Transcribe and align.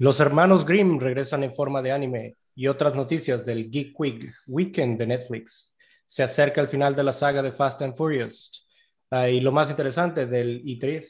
Los 0.00 0.18
hermanos 0.18 0.64
Grimm 0.64 0.98
regresan 0.98 1.44
en 1.44 1.54
forma 1.54 1.82
de 1.82 1.92
anime 1.92 2.38
y 2.54 2.68
otras 2.68 2.94
noticias 2.94 3.44
del 3.44 3.70
Geek 3.70 4.00
Week 4.00 4.32
Weekend 4.46 4.98
de 4.98 5.06
Netflix. 5.06 5.74
Se 6.06 6.22
acerca 6.22 6.62
el 6.62 6.68
final 6.68 6.96
de 6.96 7.04
la 7.04 7.12
saga 7.12 7.42
de 7.42 7.52
Fast 7.52 7.82
and 7.82 7.94
Furious. 7.94 8.66
Ah, 9.10 9.28
y 9.28 9.42
lo 9.42 9.52
más 9.52 9.68
interesante 9.68 10.24
del 10.24 10.64
E3. 10.64 11.06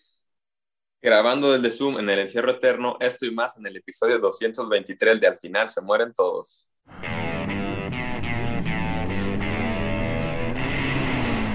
Grabando 1.00 1.52
desde 1.52 1.70
Zoom 1.70 2.00
en 2.00 2.10
el 2.10 2.18
encierro 2.18 2.50
eterno, 2.50 2.96
esto 2.98 3.26
y 3.26 3.30
más 3.30 3.56
en 3.56 3.66
el 3.68 3.76
episodio 3.76 4.18
223 4.18 5.20
de 5.20 5.26
Al 5.28 5.38
final 5.38 5.70
se 5.70 5.80
mueren 5.80 6.12
todos. 6.12 6.66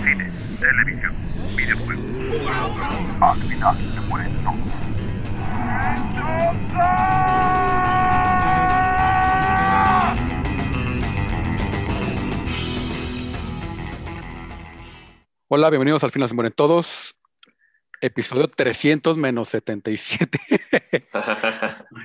Cine, 0.04 0.32
televisión, 0.58 1.14
videojuegos. 1.58 2.06
Al 3.20 3.38
final 3.42 3.76
se 3.94 4.02
mueren 4.08 4.32
todos. 4.42 4.85
Hola, 15.48 15.70
bienvenidos 15.70 16.04
al 16.04 16.12
final 16.12 16.28
se 16.28 16.36
mueren 16.36 16.54
todos. 16.54 17.16
Episodio 18.02 18.48
300 18.50 19.18
menos 19.18 19.50
77. 19.50 20.40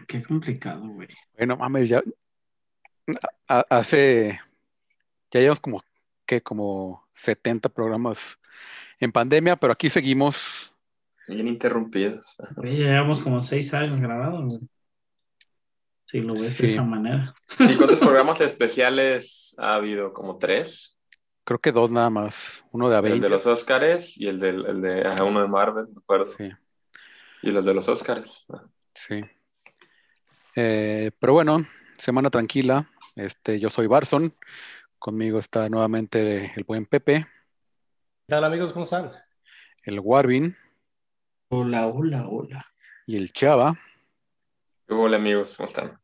Qué 0.06 0.22
complicado, 0.22 0.86
güey. 0.88 1.08
Bueno, 1.36 1.56
mames, 1.56 1.88
ya 1.88 2.02
a- 3.48 3.66
hace, 3.70 4.40
ya 5.32 5.40
llevamos 5.40 5.60
como, 5.60 5.82
que 6.26 6.42
como 6.42 7.08
70 7.12 7.68
programas 7.70 8.38
en 9.00 9.10
pandemia, 9.10 9.56
pero 9.56 9.72
aquí 9.72 9.90
seguimos. 9.90 10.69
Bien 11.30 11.46
interrumpidos. 11.46 12.36
Oye, 12.56 12.78
llevamos 12.78 13.20
como 13.20 13.40
seis 13.40 13.72
años 13.72 14.00
grabados, 14.00 14.44
güey. 14.46 14.60
Si 16.06 16.18
lo 16.20 16.34
ves 16.34 16.58
de 16.58 16.66
esa 16.66 16.82
manera. 16.82 17.32
¿Y 17.60 17.76
cuántos 17.76 18.00
programas 18.00 18.40
especiales 18.40 19.54
ha 19.58 19.74
habido? 19.74 20.12
¿Como 20.12 20.38
tres? 20.38 20.98
Creo 21.44 21.60
que 21.60 21.70
dos 21.70 21.92
nada 21.92 22.10
más. 22.10 22.64
Uno 22.72 22.88
de 22.90 22.96
El 22.96 23.02
de 23.02 23.08
Avengers. 23.10 23.30
los 23.30 23.46
Oscars 23.46 24.18
y 24.18 24.26
el, 24.26 24.40
del, 24.40 24.66
el 24.66 24.80
de 24.82 25.06
ajá, 25.06 25.22
uno 25.22 25.40
de 25.40 25.46
Marvel, 25.48 25.86
me 25.88 25.98
acuerdo. 25.98 26.32
Sí, 26.36 26.50
Y 27.42 27.52
los 27.52 27.64
de 27.64 27.74
los 27.74 27.88
Oscars. 27.88 28.44
sí. 28.94 29.20
Eh, 30.56 31.12
pero 31.20 31.32
bueno, 31.34 31.64
semana 31.96 32.28
tranquila. 32.28 32.90
Este, 33.14 33.60
yo 33.60 33.70
soy 33.70 33.86
Barson. 33.86 34.34
Conmigo 34.98 35.38
está 35.38 35.68
nuevamente 35.68 36.52
el 36.56 36.64
buen 36.64 36.86
Pepe, 36.86 37.26
¿Qué 38.26 38.34
tal 38.36 38.44
amigos? 38.44 38.72
¿Cómo 38.72 38.82
están? 38.84 39.12
el 39.84 39.98
Warvin 40.00 40.56
Hola, 41.52 41.88
hola, 41.88 42.26
hola. 42.28 42.64
y 43.06 43.16
el 43.16 43.32
Chava. 43.32 43.76
Hola 44.88 45.16
amigos, 45.16 45.54
¿cómo 45.56 45.66
están? 45.66 45.98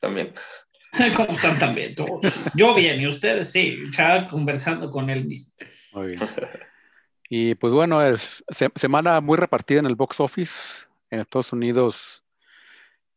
También. 0.00 0.32
¿Cómo 1.16 1.30
están 1.32 1.58
también? 1.58 1.96
Yo 2.54 2.74
bien, 2.74 3.00
y 3.00 3.06
ustedes 3.08 3.50
sí, 3.50 3.78
ya 3.90 4.28
conversando 4.28 4.90
con 4.90 5.10
él 5.10 5.24
mismo. 5.24 5.52
Muy 5.92 6.06
bien. 6.08 6.20
Y 7.28 7.54
pues 7.56 7.72
bueno, 7.72 8.00
es 8.02 8.44
se- 8.50 8.70
semana 8.76 9.20
muy 9.20 9.36
repartida 9.36 9.80
en 9.80 9.86
el 9.86 9.96
box 9.96 10.20
office. 10.20 10.86
En 11.10 11.18
Estados 11.20 11.52
Unidos 11.52 12.22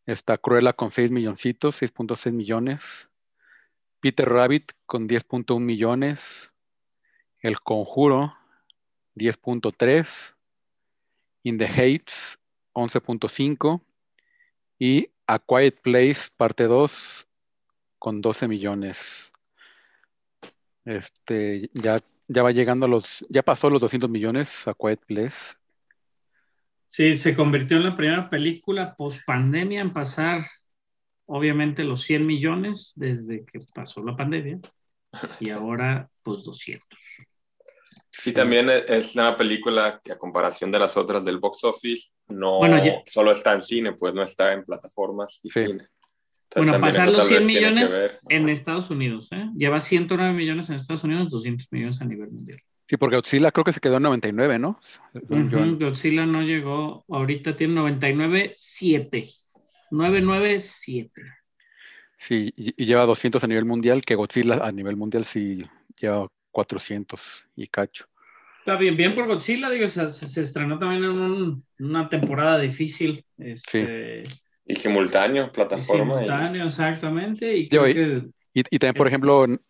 está 0.06 0.38
Cruella 0.38 0.74
con 0.74 0.90
6 0.90 1.12
milloncitos, 1.12 1.82
6.6 1.82 2.32
millones. 2.32 3.10
Peter 4.00 4.28
Rabbit 4.28 4.72
con 4.86 5.08
10.1 5.08 5.60
millones. 5.60 6.52
El 7.42 7.60
Conjuro 7.62 8.36
10.3. 9.16 10.35
In 11.46 11.60
the 11.60 11.68
Heights 11.68 12.40
11.5. 12.74 13.82
Y 14.80 15.10
A 15.28 15.40
Quiet 15.40 15.80
Place 15.82 16.30
parte 16.36 16.66
2 16.66 17.28
con 18.00 18.20
12 18.20 18.48
millones. 18.48 19.32
Este, 20.84 21.70
ya, 21.74 22.02
ya 22.28 22.44
va 22.44 22.52
llegando 22.52 22.88
a 22.88 22.90
los, 22.90 23.26
ya 23.30 23.44
pasó 23.44 23.70
los 23.70 23.80
200 23.82 24.10
millones 24.10 24.68
a 24.68 24.74
Quiet 24.74 25.00
Place. 25.06 25.56
Sí, 26.88 27.14
se 27.14 27.36
convirtió 27.36 27.78
en 27.78 27.84
la 27.84 27.96
primera 27.96 28.30
película 28.30 28.96
post 28.96 29.22
pandemia 29.26 29.82
en 29.82 29.94
pasar, 29.94 30.42
obviamente, 31.26 31.84
los 31.84 32.02
100 32.04 32.26
millones 32.26 32.94
desde 32.96 33.46
que 33.46 33.60
pasó 33.74 34.04
la 34.04 34.16
pandemia. 34.16 34.60
Y 35.40 35.50
ahora, 35.52 36.10
pues 36.24 36.44
200. 36.44 36.88
Y 38.24 38.32
también 38.32 38.70
e- 38.70 38.84
es 38.88 39.16
una 39.16 39.36
película 39.36 40.00
que 40.04 40.12
a 40.12 40.18
comparación 40.18 40.72
de 40.72 40.80
las 40.80 40.96
otras 40.96 41.26
del 41.26 41.38
box 41.40 41.64
office, 41.64 42.12
no 42.28 42.58
Bueno, 42.60 42.84
ya- 42.84 43.02
solo 43.06 43.32
está 43.32 43.54
en 43.54 43.62
cine, 43.62 43.94
pues 43.94 44.14
no 44.14 44.24
está 44.24 44.54
en 44.54 44.64
plataformas 44.64 45.40
y 45.44 45.50
Sí. 45.50 45.66
cine. 45.66 45.84
Entonces, 46.50 46.72
Bueno, 46.72 46.80
pasar 46.80 47.08
los 47.10 47.18
tal 47.18 47.28
100 47.28 47.40
vez 47.40 47.48
tiene 47.48 47.62
que 47.62 47.70
millones 47.72 47.94
ver. 47.94 48.20
en 48.30 48.50
Estados 48.50 48.90
Unidos, 48.90 49.28
¿eh? 49.32 49.50
Lleva 49.58 49.80
109 49.80 50.34
millones 50.34 50.70
en 50.70 50.76
Estados 50.76 51.04
Unidos, 51.04 51.30
200 51.30 51.68
millones 51.72 52.00
a 52.02 52.06
nivel 52.06 52.32
mundial. 52.32 52.60
Sí, 52.88 52.98
porque 52.98 53.16
Godzilla 53.18 53.52
creo 53.52 53.64
que 53.66 53.74
se 53.74 53.80
quedó 53.80 53.98
en 53.98 54.04
99, 54.04 54.60
¿no? 54.60 54.80
Godzilla 55.14 56.26
no 56.28 56.44
llegó, 56.44 57.04
ahorita 57.10 57.56
tiene 57.56 57.74
99.7. 57.74 59.28
997. 59.92 61.22
Sí, 62.18 62.54
y, 62.56 62.74
y 62.82 62.86
lleva 62.86 63.06
200 63.06 63.44
a 63.44 63.48
nivel 63.48 63.66
mundial, 63.66 64.02
que 64.04 64.16
Godzilla 64.16 64.56
a 64.64 64.72
nivel 64.72 64.96
mundial 64.96 65.26
sí 65.26 65.64
lleva 66.00 66.28
400 66.60 67.20
y 67.58 67.68
cacho. 67.68 68.08
Está 68.60 68.78
bien, 68.78 68.96
bien 68.96 69.14
por 69.14 69.28
Godzilla, 69.28 69.70
digo, 69.70 69.88
se, 69.90 70.08
se- 70.08 70.28
se 70.28 70.42
estrenó 70.42 70.80
también 70.80 71.04
en 71.04 71.20
un- 71.20 71.66
una 71.80 72.08
temporada 72.08 72.58
difícil. 72.60 73.26
Este, 73.38 74.24
Y 74.66 74.76
simultáneo, 74.76 75.52
plataforma. 75.52 76.14
y- 76.16 76.26
simultáneo, 76.26 76.66
exactamente. 76.68 77.56
Y 77.58 77.68
creo 77.68 77.88
y- 77.90 77.94
que 77.94 78.30
Y, 78.54 78.64
y 78.70 78.80
también, 78.80 78.96
por 78.96 79.08
ejemplo, 79.08 79.44
en, 79.44 79.62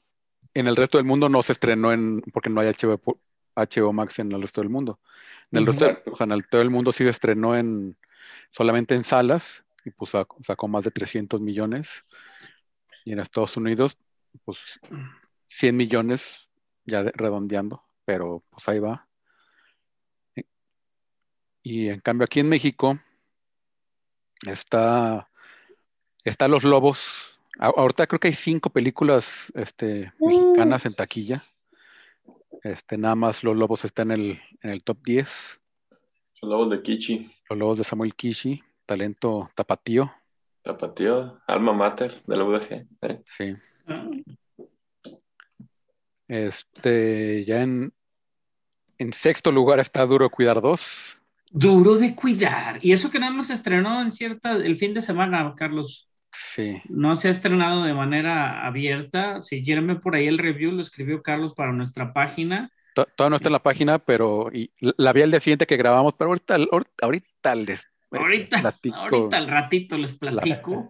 en 0.53 0.67
el 0.67 0.75
resto 0.75 0.99
del 0.99 1.07
mundo 1.07 1.27
no 1.27 1.41
se 1.41 1.53
estrenó 1.53 1.91
en, 1.91 2.21
porque 2.31 2.51
no 2.51 2.61
hay 2.61 2.67
HBO, 2.67 3.19
HBO 3.55 3.91
Max 3.91 4.19
en 4.19 4.31
el 4.31 4.39
resto 4.43 4.61
del 4.61 4.69
mundo. 4.69 4.99
En 5.51 5.57
el 5.57 5.63
Ujú. 5.63 5.71
resto, 5.71 5.85
del- 5.85 6.13
o 6.13 6.15
sea, 6.15 6.25
en 6.25 6.33
el, 6.33 6.47
todo 6.47 6.61
el 6.61 6.69
mundo 6.69 6.91
sí 6.91 7.03
se 7.03 7.09
estrenó 7.09 7.57
en, 7.57 7.97
solamente 8.51 8.93
en 8.93 9.03
salas 9.03 9.65
y 9.83 9.89
pues 9.89 10.11
sacó, 10.11 10.37
sacó 10.43 10.67
más 10.67 10.83
de 10.83 10.91
300 10.91 11.41
millones. 11.41 12.03
Y 13.03 13.11
en 13.13 13.19
Estados 13.19 13.57
Unidos, 13.57 13.97
pues 14.45 14.59
100 15.47 15.75
millones 15.75 16.44
ya 16.85 17.03
de- 17.03 17.11
redondeando, 17.15 17.83
pero 18.05 18.43
pues 18.49 18.67
ahí 18.69 18.79
va. 18.79 19.07
Y 21.63 21.89
en 21.89 21.99
cambio 21.99 22.25
aquí 22.25 22.39
en 22.39 22.49
México 22.49 22.99
está, 24.45 25.29
está 26.23 26.47
Los 26.47 26.63
Lobos. 26.63 26.99
A- 27.59 27.67
Ahorita 27.75 28.05
creo 28.07 28.19
que 28.19 28.27
hay 28.27 28.33
cinco 28.33 28.69
películas 28.69 29.51
este, 29.55 30.13
mexicanas 30.19 30.85
en 30.85 30.93
taquilla. 30.95 31.43
Este, 32.63 32.97
nada 32.97 33.15
más 33.15 33.43
Los 33.43 33.55
Lobos 33.55 33.85
está 33.85 34.03
en 34.03 34.11
el, 34.11 34.41
en 34.61 34.69
el 34.69 34.83
top 34.83 34.99
10. 35.03 35.59
Los 36.41 36.51
Lobos 36.51 36.69
de 36.69 36.81
Kichi, 36.81 37.31
Los 37.49 37.57
Lobos 37.57 37.77
de 37.79 37.83
Samuel 37.83 38.13
Kishi, 38.15 38.63
talento 38.85 39.49
tapatío. 39.55 40.13
Tapatío, 40.61 41.41
Alma 41.47 41.73
Mater 41.73 42.21
de 42.25 42.37
la 42.37 42.43
UDG. 42.43 42.87
¿eh? 43.01 43.21
Sí. 43.25 43.55
Este, 46.27 47.45
ya 47.45 47.61
en, 47.61 47.93
en 48.97 49.13
sexto 49.13 49.51
lugar 49.53 49.79
está 49.79 50.05
Duro 50.05 50.29
Cuidar 50.29 50.59
2. 50.61 51.17
duro 51.51 51.95
de 51.97 52.15
cuidar. 52.15 52.79
Y 52.81 52.91
eso 52.91 53.09
que 53.09 53.19
nada 53.19 53.31
más 53.31 53.47
se 53.47 53.53
estrenó 53.53 54.01
en 54.01 54.11
cierta, 54.11 54.53
el 54.53 54.77
fin 54.77 54.93
de 54.93 55.01
semana, 55.01 55.53
Carlos. 55.55 56.09
Sí, 56.31 56.81
No 56.89 57.15
se 57.15 57.29
ha 57.29 57.31
estrenado 57.31 57.83
de 57.83 57.93
manera 57.93 58.65
abierta. 58.65 59.39
Si 59.41 59.63
quieren 59.63 59.99
por 59.99 60.15
ahí 60.15 60.27
el 60.27 60.37
review, 60.37 60.71
lo 60.71 60.81
escribió 60.81 61.21
Carlos 61.21 61.53
para 61.53 61.71
nuestra 61.71 62.13
página. 62.13 62.69
To- 62.93 63.05
todavía 63.15 63.29
no 63.31 63.35
está 63.37 63.49
en 63.49 63.53
la 63.53 63.63
página, 63.63 63.99
pero 63.99 64.49
y 64.53 64.71
la 64.79 65.13
vi 65.13 65.21
al 65.21 65.31
día 65.31 65.39
siguiente 65.39 65.65
que 65.65 65.77
grabamos, 65.77 66.13
pero 66.17 66.29
ahorita, 66.29 66.55
ahorita, 66.55 66.91
ahorita 67.01 67.55
les 67.55 67.85
Ahorita, 68.11 68.61
platico. 68.61 68.95
ahorita 68.95 69.37
al 69.37 69.47
ratito 69.47 69.97
les 69.97 70.13
platico. 70.13 70.89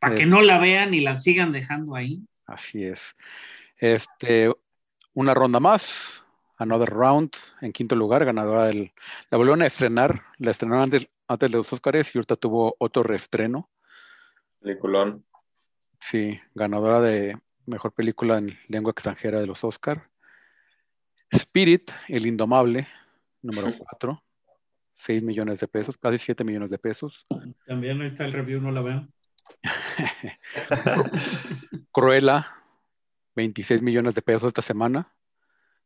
Para 0.00 0.14
que 0.14 0.26
no 0.26 0.42
la 0.42 0.58
vean 0.58 0.92
y 0.94 1.00
la 1.00 1.18
sigan 1.18 1.52
dejando 1.52 1.94
ahí. 1.96 2.22
Así 2.46 2.84
es. 2.84 3.14
Este, 3.76 4.52
una 5.14 5.34
ronda 5.34 5.60
más, 5.60 6.22
Another 6.56 6.90
Round, 6.90 7.32
en 7.60 7.72
quinto 7.72 7.96
lugar, 7.96 8.24
ganadora 8.24 8.66
del. 8.66 8.92
La 9.30 9.38
volvieron 9.38 9.62
a 9.62 9.66
estrenar, 9.66 10.22
la 10.38 10.50
estrenaron 10.50 10.84
antes, 10.84 11.08
antes 11.26 11.50
de 11.50 11.58
los 11.58 11.72
Oscars 11.72 12.14
y 12.14 12.18
ahorita 12.18 12.36
tuvo 12.36 12.76
otro 12.78 13.02
reestreno. 13.02 13.70
Peliculón. 14.60 15.24
Sí, 16.00 16.38
ganadora 16.54 17.00
de 17.00 17.38
mejor 17.66 17.92
película 17.92 18.38
en 18.38 18.58
lengua 18.68 18.92
extranjera 18.92 19.40
de 19.40 19.46
los 19.46 19.64
Oscars. 19.64 20.02
Spirit, 21.30 21.90
El 22.08 22.26
Indomable, 22.26 22.86
número 23.42 23.68
4, 23.78 24.22
6 24.92 25.22
millones 25.22 25.60
de 25.60 25.68
pesos, 25.68 25.96
casi 25.98 26.18
7 26.18 26.44
millones 26.44 26.70
de 26.70 26.78
pesos. 26.78 27.26
También 27.66 28.00
ahí 28.00 28.08
está 28.08 28.24
el 28.24 28.32
review, 28.32 28.60
no 28.60 28.70
la 28.70 28.82
vean. 28.82 29.12
Cruella, 31.92 32.46
26 33.36 33.82
millones 33.82 34.14
de 34.14 34.22
pesos 34.22 34.48
esta 34.48 34.62
semana, 34.62 35.12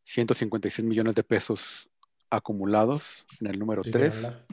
156 0.05 0.87
millones 0.87 1.15
de 1.15 1.23
pesos 1.23 1.89
acumulados 2.31 3.03
en 3.41 3.49
el 3.49 3.59
número 3.59 3.83
Sí, 3.85 3.91
3. 3.91 4.21
véanla. 4.23 4.47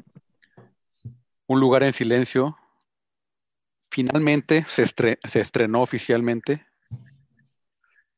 Un 1.47 1.59
lugar 1.59 1.83
en 1.83 1.93
silencio 1.93 2.57
finalmente 3.91 4.65
se, 4.67 4.83
estre- 4.83 5.19
se 5.27 5.39
estrenó 5.41 5.81
oficialmente 5.81 6.65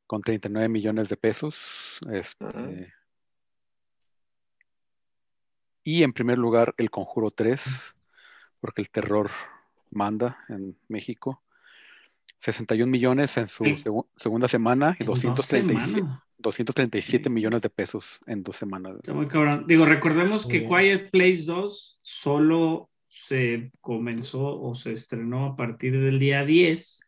con 0.06 0.22
39 0.22 0.70
millones 0.70 1.10
de 1.10 1.18
pesos. 1.18 1.56
Este. 2.10 2.94
Y 5.84 6.04
en 6.04 6.14
primer 6.14 6.38
lugar, 6.38 6.74
El 6.78 6.90
Conjuro 6.90 7.32
3, 7.32 7.64
porque 8.60 8.82
el 8.82 8.90
terror 8.90 9.30
manda 9.92 10.38
en 10.50 10.78
México. 10.88 11.44
61 12.38 12.90
millones 12.92 13.36
en 13.38 13.48
su 13.48 13.64
segunda 14.16 14.48
semana 14.48 14.96
y 15.00 15.04
En 15.04 15.08
dos 15.08 15.22
237, 15.22 15.80
semanas. 15.80 16.20
237 16.40 17.24
Sí. 17.24 17.30
millones 17.30 17.62
de 17.64 17.70
pesos 17.70 18.20
en 18.28 18.44
dos 18.44 18.58
semanas. 18.58 18.96
Está 18.98 19.14
muy 19.14 19.28
cabrón. 19.28 19.66
Digo, 19.68 19.86
recordemos 19.86 20.46
que 20.46 20.60
bien. 20.60 20.70
Quiet 20.70 21.12
Place 21.12 21.44
2 21.46 22.00
solo 22.02 22.90
se 23.08 23.72
comenzó 23.82 24.60
o 24.62 24.76
se 24.76 24.92
estrenó 24.92 25.46
a 25.46 25.56
partir 25.56 26.00
del 26.00 26.20
día 26.20 26.44
10, 26.46 27.00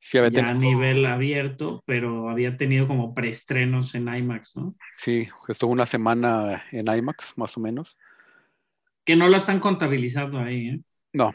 Sí, 0.00 0.16
había 0.16 0.30
ya 0.30 0.48
a 0.50 0.54
nivel 0.54 1.04
abierto, 1.06 1.82
pero 1.84 2.30
había 2.30 2.56
tenido 2.56 2.86
como 2.86 3.14
preestrenos 3.14 3.94
en 3.96 4.06
IMAX, 4.08 4.56
¿no? 4.56 4.74
sí, 4.96 5.28
estuvo 5.48 5.72
una 5.72 5.86
semana 5.86 6.64
en 6.70 6.86
IMAX, 6.86 7.36
más 7.36 7.56
o 7.56 7.60
menos. 7.60 7.96
Que 9.04 9.16
no 9.16 9.26
la 9.28 9.38
están 9.38 9.58
contabilizando 9.58 10.38
ahí, 10.38 10.68
¿eh? 10.68 10.80
No, 11.12 11.34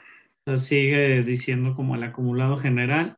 Sigue 0.55 1.23
diciendo 1.23 1.73
como 1.73 1.95
el 1.95 2.03
acumulado 2.03 2.57
general. 2.57 3.17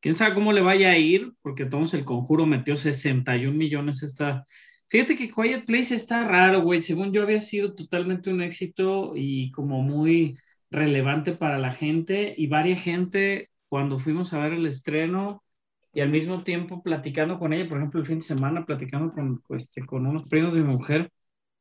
Quién 0.00 0.14
sabe 0.14 0.34
cómo 0.34 0.52
le 0.52 0.62
vaya 0.62 0.90
a 0.90 0.98
ir, 0.98 1.32
porque 1.42 1.64
entonces 1.64 2.00
el 2.00 2.04
conjuro 2.04 2.46
metió 2.46 2.76
61 2.76 3.56
millones 3.56 4.02
esta. 4.02 4.44
Fíjate 4.88 5.16
que 5.16 5.30
Quiet 5.30 5.64
Place 5.66 5.94
está 5.94 6.24
raro, 6.24 6.62
güey. 6.62 6.82
Según 6.82 7.12
yo 7.12 7.22
había 7.22 7.40
sido 7.40 7.74
totalmente 7.74 8.30
un 8.30 8.42
éxito 8.42 9.12
y 9.14 9.50
como 9.52 9.82
muy 9.82 10.36
relevante 10.70 11.32
para 11.32 11.58
la 11.58 11.72
gente 11.72 12.34
y 12.36 12.46
varia 12.46 12.76
gente 12.76 13.50
cuando 13.68 13.98
fuimos 13.98 14.32
a 14.32 14.38
ver 14.38 14.54
el 14.54 14.66
estreno 14.66 15.42
y 15.92 16.00
al 16.00 16.08
mismo 16.10 16.42
tiempo 16.42 16.82
platicando 16.82 17.38
con 17.38 17.52
ella, 17.52 17.68
por 17.68 17.78
ejemplo, 17.78 18.00
el 18.00 18.06
fin 18.06 18.18
de 18.18 18.24
semana 18.24 18.64
platicando 18.64 19.12
con, 19.12 19.42
este, 19.50 19.84
con 19.86 20.06
unos 20.06 20.24
primos 20.24 20.54
de 20.54 20.62
mi 20.62 20.72
mujer, 20.72 21.12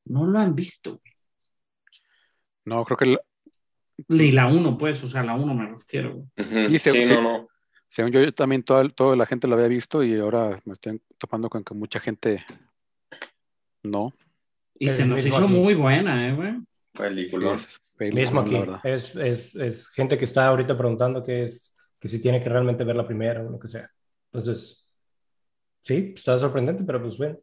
no 0.06 0.26
lo 0.26 0.40
han 0.40 0.56
visto, 0.56 0.92
güey. 0.92 1.14
no, 2.66 2.84
creo 2.86 2.98
que 2.98 3.18
Ni 4.08 4.32
la 4.32 4.48
uno, 4.48 4.78
pues, 4.78 5.04
o 5.04 5.08
sea, 5.08 5.24
la 5.24 5.34
uno 5.36 5.54
me 5.54 5.68
refiero. 5.68 6.18
Ujú. 6.38 6.68
Sí, 6.70 6.78
se- 6.78 6.92
Sí, 6.92 7.06
no, 7.14 7.22
no. 7.22 7.48
según 7.88 8.12
yo, 8.12 8.22
yo 8.22 8.34
también 8.34 8.64
toda, 8.64 8.88
toda 8.90 9.16
la 9.16 9.26
gente 9.26 9.48
lo 9.48 9.56
había 9.56 9.68
visto 9.68 10.04
y 10.04 10.18
ahora 10.18 10.58
me 10.66 10.74
estoy 10.74 11.02
topando 11.18 11.50
con 11.50 11.64
que 11.64 11.74
mucha 11.74 12.00
gente 12.00 12.44
no. 13.84 14.14
Y 14.80 14.88
Es 14.88 14.94
se 14.98 15.06
nos 15.06 15.26
hizo 15.26 15.38
aquí. 15.38 15.48
muy 15.54 15.74
buena, 15.74 16.28
¿eh, 16.30 16.34
güey? 16.36 16.52
Sí, 16.54 16.66
Película. 16.98 17.54
es 17.56 17.80
película, 17.96 18.22
Mismo 18.22 18.42
aquí. 18.42 18.90
Es, 18.90 19.16
es, 19.16 19.56
es 19.56 19.88
gente 19.90 20.18
que 20.18 20.26
está 20.26 20.48
ahorita 20.48 20.78
preguntando 20.78 21.24
que 21.24 21.44
es 21.44 21.76
que 22.00 22.08
si 22.08 22.20
tiene 22.22 22.42
que 22.42 22.50
realmente 22.50 22.84
ver 22.84 22.96
la 22.96 23.06
primera 23.06 23.42
o 23.46 23.50
lo 23.52 23.60
que 23.60 23.68
sea. 23.68 23.88
Entonces, 24.32 24.88
sí, 25.82 26.14
está 26.16 26.38
sorprendente, 26.38 26.84
pero 26.84 27.02
pues 27.02 27.18
bueno, 27.18 27.38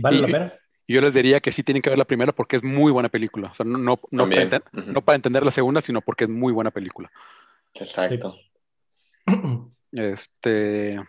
vale 0.00 0.18
Y- 0.18 0.20
la 0.20 0.26
pena. 0.26 0.54
Yo 0.86 1.00
les 1.00 1.14
diría 1.14 1.40
que 1.40 1.50
sí 1.50 1.62
tienen 1.62 1.80
que 1.82 1.88
ver 1.90 1.98
la 1.98 2.04
primera 2.04 2.32
porque 2.32 2.56
es 2.56 2.62
muy 2.62 2.92
buena 2.92 3.08
película. 3.08 3.48
O 3.50 3.54
sea, 3.54 3.64
no, 3.64 3.78
no, 3.78 3.98
no, 4.10 4.28
para, 4.28 4.62
no 4.72 5.02
entender 5.14 5.42
la 5.44 5.50
segunda, 5.50 5.80
sino 5.80 6.00
porque 6.02 6.24
es 6.24 6.30
muy 6.30 6.52
buena 6.52 6.70
película. 6.70 7.10
Exacto. 7.74 8.36
Este, 9.96 11.00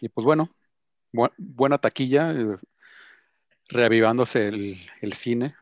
y 0.00 0.08
pues 0.08 0.24
bueno, 0.24 0.48
bu- 1.12 1.30
buena 1.36 1.76
taquilla, 1.76 2.32
eh, 2.32 2.54
reavivándose 3.68 4.48
el, 4.48 4.78
el 5.02 5.12
cine. 5.12 5.54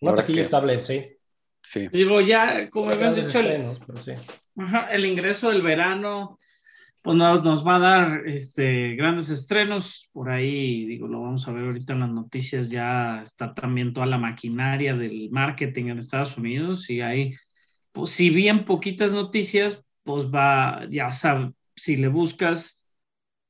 Una 0.00 0.10
Ahora 0.10 0.22
taquilla 0.22 0.38
que- 0.38 0.44
estable, 0.44 0.80
sí. 0.80 1.12
Sí, 1.62 1.88
Digo, 1.88 2.20
ya, 2.20 2.70
como 2.70 2.90
habías 2.92 3.16
dicho, 3.16 3.40
el, 3.40 3.76
sí. 4.00 4.12
ajá, 4.56 4.88
el 4.92 5.04
ingreso 5.04 5.50
del 5.50 5.62
verano, 5.62 6.38
pues 7.06 7.18
nos, 7.18 7.44
nos 7.44 7.64
va 7.64 7.76
a 7.76 7.78
dar 7.78 8.26
este, 8.26 8.96
grandes 8.96 9.30
estrenos. 9.30 10.10
Por 10.12 10.28
ahí, 10.28 10.84
digo, 10.86 11.06
lo 11.06 11.22
vamos 11.22 11.46
a 11.46 11.52
ver 11.52 11.66
ahorita 11.66 11.92
en 11.92 12.00
las 12.00 12.10
noticias, 12.10 12.68
ya 12.68 13.20
está 13.22 13.54
también 13.54 13.92
toda 13.92 14.06
la 14.06 14.18
maquinaria 14.18 14.92
del 14.96 15.30
marketing 15.30 15.84
en 15.84 15.98
Estados 15.98 16.36
Unidos 16.36 16.90
y 16.90 17.02
hay, 17.02 17.34
pues 17.92 18.10
si 18.10 18.30
bien 18.30 18.64
poquitas 18.64 19.12
noticias, 19.12 19.80
pues 20.02 20.24
va, 20.24 20.84
ya 20.90 21.12
sabes, 21.12 21.52
si 21.76 21.96
le 21.96 22.08
buscas 22.08 22.84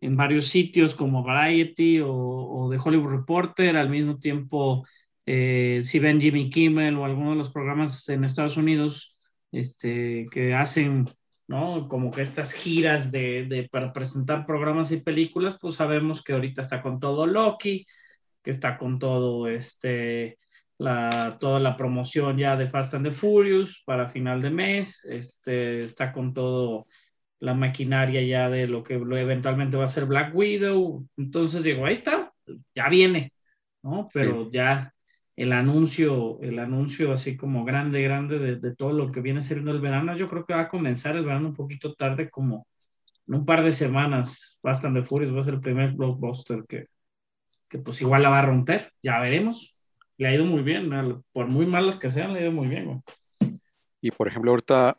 en 0.02 0.18
varios 0.18 0.48
sitios 0.48 0.94
como 0.94 1.22
Variety 1.22 2.00
o, 2.00 2.12
o 2.12 2.70
The 2.70 2.76
Hollywood 2.78 3.10
Reporter, 3.10 3.78
al 3.78 3.88
mismo 3.88 4.18
tiempo, 4.18 4.86
eh, 5.24 5.80
si 5.82 5.98
ven 5.98 6.20
Jimmy 6.20 6.50
Kimmel 6.50 6.98
o 6.98 7.06
alguno 7.06 7.30
de 7.30 7.36
los 7.36 7.50
programas 7.50 8.06
en 8.10 8.24
Estados 8.24 8.58
Unidos 8.58 9.14
este, 9.50 10.26
que 10.30 10.52
hacen, 10.52 11.06
¿no? 11.48 11.88
Como 11.88 12.10
que 12.10 12.22
estas 12.22 12.52
giras 12.52 13.12
de, 13.12 13.46
de- 13.46 13.68
para 13.70 13.92
presentar 13.92 14.46
programas 14.46 14.90
y 14.92 14.98
películas, 14.98 15.56
pues 15.60 15.76
sabemos 15.76 16.22
que 16.22 16.32
ahorita 16.32 16.60
está 16.62 16.82
con 16.82 16.98
todo 17.00 17.26
Loki, 17.26 17.86
que 18.42 18.50
está 18.50 18.78
con 18.78 18.98
todo 18.98 19.48
este, 19.48 20.38
la, 20.78 21.36
toda 21.40 21.60
la 21.60 21.76
promoción 21.76 22.36
ya 22.38 22.56
de 22.56 22.68
Fast 22.68 22.94
and 22.94 23.06
the 23.06 23.12
Furious 23.12 23.82
para 23.84 24.08
final 24.08 24.42
de 24.42 24.50
mes, 24.50 25.04
este, 25.04 25.78
está 25.78 26.12
con 26.12 26.34
todo 26.34 26.86
la 27.40 27.54
maquinaria 27.54 28.22
ya 28.22 28.48
de 28.48 28.66
lo 28.66 28.82
que 28.82 28.94
eventualmente 28.94 29.76
va 29.76 29.84
a 29.84 29.88
ser 29.88 30.06
Black 30.06 30.34
Widow. 30.34 31.06
Entonces 31.16 31.64
digo, 31.64 31.84
ahí 31.86 31.92
está, 31.92 32.32
ya 32.74 32.88
viene, 32.88 33.32
¿no? 33.82 34.08
Pero 34.12 34.50
ya 34.50 34.92
el 35.36 35.52
anuncio, 35.52 36.40
el 36.40 36.58
anuncio 36.58 37.12
así 37.12 37.36
como 37.36 37.64
grande, 37.64 38.02
grande 38.02 38.38
de, 38.38 38.56
de 38.56 38.74
todo 38.74 38.92
lo 38.92 39.12
que 39.12 39.20
viene 39.20 39.42
siendo 39.42 39.70
el 39.70 39.80
verano, 39.80 40.16
yo 40.16 40.28
creo 40.28 40.46
que 40.46 40.54
va 40.54 40.62
a 40.62 40.68
comenzar 40.68 41.14
el 41.16 41.24
verano 41.24 41.48
un 41.48 41.54
poquito 41.54 41.94
tarde, 41.94 42.30
como 42.30 42.66
en 43.28 43.34
un 43.34 43.44
par 43.44 43.62
de 43.62 43.72
semanas. 43.72 44.58
Bastante 44.62 45.02
Furious 45.02 45.34
va 45.36 45.40
a 45.40 45.44
ser 45.44 45.54
el 45.54 45.60
primer 45.60 45.92
blockbuster 45.92 46.64
que, 46.66 46.86
que 47.68 47.78
pues 47.78 48.00
igual 48.00 48.22
la 48.22 48.30
va 48.30 48.38
a 48.38 48.46
romper, 48.46 48.92
ya 49.02 49.20
veremos. 49.20 49.78
Le 50.18 50.28
ha 50.28 50.34
ido 50.34 50.46
muy 50.46 50.62
bien, 50.62 50.88
¿no? 50.88 51.22
por 51.32 51.46
muy 51.46 51.66
malas 51.66 51.98
que 51.98 52.08
sean, 52.08 52.32
le 52.32 52.38
ha 52.38 52.42
ido 52.42 52.52
muy 52.52 52.68
bien. 52.68 52.86
güey. 52.86 53.60
y 54.00 54.10
por 54.10 54.28
ejemplo, 54.28 54.52
ahorita 54.52 54.96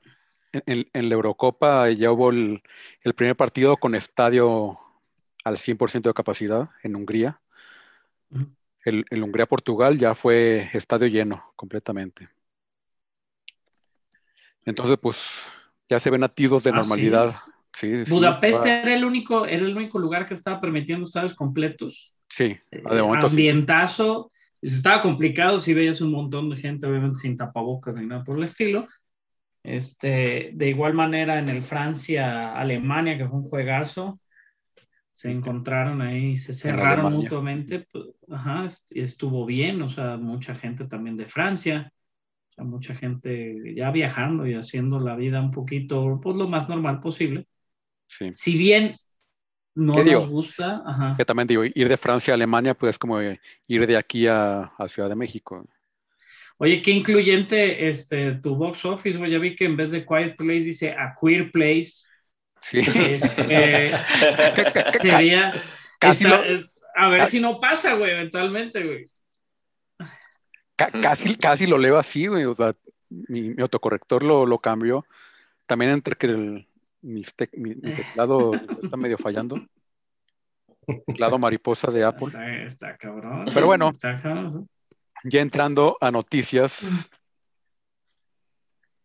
en, 0.66 0.88
en- 0.94 1.10
la 1.10 1.16
Eurocopa 1.16 1.90
ya 1.90 2.12
hubo 2.12 2.30
el, 2.30 2.62
el 3.01 3.13
primer 3.13 3.36
partido 3.36 3.78
con 3.78 3.95
estadio 3.95 4.78
al 5.44 5.57
100% 5.57 6.10
de 6.10 6.13
capacidad 6.13 6.69
en 6.83 6.95
Hungría. 6.95 7.40
Ujú. 8.30 8.51
El, 8.88 9.06
el 9.10 9.22
Hungría-Portugal 9.22 9.98
ya 9.98 10.16
fue 10.16 10.69
estadio 10.72 11.07
lleno 11.07 11.51
completamente. 11.57 12.30
Entonces, 14.63 14.98
pues 15.01 15.18
ya 15.89 16.00
se 16.00 16.10
ven 16.10 16.22
nativos 16.22 16.63
de 16.63 16.72
normalidad. 16.72 17.33
Sí, 17.73 18.06
sí, 18.06 18.11
Budapest 18.11 18.59
estaba- 18.66 18.80
era 18.81 18.94
el 18.94 19.04
único, 19.04 19.45
era 19.45 19.66
el 19.66 19.76
único 19.76 20.00
lugar 20.00 20.26
que 20.26 20.35
estaba 20.35 20.61
permitiendo 20.61 21.04
estadios 21.04 21.33
completos. 21.33 22.14
sí, 22.30 22.57
Eh, 22.71 22.81
de 22.81 23.02
momento 23.04 23.28
sí. 23.28 23.33
ambientazo. 23.33 24.31
Estaba 24.61 25.02
complicado 25.02 25.59
si 25.59 25.73
veías 25.73 26.00
un 26.00 26.11
montón 26.11 26.50
de 26.50 26.56
gente, 26.56 26.88
obviamente 26.88 27.18
sin 27.19 27.35
tapabocas 27.35 27.95
ni 27.95 28.06
nada 28.06 28.23
por 28.23 28.38
el 28.38 28.45
estilo. 28.45 28.88
Este, 29.64 30.52
de 30.54 30.69
igual 30.69 30.94
manera, 30.94 31.40
en 31.40 31.50
el 31.50 31.61
Francia-Alemania, 31.61 33.18
que 33.18 33.28
fue 33.28 33.38
un 33.40 33.50
juegazo, 33.50 34.21
se 35.18 35.31
encontraron 35.31 36.02
ahí, 36.02 36.38
se 36.38 36.54
cerraron 36.54 37.09
mutuamente. 37.12 37.88
pues, 37.92 38.06
ajá, 38.30 38.66
est- 38.66 38.92
estuvo 38.95 39.45
bien, 39.45 39.81
o 39.81 39.90
sea, 39.90 40.18
mucha 40.18 40.56
gente 40.56 40.86
también 40.88 41.18
de 41.18 41.26
Francia, 41.26 41.92
o 42.52 42.54
sea, 42.54 42.64
mucha 42.66 42.95
gente 42.95 43.76
ya 43.76 43.92
viajando 43.92 44.47
y 44.47 44.56
haciendo 44.56 45.00
la 45.00 45.16
vida 45.16 45.42
un 45.42 45.52
poquito, 45.52 46.19
pues 46.24 46.36
lo 46.38 46.47
más 46.50 46.69
normal 46.69 47.02
posible. 47.02 47.47
sí. 48.07 48.33
Si 48.33 48.57
bien 48.57 48.97
no 49.76 49.95
¿Qué 49.95 50.04
digo? 50.04 50.21
nos 50.21 50.30
gusta, 50.30 50.83
ajá. 50.86 51.16
Que 51.18 51.26
también 51.26 51.47
digo, 51.47 51.64
ir 51.66 51.90
de 51.90 51.97
Francia 51.97 52.33
a 52.33 52.36
Alemania, 52.36 52.74
pues 52.76 52.92
es 52.92 53.00
como 53.00 53.19
ir 53.21 53.88
de 53.88 53.97
aquí 53.97 54.28
a, 54.28 54.64
a 54.78 54.88
Ciudad 54.88 55.09
de 55.09 55.16
México. 55.16 55.66
Oye, 56.57 56.81
qué 56.81 56.92
incluyente 56.92 57.88
este, 57.90 58.33
tu 58.36 58.56
box 58.56 58.86
office, 58.86 59.18
güey. 59.18 59.31
Ya 59.31 59.40
vi 59.40 59.56
que 59.56 59.66
en 59.66 59.78
vez 59.78 59.92
de 59.92 60.06
Quiet 60.06 60.36
Place 60.36 60.59
dice 60.64 60.92
A 60.92 61.16
Queer 61.19 61.52
Place. 61.52 62.07
Sí, 62.61 62.80
Este, 62.80 63.92
sería. 64.99 65.52
Casi 65.99 66.23
esta- 66.23 66.37
lo- 66.37 66.44
es- 66.44 66.83
a 66.95 67.09
ver 67.09 67.26
si 67.28 67.40
no 67.40 67.59
pasa, 67.59 67.94
güey, 67.95 68.11
eventualmente, 68.11 68.83
güey. 68.83 69.06
Ca- 70.76 70.92
casi, 71.02 71.35
casi 71.35 71.66
lo 71.68 71.78
leo 71.78 71.97
así, 71.97 72.28
güey. 72.28 72.45
O 72.45 72.56
sea, 72.56 72.76
mi, 73.09 73.49
mi 73.49 73.61
autocorrector 73.61 74.23
lo, 74.23 74.45
lo 74.45 74.59
cambió. 74.59 75.06
También 75.66 75.92
entre 75.92 76.16
que 76.16 76.28
el- 76.28 76.68
mi, 77.02 77.23
tec- 77.23 77.56
mi- 77.57 77.76
mi 77.76 77.94
teclado 77.94 78.54
está 78.81 78.97
medio 78.97 79.18
fallando. 79.18 79.59
Teclado 81.06 81.37
mariposa 81.37 81.92
de 81.92 82.04
Apple. 82.04 82.28
Está, 82.28 82.56
está 82.64 82.97
cabrón. 82.97 83.45
Pero 83.54 83.66
bueno. 83.68 83.90
Está 83.90 84.21
cabrón. 84.21 84.68
Ya 85.23 85.42
entrando 85.42 85.97
a 85.99 86.11
noticias, 86.11 86.80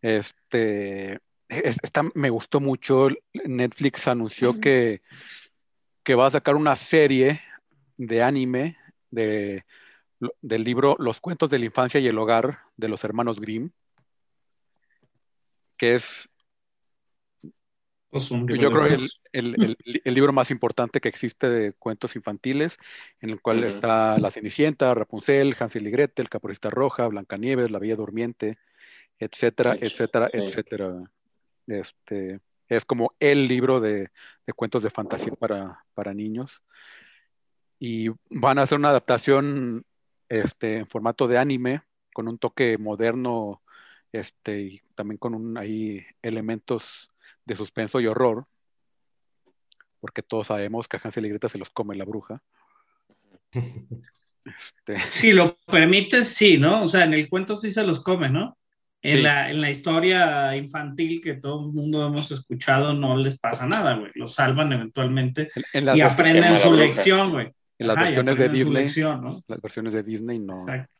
este, 0.00 1.14
es- 1.14 1.20
esta 1.52 2.02
me 2.14 2.30
gustó 2.30 2.60
mucho. 2.60 3.08
Netflix 3.32 4.08
anunció 4.08 4.60
que, 4.60 5.02
que 6.02 6.14
va 6.14 6.26
a 6.26 6.30
sacar 6.30 6.54
una 6.56 6.76
serie 6.76 7.40
de 7.96 8.22
anime 8.22 8.76
de, 9.10 9.64
del 10.40 10.64
libro 10.64 10.96
Los 10.98 11.20
cuentos 11.20 11.50
de 11.50 11.58
la 11.58 11.66
infancia 11.66 12.00
y 12.00 12.06
el 12.08 12.18
hogar 12.18 12.60
de 12.76 12.88
los 12.88 13.04
hermanos 13.04 13.40
Grimm, 13.40 13.70
que 15.76 15.94
es 15.96 16.28
Pues 18.10 18.30
un 18.30 18.46
Yo 18.46 18.70
creo 18.70 18.86
el, 18.86 19.08
el- 19.32 19.56
el- 19.62 20.02
el 20.04 20.14
libro 20.14 20.32
más 20.32 20.50
importante 20.50 21.00
que 21.00 21.08
existe 21.08 21.48
de 21.48 21.72
cuentos 21.72 22.14
infantiles, 22.14 22.76
en 23.20 23.30
el 23.30 23.40
cual 23.40 23.64
está 23.64 24.18
La 24.18 24.30
Cenicienta, 24.30 24.92
Rapunzel, 24.94 25.56
Hansel 25.58 25.86
y 25.86 25.90
Gretel, 25.90 26.28
Caperucita 26.28 26.68
Roja, 26.68 27.06
Blancanieves, 27.08 27.70
La 27.70 27.78
Bella 27.78 27.96
Durmiente, 27.96 28.58
etcétera, 29.18 29.76
Sí, 29.78 29.86
etcétera, 29.86 30.28
sí. 30.32 30.38
etcétera. 30.42 31.10
Este, 31.66 32.40
es 32.68 32.84
como 32.84 33.14
el 33.20 33.48
libro 33.48 33.80
de, 33.80 34.10
de 34.46 34.52
cuentos 34.54 34.82
de 34.82 34.90
fantasía 34.90 35.32
para, 35.32 35.84
para 35.94 36.14
niños. 36.14 36.62
Y 37.78 38.08
van 38.30 38.58
a 38.58 38.62
hacer 38.62 38.78
una 38.78 38.90
adaptación 38.90 39.84
este, 40.28 40.78
en 40.78 40.86
formato 40.86 41.28
de 41.28 41.38
anime, 41.38 41.82
con 42.12 42.28
un 42.28 42.38
toque 42.38 42.78
moderno, 42.78 43.62
este, 44.12 44.60
y 44.60 44.82
también 44.94 45.18
con 45.18 45.34
un, 45.34 45.58
ahí 45.58 46.04
elementos 46.22 47.10
de 47.44 47.56
suspenso 47.56 48.00
y 48.00 48.06
horror, 48.06 48.46
porque 50.00 50.22
todos 50.22 50.48
sabemos 50.48 50.88
que 50.88 50.96
a 50.96 51.00
Hansel 51.02 51.26
y 51.26 51.30
Gretel 51.30 51.50
se 51.50 51.58
los 51.58 51.70
come 51.70 51.96
la 51.96 52.04
bruja. 52.04 52.42
Este, 54.44 54.98
Si 55.08 55.32
lo 55.32 55.56
permites, 55.58 56.34
sí, 56.34 56.58
¿no? 56.58 56.82
O 56.82 56.88
sea, 56.88 57.04
en 57.04 57.14
el 57.14 57.28
cuento 57.28 57.54
sí 57.54 57.70
se 57.70 57.84
los 57.84 58.02
come, 58.02 58.28
¿no? 58.28 58.58
En, 59.04 59.16
Sí. 59.16 59.22
la, 59.22 59.50
en 59.50 59.60
la 59.60 59.68
historia 59.70 60.56
infantil 60.56 61.20
que 61.20 61.34
todo 61.34 61.66
el 61.66 61.72
mundo 61.72 62.06
hemos 62.06 62.30
escuchado 62.30 62.94
no 62.94 63.16
les 63.16 63.36
pasa 63.38 63.66
nada, 63.66 63.96
güey. 63.96 64.12
Los 64.14 64.34
salvan 64.34 64.72
eventualmente 64.72 65.50
en, 65.56 65.62
en 65.74 65.84
las, 65.86 65.96
y 65.96 66.00
aprenden 66.02 66.56
su 66.56 66.72
lección, 66.72 67.30
güey. 67.30 67.50
en 67.78 67.86
las 67.88 67.96
Ajá, 67.96 68.04
versiones 68.06 68.38
de 68.38 68.48
Disney, 68.48 68.82
lección, 68.84 69.24
¿no? 69.24 69.42
las 69.48 69.60
versiones 69.60 69.92
de 69.94 70.02
Disney 70.04 70.38
no. 70.38 70.60
Exacto. 70.60 70.94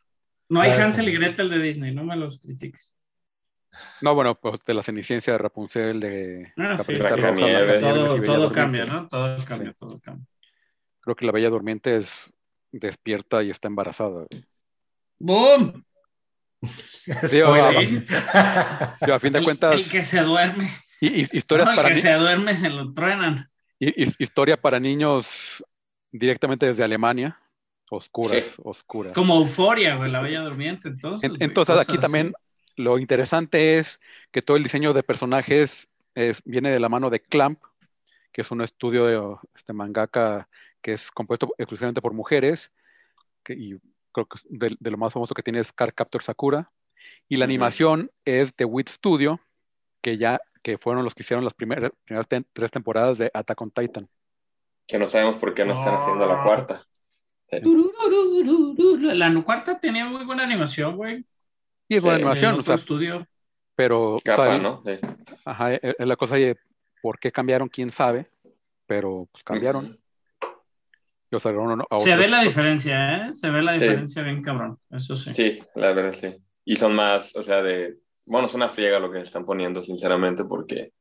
No 0.49 0.59
hay 0.61 0.71
Claro. 0.71 0.83
Hansel 0.85 1.07
y 1.09 1.13
Gretel 1.13 1.49
de 1.49 1.59
Disney, 1.59 1.95
no 1.95 2.03
me 2.03 2.15
los 2.17 2.39
critiques. 2.39 2.93
No, 4.01 4.13
bueno, 4.13 4.35
pues 4.35 4.59
de 4.65 4.73
la 4.73 4.83
Cenicienta 4.83 5.31
de 5.31 5.37
Rapunzel, 5.37 5.99
de 5.99 6.53
Ah, 6.57 6.77
sí. 6.77 6.97
Roja, 6.97 7.31
y 8.17 8.21
Todo, 8.23 8.51
cambia, 8.51 8.85
¿no? 8.85 9.07
Todo 9.07 9.37
cambia, 9.45 9.71
Sí. 9.71 9.75
todo 9.79 9.99
cambia. 9.99 10.27
Creo 10.99 11.15
que 11.15 11.25
la 11.25 11.31
Bella 11.31 11.49
Durmiente 11.49 11.97
es 11.97 12.31
despierta 12.71 13.41
y 13.43 13.49
está 13.49 13.67
embarazada. 13.69 14.25
¡Boom! 15.19 15.85
Spoiler. 17.27 18.05
Yo, 19.05 19.13
a 19.15 19.19
fin 19.19 19.33
de 19.33 19.43
cuentas, 19.43 19.75
el 19.75 19.89
que 19.89 20.03
se 20.03 20.21
duerme. 20.21 20.71
y- 21.01 21.21
y- 21.21 21.27
historias, 21.33 21.65
No, 21.65 21.71
el 21.71 21.75
para 21.77 21.89
que 21.89 21.95
ni- 21.95 22.01
se 22.01 22.13
duerme 22.13 22.55
se 22.55 22.69
lo 22.69 22.93
truenan. 22.93 23.45
y- 23.79 24.03
y- 24.03 24.13
historia 24.19 24.57
para 24.59 24.79
niños 24.79 25.63
directamente 26.11 26.65
desde 26.67 26.83
Alemania. 26.83 27.37
Oscuras, 27.89 28.43
Sí. 28.43 28.61
oscuras. 28.63 29.13
Como 29.13 29.35
euforia, 29.35 29.95
güey, 29.95 30.09
la 30.11 30.21
bella 30.21 30.41
durmiente. 30.41 30.87
Entonces, 30.89 31.29
En- 31.31 31.37
entonces 31.43 31.77
aquí 31.77 31.97
también 31.99 32.33
lo 32.75 32.97
interesante 32.97 33.77
es 33.77 33.99
que 34.31 34.41
todo 34.41 34.57
el 34.57 34.63
diseño 34.63 34.93
de 34.93 35.03
personajes 35.03 35.87
es- 36.15 36.41
viene 36.45 36.71
de 36.71 36.79
la 36.79 36.89
mano 36.89 37.09
de 37.11 37.19
Clamp, 37.19 37.59
que 38.31 38.41
es 38.41 38.49
un 38.49 38.61
estudio 38.61 39.05
de 39.07 39.35
este 39.53 39.73
mangaka 39.73 40.47
que 40.81 40.93
es 40.93 41.11
compuesto 41.11 41.53
exclusivamente 41.57 42.01
por 42.01 42.13
mujeres, 42.13 42.71
que, 43.43 43.53
y 43.53 43.75
creo 44.13 44.25
que 44.27 44.39
de, 44.45 44.75
de 44.79 44.91
lo 44.91 44.97
más 44.97 45.11
famoso 45.11 45.33
que 45.33 45.43
tiene 45.43 45.59
es 45.59 45.73
Card 45.73 45.93
Captor 45.93 46.23
Sakura, 46.23 46.69
y 47.27 47.35
la 47.37 47.45
animación 47.45 48.09
es 48.25 48.55
de 48.55 48.63
Wit 48.65 48.87
Studio, 48.89 49.39
que 50.01 50.17
ya 50.17 50.39
que 50.61 50.77
fueron 50.77 51.03
los 51.03 51.13
que 51.13 51.23
hicieron 51.23 51.43
las 51.43 51.53
primeras, 51.53 51.91
primeras 52.05 52.27
ten- 52.27 52.45
tres 52.53 52.71
temporadas 52.71 53.17
de 53.17 53.29
Attack 53.33 53.61
on 53.61 53.71
Titan. 53.71 54.07
Que 54.87 54.97
no 54.97 55.07
sabemos 55.07 55.35
por 55.35 55.53
qué 55.53 55.65
no 55.65 55.73
están 55.73 55.95
haciendo 55.95 56.25
la 56.25 56.41
Ah. 56.41 56.43
cuarta. 56.45 56.87
La 59.01 59.43
cuarta 59.43 59.79
tenía 59.79 60.05
muy 60.05 60.25
buena 60.25 60.43
animación, 60.43 60.95
güey. 60.95 61.25
Y 61.87 61.95
es 61.97 62.01
buena 62.03 62.17
Sí, 62.17 62.21
animación, 62.23 62.59
o 62.59 62.63
sea, 62.63 62.75
estudio. 62.75 63.27
pero 63.75 64.15
o 64.15 64.19
sea, 64.23 64.35
Capa, 64.35 64.57
¿no? 64.57 64.81
Sí. 64.85 64.93
ajá, 65.45 65.73
es 65.75 65.95
es 65.99 66.07
la 66.07 66.15
cosa 66.15 66.35
de 66.35 66.57
por 67.01 67.19
qué 67.19 67.31
cambiaron, 67.31 67.67
quién 67.69 67.91
sabe, 67.91 68.29
pero 68.87 69.27
pues 69.31 69.43
cambiaron. 69.43 69.99
O 71.35 71.39
sea, 71.39 71.51
a 71.89 71.99
Se 71.99 72.15
ve 72.15 72.27
la 72.27 72.41
diferencia, 72.43 73.27
¿eh? 73.27 73.33
Se 73.33 73.49
ve 73.49 73.61
la 73.61 73.77
Sí. 73.77 73.83
diferencia 73.85 74.21
bien 74.23 74.41
cabrón. 74.41 74.77
Eso 74.89 75.15
sí. 75.15 75.31
Sí, 75.31 75.63
la 75.75 75.93
verdad 75.93 76.13
sí. 76.13 76.35
Y 76.65 76.75
son 76.75 76.93
más, 76.95 77.35
o 77.35 77.41
sea, 77.41 77.61
de, 77.61 77.97
bueno, 78.25 78.47
es 78.47 78.53
una 78.53 78.69
friega 78.69 78.99
lo 78.99 79.11
que 79.11 79.21
están 79.21 79.45
poniendo, 79.45 79.83
sinceramente, 79.83 80.45
porque 80.45 80.91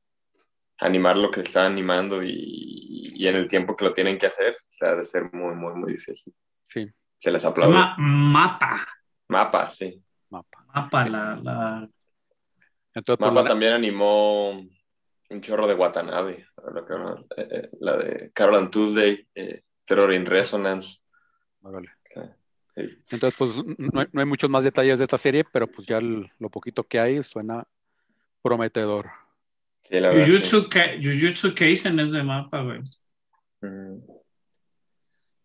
animar 0.78 1.16
lo 1.16 1.30
que 1.30 1.40
están 1.40 1.72
animando 1.72 2.22
y, 2.22 3.12
y 3.14 3.26
en 3.28 3.36
el 3.36 3.46
tiempo 3.46 3.76
que 3.76 3.84
lo 3.84 3.92
tienen 3.92 4.18
que 4.18 4.26
hacer, 4.26 4.54
o 4.54 4.72
sea, 4.72 4.90
ha 4.90 4.96
de 4.96 5.04
ser 5.06 5.32
muy, 5.32 5.54
muy, 5.54 5.74
muy 5.74 5.92
difícil. 5.92 6.34
Sí, 6.64 6.86
Se 7.18 7.30
les 7.30 7.42
Se 7.42 7.48
aplaude. 7.48 7.72
llama 7.74 7.94
Mapa. 7.98 8.86
Mapa, 9.28 9.64
sí. 9.70 10.02
mapa. 10.30 10.64
Mapa, 10.74 11.04
la, 11.04 11.36
la... 11.36 11.88
Entonces, 12.94 13.18
pues, 13.18 13.30
Mapa 13.30 13.42
la- 13.42 13.48
también 13.48 13.72
animó 13.74 14.50
un 15.30 15.40
chorro 15.40 15.66
de 15.68 15.74
Watanabe, 15.74 16.46
la, 16.74 16.84
que- 16.84 17.40
eh, 17.42 17.48
eh, 17.50 17.70
la 17.80 17.96
de 17.96 18.30
Carol 18.34 18.56
and 18.56 18.70
Tuesday, 18.70 19.26
eh, 19.34 19.62
Terror 19.84 20.12
in 20.12 20.26
Resonance. 20.26 21.00
Sí. 22.14 22.20
Entonces, 23.10 23.34
pues 23.38 23.50
no 23.78 24.00
hay, 24.00 24.06
no 24.12 24.20
hay 24.20 24.26
muchos 24.26 24.48
más 24.48 24.64
detalles 24.64 24.98
de 24.98 25.04
esta 25.04 25.18
serie, 25.18 25.44
pero 25.44 25.66
pues 25.66 25.86
ya 25.86 25.98
el- 25.98 26.30
lo 26.38 26.48
poquito 26.48 26.84
que 26.84 26.98
hay 26.98 27.22
suena 27.22 27.66
prometedor. 28.42 29.10
Sí, 29.82 30.00
la 30.00 30.08
verdad. 30.08 30.24
sí. 30.24 30.32
Jujutsu, 30.32 30.68
Ka- 30.70 30.96
Jujutsu 31.02 31.54
Kaisen 31.54 32.00
es 32.00 32.12
de 32.12 32.22
Mapa, 32.22 32.62
güey. 32.62 32.80
Mm. 33.60 33.98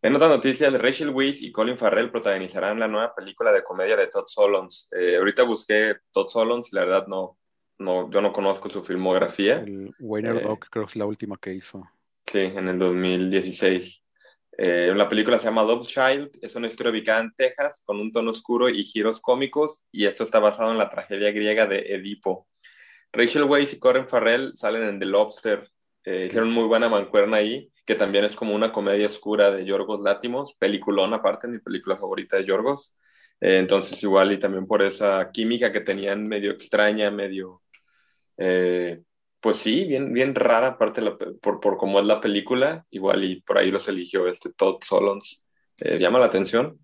En 0.03 0.15
otras 0.15 0.29
noticias, 0.29 0.71
Rachel 0.79 1.09
Weisz 1.09 1.41
y 1.41 1.51
Colin 1.51 1.77
Farrell 1.77 2.11
protagonizarán 2.11 2.79
la 2.79 2.87
nueva 2.87 3.13
película 3.15 3.51
de 3.51 3.63
comedia 3.63 3.95
de 3.97 4.07
Todd 4.07 4.25
Solondz. 4.27 4.87
Eh, 4.91 5.17
ahorita 5.17 5.43
busqué 5.43 5.95
Todd 6.11 6.27
Solondz 6.29 6.71
y 6.71 6.75
la 6.75 6.85
verdad 6.85 7.07
no, 7.07 7.37
no, 7.79 8.09
yo 8.09 8.21
no 8.21 8.31
conozco 8.31 8.69
su 8.69 8.81
filmografía. 8.83 9.57
El 9.57 9.93
Wayner 9.99 10.37
Eh. 10.37 10.41
Dog 10.41 10.59
creo 10.69 10.85
que 10.85 10.91
es 10.91 10.95
la 10.95 11.05
última 11.05 11.37
que 11.41 11.53
hizo. 11.55 11.83
Sí, 12.25 12.39
en 12.39 12.67
el 12.69 12.77
2016. 12.79 14.03
Eh, 14.59 14.91
la 14.95 15.07
película 15.07 15.37
se 15.37 15.45
llama 15.45 15.61
Love 15.61 15.85
Child, 15.85 16.39
es 16.41 16.55
una 16.55 16.67
historia 16.67 16.91
ubicada 16.91 17.21
en 17.21 17.31
Texas 17.35 17.83
con 17.85 17.99
un 17.99 18.11
tono 18.11 18.31
oscuro 18.31 18.69
y 18.69 18.83
giros 18.85 19.19
cómicos 19.19 19.83
y 19.91 20.05
esto 20.07 20.23
está 20.23 20.39
basado 20.39 20.71
en 20.71 20.79
la 20.79 20.89
tragedia 20.89 21.31
griega 21.31 21.67
de 21.67 21.79
Edipo. 21.93 22.47
Rachel 23.13 23.43
Weisz 23.43 23.73
y 23.73 23.79
Colin 23.79 24.07
Farrell 24.07 24.53
salen 24.55 24.83
en 24.83 24.99
The 24.99 25.05
Lobster, 25.05 25.69
eh, 26.03 26.25
hicieron 26.27 26.51
muy 26.51 26.63
buena 26.63 26.89
mancuerna 26.89 27.37
ahí, 27.37 27.71
que 27.85 27.93
también 27.93 28.25
es 28.25 28.35
como 28.35 28.55
una 28.55 28.71
comedia 28.73 29.05
oscura 29.05 29.51
de 29.51 29.63
Yorgos 29.63 30.01
Látimos, 30.01 30.55
peliculón 30.55 31.13
aparte, 31.13 31.47
mi 31.47 31.59
película 31.59 31.95
favorita 31.97 32.37
de 32.37 32.45
Yorgos. 32.45 32.95
Eh, 33.39 33.59
entonces 33.59 34.01
igual 34.01 34.31
y 34.31 34.39
también 34.39 34.65
por 34.65 34.81
esa 34.81 35.31
química 35.31 35.71
que 35.71 35.81
tenían 35.81 36.27
medio 36.27 36.51
extraña, 36.51 37.11
medio... 37.11 37.61
eh, 38.37 39.01
pues 39.47 39.59
sí, 39.59 39.85
bien, 39.85 40.11
bien 40.11 40.35
rara, 40.35 40.67
aparte 40.67 40.99
la 40.99 41.15
por, 41.17 41.61
por 41.61 41.77
cómo 41.77 42.01
es 42.01 42.05
la 42.05 42.19
película, 42.19 42.85
igual 42.89 43.23
y 43.23 43.39
por 43.39 43.57
ahí 43.57 43.71
los 43.71 43.87
eligió 43.87 44.27
este 44.27 44.51
Todd 44.51 44.79
Solondz. 44.83 45.41
Eh, 45.77 45.99
llama 45.99 46.19
la 46.19 46.25
atención. 46.25 46.77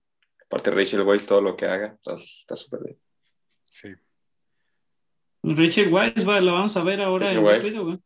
Aparte 0.46 0.72
Rachel 0.72 1.02
Weisz, 1.02 1.26
todo 1.28 1.42
lo 1.42 1.58
que 1.58 1.66
haga, 1.66 1.98
está 2.02 2.56
súper 2.56 2.80
bien. 2.86 2.98
Sí. 3.66 3.90
Richard 5.44 5.92
Weiss, 5.92 6.26
va, 6.26 6.40
la 6.40 6.54
vamos 6.54 6.78
a 6.78 6.84
ver 6.86 7.02
ahora 7.02 7.26
Rachel 7.26 7.40
en 7.40 7.46
Weisz. 7.46 7.64
rápido, 7.66 7.84
güey. 7.84 8.00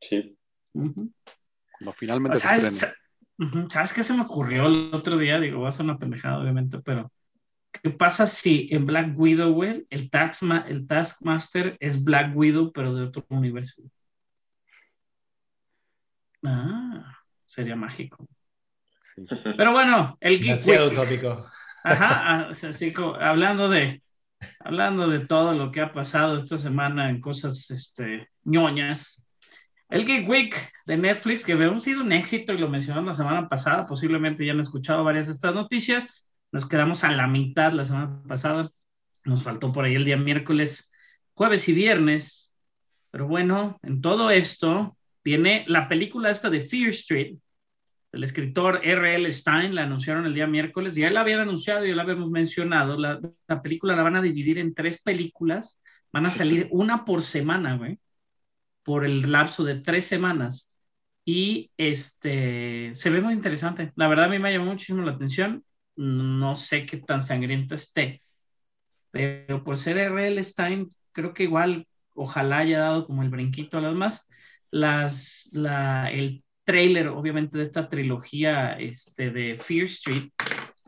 Sí. 0.00 0.36
No, 0.72 1.92
finalmente 1.92 2.38
se 2.40 2.48
¿Sabes, 2.48 2.96
ujú, 3.38 3.70
¿Sabes 3.70 3.92
qué 3.92 4.02
se 4.02 4.14
me 4.14 4.22
ocurrió 4.22 4.66
el 4.66 4.90
otro 4.92 5.18
día? 5.18 5.38
Digo, 5.38 5.60
va 5.60 5.68
a 5.68 5.72
ser 5.72 5.84
una 5.84 6.00
pendejada, 6.00 6.40
obviamente, 6.40 6.80
pero 6.80 7.12
¿qué 7.80 7.90
pasa 7.90 8.26
si 8.26 8.66
en 8.72 8.86
Black 8.86 9.16
Widow, 9.16 9.52
güey, 9.52 9.86
el, 9.88 10.10
Taskma- 10.10 10.64
el 10.66 10.88
Taskmaster 10.88 11.76
es 11.78 12.02
Black 12.02 12.36
Widow, 12.36 12.72
pero 12.72 12.92
de 12.92 13.04
otro 13.04 13.24
universo? 13.28 13.84
Ah, 16.44 17.16
sería 17.44 17.76
mágico. 17.76 18.26
Sí. 19.14 19.24
Pero 19.56 19.72
bueno, 19.72 20.16
el 20.20 20.40
Geek 20.40 20.92
utópico. 20.92 21.46
Ajá, 21.84 22.08
ah, 22.48 22.50
así 22.50 22.92
como 22.92 23.14
hablando 23.14 23.68
de 23.68 24.02
hablando 24.60 25.08
de 25.08 25.20
todo 25.20 25.52
lo 25.52 25.70
que 25.70 25.80
ha 25.80 25.92
pasado 25.92 26.36
esta 26.36 26.56
semana 26.58 27.10
en 27.10 27.20
cosas 27.20 27.70
este, 27.70 28.28
ñoñas. 28.44 29.26
El 29.88 30.06
Geek 30.06 30.28
Week 30.28 30.72
de 30.86 30.96
Netflix, 30.96 31.44
que 31.44 31.52
había 31.52 31.78
sido 31.80 32.02
un 32.02 32.12
éxito 32.12 32.52
y 32.52 32.58
lo 32.58 32.68
mencionamos 32.68 33.18
la 33.18 33.24
semana 33.24 33.48
pasada, 33.48 33.84
posiblemente 33.84 34.46
ya 34.46 34.52
han 34.52 34.60
escuchado 34.60 35.04
varias 35.04 35.26
de 35.26 35.34
estas 35.34 35.54
noticias. 35.54 36.24
Nos 36.52 36.66
quedamos 36.66 37.04
a 37.04 37.12
la 37.12 37.26
mitad 37.26 37.72
la 37.72 37.84
semana 37.84 38.22
pasada. 38.26 38.70
Nos 39.24 39.42
faltó 39.42 39.72
por 39.72 39.84
ahí 39.84 39.94
el 39.94 40.04
día 40.04 40.16
miércoles, 40.16 40.92
jueves 41.34 41.68
y 41.68 41.72
viernes. 41.72 42.54
Pero 43.10 43.26
bueno, 43.26 43.78
en 43.82 44.00
todo 44.00 44.30
esto 44.30 44.96
viene 45.24 45.64
la 45.68 45.88
película 45.88 46.30
esta 46.30 46.50
de 46.50 46.60
Fear 46.60 46.90
Street, 46.90 47.36
el 48.12 48.24
escritor 48.24 48.80
R.L. 48.82 49.30
Stein 49.30 49.74
la 49.74 49.84
anunciaron 49.84 50.26
el 50.26 50.34
día 50.34 50.46
miércoles, 50.46 50.94
ya 50.94 51.10
la 51.10 51.20
habían 51.20 51.40
anunciado, 51.40 51.84
ya 51.84 51.94
la 51.94 52.02
habíamos 52.02 52.30
mencionado, 52.30 52.98
la, 52.98 53.20
la, 53.46 53.62
película 53.62 53.94
la 53.94 54.02
van 54.02 54.16
a 54.16 54.22
dividir 54.22 54.58
en 54.58 54.74
tres 54.74 55.00
películas, 55.02 55.78
van 56.12 56.26
a 56.26 56.30
salir 56.30 56.68
una 56.72 57.04
por 57.04 57.22
semana, 57.22 57.76
güey, 57.76 57.98
por 58.82 59.04
el 59.04 59.30
lapso 59.30 59.64
de 59.64 59.76
tres 59.76 60.06
semanas. 60.06 60.68
Y 61.24 61.70
este, 61.76 62.90
se 62.94 63.10
ve 63.10 63.20
muy 63.20 63.34
interesante. 63.34 63.92
La 63.94 64.08
verdad 64.08 64.24
a 64.24 64.28
mí 64.28 64.38
me 64.38 64.52
llamó 64.52 64.66
muchísimo 64.66 65.02
la 65.02 65.12
atención. 65.12 65.64
No 65.94 66.56
sé 66.56 66.86
qué 66.86 66.96
tan 66.96 67.22
sangrienta 67.22 67.74
esté, 67.76 68.22
pero 69.10 69.62
por 69.62 69.76
ser 69.76 69.98
R.L. 69.98 70.42
Stein, 70.42 70.90
creo 71.12 71.34
que 71.34 71.44
igual, 71.44 71.86
ojalá 72.14 72.58
haya 72.58 72.80
dado 72.80 73.06
como 73.06 73.22
el 73.22 73.30
brinquito 73.30 73.78
a 73.78 73.82
las 73.82 73.94
más. 73.94 74.28
Las, 74.70 75.50
la, 75.52 76.10
el 76.10 76.44
trailer, 76.64 77.08
obviamente, 77.08 77.58
de 77.58 77.64
esta 77.64 77.88
trilogía 77.88 78.74
este, 78.74 79.30
de 79.30 79.56
Fear 79.58 79.84
Street, 79.84 80.30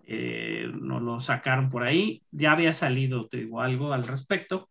eh, 0.04 0.70
nos 0.72 1.02
lo 1.02 1.20
sacaron 1.20 1.70
por 1.70 1.82
ahí. 1.84 2.22
Ya 2.30 2.52
había 2.52 2.72
salido, 2.72 3.28
te 3.28 3.38
digo, 3.38 3.60
algo 3.60 3.92
al 3.92 4.06
respecto, 4.06 4.68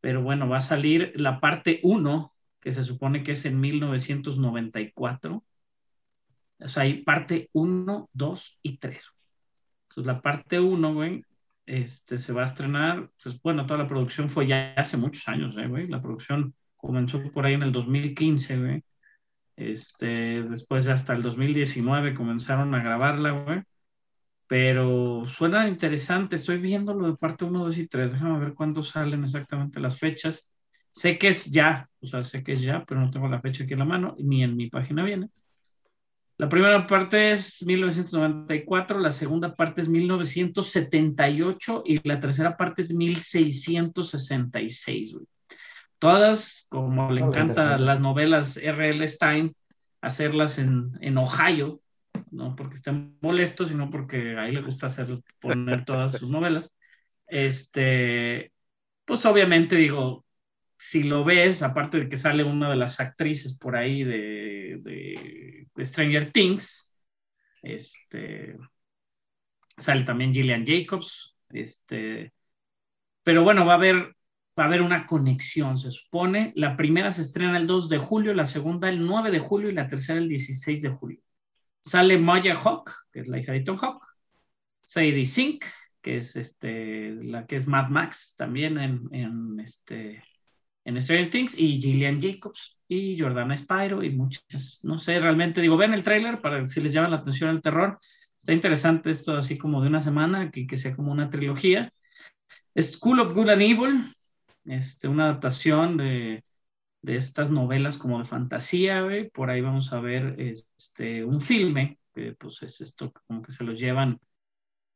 pero 0.00 0.22
bueno, 0.22 0.48
va 0.48 0.58
a 0.58 0.60
salir 0.60 1.12
la 1.16 1.40
parte 1.40 1.80
1, 1.82 2.32
que 2.60 2.72
se 2.72 2.84
supone 2.84 3.22
que 3.22 3.32
es 3.32 3.44
en 3.44 3.60
1994. 3.60 5.44
O 6.60 6.68
sea, 6.68 6.82
hay 6.82 7.02
parte 7.02 7.50
1, 7.52 8.10
2 8.12 8.58
y 8.62 8.78
3. 8.78 9.04
Entonces, 9.88 10.14
la 10.14 10.20
parte 10.20 10.60
1, 10.60 10.94
güey, 10.94 11.24
este, 11.66 12.18
se 12.18 12.32
va 12.32 12.42
a 12.42 12.46
estrenar. 12.46 13.10
Pues, 13.22 13.40
bueno, 13.42 13.66
toda 13.66 13.78
la 13.78 13.86
producción 13.86 14.28
fue 14.28 14.46
ya 14.46 14.74
hace 14.76 14.96
muchos 14.96 15.26
años, 15.28 15.54
¿eh, 15.56 15.66
güey. 15.68 15.86
La 15.86 16.00
producción 16.00 16.54
comenzó 16.84 17.22
por 17.32 17.46
ahí 17.46 17.54
en 17.54 17.62
el 17.62 17.72
2015, 17.72 18.58
güey. 18.58 18.84
Este, 19.56 20.42
después 20.42 20.88
hasta 20.88 21.12
el 21.14 21.22
2019 21.22 22.14
comenzaron 22.14 22.74
a 22.74 22.82
grabarla, 22.82 23.30
güey. 23.32 23.62
Pero 24.46 25.24
suena 25.26 25.68
interesante. 25.68 26.36
Estoy 26.36 26.58
viendo 26.58 26.94
lo 26.94 27.08
de 27.08 27.16
parte 27.16 27.44
1, 27.44 27.64
2 27.64 27.78
y 27.78 27.88
3. 27.88 28.12
Déjame 28.12 28.38
ver 28.38 28.54
cuándo 28.54 28.82
salen 28.82 29.22
exactamente 29.22 29.80
las 29.80 29.98
fechas. 29.98 30.50
Sé 30.92 31.18
que 31.18 31.28
es 31.28 31.46
ya, 31.50 31.88
o 32.00 32.06
sea, 32.06 32.22
sé 32.24 32.44
que 32.44 32.52
es 32.52 32.62
ya, 32.62 32.84
pero 32.86 33.00
no 33.00 33.10
tengo 33.10 33.28
la 33.28 33.40
fecha 33.40 33.64
aquí 33.64 33.72
en 33.72 33.80
la 33.80 33.84
mano, 33.84 34.14
ni 34.18 34.44
en 34.44 34.56
mi 34.56 34.70
página 34.70 35.04
viene. 35.04 35.28
La 36.36 36.48
primera 36.48 36.86
parte 36.86 37.32
es 37.32 37.64
1994, 37.64 38.98
la 39.00 39.10
segunda 39.10 39.54
parte 39.54 39.80
es 39.80 39.88
1978 39.88 41.82
y 41.86 42.08
la 42.08 42.20
tercera 42.20 42.56
parte 42.56 42.82
es 42.82 42.92
1666, 42.92 45.14
güey. 45.14 45.26
Todas, 45.98 46.66
como 46.68 47.10
le 47.10 47.22
encantan 47.22 47.84
las 47.84 48.00
novelas 48.00 48.56
R.L. 48.56 49.06
Stein, 49.06 49.54
hacerlas 50.00 50.58
en, 50.58 50.92
en, 51.00 51.16
Ohio, 51.16 51.80
no 52.30 52.54
porque 52.56 52.76
estén 52.76 53.16
molestos, 53.20 53.68
sino 53.68 53.90
porque 53.90 54.36
a 54.36 54.46
él 54.46 54.54
le 54.54 54.62
gusta 54.62 54.86
hacer, 54.86 55.08
poner 55.40 55.84
todas 55.84 56.12
sus 56.12 56.28
novelas. 56.28 56.76
Este, 57.26 58.52
pues 59.04 59.24
obviamente 59.24 59.76
digo, 59.76 60.24
si 60.76 61.02
lo 61.02 61.24
ves, 61.24 61.62
aparte 61.62 62.00
de 62.00 62.08
que 62.08 62.18
sale 62.18 62.44
una 62.44 62.70
de 62.70 62.76
las 62.76 63.00
actrices 63.00 63.56
por 63.56 63.76
ahí 63.76 64.04
de, 64.04 64.80
de, 64.82 65.84
Stranger 65.84 66.30
Things, 66.30 66.94
este, 67.62 68.56
sale 69.76 70.04
también 70.04 70.34
Gillian 70.34 70.66
Jacobs, 70.66 71.36
este, 71.50 72.32
pero 73.22 73.42
bueno, 73.42 73.64
va 73.64 73.72
a 73.72 73.76
haber 73.76 74.14
va 74.58 74.64
a 74.64 74.66
haber 74.66 74.82
una 74.82 75.06
conexión, 75.06 75.76
se 75.78 75.90
supone. 75.90 76.52
La 76.56 76.76
primera 76.76 77.10
se 77.10 77.22
estrena 77.22 77.58
el 77.58 77.66
2 77.66 77.88
de 77.88 77.98
julio, 77.98 78.34
la 78.34 78.46
segunda 78.46 78.88
el 78.88 79.04
9 79.04 79.30
de 79.30 79.40
julio 79.40 79.70
y 79.70 79.74
la 79.74 79.88
tercera 79.88 80.18
el 80.18 80.28
16 80.28 80.82
de 80.82 80.88
julio. 80.90 81.20
Sale 81.80 82.18
Maya 82.18 82.54
Hawk, 82.54 82.90
que 83.12 83.20
es 83.20 83.28
la 83.28 83.38
hija 83.38 83.52
de 83.52 83.60
Tom 83.60 83.78
Hawk, 83.78 84.02
Sadie 84.82 85.26
Sink, 85.26 85.64
que 86.00 86.18
es 86.18 86.36
este, 86.36 87.10
la 87.10 87.46
que 87.46 87.56
es 87.56 87.66
Mad 87.66 87.88
Max 87.88 88.34
también 88.36 88.78
en, 88.78 89.08
en, 89.12 89.58
este, 89.60 90.22
en 90.84 91.00
Stranger 91.00 91.30
Things, 91.30 91.58
y 91.58 91.80
Gillian 91.80 92.20
Jacobs 92.20 92.78
y 92.86 93.18
Jordana 93.18 93.56
Spyro 93.56 94.02
y 94.02 94.10
muchas, 94.10 94.80
no 94.82 94.98
sé, 94.98 95.18
realmente 95.18 95.60
digo, 95.60 95.76
ven 95.76 95.94
el 95.94 96.02
tráiler 96.02 96.40
para 96.40 96.66
si 96.68 96.80
les 96.80 96.92
llama 96.92 97.08
la 97.08 97.16
atención 97.16 97.50
el 97.50 97.62
terror. 97.62 97.98
Está 98.38 98.52
interesante 98.52 99.10
esto 99.10 99.36
así 99.36 99.56
como 99.56 99.80
de 99.80 99.88
una 99.88 100.00
semana, 100.00 100.50
que, 100.50 100.66
que 100.66 100.76
sea 100.76 100.94
como 100.94 101.10
una 101.10 101.30
trilogía. 101.30 101.90
School 102.78 103.20
of 103.20 103.32
Good 103.32 103.48
and 103.48 103.62
Evil, 103.62 104.04
este, 104.64 105.08
una 105.08 105.24
adaptación 105.24 105.96
de, 105.96 106.42
de 107.02 107.16
estas 107.16 107.50
novelas 107.50 107.98
como 107.98 108.18
de 108.18 108.24
fantasía, 108.24 109.02
güey. 109.02 109.30
Por 109.30 109.50
ahí 109.50 109.60
vamos 109.60 109.92
a 109.92 110.00
ver 110.00 110.36
este, 110.38 111.24
un 111.24 111.40
filme, 111.40 111.98
que 112.14 112.32
pues 112.32 112.62
es 112.62 112.80
esto 112.80 113.12
como 113.26 113.42
que 113.42 113.52
se 113.52 113.64
los 113.64 113.78
llevan, 113.78 114.18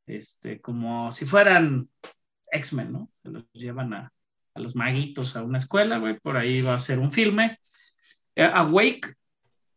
este, 0.07 0.61
como 0.61 1.13
si 1.13 1.27
fueran 1.27 1.91
X-Men, 2.51 2.93
¿no? 2.93 3.11
Se 3.23 3.31
los 3.31 3.45
llevan 3.53 3.93
a, 3.93 4.13
a, 4.55 4.61
los 4.61 4.75
maguitos 4.75 5.37
a 5.37 5.43
una 5.43 5.59
escuela, 5.59 5.99
güey. 5.99 6.19
Por 6.19 6.37
ahí 6.37 6.63
va 6.63 6.75
a 6.75 6.79
ser 6.79 6.99
un 6.99 7.13
filme. 7.13 7.59
Eh, 8.35 8.51
Awake, 8.55 9.15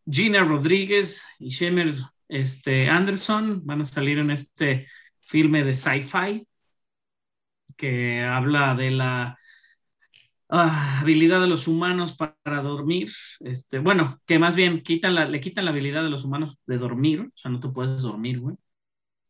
Gina 0.10 0.43
Rodríguez 0.43 1.23
y 1.39 1.49
Shemer 1.49 1.95
este, 2.30 2.88
Anderson 2.88 3.65
van 3.65 3.82
a 3.82 3.84
salir 3.84 4.19
en 4.19 4.32
este 4.32 4.88
filme 5.19 5.65
de 5.65 5.73
sci-fi 5.73 6.47
que 7.75 8.21
habla 8.21 8.73
de 8.75 8.91
la 8.91 9.38
Ah, 10.53 10.99
habilidad 10.99 11.39
de 11.39 11.47
los 11.47 11.65
humanos 11.67 12.17
para 12.17 12.61
dormir, 12.61 13.09
este, 13.39 13.79
bueno, 13.79 14.19
que 14.25 14.37
más 14.37 14.57
bien 14.57 14.81
quitan 14.83 15.15
la, 15.15 15.25
le 15.25 15.39
quitan 15.39 15.63
la 15.63 15.71
habilidad 15.71 16.03
de 16.03 16.09
los 16.09 16.25
humanos 16.25 16.59
de 16.65 16.77
dormir, 16.77 17.21
o 17.21 17.31
sea, 17.37 17.49
no 17.51 17.61
te 17.61 17.69
puedes 17.69 18.01
dormir, 18.01 18.39
güey. 18.41 18.57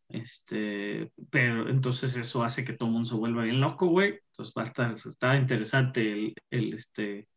Este, 0.10 1.12
pero 1.30 1.70
entonces 1.70 2.16
eso 2.18 2.44
hace 2.44 2.66
que 2.66 2.74
todo 2.74 2.90
el 2.90 2.94
mundo 2.94 3.10
se 3.10 3.16
vuelva 3.16 3.44
bien 3.44 3.62
loco, 3.62 3.88
güey. 3.88 4.20
Entonces 4.32 4.54
va 4.58 4.64
a 4.64 4.66
estar, 4.66 4.96
está 4.96 5.38
interesante 5.38 6.12
el, 6.12 6.36
el, 6.50 6.74
este, 6.74 7.28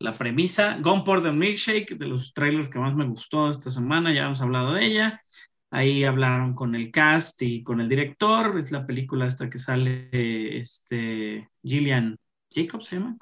la 0.00 0.14
premisa. 0.14 0.78
Gone 0.80 1.04
por 1.04 1.22
the 1.22 1.32
Milkshake, 1.32 1.96
de 1.96 2.06
los 2.06 2.34
trailers 2.34 2.68
que 2.68 2.80
más 2.80 2.94
me 2.96 3.06
gustó 3.06 3.48
esta 3.48 3.70
semana, 3.70 4.12
ya 4.12 4.24
hemos 4.24 4.40
hablado 4.40 4.74
de 4.74 4.86
ella. 4.86 5.22
Ahí 5.70 6.04
hablaron 6.04 6.54
con 6.54 6.74
el 6.74 6.90
cast 6.90 7.40
y 7.42 7.62
con 7.62 7.80
el 7.80 7.88
director. 7.88 8.58
Es 8.58 8.72
la 8.72 8.86
película 8.86 9.26
esta 9.26 9.48
que 9.48 9.58
sale 9.58 10.58
este, 10.58 11.48
Gillian 11.62 12.16
Jacob 12.54 12.82
se 12.82 12.96
llama. 12.96 13.18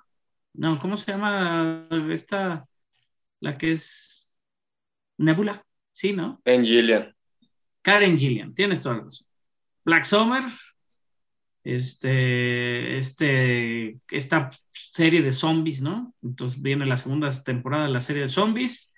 No, 0.55 0.79
¿cómo 0.79 0.97
se 0.97 1.11
llama 1.11 1.88
esta? 2.11 2.66
La 3.40 3.57
que 3.57 3.73
es 3.73 4.38
Nebula. 5.18 5.64
Sí, 5.92 6.12
¿no? 6.12 6.40
En 6.45 6.64
Gillian. 6.64 7.14
Karen 7.83 8.18
Gillian, 8.18 8.55
tienes 8.55 8.81
toda 8.81 8.97
la 8.97 9.03
razón. 9.05 9.27
Black 9.85 10.05
Summer, 10.05 10.45
este, 11.64 12.99
este, 12.99 13.99
esta 14.11 14.49
serie 14.71 15.23
de 15.23 15.31
zombies, 15.31 15.83
¿no? 15.83 16.14
Entonces 16.23 16.61
viene 16.62 16.87
la 16.87 16.97
segunda 16.97 17.29
temporada 17.42 17.87
de 17.87 17.92
la 17.92 18.01
serie 18.01 18.23
de 18.23 18.29
zombies. 18.29 18.95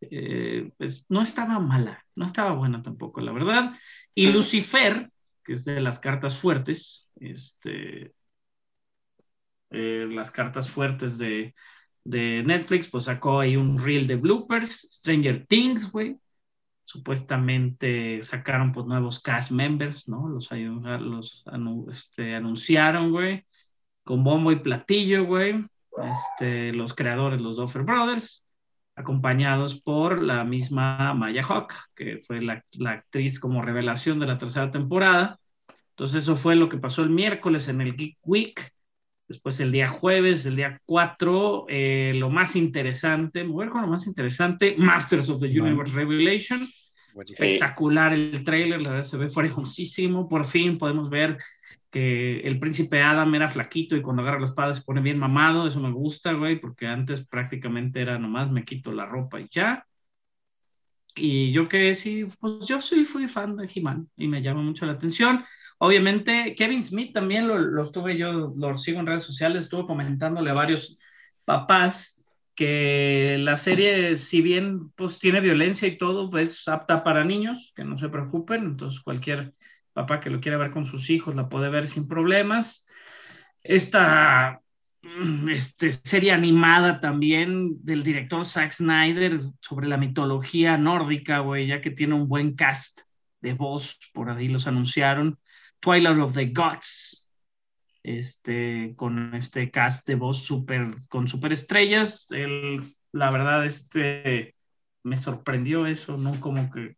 Eh, 0.00 0.70
pues 0.76 1.06
no 1.08 1.22
estaba 1.22 1.58
mala, 1.60 2.04
no 2.14 2.26
estaba 2.26 2.52
buena 2.52 2.82
tampoco, 2.82 3.20
la 3.20 3.32
verdad. 3.32 3.72
Y 4.14 4.26
Lucifer, 4.26 5.10
que 5.42 5.52
es 5.52 5.64
de 5.64 5.80
las 5.80 5.98
cartas 5.98 6.36
fuertes, 6.36 7.10
este, 7.16 8.12
eh, 9.74 10.06
las 10.08 10.30
cartas 10.30 10.70
fuertes 10.70 11.18
de, 11.18 11.54
de, 12.04 12.42
Netflix, 12.44 12.88
pues 12.88 13.04
sacó 13.04 13.40
ahí 13.40 13.56
un 13.56 13.78
reel 13.78 14.06
de 14.06 14.16
bloopers, 14.16 14.88
Stranger 14.92 15.46
Things, 15.46 15.90
güey. 15.90 16.16
Supuestamente 16.84 18.20
sacaron 18.22 18.72
pues 18.72 18.86
nuevos 18.86 19.20
cast 19.20 19.50
members, 19.50 20.08
¿no? 20.08 20.28
Los, 20.28 20.50
los 20.52 21.44
este, 21.90 22.34
anunciaron, 22.34 23.10
güey, 23.10 23.44
con 24.04 24.22
bombo 24.22 24.52
y 24.52 24.56
platillo, 24.56 25.24
güey. 25.24 25.66
Este, 26.02 26.72
los 26.72 26.94
creadores, 26.94 27.40
los 27.40 27.56
Duffer 27.56 27.82
Brothers, 27.82 28.46
acompañados 28.96 29.80
por 29.80 30.22
la 30.22 30.44
misma 30.44 31.14
Maya 31.14 31.42
Hawk, 31.42 31.72
que 31.94 32.18
fue 32.18 32.40
la, 32.42 32.64
la 32.72 32.92
actriz 32.92 33.40
como 33.40 33.62
revelación 33.62 34.18
de 34.20 34.26
la 34.26 34.38
tercera 34.38 34.70
temporada. 34.70 35.38
Entonces 35.90 36.24
eso 36.24 36.36
fue 36.36 36.56
lo 36.56 36.68
que 36.68 36.78
pasó 36.78 37.02
el 37.02 37.10
miércoles 37.10 37.68
en 37.68 37.80
el 37.80 37.96
Geek 37.96 38.18
Week. 38.24 38.73
Después 39.26 39.58
el 39.60 39.72
día 39.72 39.88
jueves, 39.88 40.44
el 40.44 40.56
día 40.56 40.80
4, 40.84 41.66
eh, 41.68 42.12
lo 42.14 42.28
más 42.28 42.56
interesante, 42.56 43.42
mover 43.44 43.70
con 43.70 43.82
lo 43.82 43.88
más 43.88 44.06
interesante, 44.06 44.74
Masters 44.76 45.30
of 45.30 45.40
the 45.40 45.60
Universe 45.60 45.94
Revelation. 45.94 46.68
Espectacular 47.16 48.12
el 48.12 48.42
trailer, 48.44 48.82
la 48.82 48.90
verdad 48.90 49.06
se 49.06 49.16
ve 49.16 49.28
hermosísimo. 49.34 50.28
Por 50.28 50.44
fin 50.44 50.76
podemos 50.76 51.08
ver 51.08 51.38
que 51.90 52.38
el 52.38 52.58
príncipe 52.58 53.00
Adam 53.00 53.32
era 53.36 53.48
flaquito 53.48 53.96
y 53.96 54.02
cuando 54.02 54.22
agarra 54.22 54.40
los 54.40 54.52
padres 54.52 54.78
se 54.78 54.82
pone 54.82 55.00
bien 55.00 55.20
mamado. 55.20 55.66
Eso 55.66 55.80
me 55.80 55.92
gusta, 55.92 56.32
güey, 56.32 56.60
porque 56.60 56.86
antes 56.86 57.24
prácticamente 57.26 58.00
era 58.00 58.18
nomás 58.18 58.50
me 58.50 58.64
quito 58.64 58.92
la 58.92 59.06
ropa 59.06 59.40
y 59.40 59.46
ya. 59.50 59.86
Y 61.14 61.52
yo 61.52 61.68
que 61.68 61.94
sí, 61.94 62.26
pues 62.40 62.66
yo 62.66 62.80
sí 62.80 63.04
fui 63.04 63.28
fan 63.28 63.56
de 63.56 63.70
He-Man 63.72 64.10
y 64.16 64.26
me 64.26 64.42
llama 64.42 64.62
mucho 64.62 64.84
la 64.84 64.92
atención. 64.92 65.44
Obviamente, 65.84 66.54
Kevin 66.56 66.82
Smith 66.82 67.12
también 67.12 67.46
lo, 67.46 67.58
lo 67.58 67.82
estuve 67.82 68.16
yo, 68.16 68.46
lo 68.56 68.78
sigo 68.78 69.00
en 69.00 69.06
redes 69.06 69.24
sociales, 69.24 69.64
estuve 69.64 69.86
comentándole 69.86 70.48
a 70.48 70.54
varios 70.54 70.96
papás 71.44 72.24
que 72.54 73.36
la 73.38 73.56
serie, 73.56 74.16
si 74.16 74.40
bien 74.40 74.88
pues 74.92 75.18
tiene 75.18 75.40
violencia 75.40 75.86
y 75.86 75.98
todo, 75.98 76.30
pues 76.30 76.66
apta 76.68 77.04
para 77.04 77.22
niños, 77.22 77.74
que 77.76 77.84
no 77.84 77.98
se 77.98 78.08
preocupen, 78.08 78.64
entonces 78.64 79.00
cualquier 79.00 79.52
papá 79.92 80.20
que 80.20 80.30
lo 80.30 80.40
quiera 80.40 80.56
ver 80.56 80.70
con 80.70 80.86
sus 80.86 81.10
hijos 81.10 81.34
la 81.34 81.50
puede 81.50 81.68
ver 81.68 81.86
sin 81.86 82.08
problemas. 82.08 82.86
Esta 83.62 84.62
este, 85.50 85.92
serie 85.92 86.32
animada 86.32 86.98
también 86.98 87.84
del 87.84 88.04
director 88.04 88.46
Zack 88.46 88.72
Snyder 88.72 89.38
sobre 89.60 89.86
la 89.86 89.98
mitología 89.98 90.78
nórdica, 90.78 91.40
güey, 91.40 91.66
ya 91.66 91.82
que 91.82 91.90
tiene 91.90 92.14
un 92.14 92.26
buen 92.26 92.54
cast 92.54 93.00
de 93.42 93.52
voz, 93.52 93.98
por 94.14 94.30
ahí 94.30 94.48
los 94.48 94.66
anunciaron. 94.66 95.38
Twilight 95.84 96.18
of 96.18 96.32
the 96.32 96.46
Gods. 96.46 97.20
este, 98.02 98.94
con 98.96 99.34
este 99.34 99.70
cast 99.70 100.06
de 100.06 100.14
voz 100.14 100.42
super, 100.42 100.88
con 101.08 101.28
superestrellas. 101.28 102.30
El, 102.30 102.82
la 103.12 103.30
verdad, 103.30 103.64
este, 103.64 104.54
me 105.02 105.16
sorprendió 105.16 105.86
eso, 105.86 106.16
¿no? 106.16 106.38
Como 106.40 106.70
que, 106.70 106.96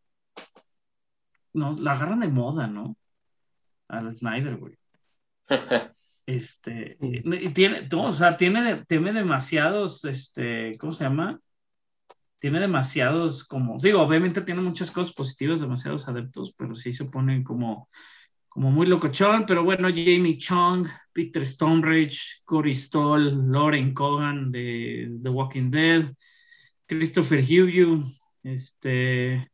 no, 1.52 1.74
la 1.76 1.92
agarran 1.92 2.20
de 2.20 2.28
moda, 2.28 2.66
¿no? 2.66 2.96
Al 3.88 4.14
Snyder, 4.14 4.56
güey. 4.56 4.74
Este, 6.28 6.96
y 7.00 7.50
tiene, 7.50 7.88
o 7.94 8.12
sea, 8.12 8.36
tiene, 8.36 8.84
tiene 8.86 9.12
demasiados, 9.12 10.04
este, 10.04 10.76
¿cómo 10.76 10.92
se 10.92 11.04
llama? 11.04 11.38
Tiene 12.40 12.58
demasiados, 12.58 13.44
como, 13.44 13.78
digo, 13.78 14.02
obviamente 14.02 14.40
tiene 14.40 14.60
muchas 14.60 14.90
cosas 14.90 15.14
positivas, 15.14 15.60
demasiados 15.60 16.08
adeptos, 16.08 16.52
pero 16.58 16.74
sí 16.74 16.92
se 16.92 17.04
ponen 17.04 17.44
como, 17.44 17.88
como 18.56 18.70
muy 18.70 18.86
locochón, 18.86 19.44
pero 19.46 19.64
bueno, 19.64 19.88
Jamie 19.90 20.38
Chung, 20.38 20.88
Peter 21.12 21.44
Stonebridge, 21.44 22.40
Corey 22.46 22.74
Stoll, 22.74 23.52
Lauren 23.52 23.92
Cohan 23.92 24.50
de 24.50 25.14
The 25.22 25.28
Walking 25.28 25.70
Dead, 25.70 26.14
Christopher 26.86 27.44
Hugh, 27.44 28.02
este, 28.42 29.50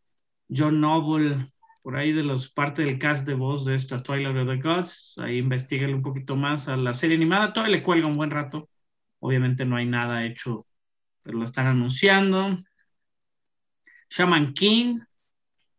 John 0.48 0.80
Noble, 0.80 1.52
por 1.82 1.96
ahí 1.96 2.12
de 2.12 2.22
los 2.22 2.52
parte 2.52 2.82
del 2.82 3.00
cast 3.00 3.26
de 3.26 3.34
voz 3.34 3.64
de 3.64 3.74
esta 3.74 4.00
Twilight 4.00 4.36
of 4.36 4.46
the 4.46 4.62
Gods, 4.62 5.14
ahí 5.18 5.38
investiguen 5.38 5.94
un 5.94 6.02
poquito 6.02 6.36
más 6.36 6.68
a 6.68 6.76
la 6.76 6.94
serie 6.94 7.16
animada, 7.16 7.52
todavía 7.52 7.78
le 7.78 7.82
cuelga 7.82 8.06
un 8.06 8.14
buen 8.14 8.30
rato, 8.30 8.70
obviamente 9.18 9.64
no 9.64 9.74
hay 9.74 9.86
nada 9.86 10.24
hecho, 10.24 10.64
pero 11.22 11.38
lo 11.38 11.44
están 11.44 11.66
anunciando. 11.66 12.56
Shaman 14.08 14.52
King, 14.52 15.00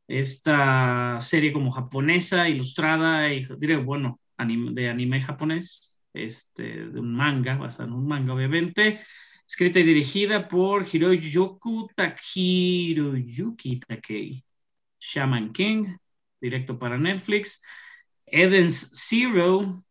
esta 0.08 1.18
serie 1.22 1.54
como 1.54 1.72
japonesa, 1.72 2.50
ilustrada, 2.50 3.34
y 3.34 3.48
diré, 3.58 3.78
bueno, 3.78 4.20
de 4.38 4.90
anime 4.90 5.22
japonés, 5.22 6.00
este, 6.14 6.88
de 6.88 7.00
un 7.00 7.14
manga, 7.16 7.56
basado 7.56 7.90
en 7.90 7.94
un 7.96 8.08
manga 8.08 8.34
obviamente, 8.34 9.00
escrita 9.48 9.80
y 9.80 9.84
dirigida 9.84 10.48
por 10.48 10.86
Hiroyoku 10.92 11.90
Hiroyuki 12.36 13.80
Takei. 13.80 14.44
Shaman 15.00 15.52
King, 15.52 15.98
directo 16.40 16.80
para 16.80 16.98
Netflix. 16.98 17.62
Eden's 18.26 18.90
Zero, 18.94 19.84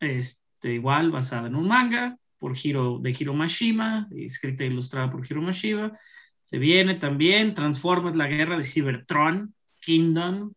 este, 0.00 0.74
igual 0.74 1.10
basada 1.10 1.46
en 1.46 1.54
un 1.54 1.68
manga 1.68 2.18
por 2.38 2.56
Hiro, 2.56 2.98
de 2.98 3.10
Hiro 3.10 3.34
Mashima, 3.34 4.08
escrita 4.10 4.64
e 4.64 4.66
ilustrada 4.66 5.10
por 5.10 5.24
Hiro 5.24 5.40
Mashima. 5.40 5.92
Se 6.42 6.58
viene 6.58 6.96
también 6.96 7.54
Transformers, 7.54 8.16
la 8.16 8.28
guerra 8.28 8.56
de 8.56 8.62
Cybertron, 8.62 9.54
Kingdom. 9.80 10.52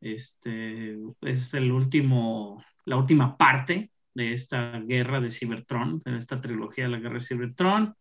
Este 0.00 0.98
es 1.20 1.54
el 1.54 1.70
último, 1.70 2.64
la 2.86 2.96
última 2.96 3.36
parte 3.36 3.90
de 4.14 4.32
esta 4.32 4.80
guerra 4.80 5.20
de 5.20 5.30
Cybertron, 5.30 6.00
de 6.00 6.16
esta 6.16 6.40
trilogía 6.40 6.84
de 6.84 6.90
la 6.90 6.98
guerra 6.98 7.14
de 7.14 7.20
Cybertron. 7.20 7.94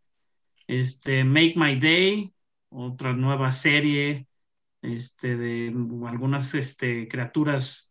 Este, 0.68 1.24
Make 1.24 1.54
My 1.56 1.80
Day, 1.80 2.34
otra 2.70 3.14
nueva 3.14 3.52
serie 3.52 4.28
este, 4.82 5.36
de 5.36 5.68
algunas 6.08 6.54
este, 6.56 7.08
criaturas 7.08 7.89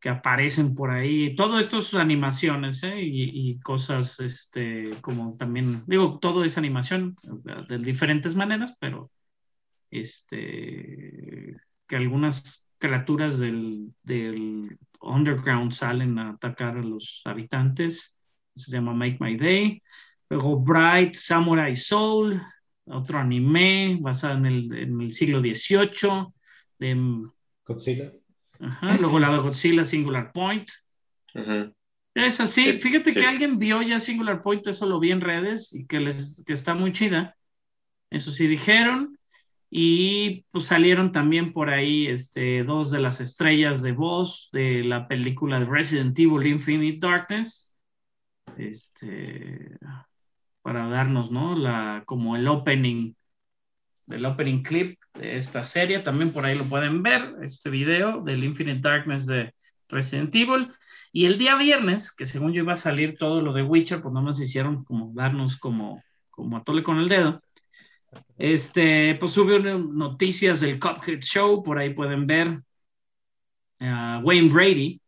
que 0.00 0.08
aparecen 0.08 0.74
por 0.74 0.90
ahí. 0.90 1.34
Todo 1.34 1.58
esto 1.58 1.78
es 1.78 1.94
animaciones 1.94 2.82
¿eh? 2.82 3.00
y, 3.00 3.58
cosas 3.60 4.20
este, 4.20 4.90
como 5.00 5.36
también, 5.36 5.82
digo, 5.86 6.18
todo 6.20 6.44
es 6.44 6.58
animación 6.58 7.16
de 7.68 7.78
diferentes 7.78 8.34
maneras, 8.34 8.76
pero 8.80 9.10
este, 9.90 11.56
que 11.86 11.96
algunas 11.96 12.68
criaturas 12.78 13.38
del, 13.38 13.92
del 14.02 14.78
underground 15.00 15.72
salen 15.72 16.18
a 16.18 16.30
atacar 16.30 16.76
a 16.76 16.82
los 16.82 17.22
habitantes. 17.24 18.16
Se 18.54 18.70
llama 18.70 18.94
Make 18.94 19.18
My 19.20 19.36
Day. 19.36 19.82
Luego 20.28 20.58
Bright 20.58 21.14
Samurai 21.14 21.76
Soul, 21.76 22.42
otro 22.86 23.18
anime 23.18 23.98
basado 24.00 24.38
en 24.38 24.46
el, 24.46 24.72
en 24.76 25.00
el 25.00 25.12
siglo 25.12 25.40
XVIII. 25.40 26.26
De, 26.78 27.28
Godzilla. 27.64 28.12
Ajá, 28.60 28.96
luego 28.98 29.18
la 29.18 29.30
de 29.30 29.38
Godzilla 29.38 29.84
Singular 29.84 30.32
Point. 30.32 30.68
Es 32.14 32.40
así. 32.40 32.78
Fíjate 32.78 33.12
que 33.12 33.26
alguien 33.26 33.58
vio 33.58 33.82
ya 33.82 34.00
Singular 34.00 34.42
Point, 34.42 34.66
eso 34.66 34.86
lo 34.86 34.98
vi 34.98 35.10
en 35.10 35.20
redes 35.20 35.74
y 35.74 35.86
que, 35.86 36.00
les, 36.00 36.44
que 36.46 36.54
está 36.54 36.74
muy 36.74 36.92
chida. 36.92 37.36
Eso 38.10 38.30
sí 38.30 38.46
dijeron. 38.46 39.18
Y 39.68 40.44
pues 40.50 40.66
salieron 40.66 41.12
también 41.12 41.52
por 41.52 41.70
ahí 41.70 42.06
este, 42.06 42.64
dos 42.64 42.90
de 42.90 43.00
las 43.00 43.20
estrellas 43.20 43.82
de 43.82 43.92
voz 43.92 44.48
de 44.52 44.84
la 44.84 45.08
película 45.08 45.58
de 45.58 45.66
Resident 45.66 46.18
Evil 46.18 46.46
Infinite 46.46 47.06
Darkness. 47.06 47.74
Este, 48.56 49.76
para 50.62 50.88
darnos, 50.88 51.30
¿no? 51.30 51.54
La, 51.56 52.04
como 52.06 52.36
el 52.36 52.48
opening, 52.48 53.12
del 54.06 54.24
opening 54.24 54.62
clip 54.62 54.98
de 55.14 55.36
esta 55.36 55.64
serie. 55.64 56.00
También 56.00 56.32
por 56.32 56.44
ahí 56.44 56.56
lo 56.56 56.64
pueden 56.64 57.02
ver, 57.02 57.34
este 57.42 57.70
video 57.70 58.22
del 58.22 58.44
Infinite 58.44 58.80
Darkness 58.80 59.26
de 59.26 59.52
Resident 59.88 60.34
Evil. 60.34 60.72
Y 61.12 61.26
el 61.26 61.38
día 61.38 61.56
viernes, 61.56 62.12
que 62.12 62.26
según 62.26 62.52
yo 62.52 62.62
iba 62.62 62.74
a 62.74 62.76
salir 62.76 63.16
todo 63.16 63.40
lo 63.40 63.52
de 63.52 63.62
Witcher, 63.62 64.00
pues 64.00 64.12
no 64.12 64.22
nos 64.22 64.40
hicieron 64.40 64.84
como 64.84 65.12
darnos 65.14 65.56
como, 65.56 66.02
como 66.30 66.56
a 66.56 66.62
tole 66.62 66.82
con 66.82 66.98
el 66.98 67.08
dedo. 67.08 67.40
Este, 68.38 69.14
pues 69.16 69.32
subió 69.32 69.58
noticias 69.58 70.60
del 70.60 70.78
Cuphead 70.78 71.20
Show, 71.20 71.62
por 71.62 71.78
ahí 71.78 71.94
pueden 71.94 72.26
ver 72.26 72.60
a 73.80 74.20
Wayne 74.22 74.48
Brady, 74.48 75.00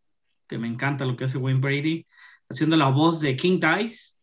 que 0.47 0.59
me 0.59 0.69
encanta 0.69 1.05
lo 1.05 1.17
que 1.17 1.25
hace 1.25 1.39
Wayne 1.39 1.61
Brady, 1.61 2.07
haciendo 2.49 2.77
la 2.77 2.89
voz 2.89 3.21
de 3.21 3.37
King 3.37 3.61
Dice 3.61 4.18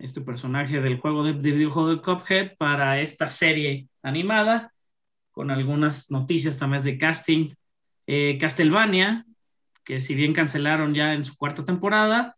este 0.00 0.20
personaje 0.20 0.80
del 0.80 0.98
juego 0.98 1.24
de, 1.24 1.32
videojuego 1.32 1.94
de 1.94 2.00
Cuphead 2.00 2.56
para 2.56 3.00
esta 3.00 3.28
serie 3.28 3.88
animada, 4.02 4.72
con 5.30 5.50
algunas 5.50 6.10
noticias 6.10 6.58
también 6.58 6.82
de 6.82 6.98
casting. 6.98 7.54
Eh, 8.06 8.38
Castlevania, 8.40 9.24
que 9.84 10.00
si 10.00 10.14
bien 10.14 10.32
cancelaron 10.34 10.94
ya 10.94 11.14
en 11.14 11.22
su 11.22 11.36
cuarta 11.36 11.64
temporada, 11.64 12.36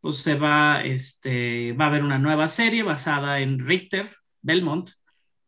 pues 0.00 0.16
se 0.18 0.34
va, 0.34 0.82
este, 0.82 1.72
va 1.74 1.86
a 1.86 1.88
haber 1.88 2.04
una 2.04 2.18
nueva 2.18 2.48
serie 2.48 2.82
basada 2.82 3.40
en 3.40 3.58
Richter, 3.58 4.16
Belmont, 4.40 4.90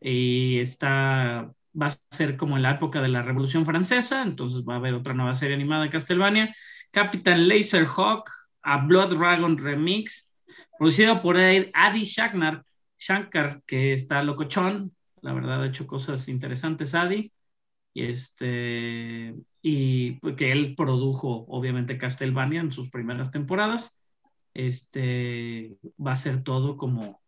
y 0.01 0.59
está, 0.59 1.51
va 1.81 1.87
a 1.87 1.96
ser 2.11 2.37
como 2.37 2.57
en 2.57 2.62
la 2.62 2.72
época 2.72 3.01
de 3.01 3.09
la 3.09 3.22
Revolución 3.22 3.64
Francesa, 3.64 4.22
entonces 4.22 4.62
va 4.68 4.75
a 4.75 4.77
haber 4.77 4.94
otra 4.94 5.14
nueva 5.14 5.35
serie 5.35 5.55
animada 5.55 5.85
de 5.85 5.90
Castlevania. 5.90 6.55
Captain 6.90 7.48
Laserhawk, 7.48 8.29
a 8.62 8.77
Blood 8.79 9.16
Dragon 9.16 9.57
Remix, 9.57 10.32
producido 10.79 11.23
por 11.23 11.37
Adi 11.37 12.05
Shankar, 12.05 12.65
Shankar, 12.99 13.62
que 13.67 13.93
está 13.93 14.23
locochón, 14.23 14.95
la 15.23 15.33
verdad 15.33 15.62
ha 15.62 15.67
hecho 15.67 15.87
cosas 15.87 16.29
interesantes 16.29 16.95
Adi, 16.95 17.33
y 17.95 18.05
este, 18.05 19.35
y 19.61 20.12
pues, 20.12 20.37
que 20.37 20.53
él 20.53 20.75
produjo 20.77 21.45
obviamente 21.49 21.99
Castlevania 21.99 22.61
en 22.61 22.73
sus 22.73 22.91
primeras 22.91 23.31
temporadas, 23.31 23.99
este, 24.55 25.77
va 26.05 26.12
a 26.12 26.17
ser 26.17 26.43
todo 26.43 26.77
como, 26.77 27.21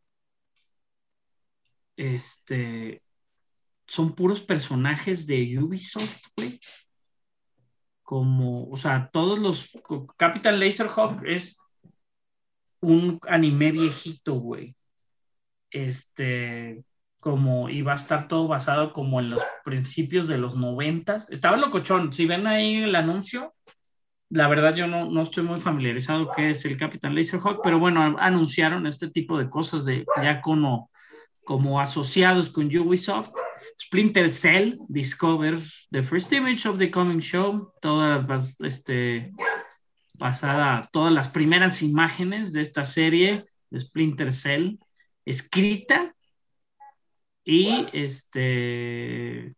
este, 1.96 3.02
son 3.86 4.14
puros 4.14 4.40
personajes 4.40 5.26
de 5.26 5.58
Ubisoft, 5.58 6.26
güey. 6.36 6.60
Como, 8.02 8.68
o 8.68 8.76
sea, 8.76 9.10
todos 9.12 9.38
los, 9.38 9.70
Capital 10.16 10.60
Laserhawk 10.60 11.24
es 11.24 11.58
un 12.84 13.20
anime 13.28 13.72
viejito, 13.72 14.34
güey. 14.34 14.76
Este, 15.70 16.84
como 17.18 17.70
iba 17.70 17.92
a 17.92 17.96
estar 17.96 18.28
todo 18.28 18.48
basado 18.48 18.92
como 18.92 19.18
en 19.18 19.30
los 19.30 19.42
principios 19.64 20.28
de 20.28 20.38
los 20.38 20.56
noventas. 20.56 21.30
Estaba 21.30 21.56
locochón. 21.56 22.12
Si 22.12 22.26
ven 22.26 22.46
ahí 22.46 22.76
el 22.76 22.94
anuncio, 22.94 23.54
la 24.28 24.48
verdad 24.48 24.74
yo 24.74 24.86
no, 24.86 25.10
no 25.10 25.22
estoy 25.22 25.44
muy 25.44 25.58
familiarizado 25.60 26.30
qué 26.36 26.50
es 26.50 26.64
el 26.64 26.76
Capitán 26.76 27.14
Laserhawk, 27.14 27.60
pero 27.62 27.78
bueno, 27.78 28.16
anunciaron 28.18 28.86
este 28.86 29.08
tipo 29.08 29.38
de 29.38 29.48
cosas 29.48 29.84
de 29.84 30.04
ya 30.22 30.40
como, 30.40 30.90
como 31.44 31.80
asociados 31.80 32.50
con 32.50 32.66
Ubisoft. 32.66 33.30
Splinter 33.80 34.30
Cell, 34.30 34.76
Discover 34.88 35.60
the 35.90 36.02
First 36.02 36.32
Image 36.32 36.66
of 36.68 36.78
the 36.78 36.90
Coming 36.90 37.20
Show, 37.20 37.72
toda 37.80 38.26
este, 38.60 39.32
pasada 40.18 40.88
todas 40.92 41.12
las 41.12 41.28
primeras 41.28 41.82
imágenes 41.82 42.52
de 42.52 42.60
esta 42.60 42.84
serie 42.84 43.46
de 43.70 43.78
Splinter 43.78 44.32
Cell, 44.32 44.76
escrita 45.24 46.14
y 47.44 47.86
este, 47.92 49.54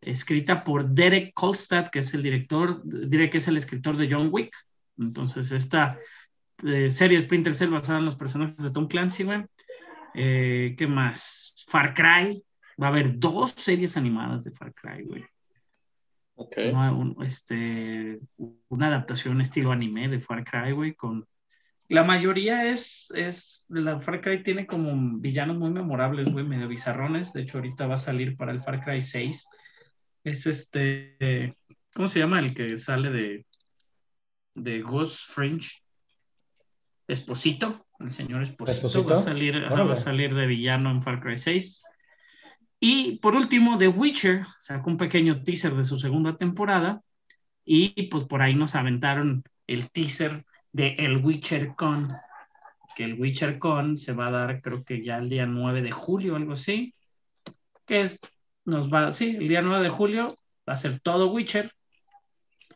escrita 0.00 0.64
por 0.64 0.88
Derek 0.88 1.32
Kolstad, 1.34 1.88
que 1.88 2.00
es 2.00 2.14
el 2.14 2.22
director, 2.22 2.80
diré 2.84 3.30
que 3.30 3.38
es 3.38 3.48
el 3.48 3.56
escritor 3.56 3.96
de 3.96 4.08
John 4.10 4.28
Wick. 4.30 4.54
Entonces, 4.98 5.50
esta 5.52 5.98
eh, 6.64 6.90
serie 6.90 7.20
Splinter 7.20 7.54
Cell 7.54 7.70
basada 7.70 7.98
en 7.98 8.04
los 8.04 8.16
personajes 8.16 8.64
de 8.64 8.70
Tom 8.70 8.88
Clancy, 8.88 9.26
eh, 10.14 10.74
¿Qué 10.76 10.86
más? 10.86 11.54
Far 11.68 11.94
Cry. 11.94 12.42
Va 12.80 12.86
a 12.86 12.90
haber 12.90 13.18
dos 13.18 13.50
series 13.52 13.96
animadas 13.96 14.44
de 14.44 14.52
Far 14.52 14.72
Cry, 14.74 15.04
güey. 15.04 15.24
Ok. 16.40 16.56
¿no? 16.72 16.96
Un- 16.98 17.24
este, 17.24 18.20
una 18.68 18.86
adaptación 18.86 19.40
estilo 19.40 19.72
anime 19.72 20.08
de 20.08 20.20
Far 20.20 20.44
Cry, 20.44 20.72
güey, 20.72 20.94
con... 20.94 21.26
La 21.88 22.04
mayoría 22.04 22.70
es, 22.70 23.10
es, 23.16 23.64
la 23.68 23.98
Far 23.98 24.20
Cry 24.20 24.42
tiene 24.42 24.66
como 24.66 25.18
villanos 25.18 25.56
muy 25.56 25.70
memorables, 25.70 26.30
güey, 26.30 26.44
medio 26.44 26.68
bizarrones. 26.68 27.32
De 27.32 27.42
hecho, 27.42 27.58
ahorita 27.58 27.86
va 27.86 27.94
a 27.94 27.98
salir 27.98 28.36
para 28.36 28.52
el 28.52 28.60
Far 28.60 28.84
Cry 28.84 29.00
6. 29.00 29.48
Es 30.22 30.46
este, 30.46 31.56
¿cómo 31.94 32.08
se 32.08 32.18
llama? 32.20 32.38
El 32.40 32.54
que 32.54 32.76
sale 32.76 33.10
de, 33.10 33.46
de 34.54 34.82
Ghost 34.82 35.32
Fringe. 35.32 35.70
Esposito, 37.08 37.86
el 38.00 38.12
señor 38.12 38.42
Esposito, 38.42 38.86
¿Esposito? 38.86 39.14
va 39.14 39.20
a 39.20 39.22
salir, 39.22 39.56
ajá, 39.56 39.82
va 39.82 39.94
a 39.94 39.96
salir 39.96 40.34
de 40.34 40.46
villano 40.46 40.90
en 40.90 41.00
Far 41.02 41.20
Cry 41.20 41.36
6. 41.36 41.82
Y 42.80 43.18
por 43.18 43.34
último, 43.34 43.76
The 43.76 43.88
Witcher 43.88 44.46
sacó 44.60 44.90
un 44.90 44.96
pequeño 44.96 45.42
teaser 45.42 45.74
de 45.74 45.84
su 45.84 45.98
segunda 45.98 46.36
temporada 46.36 47.02
y 47.64 48.04
pues 48.04 48.24
por 48.24 48.40
ahí 48.40 48.54
nos 48.54 48.74
aventaron 48.74 49.42
el 49.66 49.90
teaser 49.90 50.44
de 50.72 50.94
El 50.98 51.18
Witcher 51.18 51.74
Con, 51.74 52.08
que 52.96 53.04
el 53.04 53.20
Witcher 53.20 53.58
Con 53.58 53.98
se 53.98 54.12
va 54.12 54.28
a 54.28 54.30
dar 54.30 54.62
creo 54.62 54.84
que 54.84 55.02
ya 55.02 55.18
el 55.18 55.28
día 55.28 55.46
9 55.46 55.82
de 55.82 55.90
julio, 55.90 56.36
algo 56.36 56.52
así, 56.52 56.94
que 57.84 58.02
es, 58.02 58.20
nos 58.64 58.92
va, 58.92 59.12
sí, 59.12 59.36
el 59.36 59.48
día 59.48 59.62
9 59.62 59.82
de 59.82 59.90
julio 59.90 60.34
va 60.68 60.74
a 60.74 60.76
ser 60.76 61.00
todo 61.00 61.32
Witcher. 61.32 61.72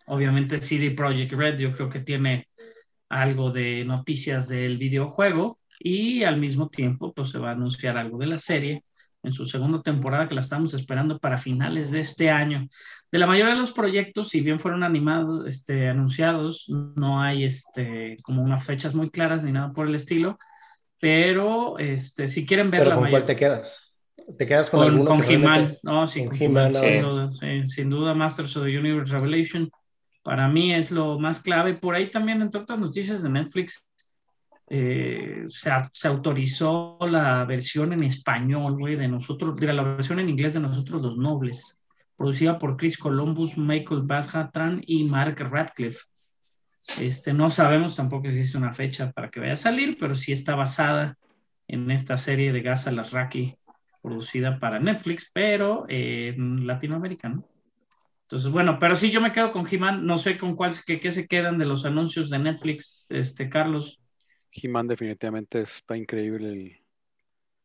Obviamente 0.06 0.60
CD 0.60 0.90
Projekt 0.90 1.32
Red 1.32 1.60
yo 1.60 1.72
creo 1.74 1.88
que 1.88 2.00
tiene 2.00 2.48
algo 3.08 3.52
de 3.52 3.84
noticias 3.84 4.48
del 4.48 4.78
videojuego 4.78 5.60
y 5.78 6.24
al 6.24 6.38
mismo 6.38 6.68
tiempo 6.68 7.12
pues 7.12 7.30
se 7.30 7.38
va 7.38 7.50
a 7.50 7.52
anunciar 7.52 7.96
algo 7.96 8.18
de 8.18 8.26
la 8.26 8.38
serie 8.38 8.84
en 9.22 9.32
su 9.32 9.46
segunda 9.46 9.82
temporada 9.82 10.28
que 10.28 10.34
la 10.34 10.40
estamos 10.40 10.74
esperando 10.74 11.18
para 11.18 11.38
finales 11.38 11.90
de 11.90 12.00
este 12.00 12.30
año. 12.30 12.68
De 13.10 13.18
la 13.18 13.26
mayoría 13.26 13.52
de 13.52 13.60
los 13.60 13.72
proyectos, 13.72 14.28
si 14.28 14.40
bien 14.40 14.58
fueron 14.58 14.82
animados, 14.82 15.46
este, 15.46 15.88
anunciados, 15.88 16.66
no 16.68 17.20
hay 17.20 17.44
este, 17.44 18.16
como 18.22 18.42
unas 18.42 18.64
fechas 18.64 18.94
muy 18.94 19.10
claras 19.10 19.44
ni 19.44 19.52
nada 19.52 19.72
por 19.72 19.86
el 19.86 19.94
estilo, 19.94 20.38
pero 20.98 21.78
este, 21.78 22.28
si 22.28 22.46
quieren 22.46 22.70
ver 22.70 22.80
Pero 22.80 22.90
la 22.90 22.96
¿con 22.96 23.02
cuál 23.04 23.12
mayoría... 23.12 23.26
te 23.26 23.36
quedas? 23.36 23.94
¿Te 24.38 24.46
quedas 24.46 24.70
con, 24.70 24.80
Con, 24.80 24.88
alguno 24.88 25.04
con 25.04 25.20
que 25.22 25.34
He-Man, 25.34 25.78
no, 25.82 26.06
sí, 26.06 26.24
con 26.24 26.36
He-Man, 26.40 26.72
He-Man, 26.72 26.74
sin, 26.74 27.02
no. 27.02 27.10
duda, 27.10 27.30
sí, 27.30 27.66
sin 27.66 27.90
duda, 27.90 28.14
Masters 28.14 28.56
of 28.56 28.64
the 28.64 28.78
Universe 28.78 29.12
Revelation, 29.12 29.70
para 30.22 30.48
mí 30.48 30.72
es 30.72 30.90
lo 30.90 31.18
más 31.18 31.42
clave. 31.42 31.74
Por 31.74 31.94
ahí 31.94 32.10
también, 32.10 32.40
entre 32.40 32.60
otras 32.60 32.80
noticias 32.80 33.22
de 33.22 33.30
Netflix, 33.30 33.84
eh, 34.74 35.44
se, 35.48 35.70
se 35.92 36.08
autorizó 36.08 36.96
la 37.02 37.44
versión 37.44 37.92
en 37.92 38.04
español, 38.04 38.78
güey, 38.78 38.96
de 38.96 39.06
nosotros, 39.06 39.54
de 39.56 39.70
la 39.70 39.82
versión 39.82 40.18
en 40.18 40.30
inglés 40.30 40.54
de 40.54 40.60
Nosotros 40.60 41.02
los 41.02 41.18
Nobles, 41.18 41.78
producida 42.16 42.58
por 42.58 42.78
Chris 42.78 42.96
Columbus, 42.96 43.58
Michael 43.58 44.00
Badhatran 44.04 44.82
y 44.86 45.04
Mark 45.04 45.36
Radcliffe. 45.38 45.98
Este, 46.98 47.34
no 47.34 47.50
sabemos 47.50 47.96
tampoco 47.96 48.30
si 48.30 48.38
existe 48.38 48.56
una 48.56 48.72
fecha 48.72 49.12
para 49.12 49.28
que 49.28 49.40
vaya 49.40 49.52
a 49.52 49.56
salir, 49.56 49.98
pero 50.00 50.16
sí 50.16 50.32
está 50.32 50.54
basada 50.54 51.18
en 51.68 51.90
esta 51.90 52.16
serie 52.16 52.50
de 52.50 52.62
Gaza 52.62 52.90
Lasraki 52.92 53.54
producida 54.00 54.58
para 54.58 54.80
Netflix, 54.80 55.30
pero 55.34 55.84
eh, 55.86 56.34
en 56.34 56.66
Latinoamérica, 56.66 57.28
¿no? 57.28 57.44
Entonces, 58.22 58.50
bueno, 58.50 58.78
pero 58.80 58.96
sí, 58.96 59.10
yo 59.10 59.20
me 59.20 59.32
quedo 59.32 59.52
con 59.52 59.66
He-Man, 59.70 60.06
no 60.06 60.16
sé 60.16 60.38
con 60.38 60.56
cuál, 60.56 60.72
qué, 60.86 60.98
qué 60.98 61.10
se 61.10 61.28
quedan 61.28 61.58
de 61.58 61.66
los 61.66 61.84
anuncios 61.84 62.30
de 62.30 62.38
Netflix, 62.38 63.04
este, 63.10 63.50
Carlos. 63.50 64.01
He-Man 64.52 64.86
definitivamente 64.86 65.62
está 65.62 65.96
increíble. 65.96 66.48
El, 66.48 66.84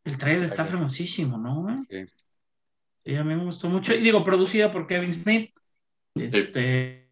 El 0.06 0.17
trailer 0.17 0.43
está 0.43 0.65
famosísimo, 0.65 1.38
¿no? 1.38 1.86
Sí. 1.89 2.06
Sí, 3.06 3.15
a 3.15 3.23
mí 3.23 3.36
me 3.36 3.45
gustó 3.45 3.69
mucho. 3.69 3.93
Y 3.93 4.02
digo, 4.02 4.23
producida 4.23 4.71
por 4.71 4.88
Kevin 4.88 5.13
Smith. 5.13 5.54
Este. 6.15 7.10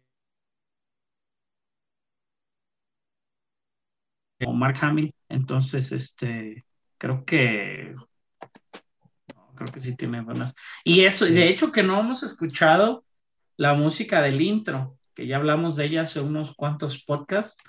O 4.44 4.52
Mark 4.52 4.76
Hamill. 4.80 5.14
Entonces, 5.28 5.92
este. 5.92 6.66
Creo 6.98 7.24
que. 7.24 7.94
Creo 9.54 9.72
que 9.72 9.80
sí 9.80 9.96
tiene 9.96 10.20
buenas. 10.20 10.54
Y 10.84 11.04
eso, 11.04 11.26
y 11.26 11.32
de 11.32 11.48
hecho, 11.48 11.72
que 11.72 11.82
no 11.82 11.98
hemos 11.98 12.22
escuchado 12.22 13.04
la 13.56 13.72
música 13.72 14.20
del 14.20 14.40
intro, 14.42 14.98
que 15.14 15.26
ya 15.26 15.36
hablamos 15.36 15.76
de 15.76 15.86
ella 15.86 16.02
hace 16.02 16.20
unos 16.20 16.54
cuantos 16.54 17.02
podcasts. 17.04 17.62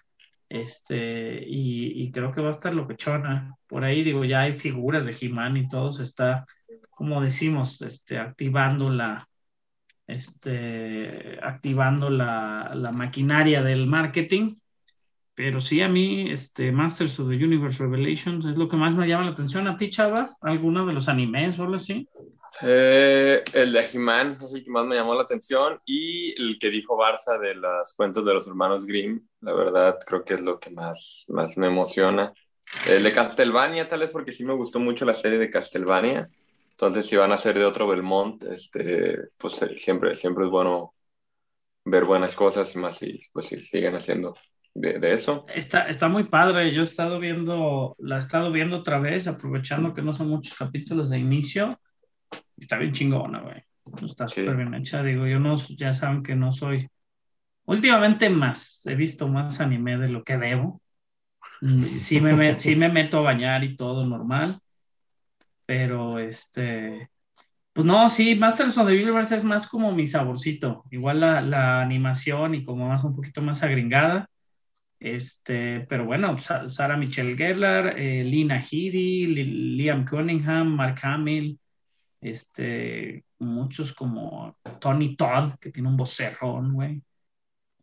Este, 0.50 1.44
y, 1.46 2.04
y 2.04 2.12
creo 2.12 2.32
que 2.32 2.42
va 2.42 2.48
a 2.48 2.52
estar 2.52 2.74
locochona. 2.74 3.56
Por 3.68 3.84
ahí, 3.84 4.04
digo, 4.04 4.24
ya 4.26 4.42
hay 4.42 4.54
figuras 4.54 5.06
de 5.06 5.16
He-Man 5.20 5.58
y 5.58 5.68
todo 5.68 6.02
está 6.02 6.46
como 6.98 7.22
decimos, 7.22 7.80
este, 7.84 8.18
activando 8.18 8.90
la, 8.90 9.30
este, 10.08 11.38
activando 11.44 12.10
la, 12.10 12.72
la 12.74 12.92
maquinaria 12.92 13.62
del 13.62 13.86
marketing. 13.86 14.56
Pero 15.36 15.62
sí, 15.62 15.82
a 15.84 15.88
mí, 15.88 16.32
este, 16.32 16.72
Masters 16.72 17.20
of 17.20 17.30
the 17.30 17.36
Universe 17.36 17.84
Revelations 17.84 18.48
es 18.48 18.58
lo 18.58 18.68
que 18.68 18.78
más 18.78 18.96
me 18.96 19.08
llama 19.08 19.26
la 19.26 19.32
atención. 19.32 19.68
¿A 19.68 19.78
ti, 19.78 19.92
Chava? 19.92 20.28
¿Alguno 20.42 20.88
de 20.88 20.94
los 20.94 21.08
animes 21.08 21.60
o 21.60 21.64
algo 21.66 21.76
así? 21.76 22.10
Eh, 22.62 23.44
el 23.54 23.72
de 23.72 23.88
He-Man 23.94 24.38
es 24.44 24.54
el 24.54 24.64
que 24.64 24.72
más 24.72 24.86
me 24.86 24.96
llamó 24.96 25.14
la 25.14 25.22
atención 25.22 25.80
y 25.86 26.34
el 26.42 26.58
que 26.60 26.70
dijo 26.72 26.98
Barça 26.98 27.40
de 27.40 27.54
los 27.56 27.94
cuentos 27.94 28.26
de 28.26 28.34
los 28.34 28.48
hermanos 28.48 28.86
Grimm, 28.86 29.22
la 29.42 29.54
verdad 29.54 30.00
creo 30.06 30.24
que 30.24 30.34
es 30.36 30.42
lo 30.42 30.60
que 30.60 30.72
más, 30.72 31.26
más 31.28 31.56
me 31.58 31.68
emociona. 31.68 32.34
El 32.88 33.04
de 33.04 33.14
Castlevania, 33.14 33.88
tal 33.88 34.00
vez 34.00 34.10
porque 34.10 34.32
sí 34.32 34.44
me 34.44 34.54
gustó 34.54 34.80
mucho 34.80 35.06
la 35.06 35.14
serie 35.14 35.38
de 35.38 35.50
Castlevania, 35.50 36.30
entonces 36.72 37.06
si 37.06 37.16
van 37.16 37.32
a 37.32 37.38
ser 37.38 37.58
de 37.58 37.66
otro 37.66 37.88
Belmont, 37.88 38.44
este, 38.44 39.18
pues 39.38 39.62
eh, 39.62 39.78
siempre, 39.78 40.16
siempre 40.16 40.46
es 40.46 40.52
bueno 40.52 40.96
ver 41.86 42.06
buenas 42.06 42.36
cosas 42.36 42.74
y 42.76 42.80
más 42.80 42.98
si 42.98 43.20
pues, 43.32 43.48
si 43.48 43.62
siguen 43.62 43.96
haciendo 43.96 44.36
de, 44.74 45.00
de 45.00 45.14
eso. 45.14 45.46
Está, 45.54 45.84
está 45.84 46.08
muy 46.08 46.26
padre. 46.26 46.74
Yo 46.74 46.82
he 46.82 46.84
estado 46.84 47.20
viendo, 47.20 47.96
la 48.00 48.16
he 48.18 48.20
estado 48.20 48.52
viendo 48.52 48.78
otra 48.78 49.00
vez, 49.00 49.28
aprovechando 49.28 49.94
que 49.94 50.02
no 50.02 50.14
son 50.14 50.30
muchos 50.30 50.56
capítulos 50.56 51.10
de 51.10 51.20
inicio. 51.20 51.80
Está 52.58 52.78
bien 52.78 52.92
chingona, 52.94 53.42
güey. 53.42 53.64
Está 54.04 54.28
Sí. 54.28 54.42
súper 54.42 54.58
bien 54.58 54.74
hecha. 54.74 55.04
Digo, 55.04 55.26
yo 55.28 55.40
no, 55.40 55.56
ya 55.76 55.94
saben 55.94 56.24
que 56.24 56.36
no 56.36 56.52
soy. 56.52 56.90
Últimamente 57.66 58.30
más, 58.30 58.86
he 58.86 58.96
visto 58.96 59.28
más 59.28 59.60
anime 59.62 59.98
de 59.98 60.10
lo 60.10 60.24
que 60.24 60.38
debo. 60.38 60.82
Mm, 61.62 61.84
Sí 61.98 62.20
me, 62.20 62.34
met- 62.34 62.60
sí 62.60 62.76
me 62.76 62.90
meto 62.90 63.20
a 63.20 63.22
bañar 63.22 63.64
y 63.64 63.76
todo 63.76 64.06
normal. 64.06 64.60
Pero 65.66 66.20
este. 66.20 67.10
Pues 67.74 67.86
no, 67.86 68.10
sí, 68.10 68.36
Masters 68.36 68.78
of 68.80 68.88
the 68.88 68.94
Universe 68.94 69.36
es 69.36 69.44
más 69.44 69.68
como 69.68 69.92
mi 69.92 70.06
saborcito. 70.08 70.84
Igual 70.90 71.20
la, 71.20 71.42
la 71.42 71.82
animación 71.82 72.56
y 72.56 72.64
como 72.64 72.88
más 72.88 73.04
un 73.04 73.16
poquito 73.16 73.42
más 73.42 73.62
agringada. 73.62 74.28
Este, 75.00 75.82
pero 75.82 76.06
bueno, 76.06 76.40
Sa- 76.40 76.68
Sarah 76.70 76.98
Michelle 76.98 77.36
Gellar, 77.38 78.00
eh, 78.00 78.24
Lina 78.24 78.60
Headey, 78.60 79.28
Li- 79.28 79.76
Liam 79.78 80.06
Cunningham, 80.06 80.70
Mark 80.76 80.98
Hamill, 81.04 81.60
este, 82.22 83.26
muchos 83.40 83.94
como 83.94 84.58
Tony 84.80 85.16
Todd, 85.16 85.54
que 85.60 85.72
tiene 85.72 85.90
un 85.90 85.98
vocerrón, 85.98 86.74
güey. 86.74 87.02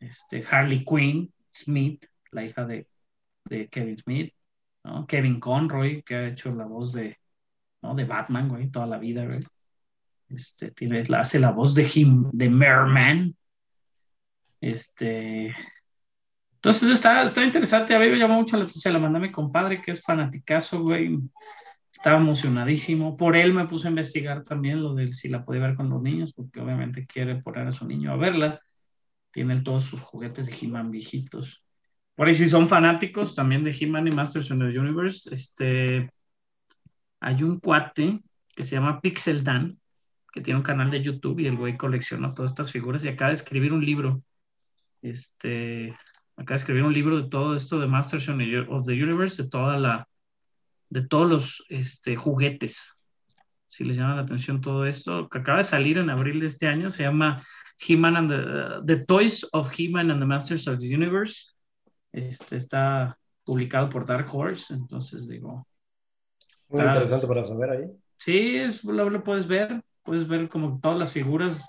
Este, 0.01 0.45
Harley 0.51 0.85
Quinn 0.85 1.33
Smith, 1.53 2.07
la 2.31 2.45
hija 2.45 2.65
de, 2.65 2.89
de 3.45 3.69
Kevin 3.69 3.99
Smith. 3.99 4.35
Kevin 5.09 5.41
Conroy, 5.41 6.03
que 6.03 6.15
ha 6.15 6.27
hecho 6.29 6.55
la 6.55 6.67
voz 6.67 6.93
de, 6.93 7.17
¿no? 7.83 7.95
de 7.95 8.05
Batman, 8.05 8.49
güey, 8.49 8.71
toda 8.71 8.87
la 8.87 8.99
vida. 8.99 9.27
Este, 10.29 10.71
tiene, 10.73 11.03
hace 11.17 11.39
la 11.39 11.53
voz 11.53 11.75
de 11.75 11.91
him, 11.95 12.31
de 12.33 12.51
Merman. 12.51 13.35
Este, 14.61 15.55
entonces 16.65 16.91
está, 16.91 17.25
está 17.25 17.45
interesante, 17.45 17.95
a 17.95 17.99
mí 17.99 18.09
me 18.09 18.17
llamó 18.17 18.37
mucho 18.37 18.57
la 18.57 18.65
atención, 18.65 18.95
la 18.95 19.01
mandé 19.01 19.19
a 19.19 19.23
mi 19.23 19.31
compadre 19.31 19.83
que 19.83 19.91
es 19.91 20.03
fanaticazo, 20.03 20.83
güey, 20.83 21.19
estaba 22.05 22.21
emocionadísimo, 22.21 23.17
por 23.17 23.35
él 23.35 23.55
me 23.55 23.67
puse 23.67 23.89
a 23.89 23.91
investigar 23.91 24.45
también 24.45 24.83
lo 24.83 24.93
de 24.93 25.11
si 25.11 25.31
la 25.31 25.43
podía 25.43 25.63
ver 25.63 25.75
con 25.75 25.89
los 25.89 26.03
niños, 26.03 26.35
porque 26.35 26.61
obviamente 26.61 27.07
quiere 27.07 27.37
poner 27.37 27.67
a 27.67 27.73
su 27.73 27.87
niño 27.87 28.13
a 28.13 28.17
verla, 28.17 28.61
tiene 29.31 29.63
todos 29.63 29.85
sus 29.85 30.03
juguetes 30.03 30.45
de 30.45 30.55
He-Man 30.55 30.91
viejitos. 30.91 31.65
Por 32.15 32.27
ahí 32.27 32.35
si 32.35 32.47
son 32.47 32.69
fanáticos 32.69 33.35
también 33.35 33.65
de 33.65 33.75
He-Man 33.75 34.07
y 34.07 34.11
Masters 34.11 34.51
of 34.51 34.59
the 34.59 34.79
Universe, 34.79 35.35
este, 35.35 36.11
hay 37.21 37.43
un 37.43 37.59
cuate 37.59 38.21
que 38.55 38.65
se 38.65 38.75
llama 38.77 39.01
Pixel 39.01 39.43
Dan, 39.43 39.79
que 40.31 40.43
tiene 40.43 40.59
un 40.59 40.65
canal 40.65 40.91
de 40.91 41.01
YouTube 41.01 41.41
y 41.41 41.47
el 41.47 41.57
güey 41.57 41.79
colecciona 41.79 42.35
todas 42.35 42.51
estas 42.51 42.71
figuras 42.71 43.03
y 43.07 43.09
acaba 43.09 43.31
de 43.31 43.37
escribir 43.37 43.73
un 43.73 43.83
libro, 43.83 44.23
este, 45.01 45.97
acaba 46.37 46.57
de 46.57 46.61
escribir 46.61 46.83
un 46.83 46.93
libro 46.93 47.23
de 47.23 47.31
todo 47.31 47.55
esto 47.55 47.81
de 47.81 47.87
Masters 47.87 48.29
of 48.29 48.37
the- 48.37 48.67
of 48.69 48.85
the 48.85 48.93
Universe, 48.93 49.43
de 49.43 49.49
toda 49.49 49.79
la, 49.79 50.07
de 50.91 51.07
todos 51.07 51.31
los 51.31 51.67
este, 51.69 52.17
juguetes. 52.17 52.93
Si 53.67 53.85
les 53.85 53.97
llama 53.97 54.17
la 54.17 54.23
atención 54.23 54.61
todo 54.61 54.87
esto, 54.87 55.29
que 55.29 55.39
acaba 55.39 55.59
de 55.59 55.65
salir 55.65 55.99
en 55.99 56.11
abril 56.11 56.41
de 56.41 56.47
este 56.47 56.67
año, 56.67 56.91
se 56.91 57.03
llama 57.03 57.43
He-Man 57.79 58.17
and 58.17 58.31
the, 58.31 58.97
the 58.97 59.05
Toys 59.05 59.47
of 59.53 59.73
He-Man 59.77 60.11
and 60.11 60.21
the 60.21 60.27
Masters 60.27 60.69
of 60.69 60.79
the 60.79 60.95
Universe. 60.95 61.51
Este 62.13 62.57
está 62.57 63.19
publicado 63.45 63.91
por 63.91 64.07
Dark 64.07 64.29
Horse, 64.33 64.73
entonces 64.73 65.29
digo, 65.29 65.67
Muy 66.69 66.83
interesante 66.83 67.27
para 67.27 67.45
saber 67.45 67.71
ahí. 67.71 67.91
Sí, 68.17 68.57
es, 68.57 68.85
lo, 68.85 69.11
lo 69.11 69.23
puedes 69.23 69.47
ver, 69.47 69.83
puedes 70.03 70.27
ver 70.27 70.49
como 70.49 70.81
todas 70.81 70.99
las 70.99 71.13
figuras. 71.13 71.69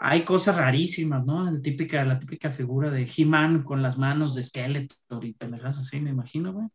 hay 0.00 0.24
cosas 0.24 0.56
rarísimas, 0.56 1.24
¿no? 1.24 1.48
El 1.48 1.60
típica, 1.62 2.04
la 2.04 2.18
típica 2.18 2.50
figura 2.50 2.90
de 2.90 3.10
He-Man 3.16 3.64
con 3.64 3.82
las 3.82 3.98
manos 3.98 4.34
de 4.34 4.42
Skeletor 4.42 5.24
y 5.24 5.32
pendejas 5.32 5.78
así, 5.78 6.00
me 6.00 6.10
imagino, 6.10 6.52
güey. 6.52 6.68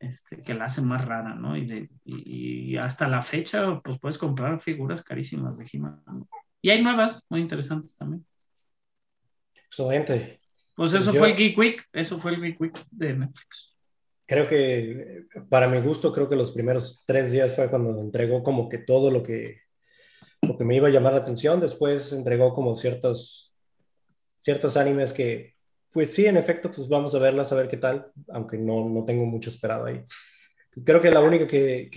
Este, 0.00 0.42
que 0.42 0.54
la 0.54 0.66
hace 0.66 0.80
más 0.80 1.04
rara, 1.04 1.34
¿no? 1.34 1.56
Y, 1.56 1.66
de- 1.66 1.90
y- 2.04 2.70
y 2.72 2.76
hasta 2.76 3.08
la 3.08 3.20
fecha, 3.20 3.80
pues 3.82 3.98
puedes 3.98 4.16
comprar 4.16 4.60
figuras 4.60 5.02
carísimas 5.02 5.58
de 5.58 5.66
He-Man. 5.72 6.00
Y 6.62 6.70
hay 6.70 6.82
nuevas, 6.82 7.24
muy 7.28 7.40
interesantes 7.40 7.96
también. 7.96 8.24
Excelente. 9.66 10.40
Pues 10.74 10.92
eso 10.94 11.12
yo- 11.12 11.18
fue 11.18 11.30
el 11.30 11.36
Geek 11.36 11.58
Week, 11.58 11.84
eso 11.92 12.18
fue 12.18 12.32
el 12.34 12.40
Geek 12.40 12.60
Week 12.60 12.78
de 12.90 13.14
Netflix. 13.14 13.76
Creo 14.26 14.46
que, 14.46 15.26
para 15.48 15.66
mi 15.68 15.80
gusto, 15.80 16.12
creo 16.12 16.28
que 16.28 16.36
los 16.36 16.52
primeros 16.52 17.04
tres 17.06 17.32
días 17.32 17.56
fue 17.56 17.68
cuando 17.70 17.98
entregó 18.00 18.42
como 18.42 18.68
que 18.68 18.78
todo 18.78 19.10
lo 19.10 19.22
que, 19.22 19.62
lo 20.42 20.56
que 20.56 20.64
me 20.64 20.76
iba 20.76 20.88
a 20.88 20.90
llamar 20.90 21.14
la 21.14 21.20
atención. 21.20 21.60
Después 21.60 22.12
entregó 22.12 22.54
como 22.54 22.76
ciertos, 22.76 23.52
ciertos 24.36 24.76
animes 24.76 25.12
que, 25.12 25.56
pues 25.92 26.12
sí, 26.12 26.26
en 26.26 26.36
efecto, 26.36 26.70
pues 26.70 26.88
vamos 26.88 27.14
a 27.14 27.18
verlas, 27.18 27.52
a 27.52 27.56
ver 27.56 27.68
qué 27.68 27.76
tal, 27.76 28.10
aunque 28.28 28.58
no, 28.58 28.88
no 28.88 29.04
tengo 29.04 29.24
mucho 29.26 29.50
esperado 29.50 29.86
ahí. 29.86 30.04
Creo 30.84 31.00
que 31.02 31.10
la 31.10 31.20
única 31.20 31.46
que, 31.48 31.90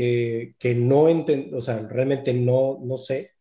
que, 0.58 0.76
no 0.76 1.10
entiendo, 1.10 1.58
o 1.58 1.62
sea, 1.62 1.80
realmente 1.88 2.34
no, 2.34 2.80
no 2.84 2.98
sé 2.98 3.32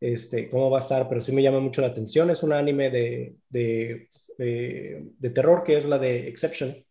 este, 0.00 0.50
cómo 0.50 0.70
va 0.70 0.78
a 0.78 0.82
estar, 0.82 1.08
pero 1.08 1.20
sí 1.20 1.32
me 1.32 1.42
llama 1.42 1.60
mucho 1.60 1.80
la 1.80 1.88
atención, 1.88 2.30
es 2.30 2.42
un 2.42 2.52
anime 2.52 2.90
de, 2.90 3.36
de, 3.48 4.08
de, 4.38 5.12
de 5.18 5.30
terror 5.30 5.64
que 5.64 5.78
es 5.78 5.84
la 5.86 5.98
de 5.98 6.28
Exception 6.28 6.84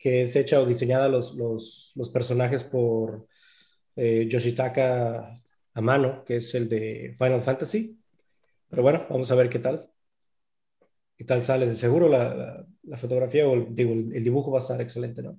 que 0.00 0.22
es 0.22 0.34
hecha 0.34 0.60
o 0.60 0.66
diseñada 0.66 1.08
los, 1.08 1.34
los, 1.34 1.92
los 1.94 2.08
personajes 2.08 2.64
por 2.64 3.28
eh, 3.96 4.26
Yoshitaka 4.28 5.36
Amano, 5.74 6.24
que 6.24 6.36
es 6.36 6.54
el 6.54 6.68
de 6.68 7.14
Final 7.18 7.42
Fantasy. 7.42 8.00
Pero 8.70 8.82
bueno, 8.82 9.06
vamos 9.10 9.30
a 9.30 9.34
ver 9.34 9.50
qué 9.50 9.58
tal. 9.58 9.89
¿Qué 11.20 11.26
tal 11.26 11.42
sale? 11.42 11.66
De 11.66 11.76
seguro 11.76 12.08
la, 12.08 12.34
la, 12.34 12.66
la 12.84 12.96
fotografía 12.96 13.46
o 13.46 13.52
el, 13.52 13.74
digo, 13.74 13.92
el, 13.92 14.10
el 14.16 14.24
dibujo 14.24 14.50
va 14.50 14.60
a 14.60 14.62
estar 14.62 14.80
excelente, 14.80 15.20
¿no? 15.20 15.38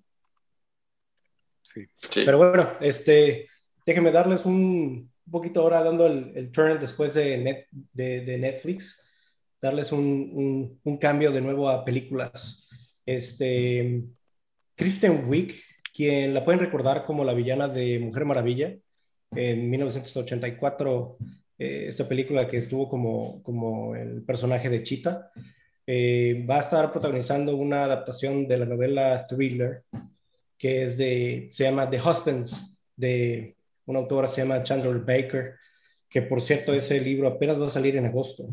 Sí. 1.63 1.87
Sí. 1.95 2.21
Pero 2.23 2.37
bueno, 2.37 2.69
este, 2.81 3.47
déjenme 3.83 4.11
darles 4.11 4.45
un, 4.45 5.11
un 5.25 5.31
poquito 5.31 5.61
ahora 5.61 5.81
dando 5.81 6.05
el, 6.05 6.33
el 6.35 6.51
turn 6.51 6.77
después 6.77 7.15
de, 7.15 7.35
net, 7.39 7.65
de, 7.71 8.21
de 8.21 8.37
Netflix, 8.37 9.11
darles 9.59 9.91
un, 9.91 10.29
un, 10.35 10.79
un, 10.83 10.97
cambio 10.99 11.31
de 11.31 11.41
nuevo 11.41 11.67
a 11.67 11.83
películas. 11.83 12.69
Este, 13.03 14.03
Kristen 14.75 15.27
Wiig, 15.27 15.63
quien 15.91 16.35
la 16.35 16.45
pueden 16.45 16.59
recordar 16.59 17.05
como 17.05 17.23
la 17.23 17.33
villana 17.33 17.67
de 17.67 17.97
Mujer 17.97 18.25
Maravilla 18.25 18.77
en 19.31 19.67
1984, 19.67 21.17
eh, 21.57 21.85
esta 21.87 22.07
película 22.07 22.47
que 22.47 22.57
estuvo 22.57 22.87
como, 22.87 23.41
como 23.41 23.95
el 23.95 24.21
personaje 24.21 24.69
de 24.69 24.83
Cheetah, 24.83 25.31
eh, 25.93 26.45
va 26.49 26.55
a 26.55 26.61
estar 26.61 26.89
protagonizando 26.89 27.57
una 27.57 27.83
adaptación 27.83 28.47
de 28.47 28.57
la 28.57 28.65
novela 28.65 29.27
Thriller, 29.27 29.83
que 30.57 30.83
es 30.83 30.97
de, 30.97 31.49
se 31.51 31.65
llama 31.65 31.89
The 31.89 31.99
Husbands, 31.99 32.81
de 32.95 33.57
una 33.87 33.99
autora 33.99 34.29
se 34.29 34.41
llama 34.41 34.63
Chandler 34.63 34.99
Baker, 34.99 35.55
que 36.07 36.21
por 36.21 36.39
cierto 36.39 36.73
ese 36.73 37.01
libro 37.01 37.27
apenas 37.27 37.59
va 37.59 37.67
a 37.67 37.69
salir 37.69 37.97
en 37.97 38.05
agosto, 38.05 38.47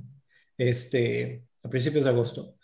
este, 0.56 1.44
a 1.62 1.70
principios 1.70 2.02
de 2.02 2.10
agosto. 2.10 2.56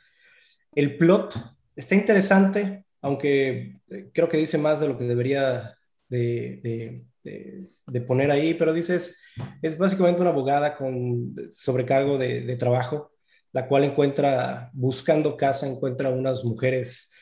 El 0.74 0.96
plot 0.96 1.36
está 1.76 1.94
interesante, 1.94 2.84
aunque 3.00 3.76
creo 4.12 4.28
que 4.28 4.38
dice 4.38 4.58
más 4.58 4.80
de 4.80 4.88
lo 4.88 4.98
que 4.98 5.04
debería 5.04 5.76
de, 6.08 6.60
de, 6.64 7.04
de, 7.22 7.70
de 7.86 8.00
poner 8.00 8.32
ahí, 8.32 8.54
pero 8.54 8.72
dices, 8.72 9.20
es 9.62 9.78
básicamente 9.78 10.20
una 10.20 10.30
abogada 10.30 10.76
con 10.76 11.32
sobrecargo 11.52 12.18
de, 12.18 12.56
trabajo, 12.56 13.13
la 13.54 13.68
cual 13.68 13.84
encuentra, 13.84 14.68
buscando 14.74 15.36
casa, 15.36 15.68
encuentra 15.68 16.10
unas 16.10 16.44
mujeres 16.44 17.12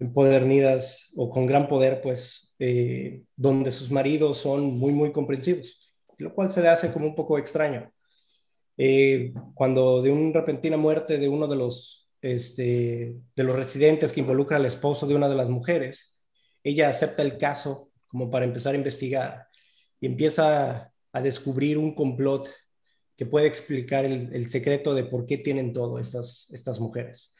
empedernidas 0.00 1.12
o 1.14 1.28
con 1.28 1.46
gran 1.46 1.68
poder, 1.68 2.00
pues, 2.00 2.52
eh, 2.58 3.22
donde 3.36 3.70
sus 3.70 3.90
maridos 3.90 4.38
son 4.38 4.78
muy, 4.78 4.92
muy 4.92 5.12
comprensivos, 5.12 5.94
lo 6.16 6.34
cual 6.34 6.50
se 6.50 6.62
le 6.62 6.68
hace 6.68 6.90
como 6.90 7.06
un 7.06 7.14
poco 7.14 7.38
extraño. 7.38 7.92
Eh, 8.78 9.34
cuando 9.52 10.00
de 10.00 10.10
una 10.10 10.32
repentina 10.32 10.78
muerte 10.78 11.18
de 11.18 11.28
uno 11.28 11.46
de 11.46 11.56
los, 11.56 12.08
este, 12.22 13.14
de 13.36 13.44
los 13.44 13.54
residentes 13.54 14.12
que 14.12 14.20
involucra 14.20 14.56
al 14.56 14.64
esposo 14.64 15.06
de 15.06 15.14
una 15.14 15.28
de 15.28 15.36
las 15.36 15.50
mujeres, 15.50 16.18
ella 16.64 16.88
acepta 16.88 17.20
el 17.20 17.36
caso 17.36 17.90
como 18.06 18.30
para 18.30 18.46
empezar 18.46 18.74
a 18.74 18.78
investigar 18.78 19.46
y 20.00 20.06
empieza 20.06 20.90
a 21.12 21.22
descubrir 21.22 21.76
un 21.76 21.94
complot 21.94 22.48
que 23.22 23.30
puede 23.30 23.46
explicar 23.46 24.04
el, 24.04 24.34
el 24.34 24.50
secreto 24.50 24.94
de 24.94 25.04
por 25.04 25.26
qué 25.26 25.38
tienen 25.38 25.72
todo 25.72 26.00
estas, 26.00 26.50
estas 26.50 26.80
mujeres. 26.80 27.32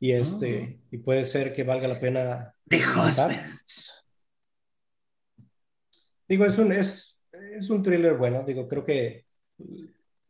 Y, 0.00 0.10
este, 0.10 0.80
oh. 0.82 0.86
y 0.90 0.98
puede 0.98 1.24
ser 1.24 1.54
que 1.54 1.62
valga 1.62 1.86
la 1.86 2.00
pena. 2.00 2.52
The 2.68 2.78
Husbands. 2.78 4.04
Digo, 6.28 6.44
es 6.46 6.58
un, 6.58 6.72
es, 6.72 7.22
es 7.52 7.70
un 7.70 7.80
thriller 7.80 8.16
bueno. 8.16 8.42
Digo, 8.44 8.66
creo 8.66 8.84
que 8.84 9.24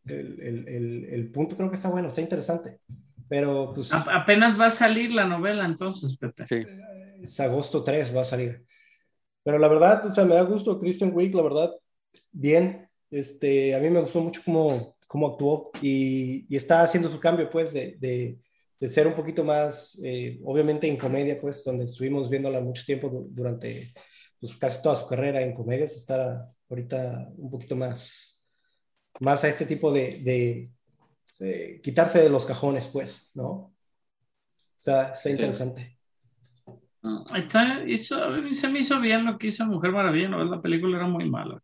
el, 0.04 0.38
el, 0.42 0.68
el, 0.68 1.04
el, 1.06 1.30
punto 1.32 1.56
creo 1.56 1.70
que 1.70 1.76
está 1.76 1.88
bueno, 1.88 2.08
está 2.08 2.20
interesante. 2.20 2.80
Pero 3.26 3.72
pues. 3.74 3.90
A, 3.94 4.00
apenas 4.00 4.60
va 4.60 4.66
a 4.66 4.70
salir 4.70 5.12
la 5.12 5.24
novela 5.24 5.64
entonces, 5.64 6.14
Pepe. 6.18 6.46
Sí. 6.46 6.66
Es 7.22 7.40
agosto 7.40 7.82
3 7.82 8.14
va 8.14 8.20
a 8.20 8.24
salir. 8.24 8.66
Pero 9.44 9.58
la 9.58 9.68
verdad, 9.68 10.04
o 10.04 10.10
sea, 10.10 10.26
me 10.26 10.34
da 10.34 10.42
gusto 10.42 10.78
Kristen 10.78 11.12
Wiig, 11.14 11.34
la 11.34 11.42
verdad, 11.42 11.70
bien. 12.32 12.89
Este, 13.10 13.74
a 13.74 13.78
mí 13.78 13.90
me 13.90 14.00
gustó 14.00 14.20
mucho 14.20 14.42
cómo, 14.44 14.96
cómo 15.06 15.28
actuó 15.28 15.70
y, 15.82 16.46
y 16.48 16.56
está 16.56 16.82
haciendo 16.82 17.10
su 17.10 17.18
cambio, 17.18 17.50
pues, 17.50 17.72
de, 17.72 17.96
de, 17.98 18.38
de 18.78 18.88
ser 18.88 19.06
un 19.06 19.14
poquito 19.14 19.44
más, 19.44 19.98
eh, 20.02 20.40
obviamente 20.44 20.88
en 20.88 20.96
comedia, 20.96 21.36
pues, 21.40 21.64
donde 21.64 21.84
estuvimos 21.84 22.30
viéndola 22.30 22.60
mucho 22.60 22.84
tiempo 22.84 23.10
durante 23.30 23.92
pues, 24.38 24.56
casi 24.56 24.82
toda 24.82 24.94
su 24.94 25.06
carrera 25.06 25.42
en 25.42 25.54
comedias, 25.54 25.92
está 25.92 26.50
ahorita 26.68 27.30
un 27.36 27.50
poquito 27.50 27.76
más, 27.76 28.42
más 29.18 29.42
a 29.44 29.48
este 29.48 29.66
tipo 29.66 29.92
de, 29.92 30.20
de 31.38 31.80
quitarse 31.82 32.20
de 32.20 32.30
los 32.30 32.44
cajones, 32.44 32.86
pues, 32.86 33.30
¿no? 33.34 33.74
Está, 34.76 35.12
está 35.12 35.30
interesante. 35.30 35.98
Está, 37.34 37.82
hizo, 37.86 38.16
se 38.52 38.68
me 38.68 38.80
hizo 38.80 39.00
bien 39.00 39.24
lo 39.24 39.38
que 39.38 39.48
hizo 39.48 39.64
Mujer 39.66 39.92
Maravilla, 39.92 40.28
¿no? 40.28 40.44
La 40.44 40.60
película 40.60 40.96
era 40.96 41.06
muy 41.06 41.28
mala. 41.28 41.62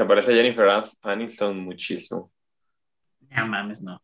Se 0.00 0.06
parece 0.06 0.32
a 0.32 0.34
Jennifer 0.34 0.66
Aniston 1.02 1.58
muchísimo. 1.58 2.32
No 3.28 3.46
mames, 3.46 3.82
no. 3.82 4.02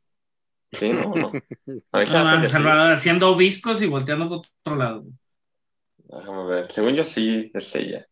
Sí, 0.70 0.92
no, 0.92 1.14
no. 1.14 1.32
A 1.92 2.04
no 2.04 2.24
mames, 2.24 2.50
Salvador, 2.50 2.92
haciendo 2.92 3.34
viscos 3.34 3.80
y 3.80 3.86
volteando 3.86 4.28
por 4.28 4.40
otro 4.40 4.76
lado. 4.76 5.04
Déjame 5.96 6.44
ver. 6.48 6.70
Según 6.70 6.96
yo, 6.96 7.02
sí, 7.02 7.50
es 7.54 7.74
ella. 7.76 8.06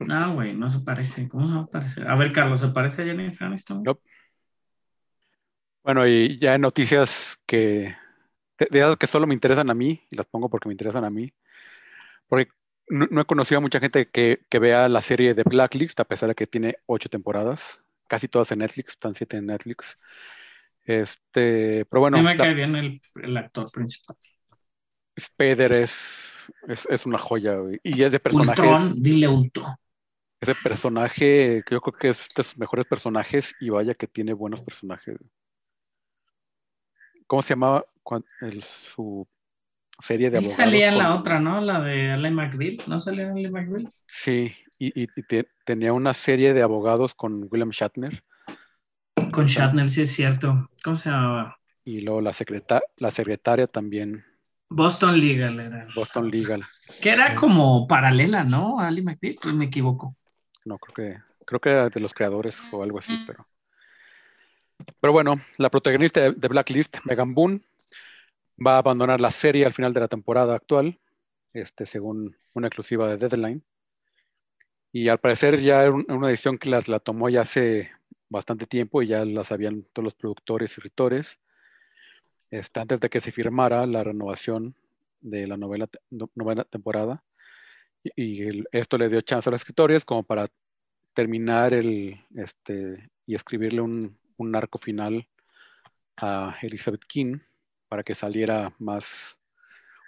No, 0.00 0.34
güey, 0.34 0.54
no 0.54 0.68
se 0.68 0.80
parece. 0.80 1.28
¿Cómo 1.28 1.46
se 1.46 1.54
va 1.54 1.60
a 1.60 1.66
parecer? 1.66 2.08
A 2.08 2.16
ver, 2.16 2.32
Carlos, 2.32 2.58
¿se 2.58 2.68
parece 2.70 3.02
a 3.02 3.04
Jennifer 3.04 3.46
Aniston? 3.46 3.84
No. 3.84 4.00
Bueno, 5.84 6.08
y 6.08 6.36
ya 6.40 6.56
en 6.56 6.62
noticias 6.62 7.38
que 7.46 7.94
de, 8.58 8.66
de 8.72 8.78
esas 8.80 8.96
que 8.96 9.06
solo 9.06 9.28
me 9.28 9.34
interesan 9.34 9.70
a 9.70 9.74
mí, 9.74 10.02
y 10.10 10.16
las 10.16 10.26
pongo 10.26 10.50
porque 10.50 10.68
me 10.68 10.74
interesan 10.74 11.04
a 11.04 11.10
mí, 11.10 11.32
porque 12.26 12.48
no, 12.88 13.06
no 13.10 13.20
he 13.20 13.24
conocido 13.24 13.58
a 13.58 13.62
mucha 13.62 13.80
gente 13.80 14.08
que, 14.08 14.44
que, 14.48 14.58
vea 14.58 14.88
la 14.88 15.02
serie 15.02 15.34
de 15.34 15.42
Blacklist, 15.42 15.98
a 16.00 16.04
pesar 16.04 16.28
de 16.28 16.34
que 16.34 16.46
tiene 16.46 16.76
ocho 16.86 17.08
temporadas, 17.08 17.82
casi 18.08 18.28
todas 18.28 18.52
en 18.52 18.60
Netflix, 18.60 18.90
están 18.90 19.14
siete 19.14 19.36
en 19.36 19.46
Netflix. 19.46 19.96
Este, 20.84 21.86
pero 21.86 22.02
bueno. 22.02 22.18
Me 22.18 22.24
la, 22.24 22.36
cae 22.36 22.54
bien 22.54 22.76
el, 22.76 23.00
el, 23.22 23.36
actor 23.36 23.70
principal. 23.70 24.16
Spader 25.18 25.72
es, 25.72 26.52
es, 26.68 26.86
es, 26.90 27.06
una 27.06 27.18
joya, 27.18 27.56
güey. 27.56 27.80
y 27.82 28.02
es 28.02 28.12
de 28.12 28.20
personajes. 28.20 28.58
Ultron, 28.58 29.02
dile 29.02 29.28
Ultron. 29.28 29.74
Ese 30.40 30.54
personaje, 30.56 31.64
yo 31.70 31.80
creo 31.80 31.98
que 31.98 32.08
es 32.10 32.28
de 32.36 32.42
sus 32.42 32.58
mejores 32.58 32.84
personajes, 32.84 33.54
y 33.60 33.70
vaya 33.70 33.94
que 33.94 34.06
tiene 34.06 34.34
buenos 34.34 34.60
personajes. 34.60 35.16
¿Cómo 37.26 37.40
se 37.40 37.54
llamaba 37.54 37.86
el, 38.42 38.62
su 38.62 39.26
serie 40.00 40.30
de 40.30 40.36
y 40.36 40.38
abogados? 40.38 40.56
salía 40.56 40.88
con... 40.90 40.98
la 40.98 41.14
otra, 41.14 41.40
¿no? 41.40 41.60
La 41.60 41.80
de 41.80 42.14
Ellen 42.14 42.34
McBeal. 42.34 42.78
¿No 42.86 42.98
salía 42.98 43.30
Ellen 43.30 43.52
McBeal? 43.52 43.92
Sí, 44.06 44.52
y, 44.78 45.02
y, 45.02 45.08
y 45.16 45.22
te, 45.22 45.48
tenía 45.64 45.92
una 45.92 46.14
serie 46.14 46.54
de 46.54 46.62
abogados 46.62 47.14
con 47.14 47.48
William 47.50 47.70
Shatner. 47.70 48.22
Con 49.30 49.46
Shatner, 49.46 49.88
sí 49.88 50.02
es 50.02 50.12
cierto. 50.12 50.70
¿Cómo 50.82 50.96
se 50.96 51.10
llamaba? 51.10 51.58
Y 51.84 52.00
luego 52.00 52.20
la, 52.20 52.32
secreta 52.32 52.82
la 52.96 53.10
secretaria 53.10 53.66
también. 53.66 54.24
Boston 54.68 55.20
Legal 55.20 55.60
era. 55.60 55.86
Boston 55.94 56.30
Legal. 56.30 56.64
Que 57.00 57.10
era 57.10 57.34
como 57.34 57.86
paralela, 57.86 58.44
¿no? 58.44 58.80
A 58.80 58.88
Ellen 58.88 59.04
McBeal, 59.04 59.36
pues 59.40 59.54
me 59.54 59.66
equivoco. 59.66 60.16
No, 60.64 60.78
creo 60.78 60.94
que, 60.94 61.20
creo 61.44 61.60
que 61.60 61.68
era 61.70 61.88
de 61.88 62.00
los 62.00 62.14
creadores 62.14 62.56
o 62.72 62.82
algo 62.82 62.98
así, 62.98 63.24
pero. 63.26 63.46
Pero 65.00 65.12
bueno, 65.12 65.40
la 65.56 65.70
protagonista 65.70 66.32
de 66.32 66.48
Blacklist, 66.48 66.96
Megan 67.04 67.32
Boone, 67.34 67.60
va 68.58 68.76
a 68.76 68.78
abandonar 68.78 69.20
la 69.20 69.30
serie 69.30 69.66
al 69.66 69.72
final 69.72 69.92
de 69.92 70.00
la 70.00 70.08
temporada 70.08 70.54
actual, 70.54 70.98
este, 71.52 71.86
según 71.86 72.36
una 72.52 72.68
exclusiva 72.68 73.08
de 73.08 73.16
Deadline. 73.16 73.62
Y 74.92 75.08
al 75.08 75.18
parecer 75.18 75.60
ya 75.60 75.90
una 75.90 76.28
edición 76.28 76.58
que 76.58 76.70
la, 76.70 76.82
la 76.86 77.00
tomó 77.00 77.28
ya 77.28 77.42
hace 77.42 77.90
bastante 78.28 78.66
tiempo 78.66 79.02
y 79.02 79.08
ya 79.08 79.24
las 79.24 79.48
sabían 79.48 79.84
todos 79.92 80.04
los 80.04 80.14
productores 80.14 80.70
y 80.70 80.74
escritores. 80.74 81.40
Este, 82.50 82.80
antes 82.80 83.00
de 83.00 83.10
que 83.10 83.20
se 83.20 83.32
firmara 83.32 83.86
la 83.86 84.04
renovación 84.04 84.76
de 85.20 85.46
la 85.46 85.56
novela, 85.56 85.88
temporada. 86.70 87.24
Y, 88.14 88.62
esto 88.70 88.98
le 88.98 89.08
dio 89.08 89.20
chance 89.22 89.48
a 89.48 89.52
los 89.52 89.62
escritores 89.62 90.04
como 90.04 90.22
para 90.22 90.46
terminar 91.14 91.74
el, 91.74 92.20
este, 92.36 93.10
y 93.26 93.34
escribirle 93.34 93.80
un, 93.80 94.16
un 94.36 94.54
arco 94.54 94.78
final 94.78 95.26
a 96.16 96.56
Elizabeth 96.62 97.04
King 97.06 97.38
para 97.94 98.02
que 98.02 98.16
saliera 98.16 98.74
más 98.80 99.38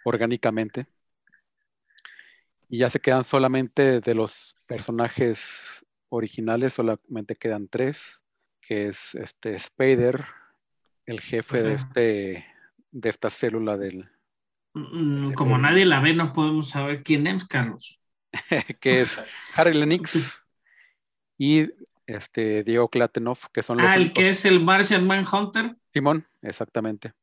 orgánicamente. 0.04 0.88
Y 2.68 2.78
ya 2.78 2.90
se 2.90 2.98
quedan 2.98 3.22
solamente 3.22 4.00
de 4.00 4.12
los 4.12 4.56
personajes 4.66 5.48
originales, 6.08 6.72
solamente 6.72 7.36
quedan 7.36 7.68
tres, 7.68 8.24
que 8.60 8.88
es 8.88 9.14
este 9.14 9.56
Spader, 9.56 10.24
el 11.04 11.20
jefe 11.20 11.62
de 11.62 11.74
este 11.74 12.46
de 12.90 13.08
esta 13.08 13.30
célula 13.30 13.76
del. 13.76 14.10
Mm, 14.74 15.34
como 15.34 15.56
nadie 15.56 15.84
la 15.84 16.00
ve, 16.00 16.12
no 16.12 16.32
podemos 16.32 16.70
saber 16.70 17.04
quién 17.04 17.28
es, 17.28 17.46
Carlos. 17.46 18.00
que 18.80 19.02
es 19.02 19.24
Harry 19.54 19.74
Lennox 19.74 20.44
y 21.38 21.68
este 22.08 22.64
Diego 22.64 22.88
Klatenoff, 22.88 23.46
que 23.52 23.62
son 23.62 23.78
los. 23.78 23.86
Ah, 23.86 23.94
el 23.94 24.12
que 24.12 24.30
es 24.30 24.44
el 24.44 24.58
Martian 24.58 25.06
Manhunter. 25.06 25.76
Simón, 25.92 26.26
exactamente. 26.42 27.14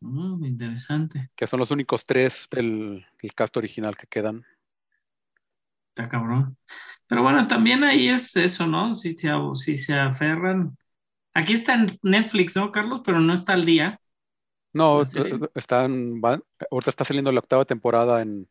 Mm, 0.00 0.44
interesante. 0.44 1.30
Que 1.34 1.46
son 1.46 1.60
los 1.60 1.70
únicos 1.70 2.04
tres 2.04 2.48
del, 2.50 3.06
cast 3.34 3.56
original 3.56 3.96
que 3.96 4.06
quedan. 4.06 4.44
Está 5.88 6.08
cabrón. 6.08 6.56
Pero 7.06 7.22
bueno, 7.22 7.46
también 7.46 7.84
ahí 7.84 8.08
es 8.08 8.36
eso, 8.36 8.66
¿no? 8.66 8.94
Si 8.94 9.16
se, 9.16 9.30
si 9.54 9.76
se 9.76 9.94
aferran. 9.94 10.76
Aquí 11.32 11.54
está 11.54 11.74
en 11.74 11.86
Netflix, 12.02 12.56
¿no, 12.56 12.70
Carlos? 12.72 13.02
Pero 13.04 13.20
no 13.20 13.32
está 13.32 13.54
al 13.54 13.64
día. 13.64 14.00
No, 14.72 15.00
están, 15.54 16.20
ahorita 16.70 16.90
está 16.90 17.04
saliendo 17.04 17.32
la 17.32 17.40
octava 17.40 17.64
temporada 17.64 18.20
en, 18.20 18.46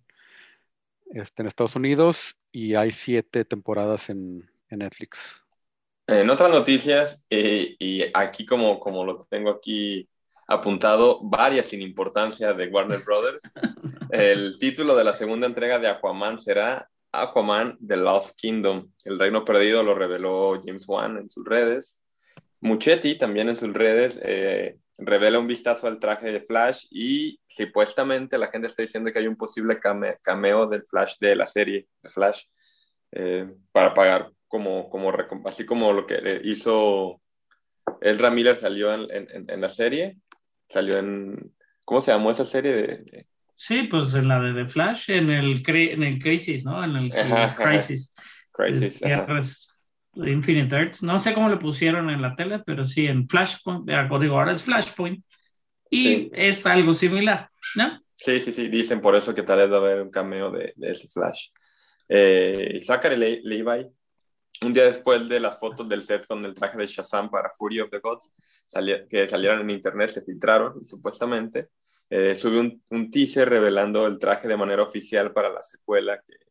este, 1.12 1.44
en 1.44 1.48
Estados 1.48 1.76
Unidos 1.76 2.36
y 2.52 2.74
hay 2.74 2.92
siete 2.92 3.46
temporadas 3.46 4.10
en, 4.10 4.50
Netflix. 4.72 5.42
En 6.06 6.30
otras 6.30 6.50
noticias, 6.50 7.26
eh, 7.30 7.78
y 7.80 8.04
aquí 8.14 8.46
como, 8.46 8.78
como 8.78 9.06
lo 9.06 9.20
tengo 9.20 9.52
aquí 9.52 10.10
apuntado, 10.48 11.20
varias 11.24 11.68
sin 11.68 11.82
importancia 11.82 12.54
de 12.54 12.68
Warner 12.68 13.04
Brothers, 13.04 13.42
el 14.12 14.58
título 14.60 14.96
de 14.96 15.04
la 15.04 15.14
segunda 15.14 15.48
entrega 15.48 15.80
de 15.80 15.88
Aquaman 15.88 16.40
será 16.40 16.90
Aquaman 17.12 17.78
The 17.86 17.98
Lost 17.98 18.40
Kingdom. 18.40 18.92
El 19.04 19.20
reino 19.20 19.46
perdido 19.46 19.84
lo 19.84 19.96
reveló 19.96 20.60
James 20.64 20.88
Wan 20.88 21.18
en 21.18 21.30
sus 21.30 21.46
redes. 21.46 21.98
Muchetti 22.62 23.18
también 23.18 23.50
en 23.50 23.56
sus 23.56 23.74
redes 23.74 24.20
eh, 24.24 24.78
revela 24.98 25.40
un 25.40 25.48
vistazo 25.48 25.88
al 25.88 26.00
traje 26.00 26.32
de 26.32 26.42
Flash 26.42 26.86
y 26.90 27.40
supuestamente 27.48 28.38
la 28.38 28.48
gente 28.48 28.68
está 28.68 28.82
diciendo 28.82 29.12
que 29.12 29.20
hay 29.20 29.28
un 29.28 29.36
posible 29.36 29.80
cameo 30.22 30.68
del 30.68 30.84
Flash 30.86 31.18
de 31.20 31.36
la 31.36 31.48
serie 31.48 31.88
de 32.02 32.10
Flash 32.10 32.44
eh, 33.12 33.48
para 33.72 33.94
pagar 33.94 34.32
como, 34.48 34.90
como 34.90 35.12
así 35.46 35.66
como 35.66 35.92
lo 35.94 36.06
que 36.06 36.42
hizo 36.44 37.22
Ezra 38.02 38.30
Miller 38.30 38.58
salió 38.58 38.94
en, 38.94 39.62
la 39.62 39.70
serie, 39.70 40.18
salió 40.68 40.98
en, 40.98 41.54
¿cómo 41.86 42.02
se 42.02 42.12
llamó 42.12 42.32
esa 42.32 42.46
serie? 42.46 42.74
De, 42.74 43.26
Sí, 43.56 43.84
pues 43.84 44.14
en 44.14 44.28
la 44.28 44.42
de 44.42 44.54
The 44.54 44.70
Flash, 44.70 45.10
en 45.10 45.30
el, 45.30 45.64
en 45.66 46.04
el 46.04 46.22
Crisis, 46.22 46.66
¿no? 46.66 46.84
En 46.84 46.96
el, 46.98 47.10
Crisis. 47.56 48.14
Crisis. 48.52 49.02
Infinite 50.16 50.76
Earths. 50.76 51.04
No 51.04 51.18
sé 51.20 51.34
cómo 51.34 51.50
le 51.50 51.58
pusieron 51.58 52.10
en 52.10 52.22
la 52.22 52.36
tele, 52.36 52.60
pero 52.66 52.84
sí 52.84 53.08
en 53.08 53.28
Flashpoint, 53.28 53.90
digo, 54.20 54.38
ahora 54.38 54.52
es 54.52 54.64
Flashpoint. 54.64 55.24
Y 55.90 56.30
es 56.34 56.66
algo 56.66 56.94
similar, 56.94 57.50
¿no? 57.76 58.02
Sí, 58.14 58.42
sí, 58.42 58.52
sí, 58.52 58.68
dicen 58.68 59.00
por 59.02 59.16
eso 59.16 59.34
que 59.34 59.44
tal 59.44 59.60
vez 59.60 59.72
va 59.72 59.76
a 59.76 59.80
haber 59.80 60.02
un 60.02 60.10
cameo 60.10 60.52
de, 60.52 60.74
de 60.76 60.92
ese 60.92 61.08
Flash. 61.08 61.50
Eh, 62.10 62.80
Zachary 62.84 63.18
Le 63.18 63.42
Levi, 63.44 63.88
un 64.62 64.74
día 64.74 64.86
después 64.86 65.28
de 65.28 65.40
las 65.40 65.60
fotos 65.60 65.88
del 65.90 66.04
set 66.04 66.26
con 66.28 66.44
el 66.46 66.54
traje 66.54 66.78
de 66.78 66.88
Shazam 66.88 67.30
para 67.30 67.52
Fury 67.52 67.82
of 67.82 67.90
the 67.90 68.00
Gods, 68.00 68.32
que 69.10 69.28
salieron 69.30 69.62
en 69.62 69.70
internet, 69.70 70.12
se 70.12 70.22
filtraron 70.22 70.86
supuestamente, 70.86 71.70
eh, 72.10 72.36
sube 72.36 72.60
un, 72.60 72.82
un 72.92 73.12
teaser 73.12 73.50
revelando 73.50 74.06
el 74.06 74.20
traje 74.20 74.48
de 74.48 74.58
manera 74.58 74.84
oficial 74.84 75.34
para 75.34 75.50
la 75.50 75.64
secuela 75.64 76.22
que 76.26 76.46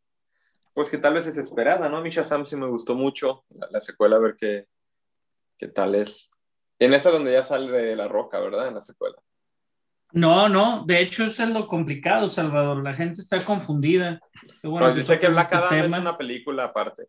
pues 0.74 0.90
que 0.90 0.98
tal 0.98 1.14
vez 1.14 1.26
es 1.26 1.38
esperada, 1.38 1.88
¿no? 1.88 1.98
A 1.98 2.02
mí 2.02 2.10
Shazam 2.10 2.44
sí 2.44 2.56
me 2.56 2.66
gustó 2.66 2.96
mucho, 2.96 3.44
la, 3.70 3.80
secuela, 3.80 4.16
a 4.16 4.18
ver 4.18 4.36
qué, 4.36 4.66
qué 5.56 5.68
tal 5.68 5.94
es. 5.94 6.28
En 6.80 6.92
esa 6.92 7.10
donde 7.10 7.32
ya 7.32 7.44
sale 7.44 7.70
de 7.70 7.96
la 7.96 8.08
roca, 8.08 8.40
¿verdad? 8.40 8.68
En 8.68 8.74
la 8.74 8.82
secuela. 8.82 9.16
No, 10.12 10.48
no, 10.48 10.84
de 10.84 11.00
hecho 11.00 11.24
eso 11.24 11.44
es 11.44 11.48
lo 11.48 11.68
complicado, 11.68 12.28
Salvador. 12.28 12.82
La 12.82 12.94
gente 12.94 13.20
está 13.20 13.44
confundida. 13.44 14.20
Bueno, 14.62 14.92
dice 14.92 15.18
que 15.18 15.28
Black 15.28 15.52
este 15.52 15.64
Adam 15.64 15.92
es 15.92 15.98
una 15.98 16.18
película 16.18 16.64
aparte. 16.64 17.04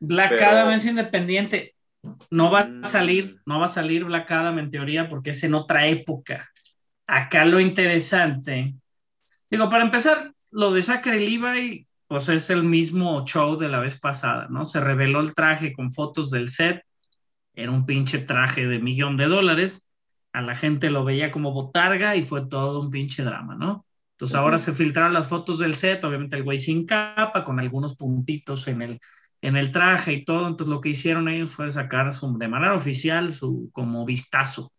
Black 0.00 0.40
Adam 0.40 0.72
es 0.72 0.86
independiente. 0.86 1.74
No 2.30 2.50
va 2.50 2.60
a 2.60 2.64
mm. 2.66 2.84
salir, 2.84 3.36
no 3.46 3.60
va 3.60 3.66
a 3.66 3.68
salir 3.68 4.04
Black 4.04 4.30
Adam 4.30 4.58
en 4.58 4.70
teoría 4.70 5.08
porque 5.08 5.30
es 5.30 5.44
en 5.44 5.54
otra 5.54 5.86
época. 5.86 6.48
Acá 7.06 7.44
lo 7.44 7.60
interesante. 7.60 8.74
Digo, 9.50 9.68
para 9.68 9.84
empezar, 9.84 10.32
lo 10.52 10.72
de 10.72 10.82
Zachary 10.82 11.26
Levi 11.26 11.86
pues 12.06 12.28
es 12.28 12.50
el 12.50 12.64
mismo 12.64 13.24
show 13.24 13.56
de 13.56 13.68
la 13.68 13.78
vez 13.78 14.00
pasada, 14.00 14.48
¿no? 14.50 14.64
Se 14.64 14.80
reveló 14.80 15.20
el 15.20 15.32
traje 15.32 15.72
con 15.72 15.92
fotos 15.92 16.28
del 16.30 16.48
set, 16.48 16.82
era 17.54 17.70
un 17.70 17.86
pinche 17.86 18.18
traje 18.18 18.66
de 18.66 18.80
millón 18.80 19.16
de 19.16 19.26
dólares, 19.26 19.88
a 20.32 20.42
la 20.42 20.56
gente 20.56 20.90
lo 20.90 21.04
veía 21.04 21.30
como 21.30 21.52
botarga 21.52 22.16
y 22.16 22.24
fue 22.24 22.48
todo 22.48 22.80
un 22.80 22.90
pinche 22.90 23.22
drama, 23.22 23.54
¿no? 23.54 23.86
Entonces 24.12 24.36
ahora 24.36 24.58
se 24.58 24.74
filtraron 24.74 25.12
las 25.12 25.28
fotos 25.28 25.60
del 25.60 25.74
set, 25.74 26.02
obviamente 26.02 26.34
el 26.34 26.42
güey 26.42 26.58
sin 26.58 26.84
capa, 26.84 27.44
con 27.44 27.60
algunos 27.60 27.94
puntitos 27.94 28.66
en 28.66 28.82
el, 28.82 29.00
en 29.42 29.56
el 29.56 29.72
traje 29.72 30.12
y 30.12 30.24
todo, 30.24 30.46
entonces 30.46 30.72
lo 30.72 30.80
que 30.80 30.90
hicieron 30.90 31.28
ellos 31.28 31.50
fue 31.50 31.70
sacar 31.70 32.12
su, 32.12 32.36
de 32.38 32.48
manera 32.48 32.74
oficial 32.74 33.32
su 33.32 33.70
como 33.72 34.04
vistazo 34.04 34.72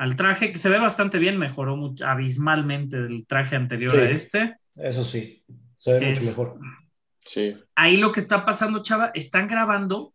al 0.00 0.16
traje, 0.16 0.50
que 0.50 0.58
se 0.58 0.70
ve 0.70 0.78
bastante 0.78 1.18
bien, 1.18 1.36
mejoró 1.36 1.94
abismalmente 2.06 3.02
del 3.02 3.26
traje 3.26 3.54
anterior 3.54 3.94
a 3.94 4.08
este. 4.08 4.56
Eso 4.74 5.04
sí. 5.04 5.44
Se 5.76 5.98
ve 5.98 6.06
mucho 6.06 6.22
mejor. 6.22 6.58
Sí. 7.22 7.54
Ahí 7.74 7.98
lo 7.98 8.10
que 8.10 8.20
está 8.20 8.46
pasando, 8.46 8.82
chava, 8.82 9.10
están 9.12 9.46
grabando 9.46 10.14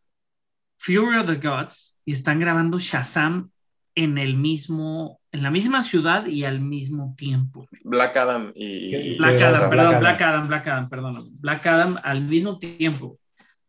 Fury 0.79 1.19
of 1.19 1.27
the 1.27 1.35
Gods 1.35 1.99
y 2.03 2.13
están 2.13 2.39
grabando 2.39 2.79
Shazam 2.79 3.51
en 3.93 4.17
el 4.17 4.35
mismo, 4.35 5.21
en 5.31 5.43
la 5.43 5.51
misma 5.51 5.83
ciudad 5.83 6.25
y 6.25 6.45
al 6.45 6.61
mismo 6.61 7.13
tiempo. 7.15 7.67
Black 7.83 8.17
Adam 8.17 8.51
y... 8.55 9.17
Black 9.19 9.39
Adam, 9.39 9.69
perdón, 9.69 9.99
Black 9.99 10.21
Adam, 10.21 10.47
Black 10.47 10.67
Adam, 10.67 10.89
perdón. 10.89 11.29
Black 11.39 11.67
Adam 11.67 11.99
al 12.03 12.23
mismo 12.23 12.57
tiempo. 12.57 13.19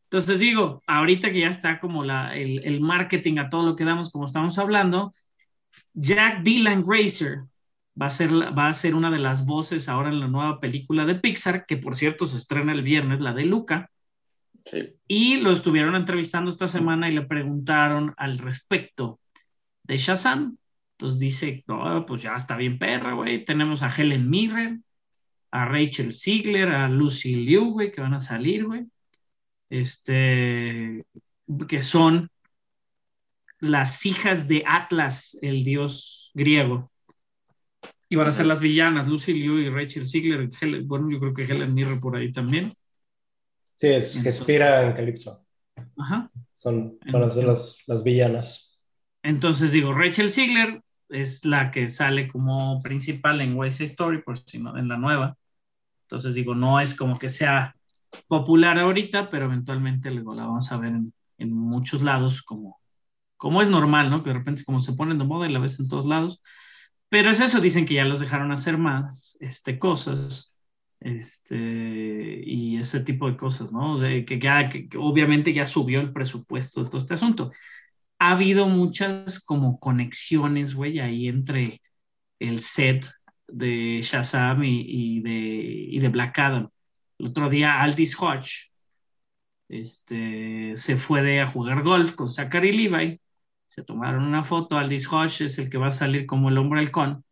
Entonces 0.06 0.38
digo, 0.38 0.82
ahorita 0.86 1.32
que 1.32 1.40
ya 1.40 1.48
está 1.48 1.80
como 1.80 2.04
la, 2.04 2.36
el, 2.36 2.64
el 2.64 2.80
marketing 2.80 3.38
a 3.38 3.50
todo 3.50 3.64
lo 3.64 3.76
que 3.76 3.84
damos, 3.84 4.10
como 4.10 4.24
estamos 4.24 4.58
hablando, 4.58 5.10
Jack 5.94 6.42
Dylan 6.42 6.84
Grazer, 6.84 7.40
va 8.00 8.06
a, 8.06 8.10
ser, 8.10 8.30
va 8.30 8.68
a 8.68 8.74
ser 8.74 8.94
una 8.94 9.10
de 9.10 9.18
las 9.18 9.44
voces 9.46 9.88
ahora 9.88 10.10
en 10.10 10.20
la 10.20 10.28
nueva 10.28 10.60
película 10.60 11.04
de 11.06 11.16
Pixar, 11.16 11.66
que 11.66 11.76
por 11.76 11.96
cierto 11.96 12.26
se 12.26 12.38
estrena 12.38 12.72
el 12.72 12.82
viernes, 12.82 13.20
la 13.20 13.32
de 13.32 13.46
Luca. 13.46 13.90
Y 15.06 15.38
lo 15.38 15.52
estuvieron 15.52 15.94
entrevistando 15.94 16.50
esta 16.50 16.68
semana 16.68 17.08
y 17.08 17.14
le 17.14 17.22
preguntaron 17.22 18.14
al 18.16 18.38
respecto 18.38 19.20
de 19.84 19.96
Shazam. 19.96 20.58
Entonces 20.92 21.18
dice, 21.18 21.64
no, 21.66 22.04
pues 22.06 22.22
ya 22.22 22.36
está 22.36 22.56
bien 22.56 22.78
perra, 22.78 23.12
güey. 23.14 23.44
Tenemos 23.44 23.82
a 23.82 23.94
Helen 23.94 24.28
Mirren, 24.28 24.84
a 25.50 25.66
Rachel 25.66 26.14
Ziegler, 26.14 26.68
a 26.68 26.88
Lucy 26.88 27.34
Liu, 27.34 27.72
güey, 27.72 27.92
que 27.92 28.00
van 28.00 28.14
a 28.14 28.20
salir, 28.20 28.66
güey. 28.66 28.86
Este, 29.68 31.04
que 31.68 31.82
son 31.82 32.30
las 33.58 34.04
hijas 34.06 34.48
de 34.48 34.62
Atlas, 34.66 35.36
el 35.42 35.64
dios 35.64 36.30
griego. 36.34 36.90
Y 38.08 38.16
van 38.16 38.28
a 38.28 38.32
ser 38.32 38.46
las 38.46 38.60
villanas, 38.60 39.08
Lucy 39.08 39.32
Liu 39.32 39.58
y 39.58 39.68
Rachel 39.68 40.06
Ziegler. 40.06 40.48
bueno, 40.84 41.10
yo 41.10 41.18
creo 41.18 41.34
que 41.34 41.44
Helen 41.44 41.74
Mirren 41.74 41.98
por 41.98 42.16
ahí 42.16 42.32
también. 42.32 42.72
Sí, 43.74 43.88
es 43.88 44.16
Hespera 44.16 44.84
en 44.84 44.92
Calypso. 44.92 45.36
Aja. 45.98 46.30
Son, 46.50 46.98
van 47.12 47.24
a 47.24 47.30
ser 47.30 47.44
las, 47.44 47.78
las 47.86 48.02
villanas. 48.02 48.84
Entonces 49.22 49.72
digo, 49.72 49.92
Rachel 49.92 50.30
Ziegler 50.30 50.80
es 51.08 51.44
la 51.44 51.70
que 51.70 51.88
sale 51.88 52.28
como 52.28 52.80
principal 52.80 53.40
en 53.40 53.56
West 53.56 53.80
Story, 53.80 54.22
por 54.22 54.38
si 54.38 54.58
no, 54.58 54.76
en 54.78 54.88
la 54.88 54.96
nueva. 54.96 55.36
Entonces 56.02 56.34
digo, 56.34 56.54
no 56.54 56.80
es 56.80 56.94
como 56.94 57.18
que 57.18 57.28
sea 57.28 57.75
popular 58.28 58.78
ahorita, 58.78 59.30
pero 59.30 59.46
eventualmente 59.46 60.10
luego 60.10 60.34
la 60.34 60.46
vamos 60.46 60.70
a 60.72 60.78
ver 60.78 60.90
en, 60.90 61.12
en 61.38 61.52
muchos 61.52 62.02
lados 62.02 62.42
como, 62.42 62.80
como 63.36 63.62
es 63.62 63.70
normal, 63.70 64.10
¿no? 64.10 64.22
Que 64.22 64.30
de 64.30 64.38
repente 64.38 64.64
como 64.64 64.80
se 64.80 64.94
ponen 64.94 65.18
de 65.18 65.24
moda 65.24 65.48
y 65.48 65.52
la 65.52 65.58
ves 65.60 65.78
en 65.80 65.88
todos 65.88 66.06
lados. 66.06 66.42
Pero 67.08 67.30
es 67.30 67.40
eso, 67.40 67.60
dicen 67.60 67.86
que 67.86 67.94
ya 67.94 68.04
los 68.04 68.20
dejaron 68.20 68.52
hacer 68.52 68.78
más 68.78 69.36
este, 69.40 69.78
cosas 69.78 70.56
este, 71.00 72.42
y 72.44 72.78
ese 72.78 73.00
tipo 73.00 73.30
de 73.30 73.36
cosas, 73.36 73.72
¿no? 73.72 73.94
O 73.94 73.98
sea, 73.98 74.24
que, 74.24 74.38
ya, 74.40 74.68
que, 74.68 74.88
obviamente 74.98 75.52
ya 75.52 75.66
subió 75.66 76.00
el 76.00 76.12
presupuesto 76.12 76.82
de 76.82 76.88
todo 76.90 76.98
este 76.98 77.14
asunto. 77.14 77.52
ha 78.18 78.32
habido 78.32 78.68
muchas 78.68 79.40
como 79.44 79.78
conexiones, 79.80 80.74
güey, 80.74 81.00
ahí 81.00 81.28
entre 81.28 81.82
el 82.40 82.60
set 82.62 83.06
de 83.48 84.00
Shazam 84.02 84.64
y, 84.64 84.82
y 85.18 85.20
de, 85.22 85.30
y 85.32 85.98
de 86.00 86.08
Black 86.08 86.38
Adam. 86.38 86.70
El 87.18 87.28
otro 87.28 87.48
día 87.48 87.80
Aldis 87.80 88.16
Hodge 88.20 88.70
este, 89.68 90.76
se 90.76 90.96
fue 90.96 91.22
de 91.22 91.40
a 91.40 91.48
jugar 91.48 91.82
golf 91.82 92.14
con 92.14 92.30
Zachary 92.30 92.72
Levi, 92.72 93.20
se 93.66 93.82
tomaron 93.82 94.24
una 94.24 94.44
foto, 94.44 94.78
Aldis 94.78 95.10
Hodge 95.10 95.42
es 95.42 95.58
el 95.58 95.68
que 95.70 95.78
va 95.78 95.88
a 95.88 95.92
salir 95.92 96.26
como 96.26 96.48
el 96.48 96.58
hombre 96.58 96.80
halcón, 96.80 97.24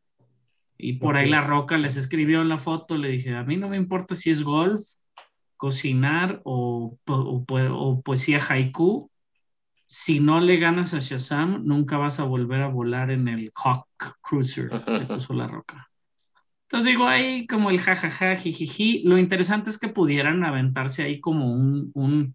y 0.77 0.95
por 0.95 1.17
ahí 1.17 1.29
La 1.29 1.41
Roca 1.41 1.79
les 1.79 1.97
escribió 1.97 2.43
en 2.43 2.49
la 2.49 2.59
foto, 2.59 2.97
le 2.97 3.09
dije, 3.09 3.35
a 3.35 3.45
mí 3.45 3.57
no 3.57 3.69
me 3.69 3.77
importa 3.77 4.15
si 4.15 4.31
es 4.31 4.43
golf, 4.43 4.81
cocinar 5.57 6.41
o, 6.45 6.99
o, 7.07 7.45
o 7.49 8.03
poesía 8.03 8.39
haiku, 8.39 9.11
si 9.87 10.19
no 10.19 10.41
le 10.41 10.57
ganas 10.57 10.95
a 10.95 10.99
Shazam, 10.99 11.65
nunca 11.65 11.97
vas 11.99 12.19
a 12.19 12.25
volver 12.25 12.63
a 12.63 12.69
volar 12.69 13.11
en 13.11 13.29
el 13.29 13.53
Hawk 13.55 13.87
Cruiser, 14.21 14.71
le 14.87 15.07
puso 15.07 15.35
La 15.35 15.47
Roca. 15.47 15.91
Entonces 16.75 16.91
digo, 16.91 17.07
ahí 17.07 17.47
como 17.47 17.71
el 17.71 17.79
jajaja, 17.79 18.35
jijiji. 18.35 19.05
Lo 19.05 19.17
interesante 19.17 19.71
es 19.71 19.79
que 19.79 19.87
pudieran 19.87 20.43
aventarse 20.43 21.05
ahí 21.05 21.21
como 21.21 21.55
un, 21.55 21.93
un 21.95 22.35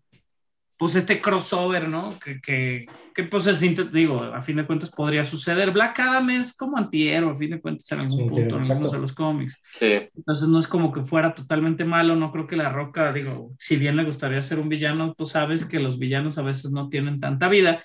pues 0.78 0.96
este 0.96 1.20
crossover, 1.20 1.90
¿no? 1.90 2.18
Que, 2.20 2.40
que, 2.40 2.86
que 3.14 3.24
pues 3.26 3.48
es, 3.48 3.60
digo, 3.92 4.24
a 4.24 4.40
fin 4.40 4.56
de 4.56 4.66
cuentas 4.66 4.92
podría 4.92 5.26
suceder. 5.26 5.72
Black 5.72 6.00
Adam 6.00 6.30
es 6.30 6.56
como 6.56 6.78
antihéroe, 6.78 7.34
a 7.34 7.36
fin 7.36 7.50
de 7.50 7.60
cuentas 7.60 7.92
en 7.92 8.00
algún 8.00 8.18
Sí, 8.18 8.30
punto, 8.30 8.56
en 8.56 8.62
algunos 8.62 8.92
de 8.94 9.00
los 9.00 9.12
cómics. 9.12 9.62
Sí, 9.74 10.08
Entonces 10.16 10.48
no 10.48 10.60
es 10.60 10.70
como 10.70 10.94
que 10.94 11.04
fuera 11.04 11.34
totalmente 11.34 11.84
malo, 11.84 12.16
no 12.16 12.32
creo 12.32 12.48
que 12.48 12.56
La 12.56 12.70
Roca, 12.70 13.12
digo, 13.12 13.50
si 13.60 13.76
bien 13.76 13.98
le 13.98 14.06
gustaría 14.06 14.42
ser 14.42 14.60
un 14.60 14.70
villano, 14.70 15.14
tú 15.16 15.26
sabes 15.26 15.66
que 15.66 15.82
los 15.82 16.00
villanos 16.00 16.38
a 16.38 16.44
veces 16.44 16.72
no 16.72 16.88
tienen 16.88 17.20
tanta 17.20 17.50
vida. 17.50 17.84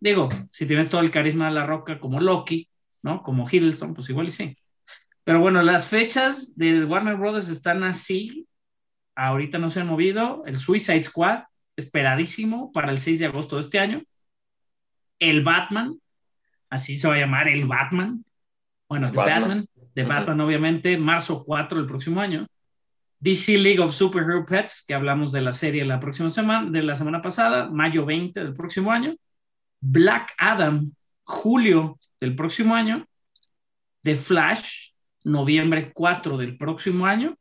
Digo, 0.00 0.28
si 0.50 0.66
tienes 0.66 0.88
todo 0.88 1.02
el 1.02 1.12
carisma 1.12 1.46
de 1.46 1.54
La 1.54 1.66
Roca 1.66 2.00
como 2.00 2.20
Loki, 2.20 2.68
¿no? 3.02 3.22
Como 3.22 3.48
Hiddleston, 3.48 3.94
pues 3.94 4.10
igual 4.10 4.26
y 4.26 4.30
sí. 4.30 4.56
Pero 5.24 5.40
bueno, 5.40 5.62
las 5.62 5.88
fechas 5.88 6.54
de 6.56 6.84
Warner 6.84 7.16
Brothers 7.16 7.48
están 7.48 7.82
así, 7.82 8.46
ahorita 9.14 9.58
no 9.58 9.70
se 9.70 9.80
han 9.80 9.86
movido. 9.86 10.44
El 10.46 10.58
Suicide 10.58 11.02
Squad, 11.02 11.44
esperadísimo 11.76 12.70
para 12.72 12.90
el 12.90 12.98
6 12.98 13.18
de 13.18 13.26
agosto 13.26 13.56
de 13.56 13.62
este 13.62 13.78
año. 13.78 14.02
El 15.18 15.42
Batman, 15.42 15.98
así 16.68 16.96
se 16.96 17.08
va 17.08 17.14
a 17.14 17.18
llamar 17.18 17.48
el 17.48 17.64
Batman. 17.66 18.24
Bueno, 18.88 19.10
The 19.10 19.16
Batman. 19.16 19.40
Batman, 19.40 19.68
The. 19.94 20.02
Batman, 20.04 20.40
obviamente, 20.40 20.98
marzo 20.98 21.42
4 21.44 21.78
del 21.78 21.86
próximo 21.86 22.20
año. 22.20 22.46
DC 23.20 23.56
League 23.56 23.80
of 23.80 23.94
Superhero 23.94 24.44
Pets, 24.44 24.84
que 24.86 24.92
hablamos 24.92 25.32
de 25.32 25.40
la 25.40 25.54
serie 25.54 25.82
la 25.86 25.98
próxima 25.98 26.28
semana, 26.28 26.70
de 26.70 26.82
la 26.82 26.94
semana 26.94 27.22
pasada, 27.22 27.70
mayo 27.70 28.04
20 28.04 28.38
del 28.38 28.54
próximo 28.54 28.92
año. 28.92 29.14
Black 29.80 30.34
Adam, 30.36 30.84
julio 31.22 31.98
del 32.20 32.34
próximo 32.34 32.74
año. 32.74 33.06
The 34.02 34.16
Flash, 34.16 34.90
noviembre 35.24 35.92
4 35.92 36.36
del 36.36 36.56
próximo 36.56 37.06
año. 37.06 37.36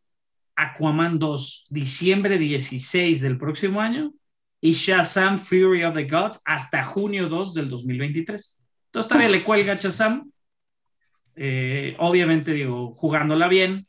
Aquaman 0.56 1.20
2, 1.20 1.66
diciembre 1.70 2.38
16 2.38 3.22
del 3.22 3.38
próximo 3.38 3.82
año. 3.82 4.14
Y 4.62 4.72
Shazam 4.72 5.40
Fury 5.40 5.84
of 5.84 5.96
the 5.96 6.06
Gods 6.06 6.42
hasta 6.46 6.84
junio 6.84 7.30
2 7.30 7.54
del 7.54 7.70
2023. 7.70 8.60
Entonces 8.86 9.10
todavía 9.10 9.30
le 9.30 9.44
cuelga 9.44 9.74
a 9.74 9.78
Shazam. 9.78 10.32
Eh, 11.36 11.96
obviamente, 12.00 12.54
digo, 12.54 12.94
jugándola 12.96 13.48
bien, 13.48 13.88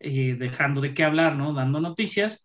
y 0.00 0.32
dejando 0.32 0.80
de 0.80 0.94
qué 0.94 1.04
hablar, 1.04 1.36
¿no? 1.36 1.52
Dando 1.52 1.80
noticias. 1.80 2.44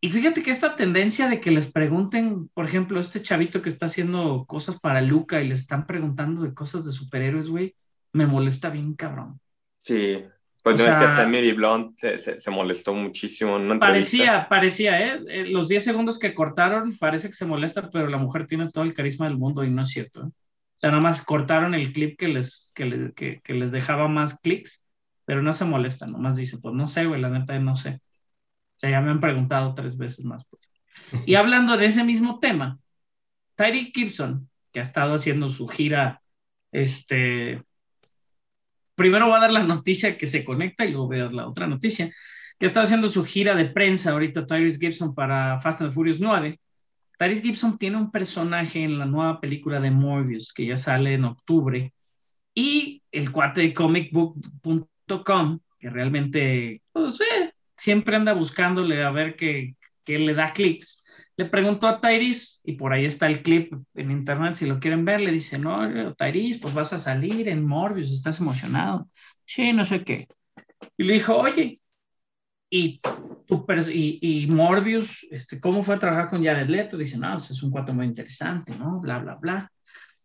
Y 0.00 0.10
fíjate 0.10 0.42
que 0.42 0.50
esta 0.50 0.76
tendencia 0.76 1.28
de 1.28 1.40
que 1.40 1.50
les 1.50 1.70
pregunten, 1.72 2.48
por 2.48 2.66
ejemplo, 2.66 3.00
este 3.00 3.22
chavito 3.22 3.62
que 3.62 3.68
está 3.68 3.86
haciendo 3.86 4.44
cosas 4.46 4.78
para 4.78 5.00
Luca 5.00 5.42
y 5.42 5.48
les 5.48 5.60
están 5.60 5.86
preguntando 5.86 6.42
de 6.42 6.54
cosas 6.54 6.84
de 6.84 6.92
superhéroes, 6.92 7.48
güey, 7.48 7.74
me 8.16 8.26
molesta 8.26 8.70
bien 8.70 8.94
cabrón. 8.94 9.40
sí. 9.82 10.24
Pues 10.62 10.80
O 10.80 10.84
no 10.84 10.90
es 10.90 10.96
que 10.96 11.22
Emily 11.22 11.52
Blunt 11.52 11.96
se, 11.96 12.18
se- 12.18 12.40
se 12.40 12.50
molestó 12.50 12.92
muchísimo 12.92 13.54
en 13.56 13.66
una 13.66 13.74
entrevista. 13.74 14.16
Parecía, 14.18 14.48
parecía, 14.48 15.00
¿eh? 15.14 15.20
Eh, 15.28 15.44
Los 15.46 15.68
10 15.68 15.84
segundos 15.84 16.18
que 16.18 16.34
cortaron 16.34 16.96
parece 16.98 17.28
que 17.28 17.34
se 17.34 17.46
molesta, 17.46 17.88
pero 17.88 18.08
la 18.08 18.18
mujer 18.18 18.48
tiene 18.48 18.66
todo 18.68 18.82
el 18.82 18.92
carisma 18.92 19.28
del 19.28 19.38
mundo 19.38 19.62
y 19.62 19.70
no 19.70 19.82
es 19.82 19.90
cierto. 19.90 20.22
¿eh? 20.22 20.26
O 20.26 20.78
sea, 20.78 20.90
nada 20.90 21.00
más 21.00 21.22
cortaron 21.22 21.72
el 21.76 21.92
clip 21.92 22.18
que 22.18 22.26
les, 22.26 22.72
que, 22.74 22.84
le- 22.84 23.12
que- 23.12 23.40
que 23.42 23.54
les 23.54 23.70
dejaba 23.70 24.08
más 24.08 24.40
clics, 24.40 24.88
pero 25.24 25.40
no 25.40 25.52
se 25.52 25.64
molesta, 25.66 26.06
nomás 26.08 26.34
dice, 26.34 26.58
pues 26.60 26.74
no 26.74 26.88
sé, 26.88 27.06
güey, 27.06 27.20
la 27.20 27.30
neta 27.30 27.56
no 27.60 27.76
sé. 27.76 28.00
O 28.00 28.78
sea, 28.80 28.90
ya 28.90 29.00
me 29.00 29.12
han 29.12 29.20
preguntado 29.20 29.72
tres 29.72 29.96
veces 29.96 30.24
más. 30.24 30.44
Pues. 30.50 30.68
Y 31.26 31.36
hablando 31.36 31.76
de 31.76 31.86
ese 31.86 32.02
mismo 32.02 32.40
tema, 32.40 32.80
Tyreek 33.54 33.94
Gibson, 33.94 34.50
que 34.72 34.80
ha 34.80 34.82
estado 34.82 35.14
haciendo 35.14 35.48
su 35.48 35.68
gira, 35.68 36.22
este, 36.72 37.62
primero 38.96 39.28
voy 39.28 39.36
a 39.36 39.42
dar 39.42 39.52
la 39.52 39.62
noticia 39.62 40.18
que 40.18 40.26
se 40.26 40.44
conecta 40.44 40.84
y 40.84 40.90
luego 40.90 41.06
voy 41.06 41.20
a 41.20 41.24
dar 41.24 41.32
la 41.32 41.46
otra 41.46 41.68
noticia, 41.68 42.10
que 42.58 42.66
está 42.66 42.82
haciendo 42.82 43.08
su 43.08 43.24
gira 43.24 43.54
de 43.54 43.66
prensa 43.66 44.12
ahorita 44.12 44.46
Tyrese 44.46 44.78
Gibson 44.78 45.14
para 45.14 45.58
Fast 45.60 45.82
and 45.82 45.92
Furious 45.92 46.18
9. 46.18 46.58
Tyrese 47.18 47.42
Gibson 47.42 47.78
tiene 47.78 47.98
un 47.98 48.10
personaje 48.10 48.82
en 48.82 48.98
la 48.98 49.06
nueva 49.06 49.40
película 49.40 49.78
de 49.78 49.90
Morbius 49.90 50.52
que 50.52 50.66
ya 50.66 50.76
sale 50.76 51.14
en 51.14 51.24
octubre 51.24 51.92
y 52.54 53.02
el 53.12 53.30
cuate 53.30 53.60
de 53.60 53.74
comicbook.com 53.74 55.60
que 55.78 55.90
realmente 55.90 56.82
pues, 56.92 57.20
eh, 57.20 57.52
siempre 57.76 58.16
anda 58.16 58.32
buscándole 58.32 59.04
a 59.04 59.10
ver 59.10 59.36
qué, 59.36 59.76
qué 60.04 60.18
le 60.18 60.34
da 60.34 60.52
clics. 60.52 61.04
Le 61.36 61.44
preguntó 61.44 61.86
a 61.86 62.00
Tyrese, 62.00 62.60
y 62.64 62.72
por 62.72 62.92
ahí 62.92 63.04
está 63.04 63.26
el 63.26 63.42
clip 63.42 63.74
en 63.94 64.10
internet, 64.10 64.54
si 64.54 64.66
lo 64.66 64.80
quieren 64.80 65.04
ver, 65.04 65.20
le 65.20 65.32
dice, 65.32 65.58
no, 65.58 66.14
Tyrese, 66.14 66.60
pues 66.60 66.72
vas 66.74 66.92
a 66.92 66.98
salir 66.98 67.48
en 67.48 67.66
Morbius, 67.66 68.10
estás 68.10 68.40
emocionado. 68.40 69.08
Sí, 69.44 69.72
no 69.72 69.84
sé 69.84 70.02
qué. 70.02 70.28
Y 70.96 71.04
le 71.04 71.14
dijo, 71.14 71.36
oye, 71.36 71.80
y, 72.70 73.00
tu 73.46 73.66
y, 73.88 74.44
y 74.44 74.46
Morbius, 74.48 75.26
este, 75.30 75.60
¿cómo 75.60 75.82
fue 75.82 75.94
a 75.96 75.98
trabajar 75.98 76.28
con 76.28 76.44
Jared 76.44 76.68
Leto? 76.68 76.96
Dice, 76.96 77.18
no, 77.18 77.32
pues, 77.32 77.50
es 77.50 77.62
un 77.62 77.70
cuate 77.70 77.92
muy 77.92 78.06
interesante, 78.06 78.74
¿no? 78.76 79.00
Bla, 79.00 79.18
bla, 79.18 79.34
bla. 79.36 79.72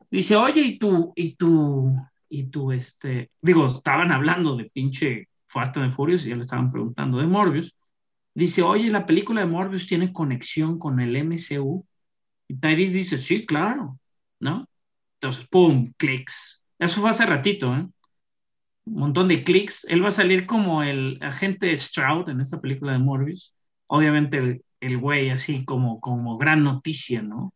Dice, 0.09 0.36
oye, 0.36 0.62
y 0.62 0.80
tú, 0.80 1.14
y 1.16 1.36
tú, 1.36 1.95
y 2.30 2.43
tú, 2.49 2.72
este, 2.72 3.32
digo, 3.41 3.66
estaban 3.68 4.12
hablando 4.12 4.55
de 4.55 4.66
pinche 4.66 5.28
Fast 5.47 5.78
and 5.78 5.93
Furious 5.93 6.26
y 6.26 6.30
ya 6.30 6.36
le 6.36 6.41
estaban 6.41 6.72
preguntando 6.72 7.20
de 7.20 7.28
Morbius. 7.28 7.76
Dice, 8.34 8.61
oye, 8.61 8.89
la 8.89 9.05
película 9.05 9.41
de 9.41 9.47
Morbius 9.47 9.88
tiene 9.88 10.13
conexión 10.13 10.79
con 10.79 10.99
el 10.99 11.15
MCU. 11.15 11.86
Y 12.47 12.55
Tyrese 12.57 12.93
dice, 12.93 13.17
sí, 13.17 13.45
claro, 13.45 13.99
¿no? 14.39 14.67
Entonces, 15.15 15.47
¡pum! 15.49 15.93
Clics. 15.97 16.63
Eso 16.79 17.01
fue 17.01 17.09
hace 17.11 17.25
ratito, 17.25 17.75
¿eh? 17.75 17.88
Un 18.86 18.93
montón 18.99 19.27
de 19.27 19.43
clics. 19.43 19.86
Él 19.89 20.03
va 20.03 20.09
a 20.09 20.11
salir 20.11 20.45
como 20.47 20.84
el 20.84 21.17
agente 21.21 21.75
Stroud 21.77 22.29
en 22.29 22.41
esta 22.41 22.59
película 22.61 22.93
de 22.93 22.99
Morbius. 22.99 23.53
Obviamente 23.88 24.38
el, 24.38 24.65
el 24.79 24.97
güey 24.97 25.29
así 25.29 25.65
como, 25.65 26.01
como 26.01 26.38
gran 26.38 26.63
noticia, 26.63 27.21
¿no? 27.21 27.53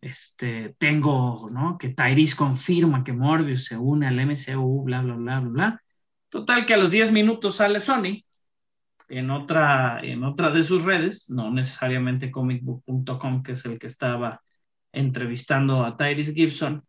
Este, 0.00 0.74
tengo, 0.78 1.48
¿no? 1.50 1.78
Que 1.78 1.90
Tyrese 1.90 2.36
confirma 2.36 3.04
que 3.04 3.12
Morbius 3.12 3.64
se 3.66 3.76
une 3.76 4.06
al 4.08 4.18
MCU, 4.20 4.84
bla, 4.84 5.02
bla, 5.02 5.14
bla, 5.16 5.40
bla, 5.40 5.50
bla. 5.50 5.82
Total 6.28 6.66
que 6.66 6.74
a 6.74 6.76
los 6.76 6.90
10 6.90 7.12
minutos 7.12 7.56
sale 7.56 7.80
Sony 7.80 8.25
en 9.08 9.30
otra, 9.30 10.00
en 10.02 10.24
otra 10.24 10.50
de 10.50 10.62
sus 10.62 10.84
redes, 10.84 11.30
no 11.30 11.50
necesariamente 11.50 12.30
comicbook.com, 12.30 13.42
que 13.42 13.52
es 13.52 13.64
el 13.64 13.78
que 13.78 13.86
estaba 13.86 14.42
entrevistando 14.92 15.84
a 15.84 15.96
Tyrese 15.96 16.34
Gibson. 16.34 16.84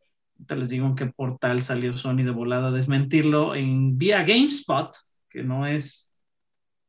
Te 0.45 0.55
les 0.55 0.69
digo 0.69 0.87
en 0.87 0.95
qué 0.95 1.07
portal 1.07 1.61
salió 1.61 1.93
Sony 1.93 2.23
de 2.23 2.31
volada 2.31 2.69
a 2.69 2.71
desmentirlo, 2.71 3.55
en 3.55 3.97
vía 3.97 4.23
GameSpot, 4.23 4.95
que 5.29 5.43
no 5.43 5.67
es, 5.67 6.13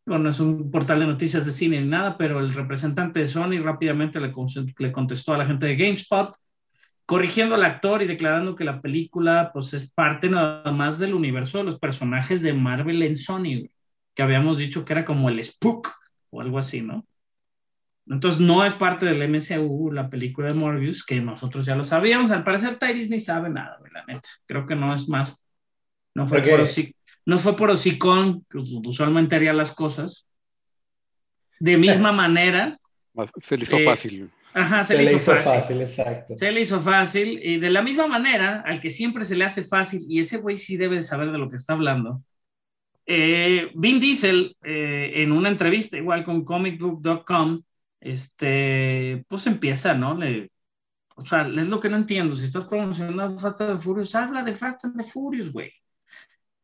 bueno, 0.06 0.24
no 0.24 0.30
es 0.30 0.40
un 0.40 0.70
portal 0.70 1.00
de 1.00 1.06
noticias 1.06 1.44
de 1.46 1.52
cine 1.52 1.80
ni 1.80 1.88
nada, 1.88 2.16
pero 2.16 2.40
el 2.40 2.54
representante 2.54 3.20
de 3.20 3.26
Sony 3.26 3.58
rápidamente 3.60 4.20
le, 4.20 4.32
le 4.78 4.92
contestó 4.92 5.34
a 5.34 5.38
la 5.38 5.46
gente 5.46 5.66
de 5.66 5.76
GameSpot, 5.76 6.36
corrigiendo 7.06 7.54
al 7.54 7.64
actor 7.64 8.02
y 8.02 8.06
declarando 8.06 8.54
que 8.54 8.64
la 8.64 8.82
película 8.82 9.50
pues 9.52 9.72
es 9.72 9.90
parte 9.90 10.28
nada 10.28 10.70
más 10.72 10.98
del 10.98 11.14
universo 11.14 11.58
de 11.58 11.64
los 11.64 11.78
personajes 11.78 12.42
de 12.42 12.52
Marvel 12.52 13.02
en 13.02 13.16
Sony, 13.16 13.70
que 14.18 14.24
habíamos 14.24 14.58
dicho 14.58 14.84
que 14.84 14.92
era 14.94 15.04
como 15.04 15.28
el 15.28 15.40
Spook 15.44 15.86
o 16.30 16.40
algo 16.40 16.58
así, 16.58 16.82
¿no? 16.82 17.06
Entonces 18.08 18.40
no 18.40 18.64
es 18.64 18.72
parte 18.74 19.06
del 19.06 19.22
MCU 19.22 19.92
la 19.92 20.10
película 20.10 20.48
de 20.48 20.54
Morbius, 20.54 21.04
que 21.04 21.20
nosotros 21.20 21.64
ya 21.64 21.76
lo 21.76 21.84
sabíamos. 21.84 22.32
Al 22.32 22.42
parecer 22.42 22.80
Tyrese 22.80 23.10
ni 23.10 23.20
sabe 23.20 23.48
nada, 23.48 23.78
la 23.92 24.04
neta. 24.06 24.28
Creo 24.46 24.66
que 24.66 24.74
no 24.74 24.92
es 24.92 25.08
más. 25.08 25.46
No 26.16 26.26
fue 26.26 26.38
¿Por 26.38 26.44
qué? 26.46 26.50
por 26.50 26.60
hoci- 26.62 26.94
no 27.26 27.38
fue 27.38 27.54
por 27.54 27.70
hocicón, 27.70 28.44
que 28.50 28.58
usualmente 28.58 29.36
haría 29.36 29.52
las 29.52 29.70
cosas. 29.70 30.26
De 31.60 31.76
misma 31.76 32.10
manera, 32.24 32.76
Se 33.36 33.56
le 33.56 33.62
hizo 33.62 33.76
Eh, 33.76 33.84
fácil. 33.84 34.30
ajá, 34.52 34.82
se, 34.82 34.96
Se 34.96 35.02
le 35.04 35.12
hizo 35.12 35.32
fácil. 35.36 35.80
exacto. 35.80 36.34
Se 36.34 36.50
le 36.50 36.60
hizo 36.62 36.80
fácil 36.80 37.38
y 37.40 37.60
de 37.60 37.70
la 37.70 37.82
misma 37.82 38.08
manera 38.08 38.64
al 38.66 38.80
que 38.80 38.90
siempre 38.90 39.24
se 39.24 39.36
le 39.36 39.44
hace 39.44 39.62
fácil 39.62 40.04
y 40.08 40.18
ese 40.18 40.38
güey 40.38 40.56
sí 40.56 40.76
debe 40.76 40.96
de 40.96 41.02
saber 41.04 41.30
de 41.30 41.38
lo 41.38 41.48
que 41.48 41.54
está 41.54 41.74
hablando. 41.74 42.20
Eh, 43.10 43.70
Vin 43.74 43.98
Diesel 43.98 44.54
eh, 44.62 45.12
en 45.14 45.32
una 45.32 45.48
entrevista 45.48 45.96
igual 45.96 46.22
con 46.24 46.44
comicbook.com 46.44 47.62
este 48.00 49.24
pues 49.28 49.46
empieza, 49.46 49.94
¿no? 49.94 50.18
O 51.16 51.24
sea, 51.24 51.48
es 51.48 51.68
lo 51.68 51.80
que 51.80 51.88
no 51.88 51.96
entiendo. 51.96 52.36
Si 52.36 52.44
estás 52.44 52.66
promocionando 52.66 53.38
Fast 53.38 53.62
and 53.62 53.80
Furious, 53.80 54.14
habla 54.14 54.42
de 54.44 54.52
Fast 54.52 54.84
and 54.84 55.02
Furious, 55.04 55.50
güey. 55.52 55.72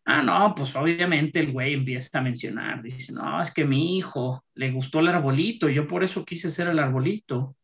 Ah, 0.05 0.23
no, 0.23 0.55
pues 0.55 0.77
obviamente 0.77 1.41
el 1.41 1.53
güey 1.53 1.75
empieza 1.75 2.19
a 2.19 2.23
mencionar, 2.23 2.83
dice, 2.83 3.13
no, 3.15 3.41
es 3.41 3.53
que 3.53 3.65
mi 3.65 3.97
hijo 3.97 4.45
le 4.55 4.71
gustó 4.71 5.01
el 5.01 5.09
arbolito, 5.09 5.69
yo 5.71 5.87
por 5.87 6.05
eso 6.05 6.25
quise 6.27 6.49
hacer 6.49 6.69
el 6.69 6.79
arbolito. 6.79 7.57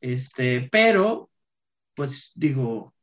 Este, 0.00 0.68
pero, 0.72 1.30
pues 1.94 2.32
digo, 2.34 2.94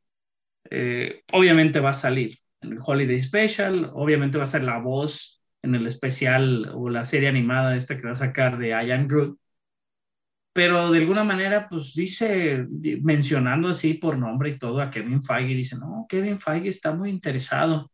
eh, 0.70 1.24
obviamente 1.34 1.80
va 1.80 1.92
a 1.92 1.94
salir 1.94 2.43
en 2.64 2.74
el 2.74 2.80
Holiday 2.82 3.20
Special, 3.20 3.92
obviamente 3.94 4.38
va 4.38 4.44
a 4.44 4.48
ser 4.48 4.64
la 4.64 4.80
voz 4.80 5.42
en 5.62 5.76
el 5.76 5.88
especial 5.88 6.72
o 6.74 6.90
la 6.90 7.04
serie 7.04 7.30
animada 7.30 7.76
esta 7.76 7.96
que 7.98 8.04
va 8.04 8.12
a 8.12 8.16
sacar 8.16 8.58
de 8.58 8.70
I 8.70 8.92
Am 8.92 9.08
Groot. 9.08 9.38
Pero 10.54 10.92
de 10.92 11.00
alguna 11.00 11.24
manera, 11.24 11.68
pues 11.68 11.94
dice, 11.96 12.68
mencionando 13.02 13.70
así 13.70 13.96
por 13.96 14.18
nombre 14.18 14.50
y 14.50 14.60
todo 14.60 14.82
a 14.82 14.92
Kevin 14.92 15.24
Feige, 15.24 15.56
dice, 15.56 15.78
no, 15.78 16.06
Kevin 16.08 16.40
Feige 16.40 16.70
está 16.70 16.94
muy 16.94 17.10
interesado 17.10 17.90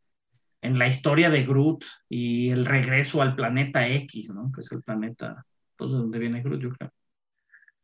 en 0.62 0.78
la 0.78 0.88
historia 0.88 1.30
de 1.30 1.46
Groot 1.46 1.86
y 2.10 2.50
el 2.50 2.66
regreso 2.66 3.22
al 3.22 3.36
planeta 3.36 3.88
X, 3.88 4.30
¿no? 4.32 4.52
Que 4.52 4.62
es 4.62 4.72
el 4.74 4.84
planeta, 4.84 5.46
pues, 5.78 5.92
de 5.92 5.98
donde 5.98 6.20
viene 6.20 6.42
Groot, 6.44 6.62
yo 6.62 6.70
creo. 6.72 6.92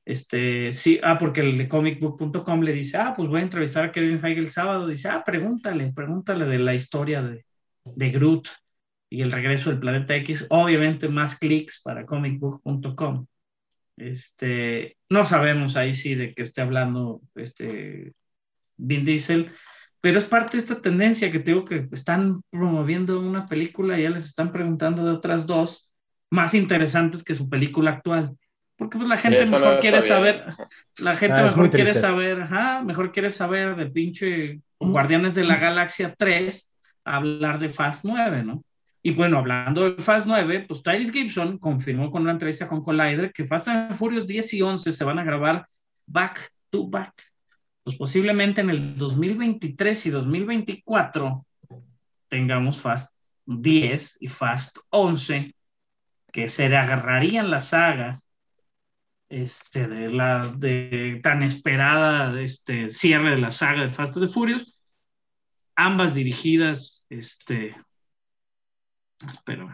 Este, 0.05 0.71
sí, 0.71 0.99
ah, 1.03 1.17
porque 1.17 1.41
el 1.41 1.57
de 1.57 1.67
comicbook.com 1.67 2.61
le 2.61 2.73
dice, 2.73 2.97
ah, 2.97 3.13
pues 3.15 3.27
voy 3.27 3.41
a 3.41 3.43
entrevistar 3.43 3.85
a 3.85 3.91
Kevin 3.91 4.19
Feige 4.19 4.39
el 4.39 4.49
sábado. 4.51 4.87
Dice, 4.87 5.09
ah, 5.09 5.23
pregúntale, 5.25 5.91
pregúntale 5.93 6.45
de 6.45 6.59
la 6.59 6.73
historia 6.75 7.21
de, 7.23 7.45
de 7.83 8.09
Groot 8.11 8.47
y 9.09 9.21
el 9.21 9.31
regreso 9.31 9.69
del 9.69 9.79
planeta 9.79 10.15
X. 10.15 10.47
Obviamente 10.49 11.09
más 11.09 11.39
clics 11.39 11.81
para 11.83 12.05
comicbook.com. 12.05 13.25
Este, 13.97 14.97
no 15.09 15.25
sabemos 15.25 15.75
ahí 15.77 15.93
sí 15.93 16.15
de 16.15 16.33
qué 16.33 16.43
esté 16.43 16.61
hablando 16.61 17.21
este 17.35 18.13
Vin 18.77 19.05
Diesel 19.05 19.51
pero 20.05 20.19
es 20.19 20.25
parte 20.25 20.51
de 20.51 20.59
esta 20.59 20.79
tendencia 20.79 21.31
que 21.31 21.39
tengo 21.39 21.65
que 21.65 21.87
están 21.91 22.39
promoviendo 22.51 23.19
una 23.19 23.47
película 23.47 23.97
y 23.97 24.03
ya 24.03 24.11
les 24.11 24.25
están 24.25 24.51
preguntando 24.51 25.03
de 25.03 25.09
otras 25.09 25.47
dos 25.47 25.91
más 26.29 26.53
interesantes 26.53 27.23
que 27.23 27.33
su 27.33 27.49
película 27.49 27.89
actual. 27.89 28.37
Porque 28.77 28.97
pues 28.97 29.07
la 29.07 29.17
gente 29.17 29.45
mejor 29.45 29.79
quiere 29.79 30.01
saber, 30.01 30.45
la 30.97 31.15
gente 31.15 31.39
ah, 31.39 31.43
mejor 31.43 31.69
quiere 31.69 31.93
saber, 31.93 32.41
ajá, 32.41 32.83
mejor 32.83 33.11
quiere 33.11 33.29
saber 33.29 33.75
de 33.75 33.85
pinche 33.87 34.59
Guardianes 34.79 35.33
de 35.33 35.45
la 35.45 35.55
Galaxia 35.55 36.13
3 36.17 36.73
hablar 37.05 37.59
de 37.59 37.69
Fast 37.69 38.03
9, 38.03 38.43
¿no? 38.43 38.63
Y 39.01 39.11
bueno, 39.11 39.37
hablando 39.37 39.83
de 39.83 40.01
Fast 40.01 40.27
9, 40.27 40.65
pues 40.67 40.81
Tyrese 40.81 41.13
Gibson 41.13 41.59
confirmó 41.59 42.09
con 42.09 42.23
una 42.23 42.31
entrevista 42.31 42.67
con 42.67 42.83
Collider 42.83 43.31
que 43.31 43.45
Fast 43.45 43.67
and 43.67 43.95
Furious 43.95 44.25
10 44.27 44.53
y 44.55 44.61
11 44.63 44.91
se 44.91 45.03
van 45.03 45.19
a 45.19 45.23
grabar 45.23 45.67
back 46.07 46.51
to 46.71 46.87
back. 46.87 47.13
Pues 47.83 47.95
posiblemente 47.97 48.61
en 48.61 48.71
el 48.71 48.97
2023 48.97 50.07
y 50.07 50.09
2024 50.09 51.45
tengamos 52.27 52.81
Fast 52.81 53.19
10 53.45 54.17
y 54.21 54.27
Fast 54.27 54.79
11 54.89 55.53
que 56.31 56.47
se 56.47 56.65
agarrarían 56.75 57.51
la 57.51 57.61
saga 57.61 58.21
este, 59.29 59.87
de 59.87 60.09
la 60.09 60.53
de 60.57 61.19
tan 61.23 61.43
esperada 61.43 62.39
este, 62.41 62.89
cierre 62.89 63.31
de 63.31 63.37
la 63.37 63.51
saga 63.51 63.83
de 63.83 63.89
Fast 63.89 64.17
and 64.17 64.27
the 64.27 64.33
Furious, 64.33 64.79
ambas 65.75 66.15
dirigidas, 66.15 67.05
este, 67.09 67.75
espero, 69.27 69.69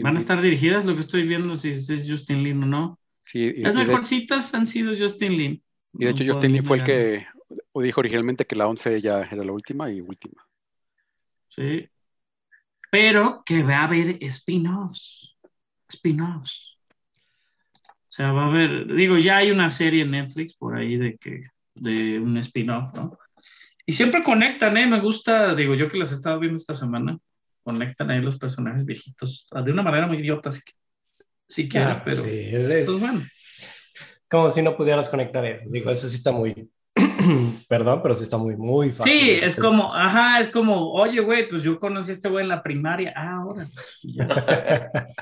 van 0.00 0.14
a 0.14 0.18
estar 0.18 0.40
dirigidas, 0.40 0.84
lo 0.84 0.94
que 0.94 1.00
estoy 1.00 1.26
viendo 1.26 1.54
si 1.56 1.70
es 1.70 2.06
Justin 2.08 2.42
Lin 2.42 2.62
o 2.62 2.66
no. 2.66 3.00
Las 3.32 3.74
mejorcitas 3.74 4.54
han 4.54 4.66
sido 4.66 4.94
Justin 4.96 5.36
Lin. 5.36 5.62
Y 5.94 6.04
de 6.04 6.10
hecho, 6.10 6.24
Justin 6.26 6.52
Lee 6.52 6.62
fue 6.62 6.78
el 6.78 6.84
que 6.84 7.26
dijo 7.74 8.00
originalmente 8.00 8.46
que 8.46 8.56
la 8.56 8.66
11 8.66 9.00
ya 9.00 9.20
era 9.22 9.44
la 9.44 9.52
última 9.52 9.90
y 9.90 10.00
última. 10.00 10.46
Sí. 11.48 11.88
Pero 12.90 13.42
que 13.44 13.62
va 13.62 13.80
a 13.80 13.84
haber 13.84 14.18
spin-offs. 14.22 15.36
Spin-offs. 15.88 16.77
O 18.18 18.20
sea, 18.20 18.32
va 18.32 18.46
a 18.46 18.48
haber, 18.48 18.92
digo, 18.92 19.16
ya 19.16 19.36
hay 19.36 19.52
una 19.52 19.70
serie 19.70 20.02
en 20.02 20.10
Netflix 20.10 20.54
por 20.54 20.76
ahí 20.76 20.96
de 20.96 21.16
que, 21.16 21.42
de 21.74 22.18
un 22.18 22.36
spin-off, 22.38 22.92
¿no? 22.94 23.16
Y 23.86 23.92
siempre 23.92 24.24
conectan, 24.24 24.76
¿eh? 24.76 24.88
Me 24.88 25.00
gusta, 25.00 25.54
digo, 25.54 25.74
yo 25.74 25.88
que 25.88 25.98
las 25.98 26.10
he 26.10 26.16
estado 26.16 26.40
viendo 26.40 26.58
esta 26.58 26.74
semana, 26.74 27.16
conectan 27.62 28.10
ahí 28.10 28.20
los 28.20 28.36
personajes 28.36 28.84
viejitos 28.84 29.46
de 29.64 29.70
una 29.70 29.82
manera 29.82 30.08
muy 30.08 30.16
idiota, 30.16 30.50
si, 30.50 30.60
si 31.48 31.68
quieres, 31.68 31.96
ah, 31.96 32.02
pero. 32.04 32.24
Sí, 32.24 32.30
es, 32.30 32.88
pues 32.88 33.00
bueno 33.00 33.22
como 34.28 34.50
si 34.50 34.62
no 34.62 34.76
pudieras 34.76 35.08
conectar 35.08 35.44
eso. 35.44 35.64
Digo, 35.68 35.90
eso 35.90 36.08
sí 36.08 36.16
está 36.16 36.32
muy, 36.32 36.70
perdón, 37.68 38.00
pero 38.02 38.16
sí 38.16 38.22
está 38.22 38.36
muy, 38.36 38.56
muy 38.56 38.92
fácil. 38.92 39.12
Sí, 39.12 39.30
es 39.30 39.56
como, 39.56 39.92
ajá, 39.92 40.40
es 40.40 40.48
como, 40.48 40.92
oye, 40.92 41.20
güey, 41.20 41.48
pues 41.48 41.62
yo 41.62 41.78
conocí 41.80 42.10
a 42.10 42.14
este 42.14 42.28
güey 42.28 42.44
en 42.44 42.48
la 42.48 42.62
primaria. 42.62 43.12
Ah, 43.16 43.40
ahora. 43.42 43.66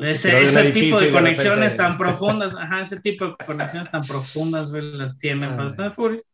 ese, 0.00 0.44
ese 0.44 0.70
tipo 0.72 1.00
de, 1.00 1.10
conexiones 1.10 1.76
tan 1.76 1.98
profundas, 1.98 2.54
ajá, 2.54 2.82
ese 2.82 3.00
tipo 3.00 3.26
de 3.26 3.36
conexiones 3.44 3.90
tan 3.90 4.02
profundas, 4.02 4.70
güey, 4.70 4.92
las 4.92 5.18
tienen 5.18 5.54
Fast 5.54 5.80
and 5.80 5.92
Furious. 5.92 6.30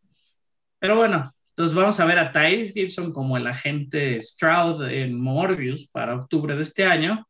Pero 0.79 0.97
bueno, 0.97 1.33
entonces 1.51 1.75
vamos 1.75 1.99
a 2.01 2.05
ver 2.05 2.19
a 2.19 2.33
Tyrese 2.33 2.73
Gibson 2.73 3.13
como 3.13 3.37
el 3.37 3.47
agente 3.47 4.19
Stroud 4.19 4.83
en 4.91 5.21
Morbius 5.21 5.89
para 5.89 6.17
octubre 6.17 6.55
de 6.57 6.63
este 6.63 6.85
año 6.85 7.27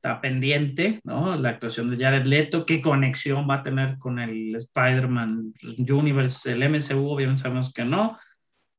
está 0.00 0.18
pendiente, 0.22 0.98
¿no? 1.04 1.36
La 1.36 1.50
actuación 1.50 1.90
de 1.90 2.02
Jared 2.02 2.24
Leto, 2.24 2.64
qué 2.64 2.80
conexión 2.80 3.46
va 3.48 3.56
a 3.56 3.62
tener 3.62 3.98
con 3.98 4.18
el 4.18 4.56
Spider-Man 4.56 5.52
Universe, 5.76 6.52
el 6.52 6.62
MCU, 6.62 7.06
obviamente 7.06 7.42
sabemos 7.42 7.70
que 7.70 7.84
no. 7.84 8.18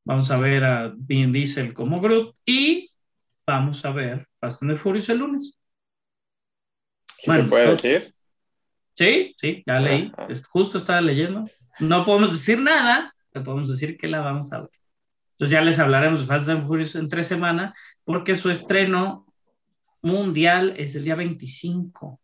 Vamos 0.04 0.32
a 0.32 0.40
ver 0.40 0.64
a 0.64 0.92
Vin 0.98 1.32
Diesel 1.32 1.76
como 1.76 2.02
Groot 2.02 2.36
y 2.44 2.90
vamos 3.46 3.86
a 3.86 3.92
ver 3.92 4.28
Fast 4.40 4.64
and 4.64 4.72
the 4.72 4.78
Furious 4.78 5.10
el 5.10 5.20
lunes. 5.20 5.56
¿Sí 7.20 7.32
se 7.32 7.44
puede 7.44 7.70
decir? 7.70 8.16
Sí, 8.94 9.36
sí, 9.38 9.64
ya 9.68 9.80
leí. 9.80 10.12
Justo 10.50 10.80
estaba 10.80 11.02
leyendo. 11.02 11.46
No 11.80 12.04
podemos 12.04 12.32
decir 12.32 12.60
nada, 12.60 13.14
pero 13.32 13.46
podemos 13.46 13.70
decir 13.70 13.96
que 13.96 14.08
la 14.08 14.22
vamos 14.22 14.52
a 14.52 14.62
ver. 14.62 14.72
Entonces 15.34 15.52
ya 15.52 15.62
les 15.62 15.78
hablaremos 15.78 16.22
de 16.22 16.26
Fast 16.26 16.50
and 16.50 16.66
Furious 16.66 16.96
en 16.96 17.10
tres 17.10 17.28
semanas, 17.28 17.78
porque 18.04 18.34
su 18.34 18.50
estreno 18.50 19.31
mundial 20.02 20.76
es 20.78 20.96
el 20.96 21.04
día 21.04 21.16
25. 21.16 22.20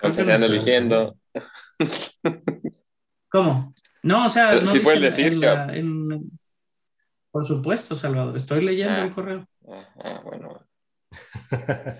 ¿Cómo 0.00 0.12
se 0.12 0.22
están 0.22 0.50
diciendo? 0.50 1.16
¿Cómo? 3.28 3.74
No, 4.02 4.26
o 4.26 4.28
sea, 4.28 4.60
no 4.60 4.66
si 4.66 4.80
puedes 4.80 5.00
decir 5.00 5.40
Por 7.30 7.44
supuesto, 7.44 7.96
Salvador, 7.96 8.36
estoy 8.36 8.64
leyendo 8.64 8.94
el 8.94 9.10
ah, 9.10 9.14
correo. 9.14 9.48
Ah, 9.68 9.94
ah, 10.04 10.20
bueno. 10.24 10.66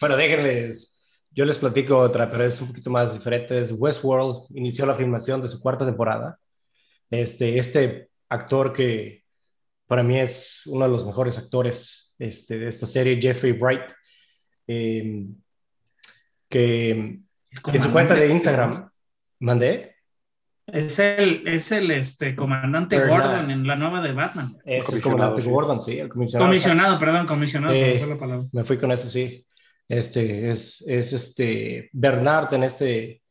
bueno, 0.00 0.16
déjenles, 0.16 1.20
yo 1.30 1.44
les 1.44 1.58
platico 1.58 1.98
otra, 1.98 2.30
pero 2.30 2.44
es 2.44 2.60
un 2.60 2.68
poquito 2.68 2.90
más 2.90 3.12
diferente. 3.12 3.60
Es 3.60 3.72
Westworld 3.72 4.46
inició 4.56 4.86
la 4.86 4.94
filmación 4.94 5.42
de 5.42 5.48
su 5.48 5.60
cuarta 5.60 5.84
temporada. 5.84 6.38
Este, 7.10 7.58
este 7.58 8.10
actor 8.28 8.72
que 8.72 9.24
para 9.86 10.02
mí 10.02 10.18
es 10.18 10.62
uno 10.66 10.86
de 10.86 10.90
los 10.90 11.06
mejores 11.06 11.38
actores 11.38 12.05
este, 12.18 12.58
de 12.58 12.68
esta 12.68 12.86
serie, 12.86 13.20
Jeffrey 13.20 13.52
Bright, 13.52 13.82
em, 14.66 15.34
que 16.48 16.90
en 16.90 17.82
su 17.82 17.92
cuenta 17.92 18.14
de 18.14 18.28
Instagram, 18.28 18.90
mandé. 19.40 19.94
Es 20.66 20.98
el, 20.98 21.46
es 21.46 21.70
el 21.70 21.90
este, 21.92 22.34
comandante 22.34 22.98
Gordon 22.98 23.50
en 23.50 23.66
la 23.66 23.76
nueva 23.76 24.00
de 24.00 24.12
Batman. 24.12 24.56
Es 24.64 24.88
el 24.88 25.00
comandante 25.00 25.42
Gordon, 25.42 25.80
sí, 25.80 25.98
el 25.98 26.08
comisionado. 26.08 26.48
Comisionado, 26.48 26.98
perdón, 26.98 27.26
comisionado. 27.26 27.72
Eh, 27.72 28.04
me 28.52 28.64
fui 28.64 28.76
con 28.76 28.90
eso, 28.90 29.08
sí. 29.08 29.46
Este, 29.88 30.50
es, 30.50 30.82
es 30.88 31.12
este 31.12 31.88
Bernard 31.92 32.52
en, 32.54 32.64
este, 32.64 33.22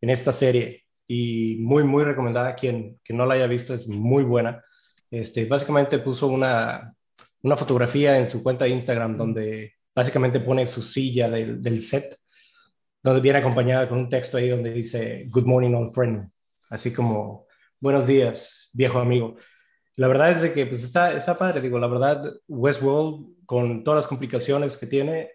en 0.00 0.10
esta 0.10 0.32
serie 0.32 0.84
y 1.06 1.58
muy, 1.60 1.84
muy 1.84 2.02
recomendada. 2.02 2.56
Quien, 2.56 2.98
que 3.04 3.14
no 3.14 3.24
la 3.24 3.34
haya 3.34 3.46
visto 3.46 3.72
es 3.72 3.86
muy 3.86 4.24
buena. 4.24 4.60
Este, 5.12 5.44
básicamente 5.44 6.00
puso 6.00 6.26
una, 6.26 6.92
una 7.42 7.56
fotografía 7.56 8.18
en 8.18 8.26
su 8.26 8.42
cuenta 8.42 8.64
de 8.64 8.70
Instagram 8.70 9.16
donde 9.16 9.74
básicamente 9.94 10.40
pone 10.40 10.66
su 10.66 10.82
silla 10.82 11.30
del, 11.30 11.62
del 11.62 11.82
set, 11.82 12.16
donde 13.02 13.20
viene 13.20 13.38
acompañada 13.38 13.88
con 13.88 13.98
un 13.98 14.08
texto 14.08 14.36
ahí 14.36 14.48
donde 14.48 14.72
dice 14.72 15.26
Good 15.30 15.44
morning, 15.44 15.74
old 15.74 15.92
friend, 15.92 16.30
así 16.68 16.92
como 16.92 17.46
buenos 17.78 18.06
días, 18.06 18.70
viejo 18.74 18.98
amigo. 18.98 19.36
La 19.96 20.08
verdad 20.08 20.32
es 20.32 20.42
de 20.42 20.52
que 20.52 20.66
pues 20.66 20.84
está, 20.84 21.12
está 21.12 21.36
padre, 21.36 21.60
digo, 21.60 21.78
la 21.78 21.86
verdad, 21.86 22.22
Westworld, 22.48 23.44
con 23.46 23.84
todas 23.84 23.98
las 23.98 24.06
complicaciones 24.06 24.76
que 24.76 24.86
tiene, 24.86 25.30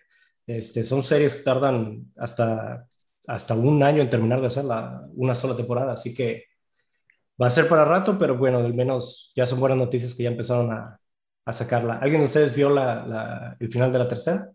este, 0.47 0.83
son 0.83 1.03
series 1.03 1.33
que 1.33 1.41
tardan 1.41 2.11
hasta, 2.17 2.87
hasta 3.27 3.53
un 3.55 3.83
año 3.83 4.01
en 4.01 4.09
terminar 4.09 4.41
de 4.41 4.47
hacer 4.47 4.65
la, 4.65 5.01
una 5.15 5.35
sola 5.35 5.55
temporada, 5.55 5.93
así 5.93 6.13
que 6.13 6.45
va 7.41 7.47
a 7.47 7.51
ser 7.51 7.67
para 7.67 7.85
rato, 7.85 8.17
pero 8.17 8.37
bueno, 8.37 8.59
al 8.59 8.73
menos 8.73 9.33
ya 9.35 9.45
son 9.45 9.59
buenas 9.59 9.77
noticias 9.77 10.15
que 10.15 10.23
ya 10.23 10.29
empezaron 10.29 10.71
a, 10.71 10.99
a 11.45 11.53
sacarla. 11.53 11.99
¿Alguien 11.99 12.21
de 12.21 12.27
ustedes 12.27 12.55
vio 12.55 12.69
la, 12.69 13.55
el 13.59 13.69
final 13.69 13.91
de 13.91 13.99
la 13.99 14.07
tercera? 14.07 14.51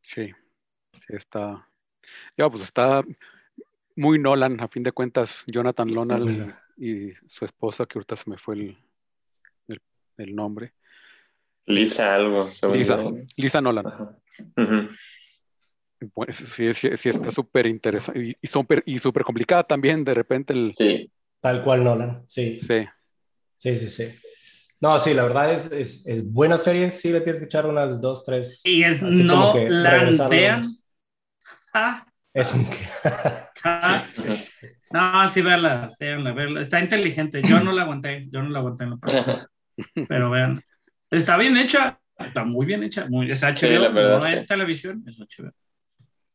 Sí, 0.00 0.30
sí 0.92 1.06
está. 1.08 1.68
Ya, 2.36 2.48
pues 2.48 2.62
está. 2.64 3.02
muy 3.96 4.18
Nolan, 4.18 4.60
a 4.60 4.68
fin 4.68 4.82
de 4.82 4.92
cuentas, 4.92 5.42
Jonathan 5.46 5.88
Nolan 5.88 6.54
y 6.76 7.12
su 7.26 7.44
esposa, 7.44 7.86
que 7.86 7.98
ahorita 7.98 8.16
se 8.16 8.28
me 8.30 8.38
fue 8.38 8.54
el, 8.56 8.78
el- 9.68 9.82
el 10.18 10.34
nombre. 10.34 10.72
Lisa 11.66 12.14
algo. 12.14 12.46
Lisa. 12.72 12.98
Lisa 13.36 13.60
Nolan. 13.60 13.86
Pues, 16.12 16.36
sí, 16.36 16.74
sí, 16.74 16.90
sí 16.96 17.08
está 17.08 17.30
súper 17.30 17.66
interesante 17.66 18.20
y, 18.22 18.36
y 18.40 18.46
súper 18.46 18.82
y 18.84 18.98
súper 18.98 19.22
complicada 19.24 19.62
también, 19.64 20.04
de 20.04 20.12
repente 20.14 20.52
el... 20.52 20.74
Sí, 20.76 21.10
Tal 21.40 21.62
cual 21.62 21.84
Nolan, 21.84 22.24
sí. 22.28 22.58
Sí, 22.60 22.84
Sí, 23.58 23.76
sí, 23.76 23.88
sí. 23.88 24.18
No, 24.84 25.00
sí, 25.00 25.14
la 25.14 25.22
verdad 25.22 25.50
es, 25.50 25.72
es, 25.72 26.06
es 26.06 26.30
buena 26.30 26.58
serie. 26.58 26.90
Sí, 26.90 27.10
le 27.10 27.22
tienes 27.22 27.40
que 27.40 27.46
echar 27.46 27.64
unas 27.64 27.98
dos, 28.02 28.22
tres. 28.22 28.60
Y 28.64 28.82
es 28.82 29.02
así 29.02 29.26
como 29.26 29.46
no 29.46 29.52
que 29.54 29.70
lantean. 29.70 30.62
Ah, 31.72 32.06
Es 32.34 32.52
un... 32.52 32.66
ah. 33.64 34.06
No, 34.90 35.26
sí, 35.26 35.40
véanla, 35.40 35.90
véanla, 35.98 36.34
véanla. 36.34 36.60
Está 36.60 36.80
inteligente. 36.80 37.40
Yo 37.42 37.60
no 37.60 37.72
la 37.72 37.84
aguanté, 37.84 38.28
yo 38.30 38.42
no 38.42 38.50
la 38.50 38.58
aguanté 38.58 38.84
en 38.84 38.90
lo 38.90 38.98
personal. 38.98 39.48
Pero 40.08 40.30
vean, 40.30 40.62
está 41.10 41.38
bien 41.38 41.56
hecha, 41.56 41.98
está 42.18 42.44
muy 42.44 42.66
bien 42.66 42.82
hecha. 42.82 43.06
Muy, 43.08 43.30
es 43.30 43.42
HBO, 43.42 43.56
Sí, 43.56 43.68
la 43.70 43.88
verdad, 43.88 44.20
no 44.20 44.26
sí. 44.26 44.34
es 44.34 44.46
televisión, 44.46 45.02
es 45.08 45.18
HBO. 45.18 45.50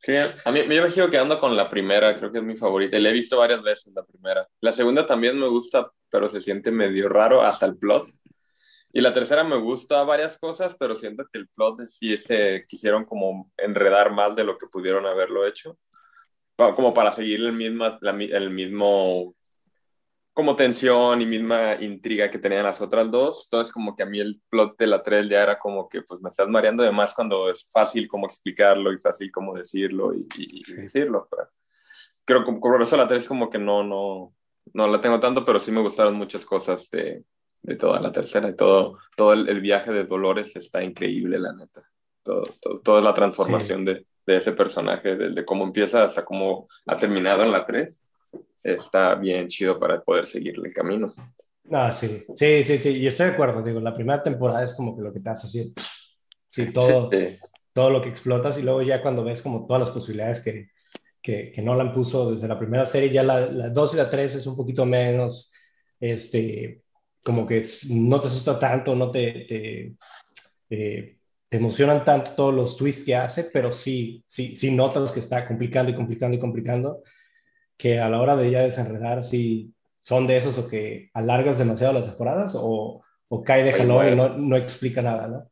Sí, 0.01 0.13
a 0.15 0.51
mí 0.51 0.61
yo 0.75 0.81
me 0.81 0.89
sigo 0.89 1.07
quedando 1.11 1.39
con 1.39 1.55
la 1.55 1.69
primera, 1.69 2.15
creo 2.17 2.31
que 2.31 2.39
es 2.39 2.43
mi 2.43 2.55
favorita. 2.57 2.97
Y 2.97 3.01
la 3.01 3.09
he 3.09 3.13
visto 3.13 3.37
varias 3.37 3.61
veces, 3.61 3.93
la 3.93 4.03
primera. 4.03 4.47
La 4.59 4.71
segunda 4.71 5.05
también 5.05 5.37
me 5.37 5.47
gusta, 5.47 5.91
pero 6.09 6.27
se 6.29 6.41
siente 6.41 6.71
medio 6.71 7.09
raro 7.09 7.43
hasta 7.43 7.67
el 7.67 7.77
plot. 7.77 8.09
Y 8.91 9.01
la 9.01 9.13
tercera 9.13 9.43
me 9.43 9.57
gusta 9.57 10.03
varias 10.03 10.37
cosas, 10.37 10.75
pero 10.79 10.95
siento 10.95 11.25
que 11.31 11.39
el 11.39 11.47
plot 11.49 11.81
sí 11.87 12.17
se 12.17 12.65
quisieron 12.67 13.05
como 13.05 13.51
enredar 13.57 14.11
más 14.11 14.35
de 14.35 14.43
lo 14.43 14.57
que 14.57 14.67
pudieron 14.67 15.05
haberlo 15.05 15.45
hecho. 15.45 15.77
Como 16.57 16.93
para 16.93 17.11
seguir 17.11 17.39
el 17.41 17.53
mismo, 17.53 17.85
la 18.01 18.11
el 18.11 18.49
mismo 18.49 19.35
como 20.33 20.55
tensión 20.55 21.21
y 21.21 21.25
misma 21.25 21.75
intriga 21.81 22.29
que 22.31 22.37
tenían 22.39 22.63
las 22.63 22.79
otras 22.81 23.11
dos. 23.11 23.45
Entonces 23.47 23.73
como 23.73 23.95
que 23.95 24.03
a 24.03 24.05
mí 24.05 24.19
el 24.19 24.41
plot 24.49 24.77
de 24.77 24.87
la 24.87 25.03
3 25.03 25.27
ya 25.29 25.43
era 25.43 25.59
como 25.59 25.89
que 25.89 26.01
pues 26.01 26.21
me 26.21 26.29
estás 26.29 26.47
mareando 26.47 26.83
de 26.83 26.91
más 26.91 27.13
cuando 27.13 27.49
es 27.49 27.69
fácil 27.71 28.07
como 28.07 28.25
explicarlo 28.25 28.93
y 28.93 28.99
fácil 28.99 29.31
como 29.31 29.53
decirlo 29.53 30.13
y, 30.13 30.27
y- 30.37 30.63
y 30.71 30.73
decirlo. 30.75 31.27
pero 31.29 31.49
creo 32.25 32.45
que 32.45 32.53
por 32.59 32.81
eso 32.81 32.97
la 32.97 33.07
3 33.07 33.27
como 33.27 33.49
que 33.49 33.59
no, 33.59 33.83
no, 33.83 34.33
no 34.73 34.87
la 34.87 35.01
tengo 35.01 35.19
tanto, 35.19 35.43
pero 35.45 35.59
sí 35.59 35.71
me 35.71 35.81
gustaron 35.81 36.15
muchas 36.15 36.45
cosas 36.45 36.89
de, 36.89 37.23
de 37.61 37.75
toda 37.75 37.99
la 38.01 38.11
tercera 38.11 38.49
y 38.49 38.55
todo, 38.55 38.97
todo 39.15 39.33
el, 39.33 39.49
el 39.49 39.61
viaje 39.61 39.91
de 39.91 40.03
Dolores 40.05 40.55
está 40.55 40.83
increíble, 40.83 41.39
la 41.39 41.53
neta. 41.53 41.81
Todo, 42.23 42.43
todo- 42.61 42.79
toda 42.81 43.01
la 43.01 43.13
transformación 43.13 43.85
de, 43.85 44.05
de 44.25 44.37
ese 44.37 44.51
personaje, 44.53 45.15
desde 45.15 45.45
cómo 45.45 45.63
empieza 45.65 46.03
hasta 46.03 46.23
cómo 46.25 46.67
ha 46.85 46.97
terminado 46.97 47.43
en 47.43 47.51
la 47.51 47.65
3, 47.65 48.03
está 48.63 49.15
bien 49.15 49.47
chido 49.47 49.79
para 49.79 50.01
poder 50.01 50.25
seguirle 50.27 50.67
el 50.67 50.73
camino. 50.73 51.13
No, 51.65 51.91
sí, 51.91 52.25
sí, 52.35 52.63
sí, 52.63 52.77
sí, 52.79 52.89
y 52.97 53.07
estoy 53.07 53.27
de 53.27 53.33
acuerdo, 53.33 53.61
digo, 53.61 53.79
la 53.79 53.93
primera 53.93 54.23
temporada 54.23 54.63
es 54.63 54.73
como 54.73 54.95
que 54.95 55.03
lo 55.03 55.13
que 55.13 55.19
te 55.19 55.29
hace 55.29 55.47
así, 55.47 55.73
sí, 56.47 56.71
todo, 56.73 57.09
Sí, 57.11 57.37
todo 57.73 57.89
lo 57.91 58.01
que 58.01 58.09
explotas 58.09 58.57
y 58.57 58.63
luego 58.63 58.81
ya 58.81 59.01
cuando 59.01 59.23
ves 59.23 59.41
como 59.41 59.67
todas 59.67 59.79
las 59.81 59.91
posibilidades 59.91 60.39
que, 60.41 60.69
que, 61.21 61.51
que 61.51 61.61
Nolan 61.61 61.93
puso 61.93 62.31
desde 62.33 62.47
la 62.47 62.57
primera 62.57 62.85
serie, 62.87 63.11
ya 63.11 63.23
la, 63.23 63.41
la 63.45 63.69
2 63.69 63.93
y 63.93 63.97
la 63.97 64.09
3 64.09 64.33
es 64.35 64.47
un 64.47 64.55
poquito 64.57 64.85
menos, 64.85 65.53
este, 65.99 66.81
como 67.23 67.45
que 67.45 67.61
no 67.89 68.19
te 68.19 68.27
asusta 68.27 68.57
tanto, 68.59 68.95
no 68.95 69.11
te, 69.11 69.45
te, 69.47 69.95
eh, 70.69 71.17
te 71.49 71.57
emocionan 71.57 72.05
tanto 72.05 72.31
todos 72.31 72.53
los 72.53 72.77
twists 72.77 73.03
que 73.05 73.15
hace, 73.15 73.45
pero 73.45 73.71
sí, 73.71 74.23
sí, 74.27 74.53
sí 74.53 74.71
notas 74.71 75.11
que 75.11 75.19
está 75.19 75.47
complicando 75.47 75.91
y 75.91 75.95
complicando 75.95 76.37
y 76.37 76.39
complicando, 76.39 77.03
que 77.77 77.99
a 77.99 78.09
la 78.09 78.21
hora 78.21 78.35
de 78.35 78.51
ya 78.51 78.61
desenredar, 78.61 79.23
sí, 79.23 79.73
son 79.99 80.27
de 80.27 80.37
esos 80.37 80.57
o 80.57 80.67
que 80.67 81.09
alargas 81.13 81.57
demasiado 81.57 81.93
las 81.93 82.05
temporadas 82.05 82.53
o, 82.55 83.03
o 83.27 83.43
cae 83.43 83.63
de 83.63 83.73
jalón 83.73 84.13
y 84.13 84.15
no, 84.15 84.29
no 84.37 84.55
explica 84.55 85.01
nada, 85.01 85.27
¿no? 85.27 85.49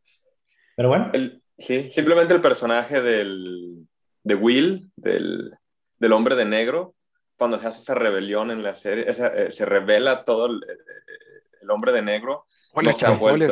Pero 0.76 0.89
bueno. 0.89 1.09
El- 1.13 1.41
sí, 1.57 1.89
simplemente 1.91 2.34
el 2.34 2.41
personaje 2.41 3.01
del, 3.01 3.88
de 4.24 4.36
Will, 4.36 4.91
del, 4.95 5.51
del 5.99 6.11
hombre 6.13 6.36
de 6.36 6.45
negro, 6.45 6.95
cuando 7.38 7.57
se 7.57 7.68
hace 7.68 7.82
esa 7.82 7.95
rebelión 7.95 8.51
en 8.51 8.63
la 8.63 8.76
serie, 8.76 9.05
esa, 9.07 9.28
eh, 9.28 9.51
se 9.51 9.65
revela 9.65 10.24
todo 10.24 10.47
el, 10.47 10.59
el 11.62 11.70
hombre 11.72 11.91
de 11.91 12.01
negro. 12.01 12.45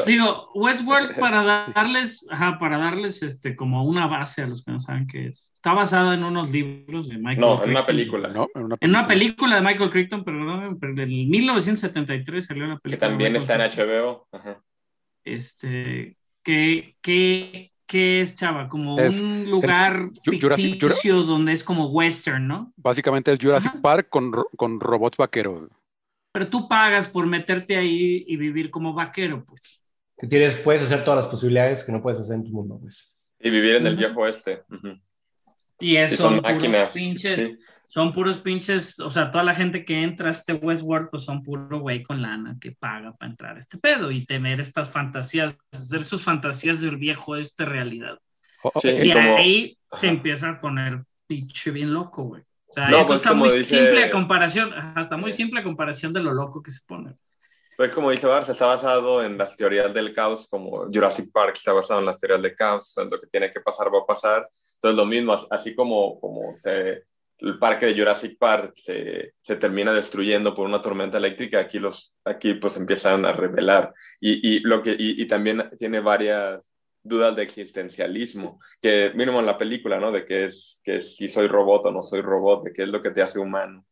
Digo, 0.06 0.52
Westworld 0.54 1.12
para 1.20 1.72
darles, 1.76 2.26
ajá, 2.30 2.58
para 2.60 2.78
darles 2.78 3.24
este 3.24 3.56
como 3.56 3.84
una 3.84 4.08
base 4.08 4.44
a 4.44 4.48
los 4.48 4.64
que 4.64 4.72
no 4.72 4.80
saben 4.80 5.08
qué 5.08 5.28
es. 5.28 5.52
Está 5.56 5.74
basada 5.74 6.14
en 6.14 6.24
unos 6.24 6.52
libros 6.52 7.10
de 7.10 7.18
Michael 7.18 7.40
No, 7.42 7.64
en 7.64 7.70
una 7.72 7.84
Crichton. 7.84 7.86
película. 7.86 8.30
¿no? 8.34 8.48
En 8.54 8.64
una 8.66 8.78
En 8.80 8.90
una 8.92 9.08
película 9.08 9.56
de 9.56 9.62
Michael 9.62 9.90
Crichton, 9.92 10.24
pero 10.24 10.38
no, 10.44 10.78
pero 10.80 10.94
del 10.94 11.10
1973 11.28 12.46
salió 12.46 12.68
la 12.68 12.76
Que 12.76 12.82
película. 12.82 13.08
de 13.08 13.12
también 13.12 13.36
está 13.36 13.56
en 13.56 13.62
Crichton. 13.62 13.88
HBO. 13.90 14.28
Ajá. 14.32 14.62
Este, 15.24 16.18
que, 16.44 16.96
que, 17.02 17.72
que 17.88 18.22
es, 18.22 18.36
chava, 18.36 18.70
como 18.70 19.00
Es 19.00 19.20
un 19.20 19.50
lugar 19.50 20.10
Jurassic- 20.24 20.56
ficticio 20.80 21.24
donde 21.24 21.54
es 21.54 21.64
como 21.64 21.88
western, 21.90 22.48
¿no? 22.48 22.74
Básicamente 22.78 23.32
es 23.34 23.40
Jurassic 23.42 23.72
Ajá. 23.72 23.82
Park 23.82 24.08
con, 24.10 24.32
con 24.56 24.80
robots 24.80 25.18
vaqueros. 25.18 25.70
Pero 26.36 26.50
tú 26.50 26.68
pagas 26.68 27.08
por 27.08 27.26
meterte 27.26 27.78
ahí 27.78 28.26
y 28.28 28.36
vivir 28.36 28.70
como 28.70 28.94
vaquero, 28.94 29.46
pues. 29.46 29.82
Que 30.18 30.28
tienes, 30.28 30.58
puedes 30.60 30.84
hacer 30.84 31.06
todas 31.06 31.16
las 31.24 31.28
posibilidades 31.28 31.82
que 31.86 31.94
no 31.94 32.02
puedes 32.02 32.20
hacer 32.20 32.36
en 32.36 32.44
tu 32.44 32.50
mundo, 32.50 32.78
pues. 32.82 33.18
Y 33.40 33.50
vivir 33.50 33.76
en 33.78 33.88
el 33.88 33.96
viejo 33.96 34.20
oeste. 34.20 34.64
Ujú. 34.70 35.00
Y 35.80 35.92
Y 35.92 35.98
eso 35.98 36.18
son 36.18 36.42
puros 36.42 36.54
máquinas. 36.54 36.92
pinches, 36.94 37.40
sí. 37.42 37.56
son 37.88 38.12
puros 38.12 38.40
pinches, 38.40 39.00
o 39.00 39.10
sea, 39.10 39.32
toda 39.32 39.46
la 39.46 39.56
gente 39.56 39.86
que 39.86 40.02
entra 40.04 40.28
a 40.28 40.32
este 40.32 40.52
Westworld, 40.54 41.10
pues 41.10 41.24
son 41.24 41.42
puro 41.42 41.80
güey 41.80 42.04
con 42.04 42.22
lana 42.22 42.58
que 42.60 42.74
paga 42.74 43.14
para 43.14 43.32
entrar 43.32 43.56
a 43.56 43.60
este 43.60 43.78
pedo 43.78 44.12
y 44.12 44.26
tener 44.26 44.60
estas 44.60 44.90
fantasías, 44.90 45.58
hacer 45.72 46.04
sus 46.04 46.22
fantasías 46.22 46.82
del 46.82 46.98
viejo 46.98 47.38
este 47.38 47.64
realidad. 47.64 48.18
Sí. 48.82 48.90
Y 48.90 49.14
como- 49.14 49.38
ahí 49.38 49.78
se 49.88 50.08
empieza 50.10 50.50
a 50.50 50.60
poner 50.60 51.02
pinche 51.28 51.72
bien 51.72 51.94
loco, 51.94 52.24
güey. 52.24 52.44
O 52.68 52.74
sea, 52.74 52.90
No, 52.90 52.98
eso 52.98 53.08
pues, 53.08 53.18
está 53.18 53.30
como 53.30 53.46
muy 53.46 53.58
dice- 53.60 53.78
simple 53.80 54.04
a 54.06 54.12
comparación, 54.12 54.74
hasta 54.74 55.18
muy 55.18 55.32
simple 55.32 55.64
comparación 55.64 56.14
de 56.14 56.22
lo 56.22 56.34
loco 56.34 56.62
que 56.62 56.72
se 56.72 56.82
pone. 56.88 57.16
Pues 57.78 57.94
como 57.94 58.10
dice 58.12 58.26
Barça, 58.28 58.50
está 58.52 58.66
basado 58.68 59.22
en 59.24 59.38
las 59.38 59.56
teorías 59.58 59.94
del 59.94 60.14
caos, 60.14 60.48
como 60.50 60.86
Jurassic 60.94 61.30
Park 61.32 61.56
está 61.58 61.74
basado 61.74 62.00
en 62.00 62.06
las 62.06 62.18
teorías 62.18 62.42
del 62.42 62.56
caos, 62.56 62.90
entonces 62.98 63.12
lo 63.12 63.22
que 63.22 63.28
tiene 63.28 63.52
que 63.52 63.60
pasar 63.60 63.94
va 63.94 64.00
a 64.00 64.06
pasar. 64.06 64.50
Entonces 64.76 64.98
lo 64.98 65.06
mismo, 65.06 65.34
as- 65.34 65.48
así 65.50 65.76
como, 65.76 66.20
como 66.22 66.56
se, 66.56 67.04
el 67.40 67.60
parque 67.60 67.86
de 67.88 67.96
Jurassic 67.98 68.38
Park 68.38 68.72
se, 68.76 69.34
se 69.42 69.56
termina 69.58 69.92
destruyendo 69.92 70.56
por 70.56 70.66
una 70.66 70.80
tormenta 70.82 71.18
eléctrica, 71.18 71.60
aquí, 71.60 71.80
los, 71.80 72.14
aquí 72.24 72.54
pues 72.54 72.78
empiezan 72.78 73.26
a 73.26 73.34
revelar. 73.34 73.94
Y, 74.22 74.56
y, 74.56 74.60
lo 74.62 74.82
que, 74.82 74.92
y, 74.92 75.22
y 75.22 75.28
también 75.28 75.70
tiene 75.78 76.00
varias 76.00 76.72
dudas 77.06 77.36
de 77.36 77.44
existencialismo, 77.44 78.60
que 78.82 79.12
mínimo 79.16 79.40
en 79.40 79.46
la 79.46 79.58
película, 79.58 80.00
¿no? 80.00 80.12
De 80.12 80.26
que 80.26 80.46
es, 80.46 80.82
que 80.84 81.02
si 81.02 81.30
soy 81.30 81.48
robot 81.48 81.86
o 81.86 81.92
no 81.92 82.04
soy 82.04 82.22
robot, 82.22 82.66
de 82.66 82.74
qué 82.74 82.84
es 82.84 82.90
lo 82.90 83.02
que 83.02 83.12
te 83.12 83.22
hace 83.22 83.40
humano. 83.40 83.86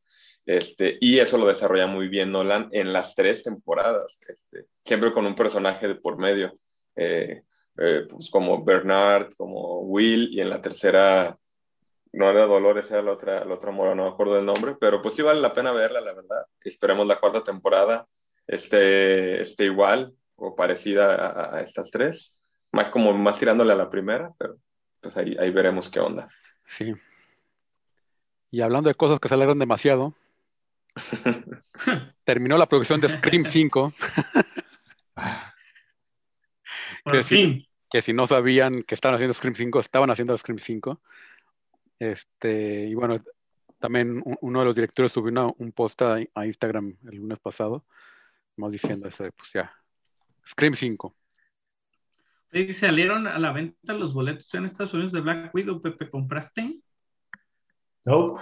Este, 0.46 0.98
y 1.00 1.20
eso 1.20 1.38
lo 1.38 1.48
desarrolla 1.48 1.88
muy 1.88 2.10
bien 2.10 2.32
Nolan 2.32 2.68
en 2.72 2.92
las 2.92 3.16
tres 3.16 3.44
temporadas, 3.44 4.20
este, 4.28 4.66
siempre 4.84 5.14
con 5.14 5.26
un 5.26 5.36
personaje 5.36 5.88
de 5.88 5.96
por 5.96 6.18
medio, 6.18 6.60
eh, 6.98 7.44
eh, 7.78 8.02
pues 8.10 8.30
como 8.30 8.64
Bernard, 8.64 9.30
como 9.38 9.82
Will, 9.82 10.30
y 10.32 10.42
en 10.42 10.50
la 10.50 10.60
tercera, 10.60 11.38
no 12.12 12.30
era 12.30 12.46
Dolores, 12.46 12.92
era 12.92 13.02
la 13.02 13.12
otra, 13.14 13.46
la 13.46 13.56
otra 13.56 13.72
mora, 13.72 13.96
no 13.96 14.04
me 14.04 14.10
acuerdo 14.10 14.36
del 14.36 14.46
nombre, 14.46 14.76
pero 14.80 15.02
pues 15.02 15.16
sí 15.16 15.22
vale 15.22 15.40
la 15.40 15.54
pena 15.54 15.72
verla, 15.72 16.02
la 16.02 16.14
verdad. 16.14 16.44
Esperemos 16.64 17.08
la 17.08 17.20
cuarta 17.20 17.44
temporada 17.44 18.06
esté, 18.48 19.42
esté 19.42 19.66
igual 19.66 20.14
o 20.36 20.56
parecida 20.56 21.56
a 21.56 21.62
estas 21.62 21.92
tres, 21.92 22.33
más 22.74 22.90
como 22.90 23.14
más 23.14 23.40
tirándole 23.40 23.72
a 23.72 23.76
la 23.78 23.90
primera, 23.90 24.34
pero 24.38 24.58
pues 25.00 25.16
ahí, 25.16 25.38
ahí 25.40 25.52
veremos 25.52 25.90
qué 25.90 26.00
onda. 26.02 26.28
Sí. 26.66 26.94
Y 28.52 28.62
hablando 28.62 28.90
de 28.90 28.96
cosas 28.96 29.20
que 29.20 29.28
se 29.30 29.34
alargan 29.36 29.60
demasiado, 29.60 30.14
terminó 32.26 32.58
la 32.58 32.68
producción 32.68 33.00
de 33.00 33.10
Scream 33.10 33.46
5, 33.46 33.94
Por 37.04 37.14
Que 37.14 37.24
fin. 37.24 37.68
que 37.90 38.02
si 38.02 38.14
no 38.14 38.28
sabían 38.28 38.84
que 38.84 38.96
estaban 38.96 39.16
haciendo 39.16 39.34
Scream 39.34 39.56
5, 39.56 39.80
estaban 39.80 40.10
haciendo 40.10 40.38
Scream 40.38 40.60
5. 40.60 41.02
Este, 42.00 42.86
y 42.86 42.94
bueno, 42.96 43.22
también 43.80 44.22
un- 44.26 44.38
uno 44.42 44.60
de 44.60 44.66
los 44.66 44.76
directores 44.76 45.12
subió 45.12 45.32
una- 45.32 45.54
un 45.58 45.72
post 45.74 46.02
a, 46.02 46.18
a 46.36 46.46
Instagram 46.46 46.98
el 47.10 47.18
lunes 47.18 47.40
pasado, 47.40 47.86
más 48.56 48.72
diciendo 48.72 49.08
eso 49.08 49.24
de, 49.24 49.32
pues 49.32 49.50
ya, 49.54 49.74
Scream 50.48 50.76
5. 50.76 51.16
Sí, 52.54 52.72
salieron 52.72 53.26
a 53.26 53.40
la 53.40 53.52
venta 53.52 53.94
los 53.94 54.14
boletos 54.14 54.54
en 54.54 54.66
Estados 54.66 54.94
Unidos 54.94 55.12
de 55.12 55.22
Black 55.22 55.56
Widow, 55.56 55.82
Pepe, 55.82 56.08
¿compraste? 56.08 56.78
No. 58.06 58.38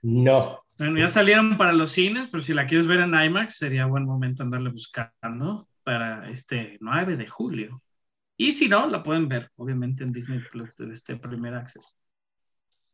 No. 0.00 0.64
Bueno, 0.78 0.98
ya 0.98 1.08
salieron 1.08 1.58
para 1.58 1.74
los 1.74 1.92
cines, 1.92 2.28
pero 2.30 2.42
si 2.42 2.54
la 2.54 2.66
quieres 2.66 2.86
ver 2.86 3.00
en 3.00 3.14
IMAX, 3.14 3.58
sería 3.58 3.84
buen 3.84 4.06
momento 4.06 4.42
andarle 4.42 4.70
buscando 4.70 5.68
para 5.84 6.30
este 6.30 6.78
9 6.80 7.18
de 7.18 7.26
julio. 7.26 7.82
Y 8.38 8.52
si 8.52 8.66
no, 8.66 8.86
la 8.86 9.02
pueden 9.02 9.28
ver, 9.28 9.50
obviamente, 9.56 10.02
en 10.02 10.12
Disney 10.12 10.40
Plus, 10.50 10.74
de 10.76 10.90
este 10.92 11.16
primer 11.16 11.52
acceso. 11.52 11.94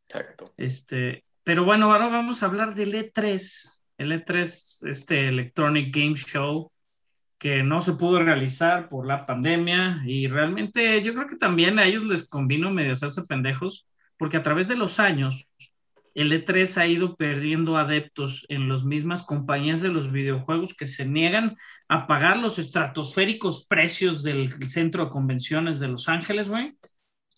Exacto. 0.08 0.52
Este, 0.56 1.24
pero 1.44 1.64
bueno, 1.64 1.92
ahora 1.92 2.08
vamos 2.08 2.42
a 2.42 2.46
hablar 2.46 2.74
del 2.74 2.94
E3. 2.94 3.82
El 3.98 4.10
E3, 4.12 4.88
este 4.88 5.28
Electronic 5.28 5.94
Game 5.94 6.16
Show, 6.16 6.71
que 7.42 7.64
no 7.64 7.80
se 7.80 7.94
pudo 7.94 8.22
realizar 8.22 8.88
por 8.88 9.04
la 9.04 9.26
pandemia 9.26 10.00
y 10.06 10.28
realmente 10.28 11.02
yo 11.02 11.12
creo 11.12 11.26
que 11.26 11.34
también 11.34 11.80
a 11.80 11.86
ellos 11.86 12.04
les 12.04 12.28
convino 12.28 12.70
medio 12.70 12.92
hacerse 12.92 13.24
pendejos, 13.24 13.88
porque 14.16 14.36
a 14.36 14.44
través 14.44 14.68
de 14.68 14.76
los 14.76 15.00
años 15.00 15.48
el 16.14 16.30
E3 16.30 16.76
ha 16.76 16.86
ido 16.86 17.16
perdiendo 17.16 17.76
adeptos 17.76 18.46
en 18.48 18.68
las 18.68 18.84
mismas 18.84 19.24
compañías 19.24 19.80
de 19.80 19.88
los 19.88 20.12
videojuegos 20.12 20.74
que 20.74 20.86
se 20.86 21.04
niegan 21.04 21.56
a 21.88 22.06
pagar 22.06 22.36
los 22.36 22.60
estratosféricos 22.60 23.66
precios 23.66 24.22
del 24.22 24.52
centro 24.68 25.06
de 25.06 25.10
convenciones 25.10 25.80
de 25.80 25.88
Los 25.88 26.08
Ángeles, 26.08 26.48
güey, 26.48 26.76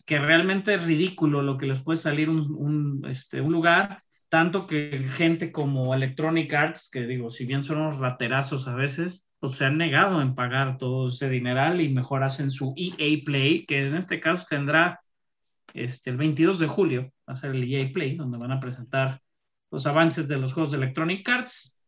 que 0.05 0.19
realmente 0.19 0.75
es 0.75 0.83
ridículo 0.83 1.41
lo 1.41 1.57
que 1.57 1.65
les 1.65 1.81
puede 1.81 1.97
salir 1.97 2.29
un, 2.29 2.45
un, 2.55 3.09
este, 3.09 3.41
un 3.41 3.53
lugar, 3.53 4.03
tanto 4.29 4.67
que 4.67 5.09
gente 5.15 5.51
como 5.51 5.95
Electronic 5.95 6.53
Arts, 6.53 6.91
que 6.91 7.07
digo, 7.07 7.31
si 7.31 7.47
bien 7.47 7.63
son 7.63 7.79
unos 7.79 7.97
raterazos 7.97 8.67
a 8.67 8.75
veces, 8.75 9.25
pues 9.45 9.57
se 9.57 9.65
han 9.65 9.77
negado 9.77 10.21
en 10.21 10.33
pagar 10.33 10.77
todo 10.79 11.09
ese 11.09 11.29
dineral 11.29 11.79
y 11.79 11.89
mejor 11.89 12.23
hacen 12.23 12.49
su 12.49 12.73
EA 12.75 13.23
Play, 13.23 13.65
que 13.67 13.87
en 13.87 13.95
este 13.95 14.19
caso 14.19 14.45
tendrá 14.49 15.01
este, 15.73 16.09
el 16.09 16.17
22 16.17 16.57
de 16.57 16.67
julio, 16.67 17.13
va 17.29 17.33
a 17.33 17.35
ser 17.35 17.51
el 17.51 17.63
EA 17.63 17.91
Play, 17.93 18.15
donde 18.15 18.39
van 18.39 18.51
a 18.51 18.59
presentar 18.59 19.21
los 19.69 19.85
avances 19.85 20.27
de 20.27 20.37
los 20.37 20.53
juegos 20.53 20.71
de 20.71 20.77
Electronic 20.77 21.29
Arts, 21.29 21.79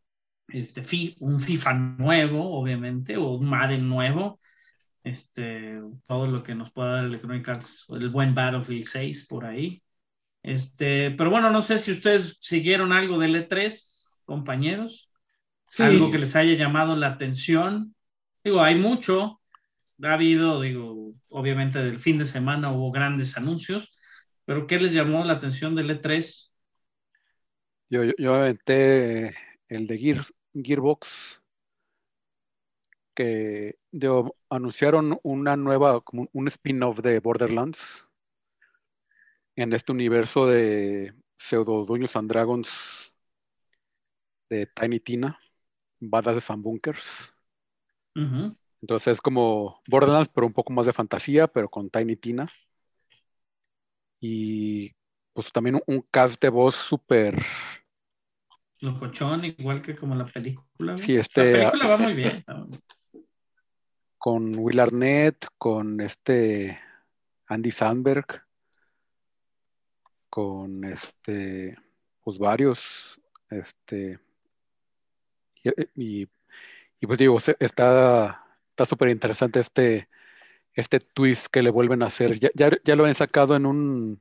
este, 0.46 1.16
un 1.18 1.40
FIFA 1.40 1.74
nuevo, 1.74 2.58
obviamente, 2.58 3.16
o 3.16 3.34
un 3.34 3.46
Madden 3.46 3.88
nuevo, 3.88 4.40
este, 5.02 5.80
todo 6.06 6.28
lo 6.28 6.44
que 6.44 6.54
nos 6.54 6.70
pueda 6.70 6.92
dar 6.92 7.06
Electronic 7.06 7.48
Arts, 7.48 7.86
el 7.88 8.10
buen 8.10 8.34
Battlefield 8.36 8.84
6 8.84 9.26
por 9.26 9.46
ahí. 9.46 9.82
Este, 10.44 11.10
pero 11.10 11.30
bueno, 11.30 11.50
no 11.50 11.60
sé 11.60 11.78
si 11.78 11.90
ustedes 11.90 12.38
siguieron 12.40 12.92
algo 12.92 13.18
del 13.18 13.34
E3, 13.34 14.20
compañeros, 14.24 15.07
Sí. 15.68 15.82
algo 15.84 16.10
que 16.10 16.18
les 16.18 16.34
haya 16.36 16.54
llamado 16.54 16.96
la 16.96 17.08
atención. 17.08 17.94
Digo, 18.44 18.62
hay 18.62 18.76
mucho, 18.76 19.40
ha 20.02 20.14
habido, 20.14 20.60
digo, 20.60 21.14
obviamente 21.28 21.78
del 21.80 21.98
fin 21.98 22.18
de 22.18 22.24
semana 22.26 22.72
hubo 22.72 22.92
grandes 22.92 23.36
anuncios, 23.36 23.96
pero 24.44 24.66
¿qué 24.66 24.78
les 24.78 24.92
llamó 24.92 25.24
la 25.24 25.34
atención 25.34 25.74
del 25.74 25.90
E 25.90 25.94
E3? 26.00 26.50
Yo, 27.90 28.04
yo, 28.04 28.12
yo 28.18 28.34
aventé 28.34 29.34
el 29.68 29.86
de 29.86 29.98
Gear, 29.98 30.24
Gearbox, 30.54 31.08
que 33.14 33.78
digo, 33.90 34.36
anunciaron 34.48 35.18
una 35.22 35.56
nueva, 35.56 36.00
como 36.02 36.22
un- 36.22 36.30
un 36.32 36.48
spin-off 36.48 37.00
de 37.00 37.20
Borderlands 37.20 38.08
en 39.56 39.72
este 39.72 39.92
universo 39.92 40.46
de 40.46 41.14
pseudo 41.36 41.84
Dungeons 41.84 42.16
and 42.16 42.30
Dragons 42.30 43.12
de 44.50 44.66
Tiny 44.66 45.00
Tina, 45.00 45.38
Badass 46.00 46.50
and 46.50 46.62
Bunkers. 46.62 47.32
Entonces 48.80 49.14
es 49.14 49.20
como 49.20 49.80
Borderlands, 49.88 50.30
pero 50.32 50.46
un 50.46 50.52
poco 50.52 50.72
más 50.72 50.86
de 50.86 50.92
fantasía, 50.92 51.46
pero 51.46 51.68
con 51.68 51.90
Tiny 51.90 52.16
Tina. 52.16 52.48
Y 54.20 54.92
pues 55.32 55.52
también 55.52 55.76
un, 55.76 55.82
un 55.86 56.02
cast 56.10 56.40
de 56.42 56.48
voz 56.48 56.74
súper 56.74 57.36
Locochón, 58.80 59.44
igual 59.44 59.82
que 59.82 59.96
como 59.96 60.14
la 60.14 60.24
película. 60.24 60.96
Sí, 60.98 61.16
este, 61.16 61.58
La 61.58 61.70
película 61.70 61.90
va 61.90 61.96
muy 61.96 62.14
bien. 62.14 62.44
con 64.18 64.56
Will 64.56 64.80
Arnett, 64.80 65.46
con 65.58 66.00
este 66.00 66.78
Andy 67.46 67.70
Sandberg, 67.70 68.44
con 70.30 70.84
este, 70.84 71.76
pues 72.22 72.38
varios, 72.38 73.20
este, 73.50 74.20
y, 75.96 76.22
y- 76.22 76.28
y, 77.00 77.06
pues 77.06 77.18
digo, 77.18 77.36
está 77.60 78.44
está 78.70 78.84
súper 78.84 79.08
interesante 79.08 79.60
este, 79.60 80.08
este 80.72 81.00
twist 81.00 81.46
que 81.46 81.62
le 81.62 81.70
vuelven 81.70 82.02
a 82.02 82.06
hacer. 82.06 82.38
Ya, 82.38 82.50
ya, 82.54 82.70
ya 82.84 82.96
lo 82.96 83.02
habían 83.04 83.14
sacado 83.14 83.54
en 83.56 83.66
un 83.66 84.20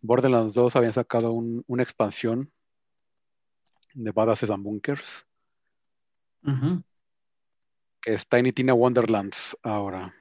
Borderlands 0.00 0.54
2, 0.54 0.74
habían 0.76 0.92
sacado 0.92 1.32
un- 1.32 1.64
una 1.66 1.82
expansión 1.82 2.50
de 3.94 4.10
Badasses 4.12 4.50
and 4.50 4.62
Bunkers, 4.64 5.26
que 8.02 8.14
es 8.14 8.26
Tiny 8.26 8.52
Tina 8.52 8.72
Wonderlands 8.74 9.56
ahora. 9.62 10.14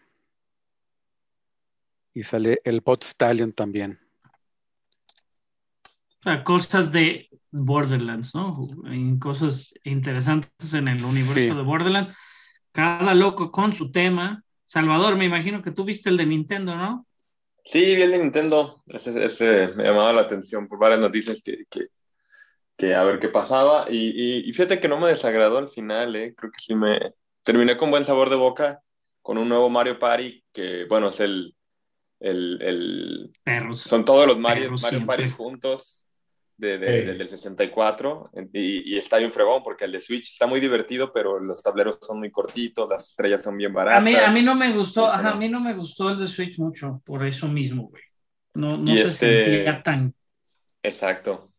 Y 2.14 2.24
sale 2.24 2.60
el 2.64 2.82
Bot 2.82 3.04
Stallion 3.04 3.54
también. 3.54 4.00
Sea, 6.24 6.44
cosas 6.44 6.92
de 6.92 7.30
Borderlands, 7.52 8.36
¿no? 8.36 8.68
En 8.86 9.20
cosas 9.20 9.74
interesantes 9.84 10.74
en 10.74 10.88
el 10.88 11.04
universo 11.04 11.34
Sí. 11.52 11.56
de 11.56 11.62
Borderlands. 11.64 12.14
Cada 12.72 13.14
loco 13.14 13.52
con 13.52 13.74
su 13.74 13.92
tema. 13.92 14.44
Salvador, 14.66 15.16
me 15.16 15.26
imagino 15.26 15.62
que 15.64 15.72
tú 15.72 15.84
viste 15.86 16.10
el 16.10 16.18
de 16.18 16.26
Nintendo, 16.26 16.76
¿no? 16.76 17.08
Sí, 17.66 17.96
vi 17.96 18.02
el 18.02 18.12
de 18.12 18.18
Nintendo. 18.20 18.84
Ese, 18.88 19.24
ese 19.24 19.70
me 19.76 19.84
llamaba 19.86 20.14
la 20.14 20.22
atención 20.22 20.68
por 20.68 20.78
varias 20.80 21.00
noticias 21.00 21.42
que, 21.42 21.64
que, 21.70 21.82
que 22.78 22.94
a 22.96 23.04
ver 23.04 23.20
qué 23.20 23.30
pasaba. 23.30 23.86
Y, 23.90 24.10
y- 24.10 24.50
y 24.50 24.54
fíjate 24.54 24.80
que 24.80 24.88
no 24.88 25.00
me 25.00 25.10
desagradó 25.10 25.58
al 25.58 25.70
final, 25.70 26.16
¿eh? 26.16 26.34
Creo 26.36 26.52
que 26.52 26.60
sí 26.60 26.76
me... 26.76 27.00
Terminé 27.44 27.78
con 27.78 27.90
buen 27.92 28.06
sabor 28.06 28.30
de 28.30 28.36
boca 28.36 28.82
con 29.22 29.38
un 29.38 29.50
nuevo 29.50 29.70
Mario 29.70 29.98
Party 30.00 30.44
que, 30.52 30.86
bueno, 30.86 31.10
es 31.10 31.20
el... 31.22 31.56
el, 32.20 32.62
el- 32.62 33.32
Perros. 33.44 33.80
son 33.82 34.04
todos 34.06 34.28
los 34.28 34.38
Mario, 34.38 34.72
Mario. 34.82 35.06
Party 35.06 35.30
juntos 35.30 35.99
de, 36.60 36.78
de- 36.78 37.00
Sí. 37.02 37.06
del 37.08 37.18
del 37.18 37.28
64 37.28 38.32
y, 38.54 38.94
y 38.94 38.98
está 38.98 39.18
bien 39.18 39.32
fregón 39.32 39.64
porque 39.64 39.86
el 39.86 39.92
de 39.92 40.02
Switch 40.02 40.32
está 40.34 40.46
muy 40.46 40.60
divertido, 40.60 41.12
pero 41.14 41.40
los 41.40 41.64
tableros 41.64 41.98
son 42.02 42.20
muy 42.20 42.30
cortitos, 42.32 42.88
las 42.90 43.10
estrellas 43.10 43.42
son 43.42 43.58
bien 43.58 43.74
baratas. 43.74 44.00
A 44.00 44.04
mí, 44.04 44.16
a 44.16 44.30
mí 44.30 44.42
no 44.42 44.56
me 44.56 44.74
gustó, 44.76 45.08
ajá, 45.08 45.22
no. 45.24 45.30
a 45.30 45.36
mí 45.36 45.50
no 45.50 45.60
me 45.60 45.74
gustó 45.74 46.10
el 46.10 46.20
de 46.20 46.28
Switch 46.28 46.60
mucho, 46.60 47.02
por 47.06 47.26
eso 47.26 47.48
mismo, 47.48 47.88
güey. 47.90 48.04
No, 48.56 48.78
no 48.78 48.92
Y 48.92 48.98
se 48.98 49.04
este- 49.08 49.46
sentía 49.46 49.82
tan. 49.84 50.14
Exacto. 50.84 51.52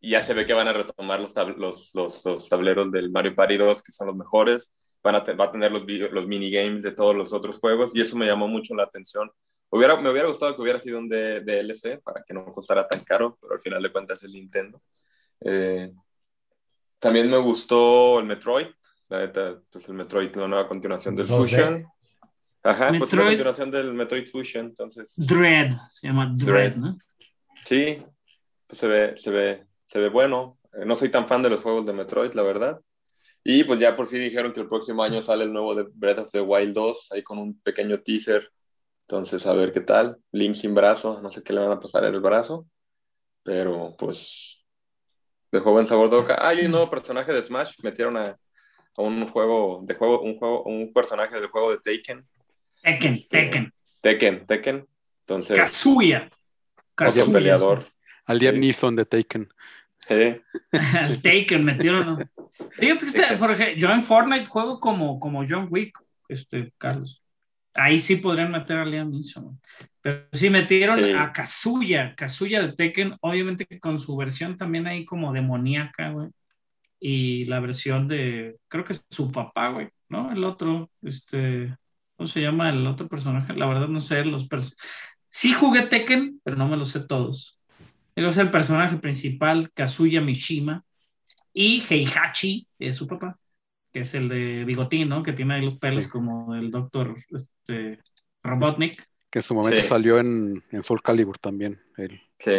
Y 0.00 0.10
ya 0.10 0.22
se 0.22 0.32
ve 0.34 0.46
que 0.46 0.54
van 0.54 0.68
a 0.68 0.72
retomar 0.72 1.20
los, 1.20 1.34
tab- 1.34 1.56
los, 1.56 1.94
los, 1.94 2.24
los 2.24 2.48
tableros 2.48 2.90
del 2.90 3.10
Mario 3.10 3.34
Party 3.34 3.56
2, 3.56 3.82
que 3.82 3.92
son 3.92 4.06
los 4.06 4.16
mejores. 4.16 4.72
Van 5.02 5.14
a 5.14 5.22
te- 5.24 5.34
va 5.34 5.46
a 5.46 5.52
tener 5.52 5.70
los, 5.72 5.84
los 5.86 6.26
minigames 6.26 6.82
de 6.82 6.92
todos 6.92 7.14
los 7.14 7.32
otros 7.32 7.58
juegos, 7.58 7.94
y 7.94 8.00
eso 8.00 8.16
me 8.16 8.26
llamó 8.26 8.48
mucho 8.48 8.74
la 8.74 8.84
atención. 8.84 9.30
Hubiera, 9.70 9.96
me 10.00 10.10
hubiera 10.10 10.28
gustado 10.28 10.54
que 10.56 10.62
hubiera 10.62 10.80
sido 10.80 10.98
un 10.98 11.08
DLC 11.08 12.00
para 12.02 12.22
que 12.24 12.34
no 12.34 12.44
costara 12.52 12.86
tan 12.88 13.00
caro, 13.00 13.38
pero 13.40 13.54
al 13.54 13.60
final 13.60 13.82
de 13.82 13.92
cuentas 13.92 14.22
es 14.22 14.30
Nintendo. 14.32 14.82
Eh, 15.40 15.90
también 16.98 17.30
me 17.30 17.38
gustó 17.38 18.18
el 18.20 18.26
Metroid, 18.26 18.66
la 19.08 19.20
neta, 19.20 19.60
pues 19.70 19.88
el 19.88 19.94
Metroid, 19.94 20.34
la 20.36 20.48
nueva 20.48 20.68
continuación 20.68 21.14
del 21.16 21.26
2D. 21.28 21.36
Fusion. 21.38 21.86
Ajá, 22.62 22.88
pues 22.98 23.02
es 23.12 23.12
la 23.14 23.22
Metroid- 23.22 23.26
continuación 23.28 23.70
del 23.70 23.94
Metroid 23.94 24.26
Fusion, 24.28 24.66
entonces. 24.66 25.14
Dread, 25.16 25.70
se 25.88 26.06
llama 26.08 26.32
Dread, 26.34 26.72
Dread. 26.72 26.76
¿no? 26.76 26.98
Sí, 27.64 28.02
pues 28.66 28.78
se 28.78 28.86
ve, 28.88 29.16
se 29.16 29.30
ve, 29.30 29.66
se 29.86 29.98
ve 29.98 30.08
bueno. 30.08 30.58
Eh, 30.74 30.84
No 30.84 30.96
soy 30.96 31.08
tan 31.08 31.26
fan 31.26 31.42
de 31.42 31.50
los 31.50 31.60
juegos 31.60 31.86
de 31.86 31.92
Metroid, 31.92 32.32
la 32.34 32.42
verdad. 32.42 32.80
Y 33.42 33.64
pues 33.64 33.80
ya 33.80 33.96
por 33.96 34.06
fin 34.08 34.20
dijeron 34.20 34.52
que 34.52 34.60
el 34.60 34.68
próximo 34.68 35.02
año 35.02 35.22
sale 35.22 35.44
el 35.44 35.52
nuevo 35.52 35.74
de 35.74 35.86
Breath 35.90 36.18
of 36.18 36.30
the 36.30 36.40
Wild 36.42 36.74
2, 36.74 37.12
ahí 37.12 37.22
con 37.22 37.38
un 37.38 37.58
pequeño 37.60 37.98
teaser. 38.00 38.50
Entonces, 39.10 39.44
a 39.44 39.54
ver 39.54 39.72
qué 39.72 39.80
tal. 39.80 40.18
Link 40.30 40.54
sin 40.54 40.72
brazo, 40.72 41.20
no 41.20 41.32
sé 41.32 41.42
qué 41.42 41.52
le 41.52 41.58
van 41.58 41.72
a 41.72 41.80
pasar 41.80 42.04
en 42.04 42.14
el 42.14 42.20
brazo. 42.20 42.68
Pero 43.42 43.96
pues, 43.98 44.64
de 45.50 45.58
joven 45.58 45.88
sabor 45.88 46.08
de 46.10 46.16
boca. 46.16 46.36
Ah, 46.40 46.54
y 46.54 46.64
un 46.66 46.70
nuevo 46.70 46.88
personaje 46.88 47.32
de 47.32 47.42
Smash. 47.42 47.74
Metieron 47.82 48.16
a, 48.16 48.26
a 48.28 49.02
un 49.02 49.26
juego, 49.26 49.80
de 49.84 49.94
juego, 49.94 50.20
un 50.22 50.38
juego, 50.38 50.62
un 50.62 50.92
personaje 50.92 51.34
del 51.40 51.48
juego 51.48 51.72
de 51.72 51.78
Taken. 51.78 52.24
Tekken, 52.82 53.12
Este, 53.12 53.28
Tekken. 53.42 53.72
Tekken, 54.00 54.46
Tekken. 54.46 54.86
Entonces, 55.26 55.58
Kazuya. 55.58 56.26
otro 56.26 56.94
Kazuya. 56.94 57.32
peleador. 57.32 57.86
Al 58.26 58.38
Liam 58.38 58.54
Sí. 58.54 58.60
Neeson 58.60 58.94
de 58.94 59.06
Taken. 59.06 59.52
Eh, 60.08 60.40
Al 60.94 61.20
Taken 61.20 61.64
metieron. 61.64 62.30
Fíjate 62.74 63.00
que 63.00 63.06
este, 63.06 63.36
por 63.38 63.50
ejemplo, 63.50 63.74
yo 63.76 63.90
en 63.90 64.04
Fortnite 64.04 64.46
juego 64.46 64.78
como, 64.78 65.18
como 65.18 65.44
John 65.48 65.66
Wick, 65.68 65.98
este, 66.28 66.72
Carlos. 66.78 67.20
Ahí 67.74 67.98
sí 67.98 68.16
podrían 68.16 68.50
meter 68.50 68.78
a 68.78 68.84
Liam 68.84 69.10
Neeson. 69.10 69.60
Pero 70.02 70.26
sí 70.32 70.50
metieron 70.50 70.98
Sí. 70.98 71.12
a 71.16 71.32
Kazuya, 71.32 72.14
Kazuya 72.14 72.62
de 72.62 72.72
Tekken, 72.72 73.16
obviamente 73.20 73.66
con 73.78 73.98
su 73.98 74.16
versión 74.16 74.56
también 74.56 74.86
ahí 74.86 75.04
como 75.04 75.32
demoníaca, 75.32 76.10
güey. 76.10 76.30
Y 76.98 77.44
la 77.44 77.60
versión 77.60 78.08
de, 78.08 78.56
creo 78.68 78.84
que 78.84 78.94
es 78.94 79.06
su 79.10 79.30
papá, 79.30 79.70
güey, 79.70 79.88
¿no? 80.08 80.32
El 80.32 80.44
otro, 80.44 80.90
este, 81.02 81.74
¿cómo 82.16 82.26
se 82.26 82.42
llama 82.42 82.70
el 82.70 82.86
otro 82.86 83.08
personaje? 83.08 83.54
La 83.54 83.66
verdad 83.66 83.88
no 83.88 84.00
sé 84.00 84.24
los 84.24 84.48
Sí 85.28 85.52
jugué 85.52 85.82
Tekken, 85.86 86.40
pero 86.42 86.56
no 86.56 86.68
me 86.68 86.76
los 86.76 86.90
sé 86.90 87.00
todos. 87.00 87.58
Él 88.16 88.26
es 88.26 88.36
el 88.36 88.50
personaje 88.50 88.96
principal, 88.96 89.70
Kazuya 89.72 90.20
Mishima, 90.20 90.82
y 91.54 91.82
Heihachi 91.88 92.66
es 92.78 92.96
su 92.96 93.06
papá, 93.06 93.38
que 93.92 94.00
es 94.00 94.14
el 94.14 94.28
de 94.28 94.64
bigotín, 94.64 95.08
¿no? 95.08 95.22
Que 95.22 95.32
tiene 95.32 95.54
ahí 95.54 95.64
los 95.64 95.78
pelos 95.78 96.04
Sí. 96.04 96.10
como 96.10 96.54
el 96.54 96.70
doctor 96.70 97.16
este, 97.70 98.02
Robotnik. 98.42 99.02
Que 99.30 99.38
en 99.40 99.42
su 99.42 99.54
momento 99.54 99.82
Sí. 99.82 99.88
salió 99.88 100.18
en, 100.18 100.62
en 100.70 100.82
Soul 100.82 101.02
Calibur 101.02 101.38
también. 101.38 101.80
él. 101.96 102.20
sí. 102.38 102.52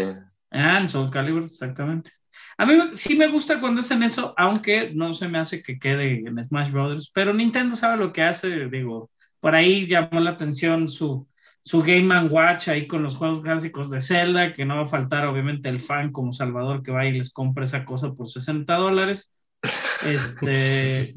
Ah, 0.52 0.80
en 0.80 0.90
Soul 0.90 1.10
Calibur, 1.10 1.44
exactamente. 1.44 2.12
A 2.58 2.66
mí 2.66 2.74
sí 2.96 3.18
me 3.18 3.28
gusta 3.30 3.60
cuando 3.60 3.80
hacen 3.80 4.04
eso, 4.04 4.34
aunque 4.38 4.92
no 4.94 5.14
se 5.14 5.28
me 5.28 5.40
hace 5.40 5.62
que 5.64 5.80
quede 5.80 6.26
en 6.28 6.44
Smash 6.44 6.72
Brothers, 6.72 7.10
pero 7.14 7.34
Nintendo 7.34 7.76
sabe 7.76 7.98
lo 7.98 8.12
que 8.14 8.22
hace, 8.24 8.68
digo, 8.70 9.10
por 9.40 9.56
ahí 9.56 9.86
llamó 9.88 10.20
la 10.20 10.32
atención 10.32 10.88
su, 10.90 11.28
su 11.62 11.82
Game 11.84 12.28
Watch 12.28 12.68
ahí 12.70 12.88
con 12.88 13.04
los 13.04 13.16
juegos 13.16 13.42
clásicos 13.42 13.90
de 13.90 14.02
Zelda, 14.02 14.54
que 14.54 14.66
no 14.66 14.76
va 14.78 14.84
a 14.84 14.86
faltar 14.86 15.26
obviamente 15.26 15.70
el 15.70 15.80
fan 15.80 16.12
como 16.12 16.34
Salvador 16.34 16.84
que 16.84 16.92
va 16.92 17.06
y 17.06 17.14
les 17.14 17.32
compra 17.34 17.64
esa 17.66 17.86
cosa 17.86 18.12
por 18.14 18.28
60 18.28 18.74
dólares. 18.76 19.32
Este, 20.04 21.14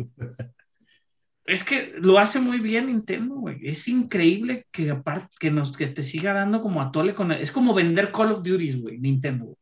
es 1.47 1.65
que 1.65 1.93
lo 1.99 2.19
hace 2.19 2.41
muy 2.41 2.59
bien 2.61 2.87
Nintendo, 2.87 3.35
güey. 3.37 3.59
Es 3.69 3.87
increíble 3.89 4.67
que 4.73 4.91
aparte 4.91 5.29
que 5.39 5.51
nos 5.51 5.77
que 5.77 5.87
te 5.89 6.03
siga 6.03 6.33
dando 6.33 6.63
como 6.63 6.81
a 6.81 6.91
tole 6.93 7.15
con 7.15 7.33
es 7.33 7.53
como 7.53 7.75
vender 7.75 8.13
Call 8.13 8.33
of 8.33 8.43
Duty, 8.43 8.81
güey, 8.81 8.99
Nintendo. 8.99 9.57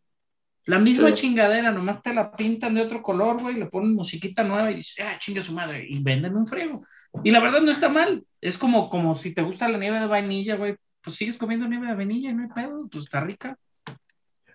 La 0.66 0.78
misma 0.78 1.08
Sí. 1.08 1.14
chingadera, 1.14 1.72
nomás 1.72 2.02
te 2.02 2.14
la 2.14 2.30
pintan 2.32 2.74
de 2.74 2.82
otro 2.82 3.02
color, 3.02 3.40
güey, 3.42 3.56
le 3.58 3.66
ponen 3.66 3.94
musiquita 3.94 4.44
nueva 4.44 4.70
y 4.70 4.76
dices, 4.76 4.96
ah, 5.04 5.16
chinga 5.18 5.42
su 5.42 5.52
madre, 5.52 5.84
y 5.88 6.00
venden 6.02 6.36
un 6.36 6.46
friego. 6.46 6.82
Y 7.24 7.32
la 7.32 7.40
verdad 7.40 7.60
no 7.62 7.70
está 7.72 7.88
mal. 7.88 8.24
Es 8.40 8.56
como, 8.58 8.88
como 8.88 9.14
si 9.16 9.34
te 9.34 9.42
gusta 9.42 9.68
la 9.68 9.78
nieve 9.78 9.98
de 10.00 10.06
vainilla, 10.06 10.56
güey, 10.56 10.76
pues 11.02 11.16
sigues 11.16 11.36
comiendo 11.36 11.66
nieve 11.68 11.88
de 11.88 11.94
vainilla 11.96 12.30
y 12.30 12.34
no 12.34 12.44
hay 12.44 12.48
pedo, 12.50 12.88
pues 12.90 13.04
está 13.04 13.20
rica. 13.20 13.58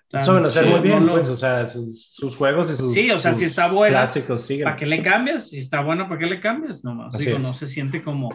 Sea, 0.10 0.22
Saben 0.22 0.46
hacer 0.46 0.64
sí, 0.66 0.70
muy 0.72 0.80
bien, 0.80 1.00
no 1.02 1.08
lo- 1.08 1.14
pues, 1.16 1.30
o 1.30 1.36
sea, 1.36 1.68
sus, 1.68 2.12
sus 2.14 2.36
juegos 2.38 2.72
y 2.72 2.76
sus, 2.76 2.94
Sí, 2.94 3.12
o 3.12 3.20
sea, 3.20 3.34
si 3.34 3.44
está 3.44 3.70
buena, 3.72 4.00
clásicos 4.00 4.42
siguen. 4.44 4.64
¿Para 4.64 4.76
qué 4.78 4.86
le 4.86 5.02
cambias? 5.02 5.50
Si 5.50 5.58
está 5.58 5.82
bueno, 5.82 6.08
¿para 6.08 6.20
qué 6.20 6.26
le 6.28 6.40
cambias? 6.40 6.84
No 6.86 6.96
más. 6.96 7.18
Digo, 7.18 7.34
es. 7.34 7.40
no 7.40 7.54
se 7.54 7.68
siente 7.68 8.02
como. 8.02 8.30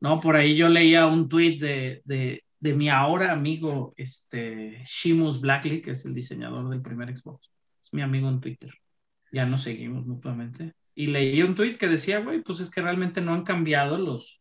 No, 0.00 0.20
por 0.20 0.34
ahí 0.34 0.56
yo 0.56 0.68
leía 0.68 1.06
un 1.06 1.28
tweet 1.28 1.58
de, 1.60 2.02
de, 2.04 2.42
de 2.58 2.74
mi 2.74 2.88
ahora 2.88 3.30
amigo, 3.32 3.94
este, 3.96 4.82
Shimus 4.84 5.40
Blackley, 5.40 5.80
que 5.80 5.92
es 5.92 6.04
el 6.04 6.14
diseñador 6.14 6.68
del 6.68 6.82
primer 6.82 7.16
Xbox. 7.16 7.48
Es 7.80 7.92
mi 7.94 8.02
amigo 8.02 8.28
en 8.28 8.40
Twitter. 8.40 8.74
Ya 9.30 9.46
nos 9.46 9.62
seguimos 9.62 10.04
mutuamente. 10.04 10.72
Y 10.96 11.06
leí 11.06 11.40
un 11.42 11.54
tweet 11.54 11.78
que 11.78 11.86
decía, 11.86 12.18
güey, 12.18 12.42
pues 12.42 12.58
es 12.58 12.68
que 12.70 12.82
realmente 12.82 13.20
no 13.20 13.32
han 13.34 13.44
cambiado 13.44 13.96
los, 13.96 14.40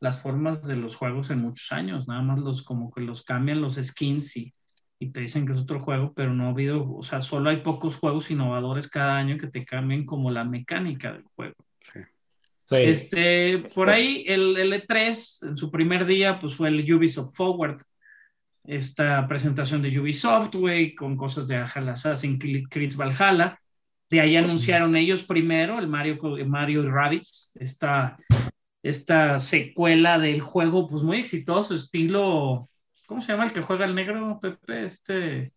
las 0.00 0.22
formas 0.22 0.66
de 0.66 0.76
los 0.76 0.96
juegos 0.96 1.28
en 1.28 1.40
muchos 1.40 1.70
años. 1.70 2.08
Nada 2.08 2.22
más 2.22 2.40
los, 2.40 2.62
como 2.62 2.90
que 2.90 3.02
los 3.02 3.22
cambian 3.22 3.60
los 3.60 3.74
skins 3.74 4.36
y, 4.38 4.54
y 5.02 5.10
te 5.10 5.20
dicen 5.20 5.44
que 5.44 5.52
es 5.52 5.58
otro 5.58 5.80
juego, 5.80 6.12
pero 6.14 6.32
no 6.32 6.46
ha 6.46 6.50
habido, 6.50 6.94
o 6.94 7.02
sea, 7.02 7.20
solo 7.20 7.50
hay 7.50 7.56
pocos 7.56 7.96
juegos 7.96 8.30
innovadores 8.30 8.86
cada 8.86 9.16
año 9.16 9.36
que 9.36 9.48
te 9.48 9.64
cambien 9.64 10.06
como 10.06 10.30
la 10.30 10.44
mecánica 10.44 11.12
del 11.12 11.24
juego. 11.24 11.56
Sí. 11.80 11.98
Este, 12.70 13.64
por 13.74 13.90
ahí 13.90 14.24
el, 14.28 14.56
el 14.56 14.72
E3 14.72 15.48
en 15.48 15.56
su 15.56 15.72
primer 15.72 16.06
día 16.06 16.38
pues 16.38 16.54
fue 16.54 16.68
el 16.68 16.94
Ubisoft 16.94 17.34
Forward, 17.34 17.82
esta 18.64 19.26
presentación 19.26 19.82
de 19.82 19.98
Ubisoft, 19.98 20.54
güey, 20.54 20.94
con 20.94 21.16
cosas 21.16 21.48
de 21.48 21.56
Assassin's 21.56 22.38
Creed 22.70 22.96
Valhalla. 22.96 23.58
De 24.08 24.20
ahí 24.20 24.36
anunciaron 24.36 24.94
ellos 24.94 25.24
primero 25.24 25.80
el 25.80 25.88
Mario, 25.88 26.18
Mario 26.46 26.84
y 26.84 26.88
Rabbids, 26.88 27.50
esta, 27.56 28.16
esta 28.84 29.40
secuela 29.40 30.20
del 30.20 30.40
juego 30.40 30.86
pues 30.86 31.02
muy 31.02 31.18
exitoso, 31.18 31.74
estilo, 31.74 32.68
¿cómo 33.12 33.22
se 33.22 33.32
llama 33.32 33.44
el 33.46 33.52
que 33.52 33.62
juega 33.62 33.84
el 33.84 33.94
negro, 33.94 34.38
Pepe? 34.40 34.84
Este... 34.84 35.52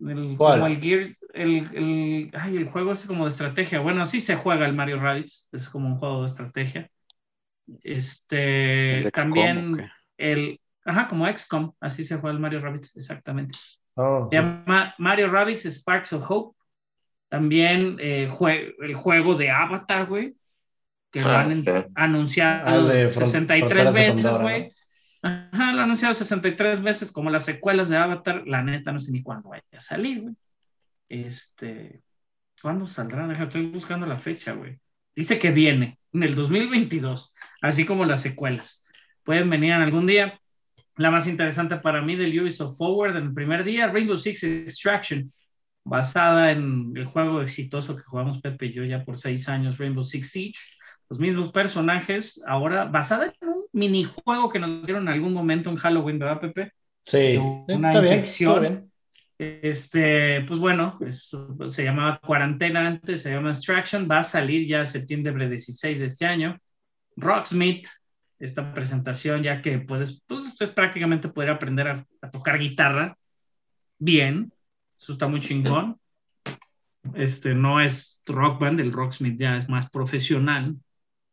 El, 0.00 0.34
¿Cuál? 0.36 0.54
como 0.54 0.66
el 0.66 0.80
Gear, 0.80 1.10
el, 1.34 1.68
el, 1.74 2.30
ay, 2.34 2.56
el 2.56 2.68
juego 2.70 2.90
es 2.92 3.04
como 3.06 3.24
de 3.24 3.28
estrategia. 3.28 3.78
Bueno, 3.80 4.02
así 4.02 4.20
se 4.20 4.34
juega 4.36 4.66
el 4.66 4.74
Mario 4.74 4.98
Rabbids, 5.00 5.48
es 5.52 5.68
como 5.68 5.86
un 5.86 5.96
juego 5.98 6.20
de 6.22 6.26
estrategia. 6.26 6.90
Este, 7.84 8.98
El 8.98 9.04
XCOM, 9.04 9.12
también 9.12 9.90
el, 10.16 10.60
ajá, 10.84 11.06
como 11.08 11.26
XCOM, 11.28 11.72
así 11.80 12.04
se 12.04 12.16
juega 12.16 12.34
el 12.34 12.40
Mario 12.40 12.60
Rabbids, 12.60 12.96
exactamente. 12.96 13.56
Oh, 13.94 14.28
Se 14.30 14.36
sí. 14.38 14.42
llama 14.42 14.92
Mario 14.98 15.30
Rabbids 15.30 15.66
Sparks 15.66 16.12
of 16.14 16.24
Hope. 16.28 16.58
También 17.28 17.96
eh, 18.00 18.28
jue- 18.30 18.74
el 18.80 18.94
juego 18.94 19.34
de 19.36 19.50
Avatar, 19.50 20.06
güey, 20.06 20.34
que 21.10 21.20
lo 21.20 21.28
Ah, 21.30 21.44
han 21.44 21.54
sí. 21.54 21.70
anunciado 21.94 22.68
Ah, 22.68 22.76
el 22.76 22.88
de 22.88 23.08
Fron- 23.08 23.26
63 23.26 23.70
Fronteras 23.70 23.94
de 23.94 24.00
veces, 24.14 24.38
güey. 24.42 24.68
Ajá, 25.22 25.72
lo 25.72 25.78
han 25.78 25.84
anunciado 25.84 26.14
63 26.14 26.82
veces, 26.82 27.12
como 27.12 27.30
las 27.30 27.44
secuelas 27.44 27.88
de 27.88 27.96
Avatar. 27.96 28.42
La 28.46 28.62
neta, 28.62 28.92
no 28.92 28.98
sé 28.98 29.12
ni 29.12 29.22
cuándo 29.22 29.50
vaya 29.50 29.62
a 29.72 29.80
salir, 29.80 30.22
güey. 30.22 30.34
Este, 31.08 32.02
¿cuándo 32.60 32.86
saldrá? 32.86 33.26
Deja, 33.28 33.44
estoy 33.44 33.66
buscando 33.66 34.06
la 34.06 34.16
fecha, 34.16 34.52
güey. 34.52 34.78
Dice 35.14 35.38
que 35.38 35.50
viene 35.52 35.98
en 36.12 36.22
el 36.24 36.34
2022, 36.34 37.32
así 37.60 37.86
como 37.86 38.04
las 38.04 38.22
secuelas. 38.22 38.84
Pueden 39.22 39.48
venir 39.48 39.72
en 39.72 39.82
algún 39.82 40.06
día. 40.06 40.40
La 40.96 41.10
más 41.10 41.26
interesante 41.26 41.76
para 41.76 42.02
mí 42.02 42.16
del 42.16 42.38
Ubisoft 42.40 42.76
Forward 42.76 43.16
en 43.16 43.24
el 43.24 43.34
primer 43.34 43.64
día, 43.64 43.88
Rainbow 43.88 44.16
Six 44.16 44.42
Extraction, 44.42 45.30
basada 45.84 46.50
en 46.50 46.92
el 46.96 47.04
juego 47.04 47.42
exitoso 47.42 47.96
que 47.96 48.02
jugamos 48.02 48.40
Pepe 48.40 48.66
y 48.66 48.72
yo 48.72 48.84
ya 48.84 49.04
por 49.04 49.18
seis 49.18 49.48
años, 49.48 49.78
Rainbow 49.78 50.04
Six 50.04 50.30
Siege. 50.30 50.60
Los 51.12 51.18
mismos 51.18 51.52
personajes, 51.52 52.42
ahora 52.46 52.86
basada 52.86 53.26
en 53.26 53.46
un 53.46 53.66
minijuego 53.74 54.48
que 54.48 54.58
nos 54.58 54.82
dieron 54.86 55.02
en 55.02 55.12
algún 55.12 55.34
momento 55.34 55.68
en 55.68 55.76
Halloween, 55.76 56.18
¿verdad, 56.18 56.40
Pepe? 56.40 56.72
Sí, 57.02 57.36
una 57.36 57.66
está 57.68 58.00
bien, 58.00 58.14
infección. 58.14 58.64
está 58.64 58.70
bien. 58.70 58.92
Este, 59.36 60.40
pues 60.48 60.58
bueno, 60.58 60.98
es- 61.06 61.36
se 61.68 61.84
llamaba 61.84 62.18
Cuarentena 62.18 62.86
antes, 62.86 63.20
se 63.20 63.30
llama 63.30 63.50
Extraction, 63.50 64.08
va 64.10 64.20
a 64.20 64.22
salir 64.22 64.66
ya 64.66 64.86
septiembre 64.86 65.50
16 65.50 65.98
de 66.00 66.06
este 66.06 66.24
año. 66.24 66.58
Rocksmith, 67.16 67.86
esta 68.38 68.72
presentación, 68.72 69.42
ya 69.42 69.60
que 69.60 69.80
puedes, 69.80 70.22
pues 70.26 70.58
es 70.62 70.70
prácticamente 70.70 71.28
poder 71.28 71.50
aprender 71.50 71.88
a, 71.88 72.06
a 72.22 72.30
tocar 72.30 72.58
guitarra 72.58 73.18
bien, 73.98 74.50
eso 74.98 75.12
está 75.12 75.28
muy 75.28 75.40
chingón. 75.40 75.98
Este 77.14 77.54
no 77.54 77.82
es 77.82 78.22
rock 78.24 78.58
band, 78.62 78.80
el 78.80 78.92
Rocksmith 78.92 79.38
ya 79.38 79.58
es 79.58 79.68
más 79.68 79.90
profesional. 79.90 80.74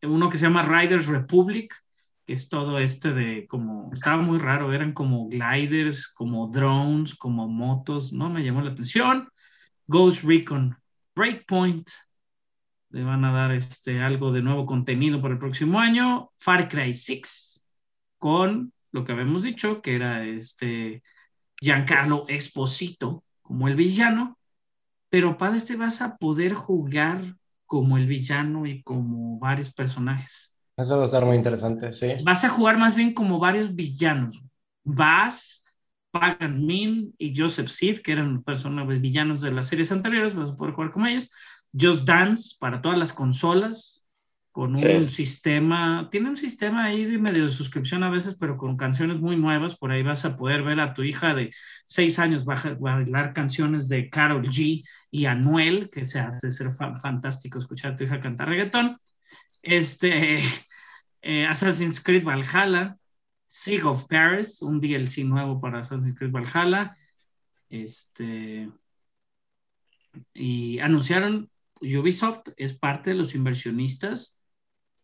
Uno 0.02 0.30
que 0.30 0.38
se 0.38 0.46
llama 0.46 0.64
Riders 0.64 1.08
Republic, 1.08 1.74
que 2.26 2.34
es 2.34 2.48
todo 2.50 2.80
este 2.80 3.14
de 3.14 3.48
como, 3.48 3.92
estaba 3.94 4.22
muy 4.22 4.38
raro, 4.38 4.72
eran 4.74 4.94
como 4.94 5.28
gliders, 5.28 6.08
como 6.08 6.48
drones, 6.48 7.16
como 7.16 7.48
motos, 7.48 8.14
no 8.14 8.30
me 8.30 8.44
llamó 8.44 8.62
la 8.62 8.72
atención. 8.72 9.30
Ghost 9.88 10.24
Recon, 10.24 10.78
Breakpoint, 11.16 11.90
le 12.92 13.04
van 13.04 13.26
a 13.26 13.32
dar 13.32 13.52
este, 13.52 14.02
algo 14.02 14.32
de 14.32 14.42
nuevo 14.42 14.66
contenido 14.66 15.22
para 15.22 15.34
el 15.34 15.40
próximo 15.40 15.80
año. 15.80 16.32
Far 16.38 16.70
Cry 16.70 16.94
6, 16.94 17.64
con 18.18 18.74
lo 18.92 19.06
que 19.06 19.12
habíamos 19.12 19.44
dicho, 19.44 19.82
que 19.82 19.96
era 19.96 20.26
este 20.26 21.04
Giancarlo 21.60 22.26
Esposito 22.28 23.24
como 23.42 23.68
el 23.68 23.76
villano, 23.76 24.38
pero 25.10 25.38
para 25.38 25.58
este 25.58 25.76
vas 25.76 26.02
a 26.02 26.18
poder 26.18 26.54
jugar 26.54 27.36
como 27.70 27.98
el 27.98 28.08
villano 28.08 28.66
y 28.66 28.82
como 28.82 29.38
varios 29.38 29.72
personajes 29.72 30.58
Eso 30.76 30.96
va 30.96 31.04
a 31.04 31.06
estar 31.06 31.24
muy 31.24 31.36
interesante, 31.36 31.94
sí. 31.94 32.16
vas 32.26 32.44
a 32.44 32.50
jugar 32.50 32.80
más 32.80 32.96
bien 32.96 33.14
como 33.14 33.38
varios 33.38 33.76
villanos. 33.76 34.42
Vas, 34.84 35.64
Pagan 36.10 36.66
Min 36.66 37.14
y 37.20 37.38
Joseph 37.38 37.70
Seed, 37.70 38.00
que 38.02 38.14
eran 38.14 38.42
personas 38.42 38.88
villanos 39.00 39.42
de 39.42 39.52
las 39.52 39.68
series 39.68 39.92
anteriores, 39.92 40.34
vas 40.34 40.50
a 40.50 40.58
poder 40.58 40.74
jugar 40.74 40.92
como 40.92 41.06
ellos. 41.06 41.30
Just 41.80 42.06
Dance 42.08 42.56
para 42.60 42.82
todas 42.82 42.98
las 42.98 43.14
consolas, 43.14 43.99
con 44.52 44.72
un 44.76 44.80
Sí. 44.82 45.06
sistema, 45.10 46.10
tiene 46.12 46.30
un 46.30 46.36
sistema 46.36 46.86
ahí 46.86 47.06
de 47.06 47.18
medio 47.18 47.44
de 47.46 47.52
suscripción 47.52 48.04
a 48.04 48.10
veces, 48.10 48.36
pero 48.40 48.58
con 48.58 48.78
canciones 48.78 49.20
muy 49.20 49.36
nuevas. 49.38 49.78
Por 49.78 49.92
ahí 49.92 50.02
vas 50.04 50.26
a 50.26 50.36
poder 50.36 50.64
ver 50.64 50.80
a 50.80 50.94
tu 50.94 51.04
hija 51.04 51.34
de 51.36 51.52
seis 51.86 52.18
años 52.20 52.46
bailar 52.46 53.34
canciones 53.34 53.88
de 53.88 54.10
Carol 54.10 54.44
G 54.48 54.84
y 55.12 55.26
Anuel, 55.26 55.90
que 55.92 56.06
se 56.06 56.20
hace 56.20 56.52
ser 56.52 56.72
fa- 56.72 57.00
fantástico 57.00 57.60
escuchar 57.60 57.94
a 57.94 57.96
tu 57.96 58.04
hija 58.04 58.20
cantar 58.22 58.50
reggaetón. 58.50 58.98
Este, 59.62 60.40
eh, 61.22 61.46
Assassin's 61.46 62.02
Creed 62.02 62.24
Valhalla, 62.24 62.98
Siege 63.46 63.84
of 63.84 64.06
Paris, 64.08 64.62
un 64.62 64.80
DLC 64.82 65.24
nuevo 65.26 65.60
para 65.60 65.80
Assassin's 65.80 66.18
Creed 66.18 66.32
Valhalla. 66.32 66.98
Este, 67.70 68.70
y 70.34 70.80
anunciaron, 70.80 71.50
Ubisoft 71.82 72.50
es 72.58 72.74
parte 72.74 73.12
de 73.12 73.16
los 73.16 73.36
inversionistas 73.36 74.36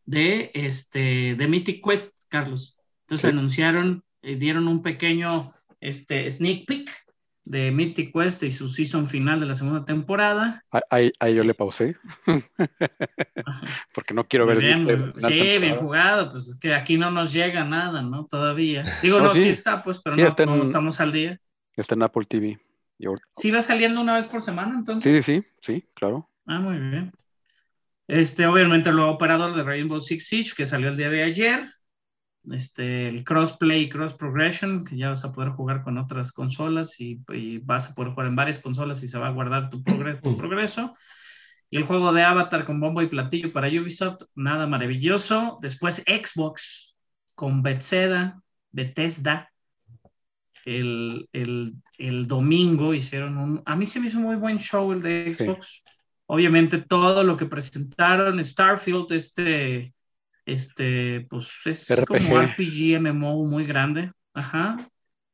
de, 0.06 0.51
este, 0.53 1.36
de 1.36 1.47
Mythic 1.47 1.84
Quest, 1.84 2.28
Carlos. 2.30 2.78
Entonces 3.01 3.30
Sí. 3.30 3.36
anunciaron, 3.38 4.03
eh, 4.22 4.36
dieron 4.36 4.68
un 4.68 4.82
pequeño 4.82 5.51
este, 5.82 6.30
sneak 6.32 6.66
peek 6.66 6.89
de 7.43 7.70
Mythic 7.72 8.12
Quest 8.12 8.41
y 8.43 8.49
su 8.49 8.70
season 8.70 9.08
final 9.08 9.39
de 9.39 9.45
la 9.45 9.53
segunda 9.53 9.86
temporada. 9.86 10.64
Ah, 10.72 10.82
Ahí, 10.89 11.12
ahí 11.20 11.36
yo 11.36 11.43
le 11.43 11.53
pausé. 11.53 11.95
Porque 13.93 14.14
no 14.14 14.28
quiero 14.28 14.45
ver. 14.45 14.60
Bien, 14.60 14.86
final 14.88 15.14
sí, 15.18 15.28
bien 15.34 15.62
temporada. 15.62 15.82
jugado, 15.82 16.30
pues 16.32 16.47
es 16.47 16.58
que 16.60 16.74
aquí 16.74 16.97
no 16.97 17.12
nos 17.12 17.32
llega 17.34 17.64
nada, 17.64 18.01
¿no? 18.01 18.26
Todavía. 18.26 18.84
Digo, 19.01 19.20
No, 19.20 19.26
no, 19.26 19.34
sí. 19.34 19.41
sí. 19.43 19.49
está, 19.49 19.84
pues, 19.84 19.99
pero 19.99 20.16
Sí, 20.16 20.22
no, 20.22 20.53
en- 20.53 20.60
no 20.60 20.64
estamos 20.66 20.99
al 20.99 21.12
día. 21.12 21.39
Está 21.76 21.95
en 21.95 22.03
Apple 22.03 22.26
TV. 22.26 22.60
Y 22.97 23.06
ahorita- 23.08 23.28
Sí 23.36 23.51
va 23.51 23.62
saliendo 23.62 24.01
una 24.01 24.16
vez 24.16 24.28
por 24.28 24.41
semana, 24.41 24.76
entonces. 24.80 25.26
Sí, 25.26 25.41
sí, 25.41 25.47
sí, 25.62 25.84
claro. 25.93 26.30
Ah, 26.47 26.60
muy 26.60 26.80
bien. 26.80 27.12
Este, 28.08 28.45
obviamente, 28.45 28.89
el 28.89 28.95
nuevo 28.97 29.12
operador 29.12 29.56
de 29.56 29.64
Rainbow 29.64 29.99
Six 29.99 30.28
Siege, 30.28 30.53
que 30.56 30.66
salió 30.66 30.89
el 30.89 30.97
día 30.97 31.10
de 31.10 31.24
ayer. 31.24 31.66
este, 32.51 33.08
el 33.08 33.24
crossplay, 33.24 33.89
cross 33.89 34.14
progression, 34.14 34.86
que 34.86 34.97
ya 34.97 35.10
vas 35.10 35.26
a 35.26 35.32
poder 35.32 35.49
jugar 35.49 35.84
con 35.84 35.97
otras 35.97 36.32
consolas 36.32 36.99
y, 37.01 37.20
y 37.34 37.58
vas 37.60 37.89
a 37.89 37.95
poder 37.95 38.12
jugar 38.12 38.28
en 38.28 38.36
varias 38.36 38.60
consolas 38.60 39.01
y 39.03 39.08
se 39.08 39.18
va 39.18 39.28
a 39.28 39.32
guardar 39.32 39.70
tu, 39.70 39.84
progre- 39.84 40.22
tu 40.22 40.38
progreso. 40.38 40.95
Y 41.72 41.78
el 41.78 41.84
juego 41.84 42.14
de 42.14 42.24
Avatar 42.24 42.66
con 42.66 42.80
bombo 42.80 43.01
y 43.01 43.08
platillo 43.08 43.51
para 43.51 43.68
Ubisoft, 43.68 44.22
nada 44.36 44.68
maravilloso. 44.68 45.58
Después 45.62 46.03
Xbox 46.06 46.95
con 47.34 47.64
Bethesda, 47.64 48.39
Bethesda. 48.72 49.49
El, 50.64 51.28
el, 51.34 51.74
el 51.97 52.28
domingo 52.28 52.93
hicieron 52.93 53.38
un... 53.38 53.64
A 53.66 53.76
mí 53.76 53.86
se 53.86 53.99
me 53.99 54.08
hizo 54.08 54.20
muy 54.20 54.36
buen 54.36 54.60
show 54.60 54.91
el 54.93 55.01
de 55.01 55.34
Sí. 55.36 55.45
Obviamente 56.28 56.80
todo 56.80 57.23
lo 57.23 57.38
que 57.38 57.45
presentaron, 57.45 58.43
Starfield, 58.43 59.11
este, 59.11 59.93
este, 60.45 61.28
pues 61.30 61.51
es 61.65 61.89
RPG. 61.89 62.05
como 62.07 62.41
RPG 62.41 62.99
MMO 62.99 63.45
muy 63.45 63.65
grande. 63.65 64.11
Ajá. 64.34 64.78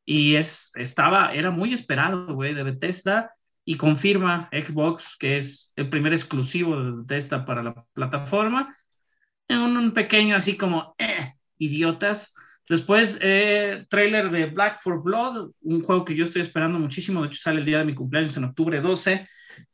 Y 0.06 0.36
es, 0.36 0.72
estaba, 0.76 1.34
era 1.34 1.52
muy 1.52 1.74
esperado, 1.74 2.34
güey, 2.34 2.54
de 2.54 2.64
Bethesda 2.64 3.34
y 3.64 3.78
confirma 3.78 4.50
Xbox 4.52 5.16
que 5.20 5.38
es 5.38 5.72
el 5.76 5.88
primer 5.90 6.14
exclusivo 6.14 6.82
de 6.82 6.92
Bethesda 6.92 7.46
para 7.46 7.64
la 7.64 7.86
plataforma. 7.94 8.76
En 9.48 9.60
un, 9.60 9.78
un 9.78 9.92
pequeño 9.92 10.36
así 10.36 10.58
como, 10.58 10.96
eh, 10.98 11.34
idiotas. 11.62 12.34
Después, 12.68 13.18
eh, 13.22 13.86
trailer 13.90 14.30
de 14.30 14.48
Black 14.48 14.82
for 14.82 15.02
Blood, 15.02 15.52
un 15.62 15.84
juego 15.84 16.06
que 16.06 16.16
yo 16.16 16.26
estoy 16.26 16.42
esperando 16.42 16.80
muchísimo. 16.80 17.22
De 17.22 17.28
hecho, 17.28 17.42
sale 17.42 17.60
el 17.60 17.66
día 17.66 17.80
de 17.80 17.86
mi 17.86 17.94
cumpleaños 17.94 18.36
en 18.38 18.46
octubre 18.46 18.82
12. 18.82 19.28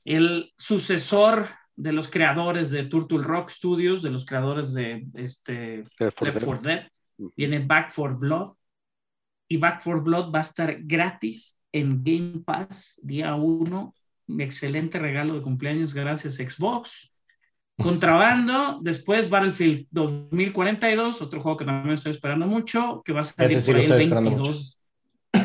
El 0.05 0.51
sucesor 0.57 1.47
de 1.75 1.91
los 1.91 2.09
creadores 2.09 2.71
de 2.71 2.83
Turtle 2.85 3.21
Rock 3.21 3.49
Studios, 3.49 4.01
de 4.01 4.09
los 4.09 4.25
creadores 4.25 4.73
de 4.73 5.05
este, 5.13 5.83
Left 5.99 6.17
4 6.17 6.25
Left 6.25 6.63
Dead. 6.63 6.87
4. 7.17 7.33
Viene 7.35 7.59
Back 7.59 7.91
for 7.91 8.17
Blood. 8.17 8.53
Y 9.47 9.57
Back 9.57 9.81
for 9.81 10.03
Blood 10.03 10.33
va 10.33 10.39
a 10.39 10.41
estar 10.41 10.77
gratis 10.81 11.61
en 11.71 12.03
Game 12.03 12.41
Pass 12.45 12.99
día 13.03 13.35
1. 13.35 13.91
Excelente 14.39 14.99
regalo 14.99 15.35
de 15.35 15.41
cumpleaños, 15.41 15.93
gracias 15.93 16.35
Xbox. 16.35 17.13
Contrabando, 17.77 18.79
después 18.81 19.29
Battlefield 19.29 19.87
2042, 19.91 21.21
otro 21.21 21.41
juego 21.41 21.57
que 21.57 21.65
también 21.65 21.93
estoy 21.93 22.11
esperando 22.11 22.47
mucho, 22.47 23.03
que 23.05 23.13
va 23.13 23.21
a 23.21 23.23
salir 23.23 23.61
sí 23.61 23.71
por 23.71 23.79
ahí 23.79 23.85
el 23.85 23.91
estoy 23.91 24.03
esperando 24.03 24.31
22, 24.31 24.76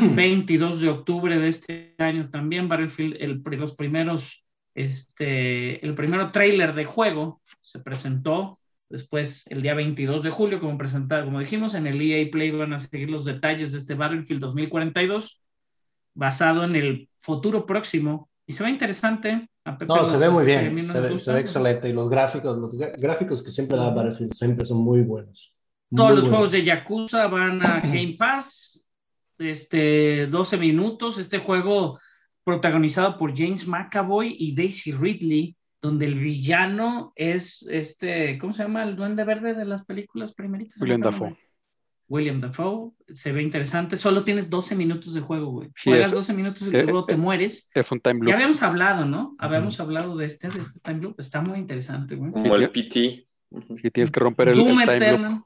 22 0.08 0.80
de 0.80 0.88
octubre 0.88 1.38
de 1.38 1.48
este 1.48 1.94
año 1.98 2.30
también. 2.30 2.68
Battlefield, 2.68 3.16
el, 3.20 3.42
los 3.58 3.74
primeros, 3.74 4.44
este, 4.74 5.84
el 5.84 5.94
primero 5.94 6.30
trailer 6.30 6.74
de 6.74 6.84
juego 6.84 7.40
se 7.60 7.78
presentó 7.80 8.58
Después, 8.92 9.46
el 9.48 9.62
día 9.62 9.72
22 9.72 10.22
de 10.22 10.28
julio, 10.28 10.60
como 10.60 10.76
presentado, 10.76 11.24
como 11.24 11.40
dijimos, 11.40 11.72
en 11.72 11.86
el 11.86 11.98
EA 11.98 12.30
Play 12.30 12.50
van 12.50 12.74
a 12.74 12.78
seguir 12.78 13.08
los 13.08 13.24
detalles 13.24 13.72
de 13.72 13.78
este 13.78 13.94
Battlefield 13.94 14.38
2042, 14.42 15.40
basado 16.12 16.64
en 16.64 16.76
el 16.76 17.08
futuro 17.18 17.64
próximo. 17.64 18.28
Y 18.46 18.52
se 18.52 18.62
ve 18.62 18.68
interesante. 18.68 19.48
A 19.64 19.78
Pepe 19.78 19.94
No, 19.94 20.04
se 20.04 20.18
ve 20.18 20.28
muy 20.28 20.44
bien, 20.44 20.82
se 20.82 21.00
ve, 21.00 21.18
se 21.18 21.32
ve 21.32 21.40
excelente. 21.40 21.88
Y 21.88 21.94
los 21.94 22.10
gráficos, 22.10 22.58
los 22.58 22.76
gráficos 22.76 23.42
que 23.42 23.50
siempre 23.50 23.78
da 23.78 23.88
Battlefield 23.88 24.34
siempre 24.34 24.66
son 24.66 24.84
muy 24.84 25.00
buenos. 25.00 25.54
Todos 25.88 26.10
Muy 26.10 26.16
los 26.16 26.24
buenos. 26.24 26.28
juegos 26.28 26.52
de 26.52 26.62
Yakuza 26.62 27.26
van 27.28 27.64
a 27.64 27.80
Game 27.84 28.16
Pass. 28.18 28.81
Este, 29.38 30.26
12 30.26 30.56
minutos. 30.58 31.18
Este 31.18 31.38
juego 31.38 31.98
protagonizado 32.44 33.18
por 33.18 33.36
James 33.36 33.66
McAvoy 33.68 34.34
y 34.38 34.54
Daisy 34.54 34.92
Ridley, 34.92 35.56
donde 35.80 36.06
el 36.06 36.18
villano 36.18 37.12
es 37.16 37.66
este, 37.70 38.38
¿cómo 38.38 38.52
se 38.52 38.62
llama? 38.62 38.82
El 38.84 38.96
duende 38.96 39.24
verde 39.24 39.54
de 39.54 39.64
las 39.64 39.84
películas 39.84 40.34
primeritas. 40.34 40.80
William 40.80 41.00
Dafoe. 41.00 41.36
William 42.08 42.40
Dafoe. 42.40 42.90
Se 43.14 43.32
ve 43.32 43.42
interesante. 43.42 43.96
Solo 43.96 44.22
tienes 44.24 44.50
12 44.50 44.74
minutos 44.74 45.14
de 45.14 45.20
juego, 45.20 45.46
güey. 45.50 45.68
Sí, 45.76 45.90
Juegas 45.90 46.08
es- 46.08 46.14
12 46.14 46.34
minutos 46.34 46.68
y 46.70 46.76
eh, 46.76 46.82
luego 46.84 47.04
te 47.06 47.14
eh, 47.14 47.16
mueres. 47.16 47.70
Es 47.74 47.90
un 47.90 48.00
time 48.00 48.20
Ya 48.20 48.24
loop. 48.24 48.34
habíamos 48.34 48.62
hablado, 48.62 49.04
¿no? 49.06 49.34
Habíamos 49.38 49.80
hablado 49.80 50.16
de 50.16 50.26
este, 50.26 50.48
de 50.48 50.60
este 50.60 50.78
time 50.80 51.00
loop. 51.00 51.18
Está 51.18 51.40
muy 51.40 51.58
interesante, 51.58 52.16
güey. 52.16 52.32
Como 52.32 52.54
el 52.56 52.70
PT. 52.70 53.24
Si 53.76 53.90
tienes 53.90 54.10
que 54.10 54.20
romper 54.20 54.48
el, 54.48 54.58
el 54.58 54.98
time 54.98 55.18
loop. 55.18 55.42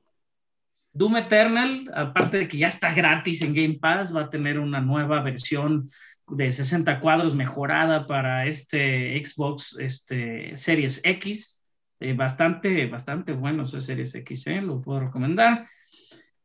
Doom 0.97 1.17
Eternal, 1.19 1.91
aparte 1.95 2.39
de 2.39 2.49
que 2.49 2.57
ya 2.57 2.69
está 2.69 2.95
gratis 2.95 3.43
en 3.43 3.53
Game 3.53 3.79
Pass, 3.79 4.17
va 4.17 4.23
a 4.23 4.31
tener 4.31 4.59
una 4.59 4.81
nueva 4.81 5.21
versión 5.21 5.91
de 6.27 6.51
60 6.51 7.01
cuadros 7.01 7.35
mejorada 7.35 8.07
para 8.07 8.47
este 8.47 9.23
Xbox 9.23 9.77
este, 9.79 10.57
Series 10.57 11.03
X. 11.05 11.63
Eh, 12.01 12.15
bastante, 12.15 12.87
bastante 12.87 13.33
bueno 13.33 13.65
ese 13.65 13.83
Series 13.83 14.15
X, 14.15 14.47
¿eh? 14.47 14.63
lo 14.63 14.81
puedo 14.81 15.01
recomendar. 15.01 15.67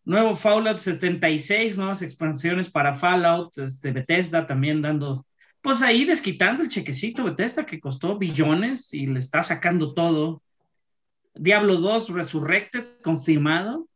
Nuevo 0.03 0.35
Fallout 0.35 0.77
76, 0.77 1.77
nuevas 1.77 2.01
expansiones 2.01 2.69
para 2.69 2.93
Fallout, 2.93 3.57
este, 3.57 3.91
Bethesda 3.93 4.47
también 4.47 4.81
dando, 4.81 5.25
pues 5.61 5.81
ahí 5.81 6.03
desquitando 6.03 6.63
el 6.63 6.69
chequecito 6.69 7.23
Bethesda 7.23 7.65
que 7.65 7.79
costó 7.79 8.17
billones 8.17 8.93
y 8.93 9.07
le 9.07 9.19
está 9.19 9.43
sacando 9.43 9.93
todo. 9.93 10.41
Diablo 11.35 11.77
2 11.77 12.09
Resurrected, 12.09 12.85
confirmado. 13.01 13.87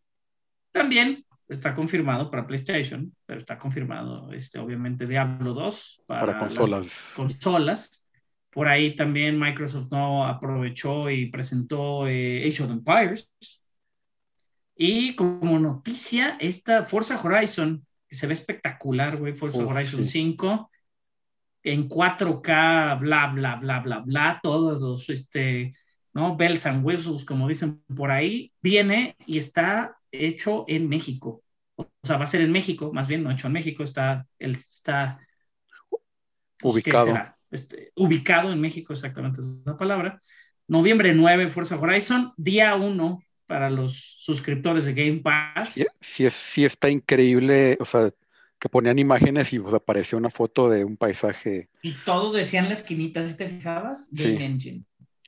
También 0.75 1.25
está 1.47 1.73
confirmado 1.73 2.29
para 2.29 2.45
PlayStation, 2.45 3.15
pero 3.25 3.39
está 3.39 3.57
confirmado, 3.57 4.33
este, 4.33 4.59
obviamente, 4.59 5.07
Diablo 5.07 5.53
2 5.53 6.03
para, 6.05 6.19
Para 6.25 6.33
las 6.33 6.41
consolas. 6.41 7.13
consolas. 7.15 8.05
Por 8.49 8.67
ahí 8.67 8.93
también 8.93 9.39
Microsoft 9.39 9.89
no 9.89 10.27
aprovechó 10.27 11.09
y 11.09 11.27
presentó 11.27 12.09
eh, 12.09 12.45
Age 12.45 12.63
of 12.63 12.71
Empires. 12.71 13.29
Y 14.75 15.15
como 15.15 15.59
noticia, 15.59 16.35
esta 16.41 16.85
Forza 16.85 17.21
Horizon, 17.23 17.85
que 18.05 18.17
se 18.17 18.27
ve 18.27 18.33
espectacular, 18.33 19.15
güey, 19.15 19.33
Forza 19.33 19.65
Horizon 19.65 20.03
sí. 20.03 20.11
5, 20.11 20.69
en 21.63 21.87
4K, 21.87 22.99
bla, 22.99 23.27
bla, 23.27 23.55
bla, 23.55 23.79
bla, 23.79 23.99
bla, 23.99 24.39
todos 24.43 24.81
los, 24.81 25.09
este, 25.09 25.73
¿no? 26.13 26.35
Bells 26.35 26.65
and 26.65 26.85
whistles, 26.85 27.23
como 27.23 27.47
dicen 27.47 27.81
por 27.95 28.11
ahí, 28.11 28.51
viene 28.61 29.15
y 29.25 29.37
está 29.37 29.95
hecho 30.19 30.65
en 30.67 30.87
México. 30.89 31.43
O 31.75 31.89
sea, 32.03 32.17
va 32.17 32.23
a 32.25 32.27
ser 32.27 32.41
en 32.41 32.51
México, 32.51 32.91
más 32.93 33.07
bien 33.07 33.23
no 33.23 33.31
hecho 33.31 33.47
en 33.47 33.53
México, 33.53 33.83
está, 33.83 34.27
él 34.39 34.51
está 34.55 35.19
pues, 36.59 36.79
¿qué 36.81 36.91
Ubicado. 36.91 37.35
Este, 37.51 37.91
ubicado 37.95 38.51
en 38.51 38.59
México, 38.61 38.93
exactamente 38.93 39.41
es 39.41 39.47
la 39.65 39.77
palabra. 39.77 40.19
Noviembre 40.67 41.13
9, 41.13 41.49
Forza 41.49 41.77
Horizon, 41.79 42.33
día 42.37 42.75
1 42.75 43.19
para 43.45 43.69
los 43.69 44.15
suscriptores 44.19 44.85
de 44.85 44.93
Game 44.93 45.19
Pass. 45.21 45.73
Sí, 45.73 45.85
sí 46.01 46.25
es, 46.25 46.33
sí 46.33 46.65
está 46.65 46.89
increíble, 46.89 47.77
o 47.79 47.85
sea, 47.85 48.11
que 48.59 48.69
ponían 48.69 48.99
imágenes 48.99 49.53
y 49.53 49.59
pues, 49.59 49.73
apareció 49.73 50.17
una 50.17 50.29
foto 50.29 50.69
de 50.69 50.83
un 50.83 50.97
paisaje. 50.97 51.69
Y 51.81 52.03
todo 52.03 52.33
decía 52.33 52.59
en 52.61 52.67
la 52.69 52.73
esquinita, 52.73 53.25
si 53.27 53.37
te 53.37 53.47
fijabas, 53.49 54.09
Game 54.11 54.37
Sí. 54.37 54.43
Engine. 54.43 54.85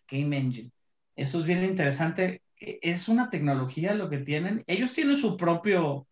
Game 0.07 0.37
Engine. 0.37 0.71
Eso 1.15 1.39
es 1.39 1.45
bien 1.45 1.63
interesante. 1.63 2.41
E- 2.59 2.79
Es 2.81 3.07
una 3.09 3.29
tecnología 3.29 3.93
lo 3.93 4.09
que 4.09 4.19
tienen. 4.19 4.63
Ellos 4.67 4.93
tienen 4.93 5.15
su 5.15 5.37
propio 5.37 6.07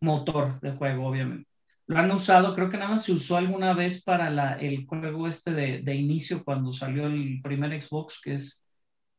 motor 0.00 0.60
de 0.60 0.72
juego, 0.72 1.06
obviamente. 1.08 1.48
Lo 1.86 1.98
han 1.98 2.10
usado, 2.12 2.54
creo 2.54 2.70
que 2.70 2.78
nada 2.78 2.90
más 2.92 3.04
se 3.04 3.12
usó 3.12 3.36
alguna 3.38 3.74
vez 3.74 4.02
para 4.04 4.54
el 4.60 4.86
juego 4.86 5.28
este 5.28 5.52
de, 5.52 5.80
de 5.82 5.94
inicio 5.96 6.44
cuando 6.44 6.72
salió 6.72 7.06
el 7.06 7.40
primer 7.42 7.80
Xbox, 7.82 8.20
que 8.22 8.34
es 8.34 8.62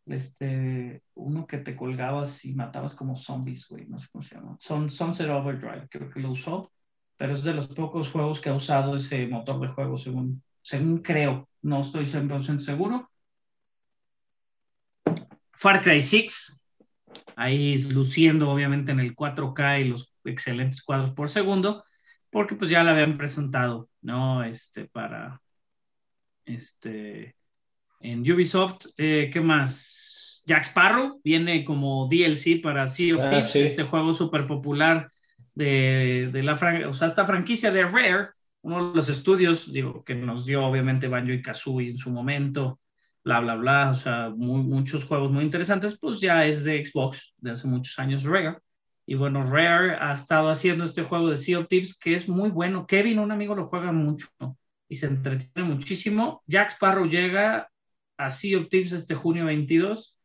este, 0.05 1.03
uno 1.15 1.47
que 1.47 1.59
te 1.59 1.75
colgabas 1.75 2.45
y 2.45 2.53
matabas 2.55 2.95
como 2.95 3.15
zombies, 3.15 3.67
güey, 3.69 3.87
no 3.87 3.99
sé 3.99 4.07
cómo 4.11 4.21
se 4.23 4.35
llama. 4.35 4.57
Son 4.59 4.89
Sunset 4.89 5.29
Overdrive, 5.29 5.87
creo 5.89 6.09
que 6.09 6.19
lo 6.21 6.31
usó, 6.31 6.71
pero 7.17 7.33
es 7.33 7.43
de 7.43 7.53
los 7.53 7.67
pocos 7.67 8.09
juegos 8.11 8.39
que 8.41 8.49
ha 8.49 8.55
usado 8.55 8.95
ese 8.97 9.27
motor 9.27 9.59
de 9.61 9.69
juego, 9.69 9.97
según, 9.97 10.43
según 10.61 10.99
creo. 10.99 11.49
No 11.61 11.81
estoy 11.81 12.05
100% 12.05 12.63
seguro. 12.63 13.09
Far 15.53 15.81
Cry 15.81 16.01
6, 16.01 16.62
ahí 17.35 17.77
luciendo 17.83 18.49
obviamente 18.49 18.91
en 18.91 18.99
el 18.99 19.15
4K 19.15 19.79
y 19.81 19.85
los 19.89 20.13
excelentes 20.25 20.81
cuadros 20.83 21.11
por 21.11 21.29
segundo, 21.29 21.83
porque 22.29 22.55
pues 22.55 22.69
ya 22.71 22.83
la 22.83 22.91
habían 22.91 23.17
presentado, 23.17 23.89
¿no? 24.01 24.43
Este, 24.43 24.85
para, 24.85 25.41
este, 26.45 27.35
en 28.01 28.21
Ubisoft, 28.31 28.87
eh, 28.97 29.29
¿qué 29.33 29.41
más? 29.41 30.43
Jack 30.45 30.63
Sparrow 30.65 31.21
viene 31.23 31.63
como 31.63 32.07
DLC 32.09 32.61
para 32.63 32.87
Sea 32.87 33.15
of 33.15 33.21
Ah, 33.23 33.29
Thieves, 33.29 33.51
sí. 33.51 33.59
este 33.61 33.83
juego 33.83 34.13
súper 34.13 34.47
popular 34.47 35.11
de, 35.55 36.29
de 36.31 36.43
la 36.43 36.53
o 36.89 36.93
sea, 36.93 37.07
esta 37.09 37.25
franquicia 37.25 37.71
de 37.71 37.83
Rare, 37.85 38.29
uno 38.61 38.89
de 38.91 38.95
los 38.97 39.09
estudios, 39.09 39.71
digo, 39.71 40.03
que 40.03 40.15
nos 40.15 40.45
dio 40.45 40.65
obviamente 40.65 41.07
Banjo 41.07 41.33
y 41.33 41.41
Kazooie 41.41 41.91
en 41.91 41.97
su 41.97 42.11
momento, 42.11 42.79
bla, 43.23 43.39
bla, 43.39 43.55
bla, 43.55 43.91
o 43.91 43.95
sea, 43.95 44.29
muchos 44.35 45.05
juegos 45.05 45.31
muy 45.31 45.43
interesantes, 45.45 45.97
pues 45.99 46.19
ya 46.19 46.45
es 46.45 46.63
de 46.63 46.83
Xbox, 46.85 47.33
de 47.37 47.51
hace 47.51 47.67
muchos 47.67 47.97
años 47.99 48.23
Rare. 48.23 48.57
Y 49.05 49.15
bueno, 49.15 49.43
Rare 49.49 49.95
ha 49.99 50.13
estado 50.13 50.49
haciendo 50.49 50.83
este 50.83 51.03
juego 51.03 51.29
de 51.29 51.37
Sea 51.37 51.59
of 51.59 51.67
Thieves 51.67 51.97
que 51.97 52.15
es 52.15 52.27
muy 52.29 52.49
bueno. 52.49 52.85
Kevin, 52.87 53.19
un 53.19 53.31
amigo, 53.31 53.55
lo 53.55 53.67
juega 53.67 53.91
mucho 53.91 54.27
y 54.87 54.95
se 54.95 55.07
entretiene 55.07 55.67
muchísimo. 55.67 56.43
Jack 56.47 56.71
Sparrow 56.71 57.05
llega 57.05 57.69
a 58.17 58.31
Sea 58.31 58.59
of 58.59 58.69
Thieves 58.69 58.93
este 58.93 59.15
junio 59.15 59.45
22 59.45 60.19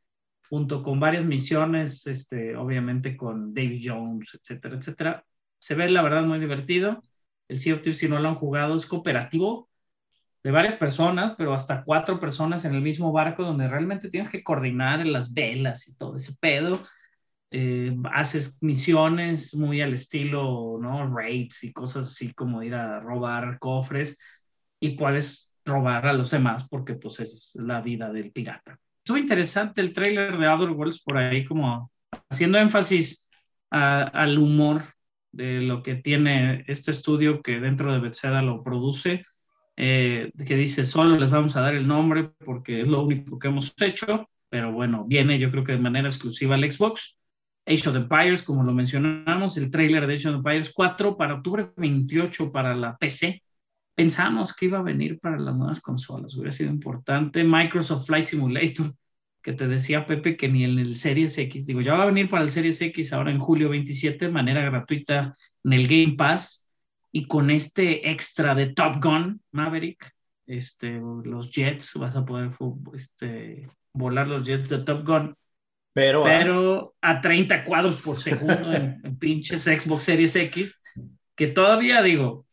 junto 0.49 0.83
con 0.83 0.99
varias 1.01 1.25
misiones, 1.25 2.07
este, 2.07 2.57
obviamente 2.57 3.17
con 3.17 3.53
David 3.53 3.83
Jones, 3.85 4.31
etcétera, 4.35 4.77
etcétera. 4.77 5.25
Se 5.59 5.75
ve 5.75 5.91
la 5.91 6.03
verdad 6.03 6.23
muy 6.23 6.39
divertido. 6.39 7.03
El 7.49 7.61
Sea 7.61 7.75
of 7.75 7.83
Thieves, 7.83 7.99
si 7.99 8.09
no 8.09 8.19
lo 8.21 8.29
han 8.29 8.35
jugado, 8.35 8.77
es 8.77 8.87
cooperativo 8.87 9.68
de 10.43 10.51
varias 10.51 10.75
personas, 10.75 11.35
pero 11.37 11.53
hasta 11.55 11.83
cuatro 11.85 12.21
personas 12.21 12.65
en 12.65 12.75
el 12.75 12.83
mismo 12.83 13.13
barco 13.13 13.43
donde 13.43 13.69
realmente 13.69 14.09
tienes 14.11 14.29
que 14.31 14.43
coordinar 14.43 15.07
las 15.07 15.35
velas 15.35 15.89
y 15.89 15.97
todo 15.97 16.17
ese 16.17 16.35
pedo. 16.41 16.81
Eh, 17.51 17.97
haces 18.13 18.63
misiones 18.63 19.55
muy 19.55 19.81
al 19.81 19.95
estilo, 19.95 20.79
¿no? 20.81 21.15
Raids 21.15 21.65
y 21.65 21.73
cosas 21.73 22.09
así 22.09 22.33
como 22.35 22.63
ir 22.63 22.75
a 22.75 23.01
robar 23.01 23.59
cofres 23.59 24.19
y 24.81 24.91
puedes 24.91 25.57
robar 25.65 26.07
a 26.07 26.13
los 26.13 26.31
demás 26.31 26.69
porque 26.69 26.95
pues 26.95 27.21
es 27.21 27.53
la 27.55 27.81
vida 27.81 28.13
del 28.13 28.33
pirata. 28.33 28.79
Estuvo 28.99 29.19
interesante 29.19 29.81
el 29.81 29.93
trailer 29.93 30.37
de 30.37 30.47
Outer 30.47 30.71
Worlds 30.71 31.03
por 31.03 31.17
ahí 31.17 31.45
como 31.45 31.91
haciendo 32.31 32.59
énfasis 32.59 33.29
a- 33.71 34.03
al 34.03 34.39
humor 34.39 34.83
de 35.33 35.61
lo 35.63 35.83
que 35.83 35.95
tiene 35.97 36.65
este 36.69 36.91
estudio 36.91 37.43
que 37.43 37.61
dentro 37.61 37.93
de 37.93 38.01
Bethesda 38.01 38.43
lo 38.43 38.63
produce, 38.63 39.25
eh, 39.81 40.33
que 40.45 40.57
dice 40.57 40.85
solo 40.85 41.17
les 41.17 41.31
vamos 41.31 41.57
a 41.57 41.61
dar 41.61 41.77
el 41.77 41.87
nombre 41.87 42.33
porque 42.45 42.81
es 42.81 42.89
lo 42.89 43.05
único 43.05 43.39
que 43.39 43.47
hemos 43.47 43.73
hecho, 43.81 44.29
pero 44.49 44.73
bueno, 44.73 45.05
viene 45.07 45.39
yo 45.39 45.53
creo 45.53 45.63
que 45.63 45.73
de 45.73 45.79
manera 45.79 46.09
exclusiva 46.09 46.57
al 46.57 46.71
Xbox. 46.71 47.17
Age 47.65 47.89
of 47.89 47.97
Empires, 47.97 48.43
como 48.43 48.65
lo 48.65 48.73
mencionamos, 48.73 49.57
el 49.57 49.71
trailer 49.71 50.07
de 50.07 50.15
Age 50.15 50.31
of 50.31 50.35
Empires 50.37 50.73
4 50.75 51.17
para 51.17 51.35
octubre 51.35 51.71
28 51.77 52.51
para 52.51 52.75
la 52.75 52.97
PC. 52.97 53.41
Pensamos 53.95 54.53
que 54.53 54.67
iba 54.67 54.79
a 54.79 54.83
venir 54.83 55.21
para 55.21 55.39
las 55.39 55.55
nuevas 55.55 55.81
consolas, 55.81 56.35
hubiera 56.35 56.51
sido 56.51 56.71
importante. 56.71 57.45
Microsoft 57.45 58.07
Flight 58.07 58.27
Simulator, 58.27 58.93
que 59.41 59.53
te 59.53 59.69
decía 59.69 60.07
Pepe 60.07 60.37
que 60.37 60.49
ni 60.49 60.65
en 60.65 60.79
el 60.79 60.97
Series 60.97 61.39
X, 61.39 61.67
digo, 61.67 61.83
ya 61.83 61.95
va 61.95 62.03
a 62.03 62.07
venir 62.07 62.29
para 62.29 62.43
el 62.43 62.51
Series 62.51 62.81
X 62.81 63.13
ahora 63.13 63.31
en 63.31 63.39
julio 63.39 63.69
27 63.69 64.25
de 64.25 64.33
manera 64.33 64.63
gratuita 64.63 65.37
en 65.63 65.73
el 65.73 65.87
Game 65.87 66.15
Pass 66.17 66.68
y 67.13 67.27
con 67.27 67.51
este 67.51 68.11
extra 68.11 68.55
de 68.55 68.73
Top 68.75 69.03
Gun 69.03 69.41
Maverick, 69.53 70.13
este, 70.47 71.01
los 71.25 71.51
jets, 71.51 71.95
vas 71.95 72.17
a 72.17 72.25
poder 72.25 72.51
este, 72.95 73.69
volar 73.93 74.29
los 74.29 74.45
jets 74.45 74.69
de 74.69 74.79
Top 74.79 75.07
Gun 75.07 75.35
Pero, 75.93 76.27
ah, 76.27 76.29
pero 76.29 76.95
a 77.01 77.21
30 77.21 77.65
cuadros 77.65 78.01
por 78.01 78.17
segundo 78.17 78.73
en, 78.73 79.01
en 79.05 79.19
pinches 79.19 79.65
Xbox 79.65 80.05
Series 80.05 80.35
X, 80.37 80.81
que 81.35 81.49
todavía 81.49 82.03
digo, 82.03 82.47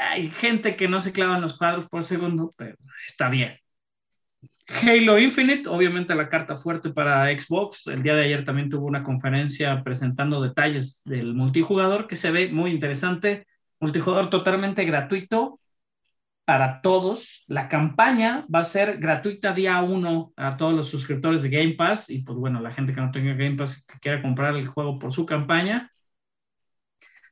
hay 0.00 0.30
gente 0.30 0.76
que 0.76 0.88
no 0.88 1.00
se 1.00 1.12
clava 1.12 1.36
en 1.36 1.42
los 1.42 1.58
cuadros 1.58 1.88
por 1.88 2.04
segundo, 2.04 2.54
pero 2.56 2.76
está 3.06 3.28
bien. 3.28 3.56
Halo 4.68 5.18
Infinite, 5.18 5.68
obviamente 5.68 6.14
la 6.14 6.28
carta 6.28 6.56
fuerte 6.56 6.90
para 6.90 7.26
Xbox. 7.38 7.86
El 7.88 8.02
día 8.02 8.14
de 8.14 8.24
ayer 8.24 8.44
también 8.44 8.70
tuvo 8.70 8.86
una 8.86 9.02
conferencia 9.02 9.82
presentando 9.82 10.40
detalles 10.40 11.02
del 11.04 11.34
multijugador 11.34 12.06
que 12.06 12.16
se 12.16 12.30
ve 12.30 12.48
muy 12.48 12.70
interesante. 12.70 13.46
Multijugador 13.82 14.30
totalmente 14.30 14.84
gratuito 14.84 15.58
para 16.44 16.82
todos. 16.82 17.42
La 17.48 17.68
campaña 17.68 18.46
va 18.46 18.60
a 18.60 18.62
ser 18.62 18.98
gratuita 18.98 19.52
día 19.52 19.82
uno 19.82 20.32
a 20.36 20.56
todos 20.56 20.72
los 20.72 20.88
suscriptores 20.88 21.42
de 21.42 21.48
Game 21.48 21.72
Pass 21.72 22.08
y 22.08 22.22
pues 22.22 22.38
bueno, 22.38 22.60
la 22.60 22.70
gente 22.70 22.92
que 22.92 23.00
no 23.00 23.10
tenga 23.10 23.34
Game 23.34 23.56
Pass 23.56 23.84
que 23.84 23.98
quiera 23.98 24.22
comprar 24.22 24.54
el 24.54 24.68
juego 24.68 25.00
por 25.00 25.10
su 25.10 25.26
campaña. 25.26 25.90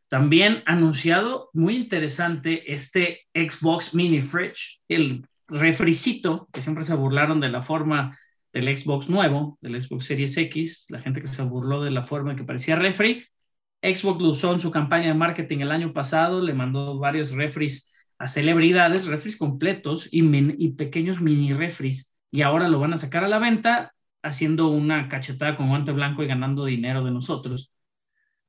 También 0.09 0.65
anunciado, 0.67 1.51
muy 1.53 1.77
interesante, 1.77 2.73
este 2.73 3.29
Xbox 3.33 3.95
Mini 3.95 4.21
Fridge, 4.21 4.83
el 4.89 5.25
refricito, 5.47 6.49
que 6.53 6.63
siempre 6.63 6.85
se 6.85 6.97
burlaron 6.97 7.39
de 7.39 7.49
la 7.49 7.63
forma 7.63 8.19
del 8.53 8.77
Xbox 8.77 9.09
nuevo, 9.09 9.57
del 9.61 9.81
Xbox 9.81 10.07
Series 10.07 10.37
X, 10.37 10.87
la 10.89 11.01
gente 11.01 11.21
que 11.21 11.29
se 11.29 11.45
burló 11.45 11.85
de 11.85 11.93
la 11.93 12.03
forma 12.03 12.35
que 12.35 12.43
parecía 12.43 12.75
refri. 12.75 13.25
Xbox 13.83 14.21
lo 14.21 14.31
usó 14.31 14.53
en 14.53 14.61
su 14.61 14.71
campaña 14.71 15.09
de 15.09 15.15
marketing 15.15 15.61
el 15.61 15.73
año 15.73 15.93
pasado, 15.93 16.41
le 16.41 16.55
mandó 16.55 16.99
varios 16.99 17.31
refris 17.33 17.91
a 18.19 18.29
celebridades, 18.29 19.07
refris 19.07 19.37
completos 19.39 20.09
y, 20.11 20.69
pequeños 20.73 21.21
mini 21.21 21.55
refris, 21.55 22.13
y 22.31 22.43
ahora 22.43 22.69
lo 22.69 22.79
van 22.79 22.93
a 22.93 22.99
sacar 22.99 23.25
a 23.25 23.29
la 23.29 23.39
venta 23.39 23.95
haciendo 24.23 24.69
una 24.69 25.09
cachetada 25.09 25.57
con 25.57 25.69
guante 25.69 25.93
blanco 25.93 26.23
y 26.23 26.27
ganando 26.27 26.67
dinero 26.67 27.03
de 27.03 27.11
nosotros. 27.13 27.73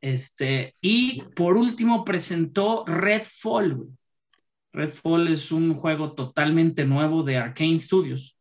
Este, 0.02 0.76
y 0.82 1.22
por 1.36 1.56
último 1.56 2.03
presentó 2.03 2.84
Redfall. 2.86 3.88
Redfall 4.74 5.28
es 5.30 5.52
un 5.52 5.76
juego 5.76 6.14
totalmente 6.14 6.86
nuevo 6.86 7.24
de 7.24 7.38
Arcane 7.38 7.80
Studios, 7.80 8.38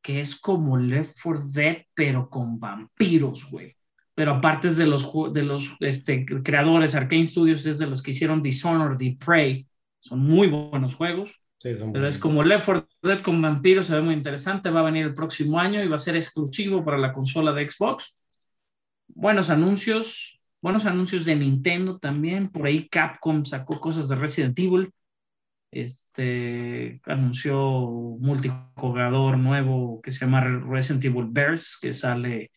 que 0.00 0.20
es 0.20 0.36
como 0.40 0.78
Left 0.78 1.16
4 1.22 1.42
Dead, 1.52 1.84
pero 1.94 2.30
con 2.30 2.58
vampiros, 2.58 3.50
güey. 3.50 3.76
Pero 4.14 4.32
aparte 4.32 4.68
es 4.68 4.76
de 4.76 4.86
los, 4.86 5.10
de 5.32 5.42
los 5.42 5.76
este, 5.80 6.24
creadores, 6.42 6.94
Arcane 6.94 7.26
Studios 7.26 7.64
es 7.66 7.78
de 7.78 7.86
los 7.86 8.02
que 8.02 8.10
hicieron 8.10 8.42
Dishonored 8.42 9.00
y 9.00 9.16
Prey. 9.16 9.66
Son 10.00 10.20
muy 10.20 10.48
buenos 10.48 10.94
juegos. 10.94 11.40
sí, 11.58 11.76
son 11.76 11.92
Pero 11.92 12.06
es 12.08 12.18
buenos. 12.18 12.18
como 12.18 12.42
Left 12.42 12.66
4 12.66 12.88
Dead 13.02 13.22
con 13.22 13.40
vampiros, 13.40 13.86
se 13.86 13.94
ve 13.94 14.02
muy 14.02 14.14
interesante. 14.14 14.70
Va 14.70 14.80
a 14.80 14.84
venir 14.84 15.06
el 15.06 15.14
próximo 15.14 15.58
año 15.58 15.82
y 15.82 15.88
va 15.88 15.96
a 15.96 15.98
ser 15.98 16.16
exclusivo 16.16 16.84
para 16.84 16.98
la 16.98 17.12
consola 17.12 17.52
de 17.52 17.68
Xbox. 17.68 18.16
Buenos 19.08 19.50
anuncios, 19.50 20.40
buenos 20.60 20.86
anuncios 20.86 21.24
de 21.24 21.36
Nintendo 21.36 21.98
también. 21.98 22.48
Por 22.48 22.66
ahí 22.66 22.88
Capcom 22.88 23.44
sacó 23.44 23.80
cosas 23.80 24.08
de 24.08 24.16
Resident 24.16 24.58
Evil. 24.58 24.92
Este 25.72 27.00
anunció 27.06 27.56
multijugador 28.20 29.38
nuevo 29.38 30.00
que 30.02 30.10
se 30.10 30.20
llama 30.24 30.40
Resident 30.40 31.04
Evil 31.04 31.26
Bears, 31.28 31.78
que 31.80 31.92
sale 31.92 32.50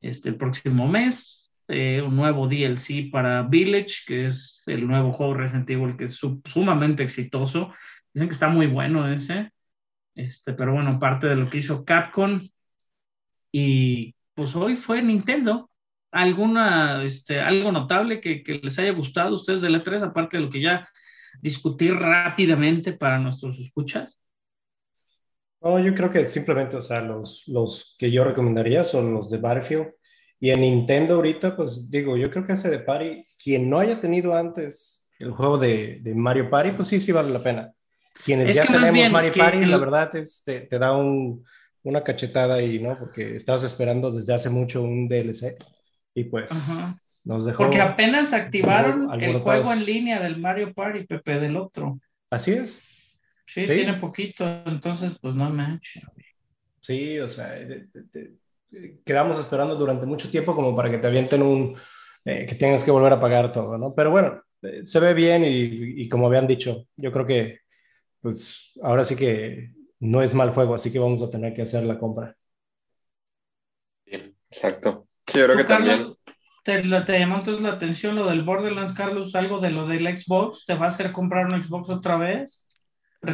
este, 0.00 0.28
el 0.30 0.36
próximo 0.36 0.86
mes. 0.88 1.52
Eh, 1.70 2.00
un 2.00 2.16
nuevo 2.16 2.48
DLC 2.48 3.10
para 3.12 3.42
Village, 3.42 3.96
que 4.06 4.24
es 4.24 4.62
el 4.66 4.86
nuevo 4.86 5.12
juego 5.12 5.34
Resident 5.34 5.68
Evil 5.68 5.96
que 5.98 6.04
es 6.04 6.14
su- 6.14 6.40
sumamente 6.44 7.02
exitoso. 7.02 7.72
Dicen 8.14 8.28
que 8.28 8.32
está 8.34 8.48
muy 8.48 8.66
bueno 8.66 9.10
ese. 9.12 9.52
Este, 10.14 10.54
pero 10.54 10.72
bueno, 10.72 10.98
parte 10.98 11.26
de 11.26 11.36
lo 11.36 11.48
que 11.50 11.58
hizo 11.58 11.84
Capcom. 11.84 12.40
Y 13.52 14.14
pues 14.34 14.54
hoy 14.56 14.76
fue 14.76 15.02
Nintendo. 15.02 15.70
¿Alguna, 16.10 17.04
este, 17.04 17.38
algo 17.40 17.70
notable 17.70 18.20
que, 18.20 18.42
que 18.42 18.60
les 18.62 18.78
haya 18.78 18.92
gustado 18.92 19.28
a 19.30 19.34
ustedes 19.34 19.60
del 19.60 19.74
E3, 19.74 20.02
aparte 20.02 20.38
de 20.38 20.44
lo 20.44 20.50
que 20.50 20.62
ya 20.62 20.88
discutir 21.42 21.94
rápidamente 21.94 22.94
para 22.94 23.18
nuestros 23.18 23.58
escuchas? 23.58 24.18
No, 25.60 25.78
yo 25.80 25.94
creo 25.94 26.10
que 26.10 26.26
simplemente, 26.26 26.76
o 26.76 26.82
sea, 26.82 27.00
los, 27.00 27.44
los 27.48 27.96
que 27.98 28.10
yo 28.10 28.22
recomendaría 28.24 28.84
son 28.84 29.12
los 29.12 29.28
de 29.30 29.38
Battlefield. 29.38 29.88
Y 30.40 30.50
en 30.50 30.60
Nintendo 30.60 31.16
ahorita, 31.16 31.56
pues 31.56 31.90
digo, 31.90 32.16
yo 32.16 32.30
creo 32.30 32.46
que 32.46 32.52
ese 32.52 32.70
de 32.70 32.78
Party, 32.78 33.26
quien 33.42 33.68
no 33.68 33.80
haya 33.80 33.98
tenido 33.98 34.34
antes 34.36 35.10
el 35.18 35.32
juego 35.32 35.58
de, 35.58 35.98
de 36.00 36.14
Mario 36.14 36.48
Party, 36.48 36.70
pues 36.72 36.86
sí, 36.86 37.00
sí 37.00 37.10
vale 37.10 37.30
la 37.30 37.42
pena. 37.42 37.72
Quienes 38.24 38.50
Es 38.50 38.56
ya 38.56 38.66
tenemos 38.66 39.10
Mario 39.10 39.32
Party, 39.36 39.58
el- 39.58 39.70
la 39.70 39.78
verdad 39.78 40.14
es, 40.14 40.42
te, 40.44 40.60
te 40.60 40.78
da 40.78 40.96
un, 40.96 41.44
una 41.82 42.04
cachetada 42.04 42.54
ahí, 42.54 42.78
¿no? 42.78 42.96
Porque 42.96 43.34
estabas 43.34 43.64
esperando 43.64 44.12
desde 44.12 44.34
hace 44.34 44.50
mucho 44.50 44.82
un 44.82 45.08
DLC 45.08 45.56
y 46.14 46.24
pues 46.24 46.52
Ajá. 46.52 46.96
nos 47.24 47.44
dejó... 47.44 47.64
Porque 47.64 47.80
apenas 47.80 48.32
activaron 48.32 49.12
el 49.20 49.38
juego 49.40 49.72
en 49.72 49.84
línea 49.84 50.20
del 50.20 50.38
Mario 50.38 50.72
Party, 50.72 51.04
Pepe, 51.04 51.40
del 51.40 51.56
otro. 51.56 51.98
Así 52.30 52.52
es. 52.52 52.78
Sí, 53.48 53.66
Sí. 53.66 53.72
tiene 53.72 53.94
poquito, 53.94 54.44
entonces 54.66 55.16
pues 55.20 55.34
no 55.34 55.48
manches. 55.50 56.04
Sí, 56.80 57.18
o 57.18 57.28
sea, 57.28 57.48
de- 57.54 57.88
quedamos 59.04 59.38
esperando 59.38 59.74
durante 59.74 60.06
mucho 60.06 60.30
tiempo 60.30 60.54
como 60.54 60.76
para 60.76 60.90
que 60.90 60.98
te 60.98 61.06
avienten 61.06 61.42
un, 61.42 61.76
eh, 62.24 62.44
que 62.46 62.54
tengas 62.54 62.84
que 62.84 62.90
volver 62.90 63.12
a 63.12 63.20
pagar 63.20 63.50
todo, 63.52 63.78
¿no? 63.78 63.94
Pero 63.94 64.10
bueno, 64.10 64.42
eh, 64.62 64.82
se 64.84 65.00
ve 65.00 65.14
bien 65.14 65.44
y, 65.44 66.02
y 66.02 66.08
como 66.08 66.26
habían 66.26 66.46
dicho, 66.46 66.86
yo 66.96 67.10
creo 67.10 67.24
que, 67.26 67.60
pues, 68.20 68.72
ahora 68.82 69.04
sí 69.04 69.16
que 69.16 69.72
no 70.00 70.22
es 70.22 70.34
mal 70.34 70.50
juego, 70.50 70.74
así 70.74 70.92
que 70.92 70.98
vamos 70.98 71.22
a 71.22 71.30
tener 71.30 71.54
que 71.54 71.62
hacer 71.62 71.84
la 71.84 71.98
compra. 71.98 72.36
Sí, 74.06 74.34
exacto. 74.50 75.08
Sí, 75.26 75.38
yo 75.38 75.44
creo 75.46 75.56
que 75.56 75.62
¿Tú, 75.64 75.68
Carlos, 75.68 75.96
también. 75.96 76.16
¿Te, 76.64 77.02
te 77.04 77.18
llamó 77.18 77.36
entonces 77.36 77.62
la 77.62 77.72
atención 77.72 78.16
lo 78.16 78.26
del 78.28 78.42
Borderlands, 78.42 78.92
Carlos? 78.92 79.34
¿Algo 79.34 79.58
de 79.58 79.70
lo 79.70 79.86
del 79.86 80.06
Xbox? 80.16 80.64
¿Te 80.66 80.74
va 80.74 80.86
a 80.86 80.88
hacer 80.88 81.12
comprar 81.12 81.46
un 81.46 81.62
Xbox 81.62 81.88
otra 81.90 82.18
vez? 82.18 82.67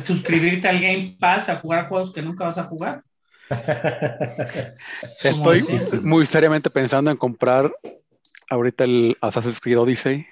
¿Suscribirte 0.03 0.69
al 0.69 0.81
Game 0.81 1.17
Pass 1.21 1.49
a 1.49 1.57
jugar 1.57 1.87
juegos 1.89 2.13
que 2.13 2.23
nunca 2.23 2.45
vas 2.45 2.59
a 2.59 2.65
jugar? 2.65 3.03
Estoy 5.23 5.61
decías. 5.61 6.03
muy 6.03 6.27
seriamente 6.27 6.71
pensando 6.71 7.11
en 7.11 7.17
comprar 7.17 7.73
ahorita 8.51 8.85
el 8.85 9.17
Assassin's 9.21 9.61
Creed 9.61 9.79
Odyssey, 9.79 10.27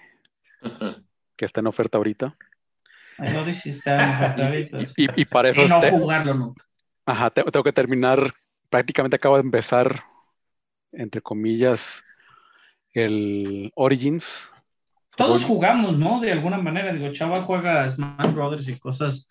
que 1.37 1.45
está 1.45 1.61
en 1.61 1.67
oferta 1.67 1.99
ahorita. 1.99 2.37
Ahí 3.19 3.33
lo 3.35 3.45
dijiste 3.45 3.91
en 3.91 4.01
oferta 4.11 4.47
ahorita. 4.47 4.79
Y, 4.97 5.21
y 5.21 5.25
para 5.27 5.51
eso 5.51 5.63
Y 5.63 5.69
no 5.69 5.77
este- 5.83 5.91
jugarlo 5.91 6.35
nunca. 6.35 6.65
ajá, 7.07 7.31
te- 7.31 7.43
tengo 7.45 7.65
que 7.65 7.73
terminar, 7.73 8.33
prácticamente 8.71 9.17
acabo 9.17 9.37
de 9.37 9.43
empezar, 9.43 10.05
entre 10.93 11.21
comillas, 11.21 12.03
el 12.95 13.71
Origins. 13.75 14.49
Todos 15.17 15.45
jugamos, 15.45 15.99
¿no? 15.99 16.21
De 16.21 16.33
alguna 16.33 16.59
manera. 16.59 16.93
Digo, 16.93 17.13
Chava 17.13 17.43
juega 17.43 17.89
Smash 17.89 18.33
Brothers 18.35 18.69
y 18.69 18.79
cosas 18.79 19.29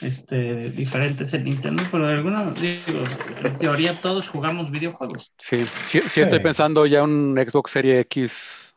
este, 0.00 0.70
diferentes 0.70 1.32
en 1.34 1.44
Nintendo, 1.44 1.82
pero 1.90 2.06
de 2.06 2.14
alguna 2.14 2.50
digo, 2.52 3.04
en 3.44 3.58
teoría 3.58 3.94
todos 3.94 4.28
jugamos 4.28 4.70
videojuegos. 4.70 5.32
Sí, 5.38 5.64
sí, 5.66 6.00
sí 6.00 6.20
estoy 6.20 6.40
pensando 6.40 6.84
ya 6.86 7.02
un 7.02 7.36
Xbox 7.36 7.70
Series 7.72 8.00
X 8.02 8.74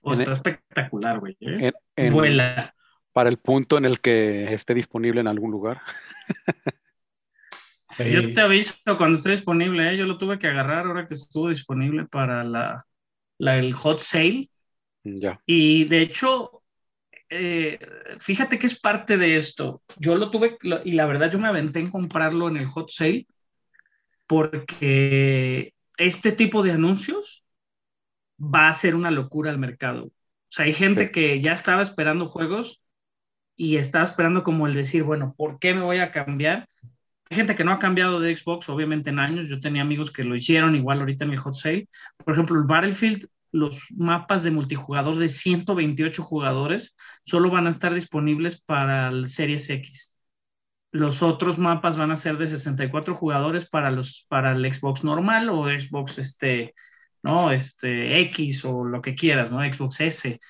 O 0.00 0.12
En- 0.12 0.20
está 0.20 0.32
espectacular, 0.32 1.20
güey. 1.20 1.36
¿eh? 1.40 1.72
en- 1.96 2.06
en- 2.06 2.12
Vuela. 2.12 2.74
para 3.12 3.28
el 3.30 3.38
punto 3.38 3.78
en 3.78 3.84
el 3.86 4.00
que 4.00 4.52
esté 4.52 4.74
disponible 4.74 5.20
en 5.20 5.28
algún 5.28 5.50
lugar. 5.50 5.80
Sí. 7.96 8.10
Yo 8.10 8.32
te 8.34 8.40
aviso 8.40 8.74
cuando 8.98 9.16
esté 9.16 9.30
disponible, 9.30 9.92
¿eh? 9.92 9.96
Yo 9.96 10.04
lo 10.04 10.18
tuve 10.18 10.36
que 10.36 10.48
agarrar 10.48 10.84
ahora 10.86 11.06
que 11.06 11.14
estuvo 11.14 11.48
disponible 11.48 12.06
para 12.06 12.42
la, 12.42 12.84
la- 13.38 13.56
el 13.58 13.72
hot 13.72 14.00
sale. 14.00 14.50
Ya. 15.04 15.40
Y 15.46 15.84
de 15.84 16.00
hecho, 16.02 16.62
eh, 17.30 17.78
fíjate 18.20 18.58
que 18.58 18.66
es 18.68 18.80
parte 18.80 19.18
de 19.18 19.36
esto. 19.36 19.82
Yo 19.98 20.16
lo 20.16 20.30
tuve, 20.30 20.58
lo- 20.62 20.82
y 20.84 20.92
la 20.92 21.06
verdad 21.06 21.30
yo 21.32 21.38
me 21.38 21.48
aventé 21.48 21.80
en 21.80 21.90
comprarlo 21.90 22.48
en 22.48 22.56
el 22.58 22.66
hot 22.66 22.90
sale 22.90 23.26
porque 24.26 25.74
este 25.96 26.32
tipo 26.32 26.62
de 26.62 26.72
anuncios 26.72 27.44
va 28.38 28.68
a 28.68 28.72
ser 28.72 28.94
una 28.94 29.10
locura 29.10 29.50
al 29.50 29.58
mercado. 29.58 30.06
O 30.06 30.12
sea, 30.48 30.66
hay 30.66 30.72
gente 30.72 31.06
Sí. 31.06 31.12
que 31.12 31.40
ya 31.40 31.52
estaba 31.52 31.82
esperando 31.82 32.26
juegos 32.26 32.82
y 33.56 33.76
estaba 33.78 34.04
esperando 34.04 34.44
como 34.44 34.66
el 34.66 34.74
decir, 34.74 35.04
bueno, 35.04 35.34
¿por 35.36 35.58
qué 35.58 35.74
me 35.74 35.82
voy 35.82 35.98
a 35.98 36.12
cambiar? 36.12 36.68
Hay 37.30 37.36
gente 37.38 37.56
que 37.56 37.64
no 37.64 37.72
ha 37.72 37.78
cambiado 37.80 38.20
de 38.20 38.36
Xbox, 38.36 38.68
obviamente 38.70 39.10
en 39.10 39.20
años. 39.20 39.48
Yo 39.48 39.60
tenía 39.60 39.82
amigos 39.82 40.12
que 40.12 40.24
lo 40.24 40.36
hicieron 40.36 40.76
igual 40.76 41.00
ahorita 41.00 41.24
en 41.24 41.32
el 41.32 41.38
hot 41.38 41.54
sale. 41.54 41.88
Por 42.24 42.34
ejemplo, 42.34 42.58
el 42.58 42.64
Battlefield, 42.66 43.28
los 43.54 43.86
mapas 43.96 44.42
de 44.42 44.50
multijugador 44.50 45.16
de 45.16 45.28
128 45.28 46.24
jugadores 46.24 46.96
solo 47.22 47.50
van 47.50 47.68
a 47.68 47.70
estar 47.70 47.94
disponibles 47.94 48.60
para 48.60 49.08
el 49.08 49.28
Series 49.28 49.70
X. 49.70 50.18
Los 50.90 51.22
otros 51.22 51.56
mapas 51.56 51.96
van 51.96 52.10
a 52.10 52.16
ser 52.16 52.36
de 52.36 52.48
64 52.48 53.14
jugadores 53.14 53.70
para 53.70 53.92
los 53.92 54.26
para 54.28 54.52
el 54.52 54.72
Xbox 54.72 55.04
normal 55.04 55.50
o 55.50 55.66
Xbox 55.66 56.18
este, 56.18 56.74
no, 57.22 57.52
este 57.52 58.20
X 58.22 58.64
o 58.64 58.84
lo 58.84 59.00
que 59.00 59.14
quieras, 59.14 59.52
¿no? 59.52 59.60
Xbox 59.60 60.00
S. 60.00 60.40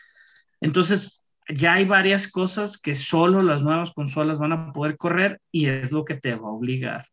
Entonces, 0.62 1.26
ya 1.46 1.74
hay 1.74 1.84
varias 1.84 2.30
cosas 2.32 2.78
que 2.78 2.94
solo 2.94 3.42
las 3.42 3.60
nuevas 3.60 3.92
consolas 3.92 4.38
van 4.38 4.52
a 4.52 4.72
poder 4.72 4.96
correr 4.96 5.42
y 5.52 5.66
es 5.66 5.92
lo 5.92 6.06
que 6.06 6.14
te 6.14 6.34
va 6.34 6.48
a 6.48 6.52
obligar 6.52 7.06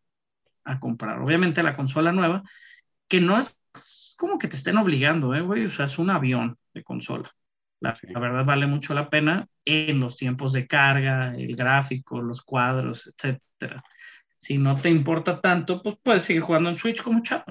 a 0.64 0.80
comprar. 0.80 1.20
Obviamente 1.20 1.64
la 1.64 1.76
consola 1.76 2.14
nueva, 2.14 2.44
que 3.10 3.20
no 3.20 3.38
es 3.38 3.58
como 4.18 4.38
que 4.38 4.48
te 4.48 4.56
estén 4.56 4.78
obligando, 4.78 5.34
¿eh, 5.36 5.42
güey? 5.42 5.66
O 5.66 5.70
sea, 5.70 5.86
es 5.86 5.98
un 6.00 6.10
avión 6.10 6.58
de 6.74 6.84
consola. 6.84 7.30
La, 7.80 7.96
Sí. 7.96 8.08
la 8.08 8.20
verdad 8.20 8.46
vale 8.46 8.68
mucho 8.68 8.94
la 8.94 9.10
pena 9.10 9.48
en 9.66 10.00
los 10.00 10.16
tiempos 10.16 10.54
de 10.54 10.68
carga, 10.68 11.34
el 11.36 11.56
gráfico, 11.56 12.22
los 12.22 12.42
cuadros, 12.42 13.08
etcétera. 13.08 13.84
Si 14.38 14.58
no 14.58 14.76
te 14.76 14.90
importa 14.90 15.40
tanto, 15.42 15.82
pues 15.82 15.96
puedes 16.04 16.24
seguir 16.24 16.42
jugando 16.44 16.70
en 16.70 16.76
Switch 16.76 17.02
como 17.02 17.22
chavo. 17.24 17.44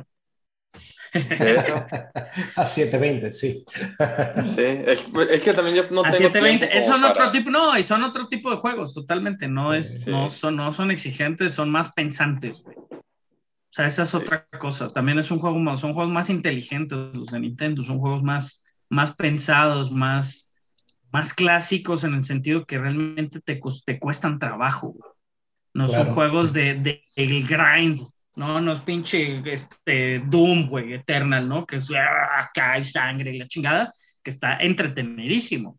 A 2.56 2.64
720, 2.64 3.32
sí. 3.32 3.64
Sí, 4.54 4.62
es, 4.86 5.04
es 5.30 5.42
que 5.42 5.52
también 5.52 5.76
yo 5.76 5.82
no 5.90 6.00
a 6.02 6.10
tengo 6.10 6.28
720, 6.28 6.66
tiempo 6.68 6.86
son 6.86 7.04
otro 7.04 7.30
tipo, 7.32 7.50
no, 7.50 7.76
y 7.76 7.82
son 7.82 8.02
otro 8.04 8.28
tipo 8.28 8.50
de 8.50 8.56
juegos, 8.58 8.94
totalmente, 8.94 9.48
no 9.48 9.74
es, 9.74 10.02
Sí. 10.04 10.10
no 10.10 10.30
son, 10.30 10.56
no 10.56 10.70
son 10.70 10.90
exigentes, 10.92 11.52
son 11.52 11.70
más 11.70 11.92
pensantes, 11.94 12.62
güey. 12.62 12.76
O 13.70 13.72
sea, 13.72 13.86
esa 13.86 14.02
es 14.02 14.14
otra 14.14 14.44
cosa. 14.58 14.88
También 14.88 15.18
es 15.18 15.30
un 15.30 15.38
juego 15.38 15.58
más, 15.58 15.80
son 15.80 15.92
juegos 15.94 16.12
más 16.12 16.30
inteligentes 16.30 16.98
los 17.14 17.28
de 17.28 17.40
Nintendo, 17.40 17.82
son 17.82 18.00
juegos 18.00 18.22
más, 18.22 18.62
más 18.90 19.14
pensados, 19.14 19.92
más, 19.92 20.52
más 21.12 21.34
clásicos 21.34 22.04
en 22.04 22.14
el 22.14 22.24
sentido 22.24 22.66
que 22.66 22.78
realmente 22.78 23.40
te, 23.40 23.60
te 23.86 23.98
cuestan 24.00 24.38
trabajo. 24.40 24.96
No 25.74 25.88
son 25.88 26.06
Claro, 26.06 26.08
juegos 26.08 26.52
sí. 26.52 26.54
de, 26.54 26.74
de 26.76 27.04
el 27.16 27.46
grind, 27.46 28.00
no, 28.36 28.60
no 28.60 28.72
es 28.72 28.82
pinche 28.82 29.42
este, 29.52 30.20
Doom, 30.20 30.68
güey, 30.68 30.94
Eternal, 30.94 31.48
¿no? 31.48 31.66
Que 31.66 31.76
es 31.76 31.90
ah, 31.92 32.40
acá 32.42 32.72
hay 32.72 32.84
sangre 32.84 33.34
y 33.34 33.38
la 33.38 33.48
chingada, 33.48 33.92
que 34.22 34.30
está 34.30 34.58
entretenidísimo. 34.58 35.78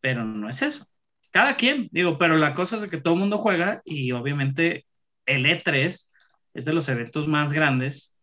Pero 0.00 0.24
no 0.24 0.48
es 0.48 0.62
eso. 0.62 0.86
Cada 1.30 1.54
quien, 1.56 1.88
digo, 1.92 2.18
pero 2.18 2.36
la 2.36 2.54
cosa 2.54 2.76
es 2.76 2.90
que 2.90 3.00
todo 3.00 3.14
el 3.14 3.20
mundo 3.20 3.38
juega 3.38 3.80
y 3.84 4.12
obviamente 4.12 4.86
el 5.26 5.46
E3 5.46 6.11
es 6.54 6.64
de 6.64 6.72
los 6.72 6.88
eventos 6.88 7.26
más 7.28 7.52
grandes, 7.52 8.16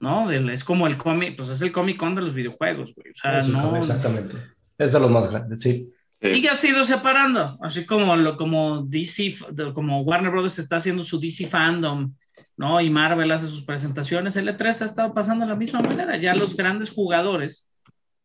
¿no? 0.00 0.30
Es 0.30 0.64
como 0.64 0.86
el 0.86 0.96
cómic, 0.96 1.36
pues 1.36 1.48
es 1.48 1.62
el 1.62 1.72
Comic 1.72 1.96
Con 1.96 2.14
de 2.14 2.22
los 2.22 2.34
videojuegos, 2.34 2.94
güey. 2.94 3.10
O 3.10 3.14
sea, 3.14 3.38
Eso, 3.38 3.52
no. 3.52 3.76
Exactamente. 3.76 4.36
Es 4.76 4.92
de 4.92 5.00
los 5.00 5.10
más 5.10 5.28
grandes, 5.28 5.60
sí. 5.60 5.92
Sí. 6.20 6.28
Y 6.28 6.42
ya 6.42 6.54
se 6.54 6.68
ha 6.68 6.70
ido 6.70 6.84
separando, 6.84 7.58
así 7.62 7.84
como, 7.84 8.14
lo, 8.14 8.36
como 8.36 8.82
DC, 8.82 9.36
como 9.74 10.02
Warner 10.02 10.30
Brothers 10.30 10.60
está 10.60 10.76
haciendo 10.76 11.02
su 11.02 11.18
DC 11.18 11.48
Fandom, 11.48 12.14
¿no? 12.56 12.80
Y 12.80 12.90
Marvel 12.90 13.32
hace 13.32 13.48
sus 13.48 13.64
presentaciones, 13.64 14.36
el 14.36 14.48
E3 14.48 14.82
ha 14.82 14.84
estado 14.84 15.14
pasando 15.14 15.44
de 15.44 15.50
la 15.50 15.56
misma 15.56 15.80
manera, 15.80 16.16
ya 16.16 16.34
los 16.34 16.56
grandes 16.56 16.90
jugadores, 16.90 17.68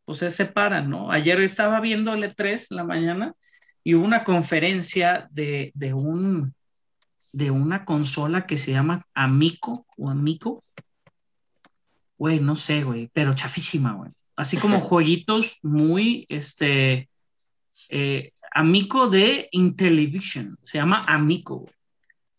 pues 0.06 0.20
se 0.20 0.30
separan, 0.30 0.90
¿no? 0.90 1.12
Ayer 1.12 1.42
estaba 1.42 1.80
viendo 1.80 2.14
el 2.14 2.24
E3 2.24 2.68
en 2.70 2.78
la 2.78 2.84
mañana 2.84 3.34
y 3.84 3.96
hubo 3.96 4.06
una 4.06 4.24
conferencia 4.24 5.28
de, 5.32 5.72
de 5.74 5.94
un, 5.94 6.54
de 7.32 7.52
una 7.52 7.86
consola 7.86 8.46
que 8.46 8.58
se 8.58 8.72
llama 8.72 9.06
Amico 9.14 9.86
o 9.98 10.10
Amico. 10.10 10.64
Güey, 12.18 12.40
no 12.40 12.56
sé, 12.56 12.84
güey, 12.84 13.10
pero 13.14 13.34
chafísima, 13.34 13.94
güey. 13.94 14.12
Así 14.36 14.58
como 14.58 14.80
jueguitos 14.82 15.60
muy, 15.62 16.26
este, 16.30 17.10
eh, 17.90 18.32
Amico 18.52 19.10
de 19.10 19.50
Intellivision, 19.52 20.58
se 20.62 20.78
llama 20.78 21.04
Amico. 21.08 21.60
güey. 21.60 21.74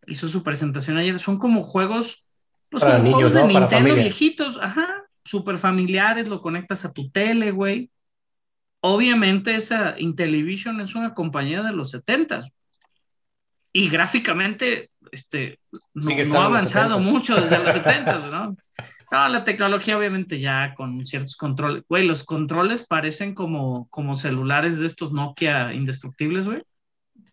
Hizo 0.07 0.29
su 0.29 0.43
presentación 0.43 0.97
ayer. 0.97 1.19
Son 1.19 1.39
como 1.39 1.63
juegos, 1.63 2.25
pues 2.71 2.83
Para 2.83 2.97
como 2.97 3.05
niños, 3.05 3.33
juegos 3.33 3.35
de 3.35 3.43
Nintendo 3.43 3.69
familia. 3.69 4.03
viejitos, 4.03 4.59
ajá, 4.61 5.05
súper 5.23 5.59
familiares, 5.59 6.29
lo 6.29 6.41
conectas 6.41 6.85
a 6.85 6.93
tu 6.93 7.11
tele, 7.11 7.51
güey. 7.51 7.91
Obviamente 8.81 9.55
esa 9.55 9.95
Intellivision 9.99 10.81
es 10.81 10.95
una 10.95 11.15
compañía 11.15 11.63
de 11.63 11.73
los 11.73 11.91
70 11.91 12.41
y 13.73 13.89
gráficamente 13.89 14.91
este, 15.13 15.59
no, 15.95 16.11
no 16.27 16.41
ha 16.41 16.47
avanzado 16.47 16.99
70s. 16.99 17.03
mucho 17.03 17.37
desde 17.37 17.59
los 17.63 17.73
70, 17.75 18.19
¿no? 18.31 18.57
No, 19.11 19.29
la 19.29 19.43
tecnología 19.45 19.97
obviamente 19.97 20.39
ya 20.39 20.75
con 20.75 21.03
ciertos 21.05 21.35
controles. 21.37 21.83
Güey, 21.89 22.07
los 22.07 22.25
controles 22.25 22.87
parecen 22.87 23.35
como, 23.35 23.89
como 23.89 24.15
celulares 24.15 24.81
de 24.81 24.87
estos 24.87 25.13
Nokia 25.13 25.73
indestructibles, 25.73 26.47
güey. 26.47 26.63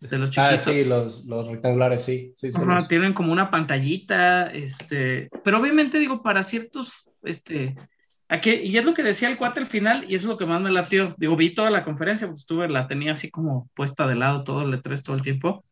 De 0.00 0.18
los 0.18 0.36
Ah, 0.38 0.52
chiquitos. 0.56 0.74
sí, 0.74 0.84
los, 0.84 1.24
los 1.26 1.48
rectangulares, 1.48 2.02
sí. 2.02 2.32
sí, 2.36 2.48
Ajá, 2.54 2.64
los- 2.76 2.88
tienen 2.88 3.12
como 3.14 3.30
una 3.32 3.50
pantallita, 3.50 4.46
este, 4.52 5.28
pero 5.44 5.58
obviamente 5.60 5.98
digo, 5.98 6.22
para 6.22 6.42
ciertos, 6.42 7.10
este, 7.22 7.76
aquí, 8.28 8.50
y 8.52 8.76
es 8.78 8.84
lo 8.84 8.94
que 8.94 9.02
decía 9.02 9.28
el 9.30 9.36
cuate 9.38 9.60
al 9.60 9.66
final, 9.66 10.04
y 10.10 10.14
es 10.14 10.24
lo 10.24 10.36
que 10.38 10.46
más 10.46 10.60
me 10.62 10.70
latió. 10.70 11.14
Digo, 11.18 11.36
vi 11.36 11.54
toda 11.54 11.70
la 11.70 11.82
conferencia, 11.82 12.26
pues 12.26 12.40
estuve, 12.40 12.68
la 12.68 12.86
tenía 12.88 13.12
así 13.12 13.30
como 13.30 13.68
puesta 13.74 14.06
de 14.06 14.14
lado 14.16 14.44
todo 14.44 14.62
el 14.62 14.72
E3 14.82 15.02
todo 15.02 15.16
el 15.16 15.22
tiempo. 15.22 15.64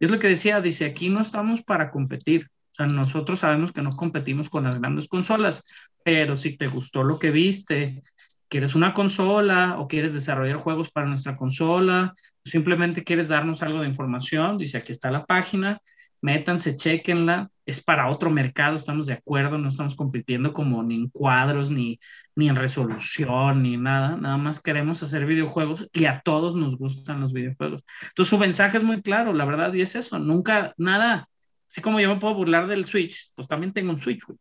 Es 0.00 0.10
lo 0.10 0.18
que 0.18 0.28
decía, 0.28 0.60
dice, 0.60 0.86
aquí 0.86 1.10
no 1.10 1.20
estamos 1.20 1.62
para 1.62 1.90
competir. 1.90 2.48
O 2.70 2.74
sea, 2.74 2.86
nosotros 2.86 3.40
sabemos 3.40 3.72
que 3.72 3.82
no 3.82 3.96
competimos 3.96 4.48
con 4.48 4.64
las 4.64 4.80
grandes 4.80 5.06
consolas, 5.06 5.64
pero 6.02 6.36
si 6.36 6.56
te 6.56 6.68
gustó 6.68 7.02
lo 7.04 7.18
que 7.18 7.30
viste, 7.30 8.02
quieres 8.48 8.74
una 8.74 8.94
consola 8.94 9.76
o 9.78 9.86
quieres 9.86 10.14
desarrollar 10.14 10.56
juegos 10.56 10.90
para 10.90 11.06
nuestra 11.06 11.36
consola, 11.36 12.14
simplemente 12.42 13.04
quieres 13.04 13.28
darnos 13.28 13.62
algo 13.62 13.82
de 13.82 13.88
información, 13.88 14.56
dice, 14.56 14.78
aquí 14.78 14.92
está 14.92 15.10
la 15.10 15.26
página, 15.26 15.80
métanse, 16.22 16.76
chequenla, 16.76 17.50
es 17.70 17.82
para 17.82 18.08
otro 18.10 18.30
mercado, 18.30 18.76
estamos 18.76 19.06
de 19.06 19.14
acuerdo, 19.14 19.58
no 19.58 19.68
estamos 19.68 19.94
compitiendo 19.96 20.52
como 20.52 20.82
ni 20.82 20.96
en 20.96 21.08
cuadros, 21.10 21.70
ni, 21.70 22.00
ni 22.36 22.48
en 22.48 22.56
resolución, 22.56 23.62
ni 23.62 23.76
nada, 23.76 24.16
nada 24.16 24.36
más 24.36 24.60
queremos 24.62 25.02
hacer 25.02 25.26
videojuegos 25.26 25.88
y 25.92 26.06
a 26.06 26.20
todos 26.24 26.56
nos 26.56 26.76
gustan 26.78 27.20
los 27.20 27.32
videojuegos. 27.32 27.84
Entonces 28.08 28.30
su 28.30 28.38
mensaje 28.38 28.78
es 28.78 28.84
muy 28.84 29.02
claro, 29.02 29.32
la 29.32 29.44
verdad, 29.44 29.72
y 29.74 29.82
es 29.82 29.94
eso, 29.96 30.18
nunca, 30.18 30.74
nada, 30.78 31.28
así 31.68 31.80
como 31.82 32.00
yo 32.00 32.08
me 32.14 32.20
puedo 32.20 32.34
burlar 32.34 32.66
del 32.68 32.84
Switch, 32.84 33.30
pues 33.34 33.48
también 33.48 33.72
tengo 33.72 33.90
un 33.90 33.98
Switch, 33.98 34.24
güey. 34.26 34.38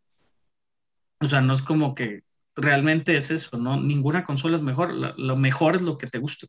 O 1.22 1.26
sea, 1.26 1.42
no 1.42 1.54
es 1.54 1.62
como 1.62 1.96
que 1.96 2.22
realmente 2.56 3.16
es 3.16 3.32
eso, 3.32 3.58
¿no? 3.58 3.80
Ninguna 3.80 4.24
consola 4.26 4.58
es 4.58 4.62
mejor, 4.64 4.94
lo, 4.94 5.14
lo 5.18 5.38
mejor 5.38 5.76
es 5.76 5.82
lo 5.82 5.98
que 5.98 6.08
te 6.08 6.20
gusta 6.20 6.48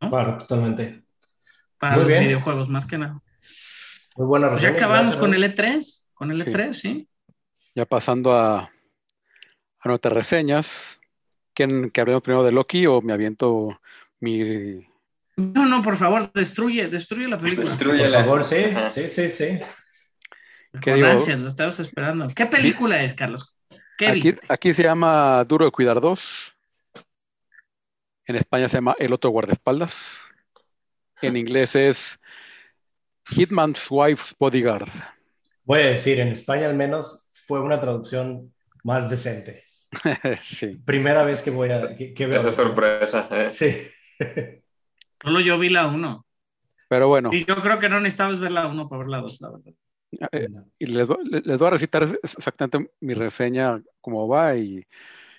Claro, 0.00 0.38
totalmente. 0.38 1.04
para 1.78 1.96
Muy 1.96 2.04
los 2.04 2.12
bien. 2.12 2.24
videojuegos, 2.24 2.68
más 2.68 2.86
que 2.86 2.98
nada. 2.98 3.20
Muy 4.16 4.26
buena 4.26 4.50
Pues 4.50 4.62
ya 4.62 4.70
acabamos 4.70 5.16
gracias, 5.16 5.16
con 5.16 5.34
el 5.34 5.42
E3, 5.44 6.04
con 6.14 6.30
el 6.30 6.42
Sí. 6.44 6.50
E3, 6.50 6.72
sí. 6.72 7.08
Ya 7.74 7.84
pasando 7.84 8.32
a, 8.34 8.60
a 8.60 9.88
nuestras 9.88 10.14
reseñas. 10.14 11.00
¿Quieren 11.52 11.90
que 11.90 12.00
hablemos 12.00 12.22
primero 12.22 12.44
de 12.44 12.52
Loki 12.52 12.86
o 12.86 13.00
me 13.00 13.12
aviento 13.12 13.80
mi... 14.20 14.86
No, 15.36 15.66
no, 15.66 15.82
por 15.82 15.96
favor, 15.96 16.32
destruye, 16.32 16.88
destruye 16.88 17.26
la 17.28 17.38
película. 17.38 17.66
Por 17.66 17.76
Destrúyela. 17.76 18.20
favor, 18.22 18.44
sí, 18.44 18.56
sí, 18.90 19.08
sí, 19.08 19.30
sí. 19.30 19.60
¿Qué 20.80 20.90
Con 20.90 20.94
digo? 20.94 21.06
ansias, 21.08 21.38
lo 21.40 21.48
estabas 21.48 21.80
esperando. 21.80 22.28
¿Qué 22.34 22.46
película 22.46 23.02
es, 23.02 23.14
Carlos? 23.14 23.56
¿Qué 23.98 24.08
Aquí, 24.08 24.20
viste? 24.20 24.46
aquí 24.48 24.74
se 24.74 24.82
llama 24.84 25.44
Duro 25.44 25.64
de 25.64 25.70
Cuidar 25.72 26.00
2. 26.00 26.56
En 28.26 28.36
España 28.36 28.68
se 28.68 28.76
llama 28.78 28.94
El 28.98 29.12
otro 29.12 29.30
guardaespaldas. 29.30 30.18
En 31.20 31.36
inglés 31.36 31.74
es 31.76 32.20
Hitman's 33.30 33.90
Wife's 33.90 34.34
Bodyguard. 34.38 34.88
Voy 35.64 35.80
a 35.80 35.86
decir, 35.86 36.20
en 36.20 36.28
España 36.28 36.68
al 36.68 36.76
menos 36.76 37.30
fue 37.32 37.60
una 37.60 37.80
traducción 37.80 38.52
más 38.84 39.10
decente. 39.10 39.64
sí. 40.42 40.80
Primera 40.84 41.22
vez 41.24 41.42
que 41.42 41.50
voy 41.50 41.70
a 41.70 41.94
que, 41.94 42.12
que 42.12 42.26
veo. 42.26 42.40
Esa 42.40 42.52
sorpresa. 42.52 43.28
¿eh? 43.30 43.50
Sí. 43.50 43.86
Solo 45.22 45.40
yo 45.40 45.58
vi 45.58 45.68
la 45.70 45.86
1. 45.86 46.26
Pero 46.88 47.08
bueno, 47.08 47.30
Y 47.32 47.44
yo 47.44 47.56
creo 47.62 47.78
que 47.78 47.88
no 47.88 47.98
necesitabas 48.00 48.40
ver 48.40 48.50
la 48.50 48.66
1 48.66 48.88
para 48.88 49.00
ver 49.00 49.08
la 49.08 49.20
2, 49.20 49.40
la 49.40 49.50
verdad. 49.50 49.72
eh, 50.32 50.48
y 50.78 50.86
les, 50.86 51.08
voy- 51.08 51.24
les 51.44 51.58
voy 51.58 51.66
a 51.68 51.70
recitar 51.70 52.02
exactamente 52.22 52.90
mi 53.00 53.14
reseña 53.14 53.82
cómo 54.00 54.28
va 54.28 54.54
y 54.56 54.84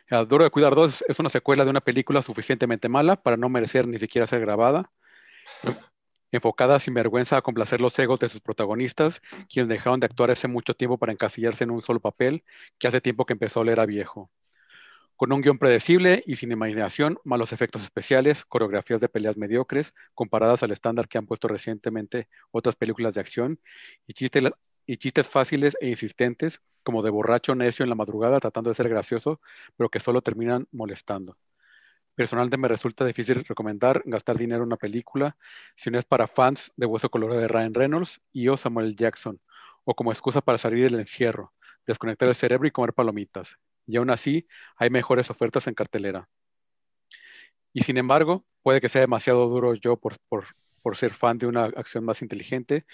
a 0.09 0.23
Duro 0.25 0.43
de 0.43 0.49
Cuidar 0.51 0.75
2 0.75 1.03
es 1.07 1.19
una 1.19 1.29
secuela 1.29 1.63
de 1.65 1.71
una 1.71 1.81
película 1.81 2.21
suficientemente 2.21 2.89
mala 2.89 3.15
para 3.21 3.37
no 3.37 3.49
merecer 3.49 3.87
ni 3.87 3.97
siquiera 3.99 4.27
ser 4.27 4.41
grabada, 4.41 4.91
enfocada 6.31 6.79
sin 6.79 6.93
vergüenza 6.93 7.37
a 7.37 7.41
complacer 7.41 7.81
los 7.81 7.97
egos 7.99 8.19
de 8.19 8.29
sus 8.29 8.41
protagonistas, 8.41 9.21
quienes 9.49 9.69
dejaron 9.69 9.99
de 9.99 10.05
actuar 10.07 10.31
hace 10.31 10.47
mucho 10.47 10.73
tiempo 10.75 10.97
para 10.97 11.11
encasillarse 11.11 11.63
en 11.63 11.71
un 11.71 11.81
solo 11.81 11.99
papel 11.99 12.43
que 12.79 12.87
hace 12.87 13.01
tiempo 13.01 13.25
que 13.25 13.33
empezó 13.33 13.59
a 13.59 13.63
oler 13.63 13.79
a 13.79 13.85
viejo. 13.85 14.31
Con 15.15 15.31
un 15.31 15.41
guion 15.41 15.57
predecible 15.57 16.23
y 16.25 16.35
sin 16.35 16.51
imaginación, 16.51 17.19
malos 17.23 17.53
efectos 17.53 17.83
especiales, 17.83 18.43
coreografías 18.43 18.99
de 18.99 19.07
peleas 19.07 19.37
mediocres 19.37 19.93
comparadas 20.13 20.61
al 20.61 20.71
estándar 20.71 21.07
que 21.07 21.17
han 21.17 21.25
puesto 21.25 21.47
recientemente 21.47 22.27
otras 22.51 22.75
películas 22.75 23.15
de 23.15 23.21
acción 23.21 23.59
y 24.07 24.13
chistes, 24.13 24.43
y 24.85 24.97
chistes 24.97 25.27
fáciles 25.27 25.77
e 25.79 25.87
insistentes, 25.87 26.59
como 26.83 27.01
de 27.01 27.11
borracho 27.11 27.55
necio 27.55 27.83
en 27.83 27.89
la 27.89 27.95
madrugada 27.95 28.41
tratando 28.41 28.69
de 28.69 28.75
ser 28.75 28.89
gracioso, 28.89 29.39
pero 29.77 29.89
que 29.89 30.01
solo 30.01 30.21
terminan 30.21 30.67
molestando. 30.71 31.37
Personalmente 32.15 32.57
me 32.57 32.69
resulta 32.69 33.05
difícil 33.05 33.43
recomendar 33.43 34.01
gastar 34.05 34.37
dinero 34.37 34.63
en 34.63 34.67
una 34.67 34.77
película 34.77 35.37
si 35.75 35.91
no 35.91 35.99
es 35.99 36.05
para 36.05 36.27
fans 36.27 36.71
de 36.77 36.85
Hueso 36.85 37.09
Colorado 37.09 37.41
de 37.41 37.49
Ryan 37.49 37.73
Reynolds 37.73 38.21
y 38.31 38.47
o 38.47 38.55
Samuel. 38.55 38.95
Jackson, 38.95 39.41
o 39.83 39.95
como 39.95 40.11
excusa 40.11 40.41
para 40.41 40.57
salir 40.57 40.83
del 40.83 40.99
encierro, 40.99 41.53
desconectar 41.85 42.29
el 42.29 42.35
cerebro 42.35 42.67
y 42.67 42.71
comer 42.71 42.93
palomitas. 42.93 43.57
Y 43.85 43.97
aún 43.97 44.09
así, 44.09 44.47
hay 44.77 44.89
mejores 44.89 45.29
ofertas 45.29 45.67
en 45.67 45.75
cartelera. 45.75 46.29
Y 47.73 47.81
sin 47.81 47.97
embargo, 47.97 48.45
puede 48.63 48.79
que 48.79 48.89
sea 48.89 49.01
demasiado 49.01 49.47
duro 49.49 49.75
yo 49.75 49.97
por, 49.97 50.15
por, 50.29 50.45
por 50.81 50.95
ser 50.95 51.11
fan 51.11 51.37
de 51.37 51.47
una 51.47 51.65
acción 51.65 52.05
más 52.05 52.21
inteligente 52.21 52.85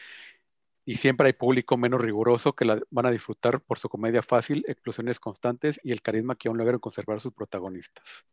y 0.84 0.96
siempre 0.96 1.28
hay 1.28 1.34
público 1.34 1.78
menos 1.78 2.02
riguroso 2.02 2.54
que 2.54 2.66
la 2.66 2.82
van 2.90 3.06
a 3.06 3.12
disfrutar 3.12 3.62
por 3.62 3.78
su 3.78 3.88
comedia 3.88 4.24
fácil, 4.24 4.66
explosiones 4.68 5.20
constantes 5.20 5.80
y 5.84 5.92
el 5.92 6.02
carisma 6.02 6.36
que 6.36 6.48
aún 6.48 6.58
logran 6.58 6.80
conservar 6.80 7.22
sus 7.22 7.34
protagonistas. 7.34 8.26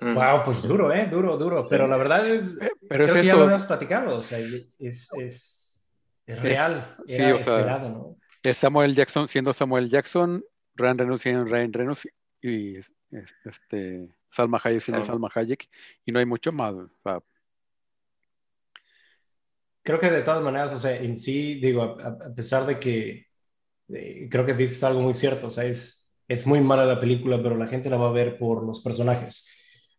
Wow, 0.00 0.42
pues 0.44 0.62
duro, 0.62 0.92
¿eh? 0.92 1.06
Duro, 1.08 1.36
duro. 1.36 1.68
Pero 1.68 1.86
la 1.88 1.96
verdad 1.96 2.26
es, 2.26 2.58
Eh, 2.60 2.70
Pero 2.88 3.04
es 3.04 3.14
creo 3.14 3.18
que 3.18 3.26
ya 3.26 3.34
lo 3.36 3.42
eso, 3.42 3.44
habíamos 3.44 3.66
platicado. 3.66 4.16
O 4.16 4.20
sea, 4.20 4.38
es, 4.38 5.12
es, 5.14 5.84
es 6.26 6.40
real. 6.42 6.96
sí, 7.04 7.30
Era 7.30 7.32
o 7.32 7.38
sea, 7.38 7.68
esperado, 7.68 7.88
¿no? 7.90 8.16
es 8.42 8.56
Samuel 8.58 8.94
Jackson 8.94 9.28
siendo 9.28 9.52
Samuel 9.52 9.90
Jackson, 9.90 10.44
Ryan 10.76 10.98
Reynolds 10.98 11.22
siendo 11.22 11.44
Ryan 11.46 11.72
Reynolds 11.72 12.08
y 12.42 12.78
es- 12.78 12.92
este, 13.44 14.08
Salma 14.30 14.60
Hayek 14.64 14.82
siendo 14.82 15.04
Salma. 15.04 15.04
Salma 15.04 15.30
Hayek 15.34 15.68
y 16.04 16.12
no 16.12 16.18
hay 16.20 16.26
mucho 16.26 16.52
más. 16.52 16.74
o 16.74 16.90
sea, 17.04 17.20
Creo 19.82 20.00
que 20.00 20.10
de 20.10 20.22
todas 20.22 20.42
maneras, 20.42 20.72
o 20.74 20.80
sea, 20.80 20.96
en 20.96 21.16
sí, 21.16 21.60
digo, 21.60 21.82
a, 21.82 22.08
a 22.28 22.34
pesar 22.34 22.66
de 22.66 22.78
que 22.80 23.26
eh, 23.90 24.28
creo 24.30 24.46
que 24.46 24.54
dices 24.54 24.84
algo 24.84 25.00
muy 25.02 25.14
cierto, 25.14 25.48
o 25.48 25.50
sea, 25.50 25.64
es, 25.64 26.14
es 26.28 26.46
muy 26.46 26.60
mala 26.60 26.86
la 26.86 27.00
película, 27.00 27.42
pero 27.42 27.56
la 27.58 27.68
gente 27.68 27.90
la 27.90 27.96
va 27.98 28.08
a 28.10 28.12
ver 28.12 28.38
por 28.38 28.64
los 28.64 28.82
personajes. 28.82 29.48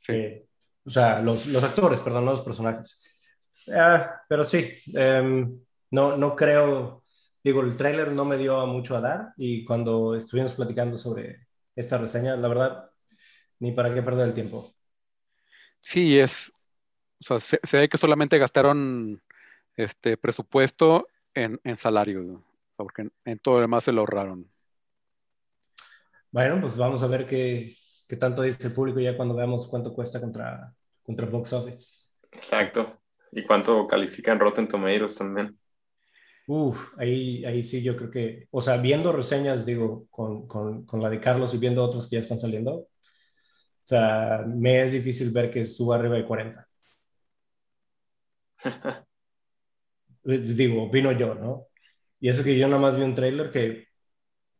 Sí. 0.07 0.13
Eh, 0.13 0.47
o 0.85 0.89
sea, 0.89 1.21
los, 1.21 1.47
los 1.47 1.63
actores, 1.63 2.01
perdón, 2.01 2.25
no 2.25 2.31
los 2.31 2.41
personajes. 2.41 3.03
Ah, 3.73 4.21
pero 4.29 4.43
sí, 4.43 4.71
em, 4.93 5.59
no, 5.91 6.17
no 6.17 6.35
creo, 6.35 7.03
digo, 7.43 7.61
el 7.61 7.75
tráiler 7.77 8.11
no 8.13 8.25
me 8.25 8.37
dio 8.37 8.65
mucho 8.67 8.95
a 8.95 9.01
dar 9.01 9.33
y 9.37 9.65
cuando 9.65 10.15
estuvimos 10.15 10.53
platicando 10.53 10.97
sobre 10.97 11.47
esta 11.75 11.97
reseña, 11.97 12.35
la 12.37 12.47
verdad, 12.47 12.91
ni 13.59 13.71
para 13.73 13.93
qué 13.93 14.01
perder 14.03 14.29
el 14.29 14.35
tiempo. 14.35 14.75
sí, 15.81 16.19
es, 16.19 16.51
o 17.21 17.25
sea, 17.25 17.39
se, 17.39 17.59
se 17.63 17.79
ve 17.79 17.89
que 17.89 17.97
solamente 17.97 18.37
gastaron 18.39 19.21
este 19.75 20.17
presupuesto 20.17 21.07
en, 21.33 21.59
en 21.65 21.77
salario, 21.77 22.21
¿no? 22.23 22.35
O 22.35 22.75
sea, 22.75 22.85
porque 22.85 23.03
en, 23.03 23.13
en 23.25 23.39
todo 23.39 23.55
lo 23.57 23.61
demás 23.61 23.85
se 23.85 23.91
lo 23.91 24.01
ahorraron. 24.01 24.51
Bueno, 26.31 26.59
pues 26.61 26.75
vamos 26.77 27.03
a 27.03 27.07
ver 27.07 27.25
qué, 27.27 27.75
qué 28.07 28.15
tanto 28.15 28.41
dice 28.41 28.67
el 28.67 28.73
público 28.73 28.99
ya 28.99 29.15
cuando 29.17 29.35
veamos 29.35 29.67
cuánto 29.67 29.93
cuesta 29.93 30.19
contra, 30.21 30.73
contra 31.03 31.25
Box 31.27 31.53
Office. 31.53 32.07
Exacto. 32.31 33.01
¿Y 33.31 33.43
cuánto 33.43 33.87
califican 33.87 34.39
Rotten 34.39 34.67
Tomatoes 34.67 35.15
también? 35.15 35.57
Uf, 36.47 36.93
ahí, 36.97 37.43
ahí 37.45 37.61
sí 37.61 37.83
yo 37.83 37.97
creo 37.97 38.09
que, 38.09 38.47
o 38.51 38.61
sea, 38.61 38.77
viendo 38.77 39.11
reseñas, 39.11 39.65
digo, 39.65 40.07
con, 40.09 40.47
con, 40.47 40.85
con 40.85 41.01
la 41.01 41.09
de 41.09 41.19
Carlos 41.19 41.53
y 41.53 41.57
viendo 41.57 41.83
otras 41.83 42.07
que 42.07 42.15
ya 42.15 42.21
están 42.21 42.39
saliendo, 42.39 42.73
o 42.73 42.89
sea, 43.83 44.45
me 44.47 44.81
es 44.83 44.93
difícil 44.93 45.31
ver 45.31 45.51
que 45.51 45.65
suba 45.65 45.97
arriba 45.97 46.15
de 46.15 46.25
40. 46.25 46.67
Eh, 50.29 50.39
Digo, 50.39 50.83
opino 50.83 51.13
yo, 51.13 51.35
¿no? 51.35 51.67
Y 52.19 52.27
eso 52.29 52.43
que 52.43 52.57
yo 52.57 52.67
nada 52.67 52.81
más 52.81 52.97
vi 52.97 53.03
un 53.03 53.15
trailer 53.15 53.49
que, 53.49 53.87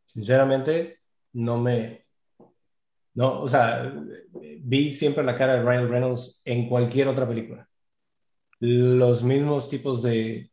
sinceramente, 0.06 1.00
no 1.34 1.58
me... 1.58 2.06
No, 3.14 3.40
o 3.42 3.48
sea, 3.48 3.92
vi 4.60 4.90
siempre 4.90 5.24
la 5.24 5.34
cara 5.34 5.54
de 5.54 5.62
Ryan 5.62 5.88
Reynolds 5.88 6.42
en 6.44 6.68
cualquier 6.68 7.08
otra 7.08 7.26
película. 7.26 7.68
Los 8.60 9.22
mismos 9.22 9.68
tipos 9.70 10.02
de, 10.02 10.50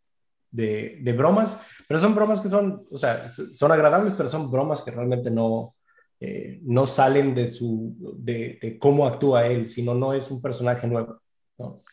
de, 0.51 0.99
de 1.01 1.13
bromas, 1.13 1.61
pero 1.87 1.99
son 1.99 2.15
bromas 2.15 2.41
que 2.41 2.49
son, 2.49 2.85
o 2.89 2.97
sea, 2.97 3.27
son 3.29 3.71
agradables, 3.71 4.13
pero 4.15 4.29
son 4.29 4.49
bromas 4.51 4.81
que 4.81 4.91
realmente 4.91 5.29
no, 5.29 5.75
eh, 6.19 6.59
no 6.63 6.85
salen 6.85 7.35
de, 7.35 7.51
su, 7.51 7.95
de, 8.17 8.57
de 8.61 8.79
cómo 8.79 9.05
actúa 9.07 9.47
él, 9.47 9.69
sino 9.69 9.93
no 9.93 10.13
es 10.13 10.31
un 10.31 10.41
personaje 10.41 10.87
nuevo. 10.87 11.21
¿no? 11.57 11.83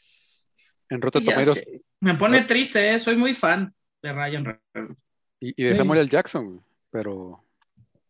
En 0.88 1.00
Rotten 1.02 1.24
Tomatoes 1.24 1.54
sé. 1.54 1.82
Me 2.00 2.14
pone 2.16 2.42
triste, 2.42 2.92
¿eh? 2.94 2.98
soy 2.98 3.16
muy 3.16 3.34
fan 3.34 3.72
de 4.02 4.12
Ryan 4.12 4.44
Reynolds. 4.74 4.98
y, 5.40 5.62
y 5.62 5.64
de 5.64 5.72
Sí. 5.72 5.76
Samuel 5.76 6.00
L. 6.00 6.08
Jackson, 6.08 6.62
pero 6.90 7.42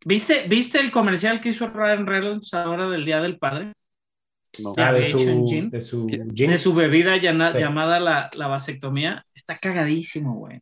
¿Viste, 0.04 0.46
¿Viste 0.48 0.80
el 0.80 0.90
comercial 0.90 1.40
que 1.40 1.50
hizo 1.50 1.68
Ryan 1.68 2.06
Reynolds 2.06 2.52
ahora 2.54 2.88
del 2.88 3.04
Día 3.04 3.20
del 3.20 3.38
Padre? 3.38 3.72
no. 4.62 4.74
Ah, 4.76 4.92
de 4.92 5.06
su, 5.06 5.18
Gin. 5.48 5.70
de 5.70 5.80
su 5.80 6.06
Sí. 6.08 6.16
gin. 6.34 6.50
De 6.50 6.58
su 6.58 6.74
bebida 6.74 7.16
llana- 7.16 7.52
Sí. 7.52 7.58
llamada 7.58 7.98
la, 7.98 8.28
la 8.34 8.48
vasectomía. 8.48 9.24
Está 9.34 9.56
cagadísimo, 9.56 10.34
güey. 10.34 10.60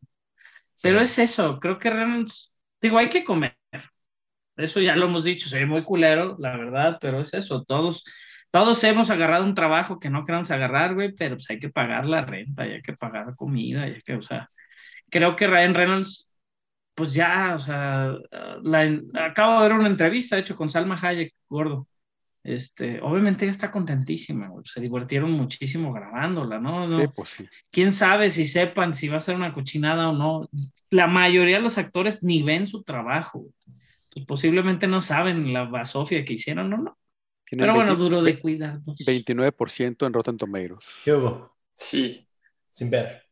Pero 0.82 1.00
es 1.00 1.18
eso, 1.18 1.58
creo 1.58 1.78
que 1.78 1.90
Reynolds, 1.90 2.54
digo, 2.80 2.98
hay 2.98 3.08
que 3.08 3.24
comer. 3.24 3.56
Eso 4.56 4.80
ya 4.80 4.94
lo 4.94 5.06
hemos 5.06 5.24
dicho, 5.24 5.48
soy 5.48 5.66
muy 5.66 5.82
culero, 5.82 6.36
la 6.38 6.56
verdad, 6.56 6.98
pero 7.00 7.20
es 7.20 7.34
eso, 7.34 7.64
todos, 7.64 8.04
todos 8.52 8.82
hemos 8.84 9.10
agarrado 9.10 9.44
un 9.44 9.54
trabajo 9.54 9.98
que 9.98 10.08
no 10.10 10.24
queremos 10.24 10.50
agarrar, 10.52 10.94
güey, 10.94 11.12
pero 11.14 11.34
pues 11.36 11.50
hay 11.50 11.58
que 11.58 11.70
pagar 11.70 12.06
la 12.06 12.24
renta, 12.24 12.66
y 12.66 12.72
hay 12.72 12.82
que 12.82 12.92
pagar 12.96 13.34
comida, 13.36 13.88
y 13.88 13.94
hay 13.94 14.00
que, 14.02 14.14
o 14.14 14.22
sea, 14.22 14.48
creo 15.10 15.34
que 15.34 15.46
Ryan 15.48 15.74
Reynolds, 15.74 16.30
pues 17.01 17.14
ya, 17.14 17.55
o 17.55 17.59
sea, 17.59 18.14
la- 18.62 19.01
acabo 19.27 19.62
de 19.62 19.68
ver 19.68 19.78
una 19.78 19.89
entrevista, 19.89 20.36
de 20.36 20.43
hecho, 20.43 20.55
con 20.55 20.68
Salma 20.68 20.98
Hayek, 21.01 21.32
gordo. 21.48 21.89
Este, 22.43 23.01
obviamente 23.01 23.47
ella 23.47 23.52
está 23.52 23.70
contentísima, 23.70 24.48
güey, 24.48 24.64
se 24.66 24.82
divirtieron 24.82 25.31
muchísimo 25.31 25.94
grabándola, 25.94 26.59
¿no? 26.59 26.86
no 26.86 27.01
Sí, 27.01 27.06
pues 27.16 27.28
sí. 27.31 27.47
quién 27.70 27.94
sabe 27.94 28.28
si 28.28 28.44
sepan 28.47 28.93
si 28.93 29.09
va 29.09 29.16
a 29.16 29.20
ser 29.20 29.36
una 29.36 29.55
cochinada 29.55 30.10
o 30.10 30.12
no. 30.12 30.48
La 30.90 31.06
mayoría 31.06 31.56
de 31.56 31.62
los 31.62 31.78
actores 31.78 32.22
ni 32.22 32.43
ven 32.43 32.66
su 32.66 32.82
trabajo. 32.82 33.47
Pues 34.12 34.27
posiblemente 34.27 34.86
no 34.86 35.01
saben 35.01 35.55
la 35.55 35.64
basofia 35.64 36.22
que 36.24 36.35
hicieron, 36.35 36.68
no, 36.68 36.77
no. 36.77 36.98
Tienen 37.47 37.62
Pero 37.64 37.74
bueno, 37.74 37.93
20 37.93 38.02
duro 38.05 38.22
de 38.22 38.39
cuidarnos. 38.39 38.98
29% 39.06 40.06
en 40.06 40.12
Rotten 40.12 40.36
Tomatoes. 40.36 40.85
¿Qué 41.02 41.14
hubo? 41.14 41.56
Sí. 41.74 42.27
Sin 42.68 42.90
ver. 42.90 43.22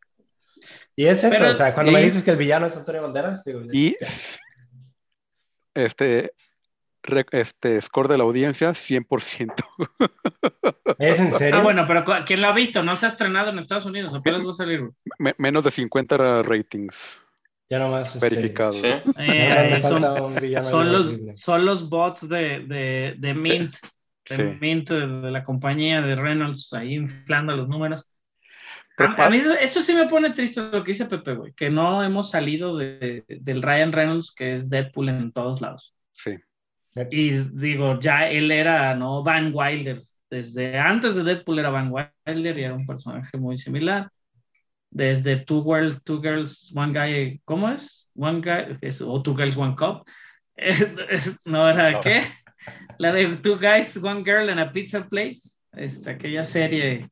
Y 0.98 1.06
es 1.06 1.22
eso, 1.22 1.32
Pero- 1.38 1.50
o 1.52 1.54
sea, 1.54 1.72
cuando 1.74 1.92
y- 1.92 1.94
me 1.94 2.02
dices 2.02 2.24
que 2.24 2.32
el 2.32 2.36
villano 2.36 2.66
es 2.66 2.76
Antonio 2.76 3.02
Banderas, 3.02 3.44
digo, 3.44 3.60
Y 3.72 3.90
ya. 3.90 3.96
este, 5.74 6.32
re- 7.04 7.26
este 7.30 7.80
score 7.80 8.08
de 8.08 8.18
la 8.18 8.24
audiencia, 8.24 8.70
100%. 8.74 9.54
¿es 10.98 11.20
en 11.20 11.32
serio? 11.32 11.60
Ah, 11.60 11.62
bueno, 11.62 11.84
pero 11.86 12.04
¿quién 12.26 12.40
lo 12.40 12.48
ha 12.48 12.52
visto? 12.52 12.82
No 12.82 12.96
se 12.96 13.06
ha 13.06 13.10
estrenado 13.10 13.50
en 13.50 13.58
Estados 13.60 13.86
Unidos, 13.86 14.12
apenas 14.14 14.44
va 14.44 14.50
a 14.50 14.54
salir. 14.54 14.90
Me- 15.18 15.34
menos 15.38 15.62
de 15.64 15.70
50 15.70 16.42
ratings 16.42 16.96
Ya 17.70 17.78
nomás. 17.78 18.14
este, 18.16 18.28
verificados. 18.28 18.76
Sí. 18.76 18.88
Eh, 19.18 19.80
son, 20.62 20.92
los, 20.92 21.16
son 21.34 21.64
los 21.64 21.88
bots 21.88 22.28
de, 22.28 22.64
de, 22.66 23.14
de 23.18 23.34
Mint, 23.34 23.76
de 24.28 24.36
Sí. 24.36 24.58
Mint, 24.60 24.90
de, 24.90 25.06
de 25.06 25.30
la 25.30 25.44
compañía 25.44 26.00
de 26.02 26.16
Reynolds, 26.16 26.72
ahí 26.72 26.94
inflando 26.94 27.56
los 27.56 27.68
números. 27.68 28.04
Pero 28.98 29.14
A, 29.16 29.26
a 29.26 29.30
mí 29.30 29.38
eso, 29.38 29.54
eso 29.54 29.80
sí 29.80 29.94
me 29.94 30.06
pone 30.06 30.30
triste 30.32 30.60
lo 30.60 30.84
que 30.84 30.92
dice 30.92 31.06
Pepe, 31.06 31.34
güey, 31.34 31.52
que 31.54 31.70
no 31.70 32.02
hemos 32.02 32.30
salido 32.30 32.76
de, 32.76 33.24
del 33.28 33.62
Ryan 33.62 33.92
Reynolds, 33.92 34.34
que 34.34 34.52
es 34.54 34.68
Deadpool 34.68 35.08
en 35.08 35.32
todos 35.32 35.60
lados. 35.62 35.94
Sí. 36.12 36.32
Y 37.10 37.30
digo, 37.30 38.00
ya 38.00 38.28
él 38.28 38.50
era, 38.50 38.94
¿no? 38.96 39.22
Van 39.22 39.52
Wilder. 39.54 40.02
Desde 40.28 40.76
antes 40.78 41.14
de 41.14 41.22
Deadpool 41.22 41.60
era 41.60 41.70
Van 41.70 41.90
Wilder 41.92 42.58
y 42.58 42.64
era 42.64 42.74
un 42.74 42.84
personaje 42.84 43.38
muy 43.38 43.56
similar. 43.56 44.10
desde 44.90 45.36
Two 45.36 45.60
World, 45.60 46.00
Two 46.02 46.20
Girls, 46.20 46.72
One 46.74 46.92
Guy, 46.98 47.40
¿cómo 47.44 47.68
es? 47.70 48.10
One 48.16 48.40
Guy, 48.40 48.76
es- 48.80 49.00
o 49.02 49.22
Two 49.22 49.36
Girls, 49.36 49.56
One 49.56 49.76
Cup. 49.76 50.04
no 51.44 51.68
era 51.70 51.92
No. 51.92 52.00
qué? 52.00 52.22
La 52.98 53.12
de 53.12 53.36
Two 53.36 53.58
Guys, 53.58 53.96
One 54.02 54.24
Girl 54.24 54.48
en 54.48 54.58
a 54.58 54.72
Pizza 54.72 55.06
Place, 55.06 55.40
este, 55.72 56.10
aquella 56.10 56.42
serie 56.42 57.06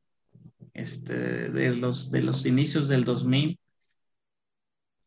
este, 0.77 1.13
de, 1.15 1.75
los, 1.75 2.11
de 2.11 2.21
los 2.23 2.45
inicios 2.45 2.87
del 2.87 3.03
2000. 3.05 3.59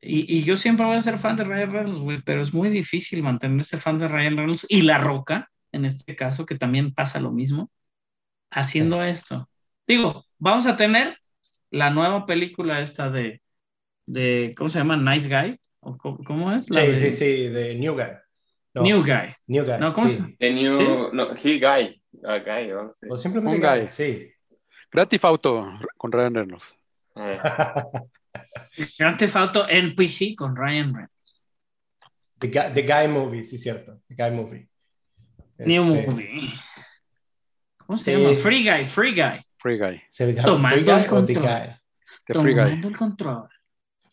Y, 0.02 0.38
y 0.38 0.44
yo 0.44 0.56
siempre 0.56 0.86
voy 0.86 0.97
a 0.97 1.01
ser 1.01 1.18
fan 1.18 1.36
de 1.36 1.44
Ryan 1.44 1.72
Reynolds, 1.72 1.98
güey, 2.01 2.22
pero 2.24 2.40
es 2.40 2.55
muy 2.55 2.70
difícil 2.70 3.22
mantenerse 3.22 3.76
fan 3.78 3.98
de 3.98 4.09
Ryan 4.09 4.36
Reynolds 4.36 4.66
y 4.68 4.82
La 4.82 4.98
Roca, 4.98 5.51
en 5.72 5.84
este 5.84 6.16
caso, 6.16 6.47
que 6.47 6.56
también 6.56 6.94
pasa 6.94 7.20
lo 7.20 7.30
mismo, 7.32 7.70
haciendo 8.51 9.02
esto. 9.05 9.48
Digo, 9.86 10.24
vamos 10.38 10.66
a 10.66 10.76
tener 10.76 11.16
la 11.70 11.90
nueva 11.90 12.26
película 12.26 12.80
esta 12.80 13.10
de, 13.10 13.42
de 14.06 14.55
¿cómo 14.56 14.70
se 14.70 14.78
llama? 14.78 14.97
Nice 14.97 15.28
Guy. 15.28 15.60
¿O 15.80 15.97
cómo, 15.98 16.18
cómo 16.24 16.52
es? 16.52 16.70
La 16.70 16.82
Sí, 16.82 16.88
de 16.88 16.98
sí, 16.98 17.10
sí, 17.12 17.48
de 17.48 17.74
New 17.76 17.94
Guy. 17.94 18.05
No, 18.74 18.82
New 18.82 19.02
Guy. 19.02 19.34
New 19.48 19.64
Guy. 19.64 19.78
No, 19.78 19.92
¿cómo 19.94 20.09
sí. 20.09 20.16
se- 20.16 20.36
The 20.38 20.52
New, 20.52 20.78
¿Sí? 20.78 20.86
no, 21.12 21.36
sí, 21.36 21.60
Guy. 21.60 22.02
Ah, 22.24 22.38
Guy, 22.38 22.68
¿no? 22.68 22.92
Sí. 23.01 23.06
O 23.09 23.16
simplemente 23.16 23.56
Un 23.56 23.62
Guy, 23.62 23.80
Guy. 23.80 23.88
sí. 23.88 24.32
Grand 24.92 25.08
Auto 25.22 25.72
con 25.96 26.12
Ryan 26.12 26.34
Reynolds. 26.34 26.74
Eh, 27.16 27.38
Grand 28.98 29.18
Theft 29.18 29.36
Auto 29.36 29.68
NPC 29.68 30.34
con 30.36 30.56
Ryan 30.56 30.94
Reynolds. 30.94 31.44
The 32.38 32.48
Guy, 32.48 32.72
The 32.74 32.82
Guy 32.82 33.08
Movie, 33.08 33.44
sí, 33.44 33.58
cierto. 33.58 34.00
The 34.08 34.14
Guy 34.14 34.30
Movie. 34.30 34.68
New 35.58 35.94
Este, 35.94 36.10
Movie. 36.10 36.54
¿Cómo 37.86 37.96
se 37.96 38.14
Sí. 38.14 38.22
llama? 38.22 38.34
Free 38.36 38.64
Guy, 38.64 38.86
Free 38.86 39.12
Guy. 39.12 39.40
Free 39.58 39.78
Guy. 39.78 40.02
¿Se 40.08 40.32
llama 40.32 40.46
Tomando 40.46 40.76
Free 40.76 40.84
Guy 40.84 40.92
el 40.92 41.00
o 41.00 41.02
The 41.26 41.34
control. 41.34 41.44
Guy? 41.44 41.76
The 42.26 42.34
Free 42.34 42.54
Guy. 42.54 42.62
Tomando 42.64 42.88
el 42.88 42.96
control. 42.96 43.48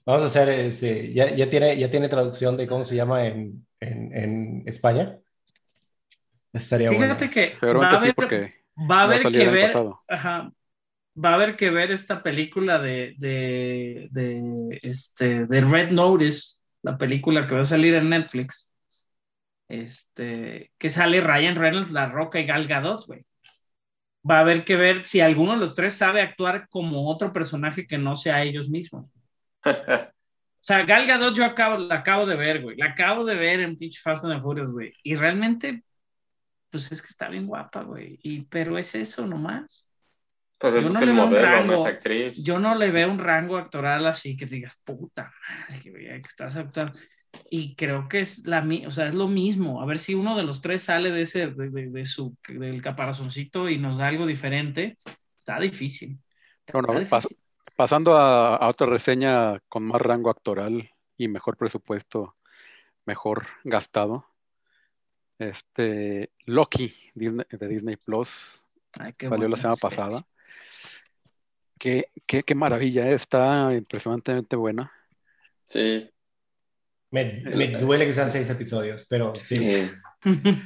Vamos 0.05 0.23
a 0.23 0.25
hacer, 0.27 0.49
este, 0.49 1.13
ya, 1.13 1.29
ya, 1.35 1.49
tiene, 1.49 1.77
ya 1.77 1.89
tiene 1.89 2.07
traducción 2.07 2.55
de 2.55 2.65
cómo 2.67 2.83
se 2.83 2.95
llama 2.95 3.25
en, 3.27 3.65
en, 3.79 4.15
en 4.15 4.63
España. 4.65 5.17
Estaría 6.53 6.89
bueno. 6.91 7.03
Fíjate 7.15 7.29
que 7.29 7.67
va 7.67 7.87
a 7.87 7.91
sí, 7.91 7.95
haber, 7.97 8.15
porque 8.15 8.55
va 8.77 8.83
a 8.83 8.87
va 8.87 9.01
a 9.01 9.03
haber 9.03 9.31
que 9.31 9.47
ver, 9.49 9.73
ajá, 10.07 10.51
va 11.23 11.31
a 11.31 11.34
haber 11.35 11.56
que 11.56 11.69
ver 11.69 11.91
esta 11.91 12.22
película 12.22 12.80
de, 12.80 13.15
de, 13.18 14.07
de, 14.11 14.80
este, 14.84 15.45
de 15.45 15.61
Red 15.61 15.91
Notice, 15.91 16.60
la 16.84 16.98
película 16.98 17.48
que 17.48 17.56
va 17.56 17.61
a 17.61 17.65
salir 17.65 17.95
en 17.95 18.10
Netflix, 18.10 18.72
este, 19.68 20.72
que 20.77 20.89
sale 20.89 21.22
Ryan 21.22 21.56
Reynolds, 21.56 21.91
La 21.91 22.07
Roca 22.07 22.39
y 22.39 22.45
Gal 22.45 22.68
Gadot, 22.68 23.06
güey. 23.07 23.26
Va 24.30 24.38
a 24.38 24.41
haber 24.41 24.65
que 24.65 24.76
ver 24.76 25.03
si 25.06 25.22
alguno 25.22 25.53
de 25.53 25.60
los 25.60 25.73
tres 25.73 25.95
sabe 25.95 26.22
actuar 26.22 26.68
como 26.69 27.10
otro 27.10 27.31
personaje 27.34 27.88
que 27.88 27.98
no 27.98 28.15
sea 28.15 28.44
ellos 28.44 28.69
mismos. 28.69 29.10
O 30.60 30.68
sea, 30.68 30.84
Gal 30.84 31.07
Gadot 31.07 31.34
yo 31.34 31.45
acabo, 31.45 31.77
la 31.77 31.95
acabo 31.95 32.26
de 32.26 32.35
ver, 32.35 32.61
güey. 32.61 32.76
La 32.76 32.88
acabo 32.88 33.23
de 33.23 33.35
ver 33.35 33.61
en 33.61 33.77
pinche 33.77 34.02
Fast 34.03 34.26
and 34.26 34.41
Furious, 34.41 34.69
güey. 34.69 34.91
Y 35.02 35.15
realmente, 35.15 35.81
pues 36.69 36.91
es 36.91 37.02
que 37.02 37.07
está 37.07 37.30
bien 37.30 37.48
guapa, 37.48 37.84
güey. 37.84 38.19
Y, 38.22 38.41
pero 38.44 38.77
es 38.77 38.94
eso 38.94 39.26
nomás. 39.26 39.86
Pues 40.57 40.73
es 40.75 40.84
Yo 40.84 40.89
no 40.89 40.99
que 40.99 41.05
le 41.05 41.11
el 41.11 41.15
veo 41.17 41.25
un 41.25 41.29
modelo, 41.31 41.47
rango. 41.47 41.71
no 41.73 41.79
es 41.79 41.85
actriz. 41.85 42.43
Yo 42.43 42.59
no 42.59 42.75
le 42.75 42.91
veo 42.91 43.11
un 43.11 43.19
rango 43.19 43.57
actoral 43.57 44.05
así 44.07 44.35
que 44.35 44.45
digas, 44.45 44.79
puta 44.84 45.31
madre, 45.69 45.81
que 45.81 46.15
estás 46.17 46.55
actuando. 46.55 46.93
Y 47.49 47.75
creo 47.75 48.07
que 48.09 48.21
es 48.21 48.45
la 48.47 48.67
o 48.88 48.91
sea, 48.91 49.07
es 49.07 49.13
lo 49.15 49.27
mismo. 49.27 49.81
A 49.81 49.85
ver 49.85 49.99
si 49.99 50.15
uno 50.15 50.35
de 50.35 50.43
los 50.43 50.61
tres 50.61 50.81
sale 50.84 51.11
de 51.11 51.21
ese, 51.21 51.47
de, 51.47 51.69
de- 51.69 51.89
de 51.89 52.05
su, 52.05 52.35
del 52.47 52.81
caparazoncito 52.81 53.69
y 53.69 53.77
nos 53.77 53.97
da 53.97 54.07
algo 54.07 54.25
diferente. 54.25 54.97
Está 55.38 55.59
difícil. 55.59 56.17
Está 56.65 56.79
Bueno, 56.79 56.99
difícil. 56.99 57.11
pas- 57.11 57.38
pasando 57.75 58.17
a, 58.17 58.55
a 58.55 58.67
otra 58.69 58.88
reseña 58.88 59.59
con 59.69 59.84
más 59.84 60.01
rango 60.01 60.29
actoral 60.31 60.89
y 61.17 61.27
mejor 61.27 61.57
presupuesto, 61.57 62.35
mejor 63.05 63.45
gastado. 63.63 64.25
Este, 65.39 66.31
Loki 66.45 66.93
Disney- 67.13 67.45
de 67.51 67.67
Disney 67.67 67.95
Plus 67.97 68.29
Ay, 68.99 69.13
qué 69.17 69.29
salió 69.29 69.47
la 69.47 69.57
semana 69.57 69.75
serie. 69.75 69.95
pasada. 69.95 70.25
Qué, 71.79 72.11
qué, 72.25 72.43
qué 72.43 72.55
maravilla, 72.55 73.09
eh, 73.09 73.13
está 73.15 73.73
impresionantemente 73.73 74.55
buena. 74.55 74.91
Sí. 75.67 76.09
Me, 77.09 77.41
me 77.55 77.67
duele 77.69 78.05
que 78.05 78.13
sean 78.13 78.31
seis 78.31 78.49
episodios, 78.49 79.05
pero 79.09 79.33
sí. 79.35 79.55
Sí. 79.55 79.91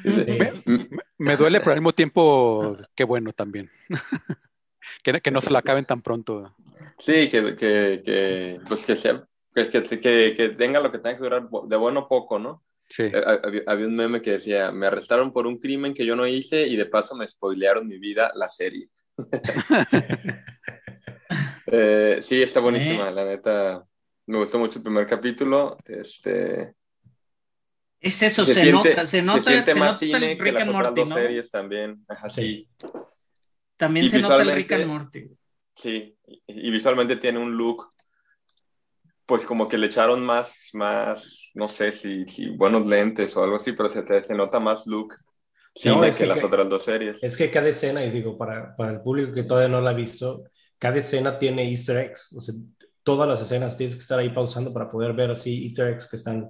Sí. 0.04 0.40
Mm, 0.66 0.98
Me 1.20 1.38
duele, 1.38 1.60
pero 1.60 1.72
al 1.74 1.80
mismo 1.80 1.94
tiempo, 1.94 2.78
qué 2.96 3.04
bueno 3.04 3.32
también. 3.34 3.70
que, 5.04 5.22
que 5.22 5.32
no 5.32 5.42
se 5.42 5.52
la 5.52 5.60
acaben 5.60 5.86
tan 5.86 6.02
pronto. 6.02 6.56
Sí, 6.98 7.30
que, 7.30 7.56
que, 7.56 8.02
que, 8.04 8.60
pues 8.68 8.86
que 8.86 8.96
sea, 8.96 9.24
que, 9.54 9.70
que, 9.70 9.84
que, 10.00 10.34
que 10.36 10.50
tenga 10.50 10.80
lo 10.80 10.92
que 10.92 11.00
tenga 11.00 11.18
que 11.18 11.24
durar 11.24 11.48
de 11.50 11.76
bueno 11.78 12.08
poco, 12.08 12.40
¿no? 12.40 12.64
Sí, 12.82 13.04
Eh, 13.04 13.22
Había, 13.44 13.62
había 13.68 13.88
un 13.88 13.96
meme 13.96 14.22
que 14.22 14.32
decía, 14.32 14.72
me 14.72 14.88
arrestaron 14.88 15.32
por 15.32 15.48
un 15.48 15.60
crimen 15.60 15.94
que 15.94 16.06
yo 16.06 16.16
no 16.16 16.28
hice 16.28 16.68
y 16.68 16.76
de 16.76 16.86
paso 16.88 17.16
me 17.16 17.28
spoilearon 17.28 17.88
mi 17.88 18.00
vida 18.00 18.32
la 18.36 18.50
serie. 18.50 18.90
Eh, 21.72 22.20
sí, 22.22 22.42
está 22.42 22.60
buenísima, 22.60 23.10
Eh. 23.10 23.14
la 23.14 23.26
neta. 23.26 23.86
Me 24.28 24.38
gustó 24.38 24.60
mucho 24.60 24.80
el 24.80 24.84
primer 24.84 25.08
capítulo. 25.08 25.78
Este, 25.86 26.76
Es 28.00 28.22
eso, 28.24 28.44
se, 28.46 28.54
se, 28.54 28.62
siente, 28.62 28.90
nota, 28.90 29.06
se 29.06 29.22
nota, 29.22 29.42
se 29.42 29.50
siente 29.52 29.74
se 29.74 29.80
más 29.80 29.88
nota 29.90 30.00
cine 30.20 30.38
que 30.38 30.52
las 30.52 30.68
otras 30.68 30.84
Morty, 30.84 31.00
dos 31.02 31.10
¿no? 31.10 31.16
series 31.16 31.52
también. 31.52 32.06
Ajá, 32.08 32.30
sí. 32.30 32.68
Sí. 32.80 32.88
También 33.78 34.06
Y 34.06 34.10
se 34.10 34.20
nota 34.20 34.42
el 34.42 34.52
Rick 34.54 34.72
and 34.74 34.86
Morty. 34.88 35.32
Sí, 35.76 36.16
y, 36.28 36.68
y 36.68 36.72
visualmente 36.72 37.16
tiene 37.16 37.40
un 37.40 37.56
look, 37.58 37.92
pues 39.26 39.46
como 39.46 39.68
que 39.70 39.78
le 39.78 39.88
echaron 39.88 40.24
más, 40.24 40.70
más, 40.74 41.52
no 41.56 41.68
sé 41.70 41.92
si, 41.92 42.26
si 42.28 42.50
buenos 42.50 42.86
lentes 42.86 43.36
o 43.38 43.44
algo 43.44 43.56
así, 43.56 43.72
pero 43.72 43.90
se, 43.90 44.04
te- 44.04 44.24
se 44.24 44.34
nota 44.36 44.60
más 44.60 44.86
look 44.88 45.16
cine 45.74 45.96
No, 45.96 46.04
es 46.04 46.18
que, 46.18 46.24
que- 46.24 46.28
las 46.28 46.40
que- 46.42 46.46
otras 46.46 46.70
dos 46.70 46.84
series. 46.84 47.24
Es 47.24 47.38
que 47.38 47.50
cada 47.50 47.70
escena, 47.70 48.04
y 48.04 48.12
digo, 48.12 48.38
para, 48.38 48.76
para 48.76 48.92
el 48.92 49.02
público 49.02 49.34
que 49.34 49.44
todavía 49.44 49.70
no 49.70 49.82
la 49.82 49.92
ha 49.92 49.94
visto, 49.94 50.44
cada 50.82 50.98
escena 50.98 51.38
tiene 51.38 51.70
easter 51.70 51.98
eggs. 51.98 52.34
O 52.36 52.42
sea, 52.42 52.56
todas 53.04 53.30
las 53.30 53.40
escenas 53.40 53.78
tienes 53.78 53.96
que 53.96 54.02
estar 54.02 54.18
ahí 54.18 54.30
pausando 54.30 54.74
para 54.74 54.90
poder 54.90 55.14
ver 55.14 55.30
así 55.30 55.64
easter 55.64 55.90
eggs 55.94 56.10
que 56.10 56.16
están, 56.16 56.50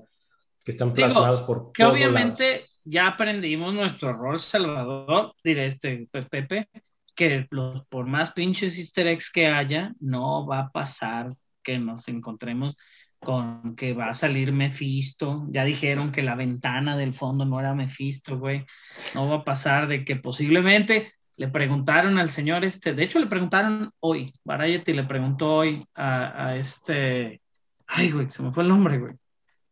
que 0.63 0.71
están 0.71 0.93
Digo, 0.93 0.95
plasmados 0.95 1.41
por 1.41 1.73
Que 1.73 1.83
todos 1.83 1.95
obviamente 1.95 2.65
ya 2.85 3.07
aprendimos 3.07 3.73
nuestro 3.73 4.11
error, 4.11 4.39
Salvador, 4.39 5.33
diré 5.43 5.65
este 5.65 6.07
Pe- 6.09 6.23
Pepe, 6.23 6.69
que 7.13 7.45
los, 7.49 7.85
por 7.87 8.05
más 8.07 8.31
pinches 8.31 8.77
easter 8.79 9.07
eggs 9.07 9.29
que 9.29 9.47
haya, 9.47 9.93
no 9.99 10.47
va 10.47 10.59
a 10.59 10.71
pasar 10.71 11.35
que 11.61 11.77
nos 11.77 12.07
encontremos 12.07 12.77
con 13.19 13.75
que 13.75 13.93
va 13.93 14.09
a 14.09 14.13
salir 14.13 14.53
Mephisto. 14.53 15.45
Ya 15.49 15.65
dijeron 15.65 16.11
que 16.13 16.23
la 16.23 16.35
ventana 16.35 16.95
del 16.97 17.13
fondo 17.13 17.43
no 17.43 17.59
era 17.59 17.75
Mephisto, 17.75 18.39
güey. 18.39 18.65
No 19.13 19.27
va 19.27 19.35
a 19.35 19.43
pasar 19.43 19.87
de 19.89 20.05
que 20.05 20.15
posiblemente 20.15 21.11
le 21.41 21.47
preguntaron 21.47 22.19
al 22.19 22.29
señor 22.29 22.63
este, 22.63 22.93
de 22.93 23.01
hecho 23.01 23.19
le 23.19 23.25
preguntaron 23.25 23.91
hoy, 23.99 24.31
Variety 24.43 24.93
le 24.93 25.05
preguntó 25.05 25.55
hoy 25.55 25.83
a, 25.95 26.49
a 26.49 26.55
este, 26.55 27.41
ay, 27.87 28.11
güey, 28.11 28.29
se 28.29 28.43
me 28.43 28.53
fue 28.53 28.61
el 28.61 28.69
nombre, 28.69 28.99
güey, 28.99 29.15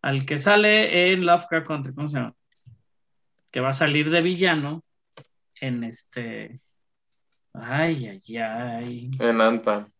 al 0.01 0.25
que 0.25 0.39
sale 0.39 1.13
en 1.13 1.23
Lovecraft 1.23 1.67
Country, 1.67 1.93
¿cómo 1.93 2.09
se 2.09 2.17
llama? 2.17 2.33
Que 3.51 3.59
va 3.59 3.69
a 3.69 3.73
salir 3.73 4.09
de 4.09 4.19
villano 4.23 4.83
en 5.61 5.83
este, 5.83 6.59
ay, 7.53 8.07
ay, 8.07 8.37
ay, 8.37 9.11
En 9.19 9.39
Ant-Man. 9.39 9.93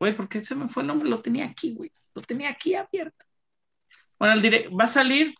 Güey, 0.00 0.16
¿por 0.16 0.28
qué 0.28 0.40
se 0.40 0.56
me 0.56 0.66
fue 0.66 0.82
el 0.82 0.88
nombre? 0.88 1.08
Lo 1.08 1.22
tenía 1.22 1.46
aquí, 1.46 1.72
güey. 1.72 1.92
Lo 2.14 2.22
tenía 2.22 2.50
aquí 2.50 2.74
abierto. 2.74 3.26
Bueno, 4.18 4.34
el 4.34 4.42
direct 4.42 4.72
va 4.72 4.84
a 4.84 4.88
salir 4.88 5.32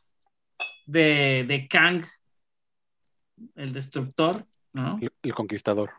de, 0.86 1.44
de 1.48 1.66
Kang, 1.66 2.04
el 3.56 3.72
destructor, 3.72 4.46
¿no? 4.72 4.98
El, 5.22 5.34
conquistador. 5.34 5.92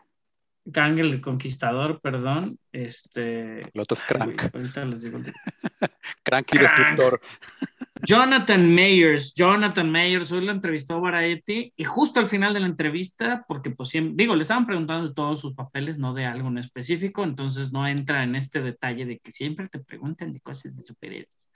Kang, 0.72 0.98
el 0.98 1.20
conquistador, 1.20 2.00
perdón. 2.00 2.58
Este. 2.72 3.60
El 3.60 3.80
otro 3.80 3.96
es 3.96 4.02
ay, 4.02 4.34
Crank. 4.34 4.54
ahorita 4.54 4.84
les 4.84 5.02
digo. 5.02 5.18
Crank 6.22 6.54
y 6.54 6.58
Crank. 6.58 6.76
destructor. 6.76 7.20
Jonathan 8.02 8.74
Mayers, 8.74 9.34
Jonathan 9.34 9.90
Mayers, 9.90 10.32
hoy 10.32 10.44
lo 10.44 10.52
entrevistó 10.52 11.00
Variety 11.00 11.72
y 11.76 11.84
justo 11.84 12.18
al 12.18 12.26
final 12.26 12.54
de 12.54 12.60
la 12.60 12.66
entrevista, 12.66 13.44
porque 13.46 13.70
pues 13.70 13.90
siempre, 13.90 14.14
digo, 14.16 14.34
le 14.34 14.42
estaban 14.42 14.66
preguntando 14.66 15.08
de 15.08 15.14
todos 15.14 15.40
sus 15.40 15.54
papeles, 15.54 15.98
no 15.98 16.14
de 16.14 16.24
algo 16.24 16.48
en 16.48 16.58
específico, 16.58 17.22
entonces 17.24 17.72
no 17.72 17.86
entra 17.86 18.22
en 18.22 18.36
este 18.36 18.62
detalle 18.62 19.04
de 19.04 19.18
que 19.18 19.32
siempre 19.32 19.68
te 19.68 19.80
preguntan 19.80 20.32
de 20.32 20.40
cosas 20.40 20.76
de 20.76 20.82
superhéroes. 20.82 21.52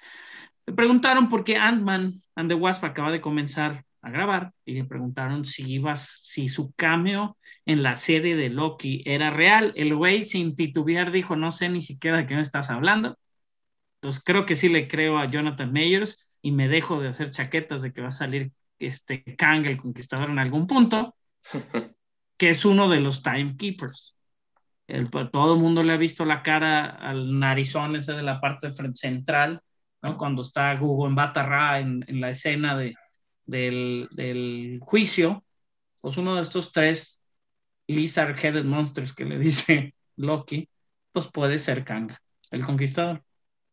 Le 0.67 0.75
preguntaron 0.75 1.29
por 1.29 1.45
qué 1.45 1.57
Ant-Man 1.57 2.21
and 2.37 2.49
the 2.51 2.55
Wasp 2.55 2.85
acaba 2.85 3.11
de 3.11 3.21
comenzar 3.21 3.85
a 4.05 4.11
grabar 4.11 4.53
y 4.65 4.75
le 4.75 4.85
preguntaron 4.85 5.45
si 5.45 5.71
ibas, 5.73 6.21
si 6.23 6.49
su 6.49 6.73
cameo 6.75 7.39
en 7.67 7.83
la 7.83 7.97
serie 7.97 8.37
de 8.37 8.51
Loki 8.51 9.03
era 9.07 9.31
real. 9.31 9.73
El 9.77 9.97
güey 9.97 10.25
sin 10.25 10.55
titubear 10.55 11.11
dijo, 11.11 11.37
no 11.37 11.51
sé 11.51 11.69
ni 11.71 11.81
siquiera 11.81 12.19
de 12.19 12.27
qué 12.27 12.35
me 12.35 12.43
estás 12.43 12.71
hablando. 12.71 13.19
Entonces 13.97 14.23
creo 14.23 14.45
que 14.45 14.57
sí 14.57 14.69
le 14.69 14.89
creo 14.89 15.19
a 15.19 15.31
Jonathan 15.31 15.73
Mayers 15.73 16.31
y 16.43 16.53
me 16.53 16.69
dejo 16.69 17.01
de 17.01 17.09
hacer 17.09 17.31
chaquetas 17.31 17.81
de 17.81 17.93
que 17.93 18.03
va 18.03 18.09
a 18.09 18.11
salir 18.11 18.53
este 18.79 19.25
Kang 19.37 19.67
el 19.67 19.79
Conquistador 19.79 20.29
en 20.29 20.39
algún 20.39 20.67
punto, 20.67 21.17
que 22.37 22.51
es 22.51 22.65
uno 22.67 22.89
de 22.89 23.01
los 23.01 23.23
Timekeepers. 23.23 24.15
El, 24.87 25.09
todo 25.09 25.55
el 25.55 25.61
mundo 25.61 25.83
le 25.83 25.95
ha 25.95 25.97
visto 25.97 26.27
la 26.27 26.43
cara 26.43 26.85
al 26.85 27.39
narizón 27.39 27.97
ese 27.97 28.13
de 28.13 28.23
la 28.23 28.39
parte 28.39 28.71
central, 28.93 29.63
¿no? 30.03 30.19
Cuando 30.19 30.43
está 30.43 30.75
Google 30.77 31.09
en 31.09 31.15
Batarra 31.15 31.81
en, 31.81 32.05
en 32.07 32.21
la 32.21 32.29
escena 32.29 32.77
de, 32.77 32.95
del, 33.47 34.09
del 34.13 34.79
juicio, 34.81 35.45
pues 36.01 36.17
uno 36.17 36.37
de 36.37 36.43
estos 36.43 36.73
tres 36.73 37.25
lizard-headed 37.87 38.65
monsters 38.65 39.15
que 39.15 39.25
le 39.25 39.39
dice 39.41 39.95
Loki, 40.17 40.69
pues 41.13 41.29
puede 41.29 41.59
ser 41.59 41.85
Kang, 41.85 42.13
el 42.51 42.63
conquistador. 42.65 43.23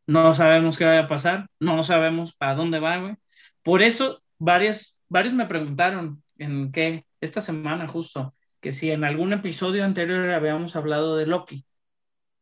No 0.08 0.34
sabemos 0.34 0.78
qué 0.78 0.86
va 0.86 1.00
a 1.00 1.08
pasar, 1.08 1.48
no 1.60 1.84
sabemos 1.84 2.36
para 2.36 2.56
dónde 2.56 2.80
va, 2.80 2.98
güey. 2.98 3.16
Por 3.64 3.84
eso, 3.84 4.22
varias, 4.38 5.02
varios 5.08 5.34
me 5.34 5.46
preguntaron 5.46 6.24
en 6.38 6.72
qué, 6.72 7.06
esta 7.22 7.42
semana 7.42 7.88
justo, 7.88 8.36
que 8.60 8.72
si 8.72 8.92
en 8.92 9.04
algún 9.04 9.34
episodio 9.34 9.86
anterior 9.86 10.32
habíamos 10.32 10.76
hablado 10.76 11.16
de 11.18 11.26
Loki. 11.28 11.66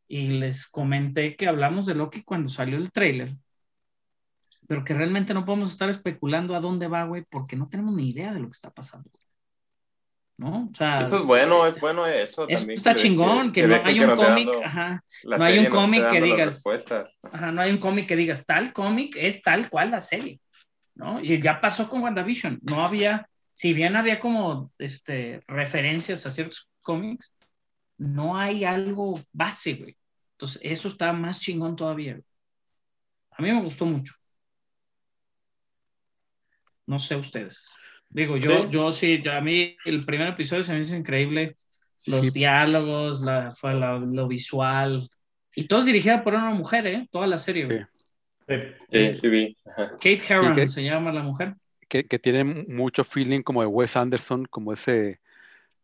Y 0.08 0.30
les 0.40 0.68
comenté 0.68 1.36
que 1.36 1.48
hablamos 1.48 1.86
de 1.86 1.96
Loki 1.96 2.24
cuando 2.24 2.50
salió 2.50 2.78
el 2.78 2.92
trailer, 2.92 3.36
pero 4.70 4.86
que 4.86 4.94
realmente 4.94 5.34
no 5.34 5.46
podemos 5.46 5.72
estar 5.72 5.90
especulando 5.90 6.56
a 6.56 6.60
dónde 6.60 6.88
va, 6.88 7.04
güey, 7.06 7.24
porque 7.28 7.56
no 7.56 7.68
tenemos 7.68 7.96
ni 7.96 8.10
idea 8.10 8.32
de 8.32 8.40
lo 8.40 8.46
que 8.48 8.56
está 8.56 8.70
pasando. 8.70 9.10
¿no? 10.38 10.70
O 10.72 10.76
sea, 10.76 10.94
eso 10.94 11.18
es 11.18 11.26
bueno, 11.26 11.66
es 11.66 11.80
bueno 11.82 12.06
eso. 12.06 12.48
Eso 12.48 12.60
también, 12.60 12.78
está 12.78 12.94
que- 12.94 13.00
chingón, 13.02 13.52
que, 13.52 13.62
que 13.62 13.68
no 13.68 13.74
hay 13.84 14.00
un 14.00 14.16
cómic, 14.16 14.48
ajá, 14.64 15.04
no 15.26 15.44
hay 15.44 15.58
un 15.60 15.66
cómic 15.72 16.00
que 16.12 16.22
digas- 16.22 16.62
ajá, 17.24 17.52
no 17.52 17.62
hay 17.62 17.72
un 17.72 17.78
cómic 17.80 18.08
que 18.08 18.16
digas, 18.16 18.46
tal 18.46 18.72
cómic 18.72 19.16
es 19.18 19.42
tal 19.42 19.70
cual 19.70 19.90
la 19.92 20.00
serie, 20.00 20.40
¿no? 20.96 21.20
Y 21.20 21.42
ya 21.42 21.60
pasó 21.60 21.90
con 21.90 22.04
WandaVision, 22.04 22.60
no 22.62 22.86
había, 22.86 23.28
si 23.54 23.74
bien 23.74 23.96
había 23.98 24.20
como 24.20 24.72
este, 24.78 25.42
referencias 25.48 26.26
a 26.28 26.32
ciertos 26.32 26.70
cómics, 26.84 27.34
no 27.98 28.38
hay 28.38 28.64
algo 28.64 29.20
base, 29.34 29.74
güey. 29.74 29.98
Entonces, 30.34 30.62
eso 30.64 30.88
está 30.88 31.12
más 31.12 31.42
chingón 31.42 31.76
todavía. 31.76 32.14
güey. 32.14 32.24
A 33.32 33.42
mí 33.42 33.52
me 33.52 33.62
gustó 33.62 33.86
mucho. 33.86 34.14
No 36.90 36.98
sé 37.00 37.16
ustedes. 37.16 37.70
Digo, 38.10 38.36
yo 38.38 38.50
Sí. 38.52 38.58
sí, 38.64 38.70
yo 38.72 38.92
sí, 38.92 39.24
a 39.30 39.42
mí 39.42 39.78
el 39.86 40.06
primer 40.06 40.30
episodio 40.30 40.64
se 40.64 40.74
me 40.74 40.80
hizo 40.80 40.96
increíble. 40.96 41.56
Los 42.08 42.26
Sí. 42.28 42.32
diálogos, 42.32 43.22
la, 43.22 43.52
fue 43.52 43.76
la- 43.76 44.00
lo 44.00 44.28
visual. 44.28 45.08
Y 45.54 45.68
todo 45.68 45.80
es 45.82 45.86
dirigida 45.86 46.24
por 46.24 46.34
una 46.34 46.50
mujer, 46.52 46.88
¿eh? 46.88 47.08
Toda 47.12 47.28
la 47.28 47.38
serie. 47.38 47.66
Sí. 48.48 48.56
Sí, 48.92 49.16
sí 49.16 49.28
vi. 49.30 49.58
Ajá. 49.68 49.92
Kate 49.92 50.22
Herron 50.28 50.56
que- 50.56 50.68
se 50.68 50.84
llama 50.84 51.12
la 51.12 51.22
mujer. 51.22 51.54
que, 51.88 52.06
que 52.06 52.18
tiene 52.20 52.44
mucho 52.44 53.04
feeling 53.04 53.42
como 53.42 53.62
de 53.62 53.68
Wes 53.68 53.96
Anderson, 53.96 54.46
como 54.46 54.74
ese 54.74 55.20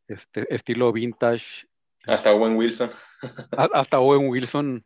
este, 0.08 0.46
estilo 0.54 0.92
vintage. 0.94 1.68
Hasta 2.08 2.32
Owen 2.34 2.56
Wilson. 2.56 2.90
A- 3.58 3.70
hasta 3.74 4.00
Owen 4.00 4.28
Wilson, 4.30 4.84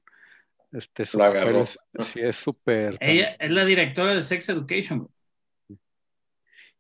este, 0.72 1.06
su 1.06 1.18
Lo 1.18 1.26
papel 1.26 1.42
agarró. 1.42 1.62
es- 1.64 1.78
sí, 2.02 2.20
es 2.22 2.36
súper. 2.38 2.98
Ella 3.02 3.36
es 3.40 3.52
la 3.52 3.66
directora 3.66 4.16
de 4.16 4.22
Sex 4.22 4.48
Education. 4.50 5.08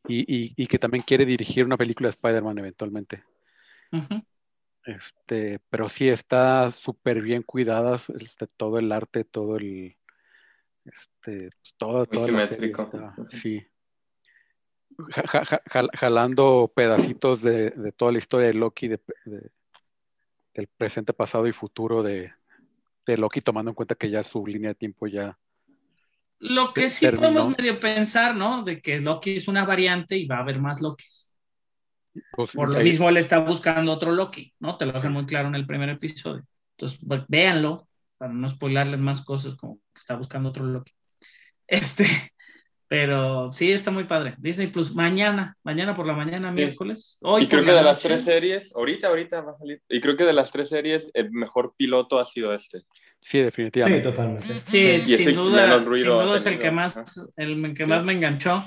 Y, 0.10 0.26
y- 0.28 0.54
y 0.58 0.68
que 0.68 0.80
también 0.80 1.04
quiere 1.04 1.26
dirigir 1.26 1.66
una 1.66 1.78
película 1.78 2.08
de 2.08 2.12
Spider-Man 2.12 2.58
eventualmente. 2.58 3.24
Este, 4.86 5.60
pero 5.70 5.88
sí 5.90 6.10
está 6.10 6.72
súper 6.72 7.22
bien 7.22 7.44
cuidadas, 7.44 8.10
este, 8.10 8.48
todo 8.48 8.80
el 8.80 8.92
arte, 8.92 9.24
todo 9.24 9.58
el, 9.58 9.96
este, 10.86 11.50
la 12.00 12.06
serie 12.16 12.40
simétrico. 12.48 12.90
sí. 13.28 13.66
Ja- 15.12 15.28
ja- 15.28 15.46
ja- 15.46 15.62
jal- 15.66 15.90
jalando 15.96 16.72
pedacitos 16.76 17.42
de, 17.42 17.70
de 17.70 17.92
toda 17.92 18.12
la 18.12 18.18
historia 18.18 18.48
de 18.48 18.54
Loki, 18.56 18.88
de- 18.88 19.00
de- 19.26 19.52
del 20.56 20.68
presente, 20.68 21.14
pasado 21.14 21.48
y 21.48 21.54
futuro 21.54 22.04
de, 22.04 22.34
de 23.06 23.18
Loki, 23.18 23.42
tomando 23.42 23.72
en 23.72 23.76
cuenta 23.76 23.96
que 23.96 24.10
ya 24.10 24.24
su 24.24 24.46
línea 24.46 24.70
de 24.70 24.76
tiempo 24.76 25.08
ya. 25.08 25.38
Lo 26.40 26.74
que 26.74 26.88
sí 26.90 27.06
terminó. 27.06 27.22
podemos 27.34 27.58
medio 27.58 27.80
pensar, 27.80 28.36
¿no? 28.36 28.64
De 28.64 28.82
que 28.82 29.00
Loki 29.00 29.36
es 29.36 29.48
una 29.48 29.66
variante 29.66 30.18
y 30.18 30.26
va 30.26 30.38
a 30.38 30.42
haber 30.42 30.60
más 30.60 30.82
Lokis. 30.82 31.32
pues, 32.32 32.52
Por 32.54 32.72
lo 32.72 32.78
ahí- 32.80 32.84
mismo 32.86 33.08
él 33.10 33.18
está 33.18 33.40
buscando 33.40 33.92
otro 33.94 34.12
Loki, 34.12 34.54
¿no? 34.60 34.78
Te 34.78 34.86
lo 34.86 34.94
dejan 34.94 35.14
muy 35.14 35.26
claro 35.26 35.48
en 35.50 35.56
el 35.56 35.66
primer 35.68 35.90
episodio. 35.90 36.44
Entonces, 36.78 37.00
pues, 37.08 37.22
véanlo, 37.28 37.78
para 38.18 38.34
no 38.34 38.50
spoilarles 38.50 39.00
más 39.00 39.22
cosas, 39.24 39.56
como 39.56 39.76
que 39.94 40.00
está 40.00 40.16
buscando 40.16 40.50
otro 40.50 40.66
Loki. 40.66 40.92
Este, 41.68 42.06
pero 42.88 43.52
sí, 43.52 43.72
está 43.72 43.92
muy 43.92 44.06
padre. 44.06 44.36
Disney 44.40 44.68
Plus, 44.68 44.96
mañana, 44.96 45.56
mañana 45.64 45.96
por 45.96 46.08
la 46.08 46.14
mañana, 46.14 46.52
miércoles. 46.52 47.18
Hoy 47.22 47.44
Y 47.44 47.48
creo 47.48 47.64
que 47.64 47.72
la 47.72 47.78
de 47.78 47.84
las 47.84 48.00
tres 48.00 48.24
series, 48.24 48.76
ahorita, 48.76 49.08
ahorita 49.10 49.42
va 49.42 49.52
a 49.52 49.58
salir. 49.58 49.82
Y 49.88 50.02
creo 50.02 50.18
que 50.18 50.24
de 50.26 50.34
las 50.34 50.52
tres 50.52 50.70
series, 50.70 51.10
el 51.14 51.32
mejor 51.32 51.76
piloto 51.78 52.18
ha 52.18 52.26
sido 52.26 52.54
este. 52.54 52.80
Sí, 53.22 53.38
Sí, 53.38 53.44
definitivamente. 53.44 54.02
totalmente. 54.02 54.54
Sí, 54.66 54.78
Y 54.78 55.14
es 55.14 55.24
sin 55.24 55.36
duda, 55.36 55.84
sin 55.84 56.04
duda 56.06 56.38
es 56.38 56.46
el 56.46 56.60
que 56.60 56.72
más, 56.72 56.98
el 57.36 57.74
que 57.74 57.84
Sí. 57.84 57.90
más 57.90 58.04
me 58.04 58.14
enganchó. 58.14 58.64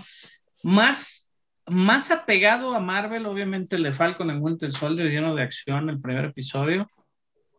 Más, 0.63 1.33
más 1.67 2.11
apegado 2.11 2.75
a 2.75 2.81
Marvel, 2.81 3.27
obviamente, 3.27 3.77
el 3.77 3.83
de 3.83 3.93
Falcon 3.93 4.31
en 4.31 4.43
Winter 4.43 4.71
Soldier, 4.73 5.11
lleno 5.11 5.35
de 5.35 5.43
acción, 5.43 5.89
el 5.91 6.01
primer 6.01 6.27
episodio, 6.27 6.89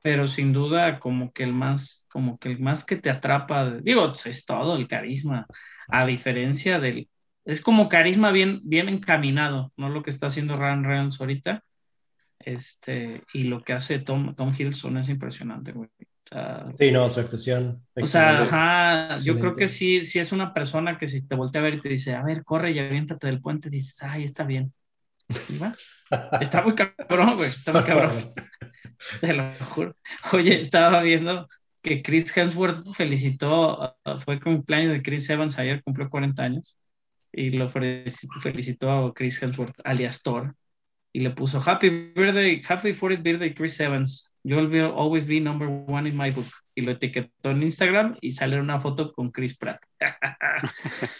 pero 0.01 0.27
sin 0.27 0.53
duda 0.53 0.99
como 0.99 1.31
que 1.31 1.43
el 1.43 1.53
más, 1.53 2.05
como 2.09 2.37
que 2.37 2.49
el 2.49 2.59
más 2.59 2.85
que 2.85 2.97
te 2.97 3.09
atrapa, 3.09 3.71
digo, 3.81 4.13
es 4.25 4.45
todo 4.45 4.75
el 4.75 4.87
carisma, 4.87 5.47
a 5.87 6.05
diferencia 6.05 6.79
del, 6.79 7.09
es 7.45 7.61
como 7.61 7.89
carisma 7.89 8.31
bien, 8.31 8.61
bien 8.63 8.87
encaminado, 8.89 9.71
no 9.77 9.89
lo 9.89 10.03
que 10.03 10.09
está 10.09 10.27
haciendo 10.27 10.55
Ryan 10.55 10.83
Reynolds 10.83 11.19
ahorita, 11.19 11.63
este, 12.39 13.23
y 13.33 13.45
lo 13.45 13.63
que 13.63 13.73
hace 13.73 13.99
Tom, 13.99 14.35
Tom 14.35 14.53
Hiddleston 14.53 14.97
es 14.97 15.09
impresionante, 15.09 15.71
güey. 15.71 15.89
Sea, 16.33 16.73
Sí, 16.77 16.91
no, 16.91 17.09
su 17.09 17.19
actuación. 17.19 17.85
o 17.99 18.07
sea, 18.07 18.41
ajá, 18.41 19.19
yo 19.19 19.33
Excelente. 19.33 19.41
creo 19.41 19.55
que 19.55 19.67
sí, 19.67 20.05
sí 20.05 20.19
es 20.19 20.31
una 20.31 20.53
persona 20.53 20.97
que 20.97 21.07
si 21.07 21.27
te 21.27 21.35
voltea 21.35 21.61
a 21.61 21.65
ver 21.65 21.75
y 21.75 21.81
te 21.81 21.89
dice, 21.89 22.15
a 22.15 22.23
ver, 22.23 22.43
corre 22.43 22.71
y 22.71 22.79
aviéntate 22.79 23.27
del 23.27 23.41
puente, 23.41 23.69
dices, 23.69 24.01
ay, 24.03 24.23
está 24.23 24.43
bien. 24.43 24.73
Y 25.49 25.57
va. 25.57 25.77
Está 26.41 26.61
muy 26.63 26.75
cabrón, 26.75 27.37
güey, 27.37 27.49
está 27.49 27.73
muy 27.73 27.83
cabrón, 27.83 28.31
te 29.21 29.33
lo 29.33 29.53
juro. 29.71 29.95
Oye, 30.33 30.61
estaba 30.61 31.01
viendo 31.01 31.47
que 31.81 32.01
Chris 32.03 32.35
Hemsworth 32.35 32.87
felicitó, 32.95 33.95
uh, 34.05 34.19
fue 34.19 34.39
cumpleaños 34.39 34.93
de 34.93 35.01
Chris 35.03 35.29
Evans 35.29 35.59
ayer, 35.59 35.83
cumplió 35.83 36.09
40 36.09 36.43
años, 36.43 36.77
y 37.31 37.51
lo 37.51 37.69
felicitó 37.69 38.91
a 38.91 39.13
Chris 39.13 39.41
Hemsworth, 39.41 39.79
alias 39.85 40.23
Thor, 40.23 40.55
y 41.13 41.21
le 41.21 41.31
puso, 41.31 41.61
Happy 41.65 41.89
birthday, 42.15 42.61
happy 42.67 42.93
40th 42.93 43.23
birthday, 43.23 43.53
Chris 43.53 43.79
Evans. 43.79 44.32
You 44.45 44.57
will 44.57 44.85
always 44.95 45.25
be 45.25 45.39
number 45.39 45.67
one 45.67 46.07
in 46.09 46.17
my 46.17 46.31
book. 46.31 46.45
Y 46.75 46.81
lo 46.81 46.91
etiquetó 46.91 47.51
en 47.51 47.63
Instagram 47.63 48.17
y 48.19 48.31
sale 48.31 48.59
una 48.59 48.79
foto 48.79 49.13
con 49.13 49.31
Chris 49.31 49.55
Pratt. 49.57 49.81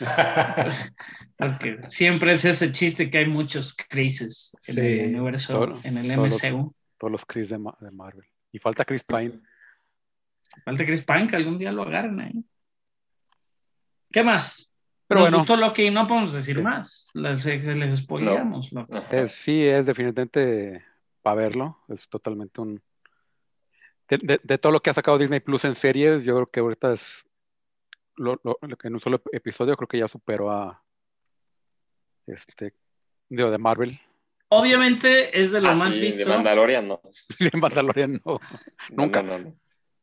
Porque 1.37 1.79
siempre 1.89 2.33
es 2.33 2.45
ese 2.45 2.71
chiste 2.71 3.09
que 3.09 3.19
hay 3.19 3.27
muchos 3.27 3.75
Chrises 3.89 4.57
en 4.67 4.75
Sí. 4.75 4.81
el 4.81 5.09
universo, 5.15 5.53
Todo- 5.53 5.79
en 5.83 5.97
el 5.97 6.07
todos 6.15 6.29
los- 6.29 6.43
MCU. 6.43 6.75
Todos 6.97 7.11
los 7.11 7.25
Chris 7.25 7.49
de, 7.49 7.57
de 7.81 7.91
Marvel. 7.91 8.25
Y 8.51 8.59
falta 8.59 8.85
Chris 8.85 9.03
Pine. 9.03 9.39
Falta 10.63 10.85
Chris 10.85 11.03
Pine, 11.03 11.27
que 11.27 11.35
algún 11.35 11.57
día 11.57 11.71
lo 11.71 11.83
agarren 11.83 12.19
ahí. 12.19 12.45
¿Qué 14.11 14.23
más? 14.23 14.71
Pero 15.07 15.21
Nos 15.21 15.29
bueno. 15.29 15.37
gustó 15.39 15.57
Loki, 15.57 15.89
no 15.91 16.07
podemos 16.07 16.33
decir 16.33 16.55
Sí. 16.57 16.61
más. 16.61 17.07
Les, 17.13 17.43
les 17.45 17.97
spoileamos. 17.97 18.69
Es- 19.11 19.31
sí, 19.33 19.63
es 19.65 19.85
definitivamente 19.85 20.83
para 21.21 21.35
verlo. 21.35 21.79
Es 21.89 22.07
totalmente 22.07 22.61
un. 22.61 22.81
De, 24.18 24.27
de- 24.34 24.41
de 24.44 24.57
todo 24.57 24.72
lo 24.72 24.81
que 24.81 24.90
ha 24.90 24.94
sacado 24.94 25.18
Disney 25.18 25.40
Plus 25.40 25.65
en 25.65 25.76
series, 25.76 26.23
yo 26.23 26.35
creo 26.35 26.45
que 26.48 26.60
ahorita 26.60 26.94
es. 26.94 27.23
Lo, 28.15 28.40
lo- 28.44 28.57
lo 28.61 28.77
que 28.77 28.88
en 28.88 28.94
un 28.95 28.99
solo 28.99 29.22
episodio 29.31 29.76
creo 29.76 29.88
que 29.88 29.99
ya 29.99 30.07
superó 30.07 30.52
a. 30.52 30.84
Este. 32.27 32.73
Digo, 33.30 33.49
de 33.52 33.57
Marvel. 33.57 33.99
Obviamente 34.49 35.38
es 35.40 35.52
de 35.52 35.61
lo 35.61 35.69
Ah, 35.69 35.76
más 35.76 35.94
sí, 35.95 36.02
visto. 36.02 36.19
de 36.26 36.26
Mandalorian, 36.30 36.88
no. 36.88 37.02
De 37.40 37.52
Mandalorian 37.57 38.22
no. 38.26 38.40
Nunca. 38.91 39.23
No, 39.23 39.40
no, 39.40 39.45
no. 39.45 39.56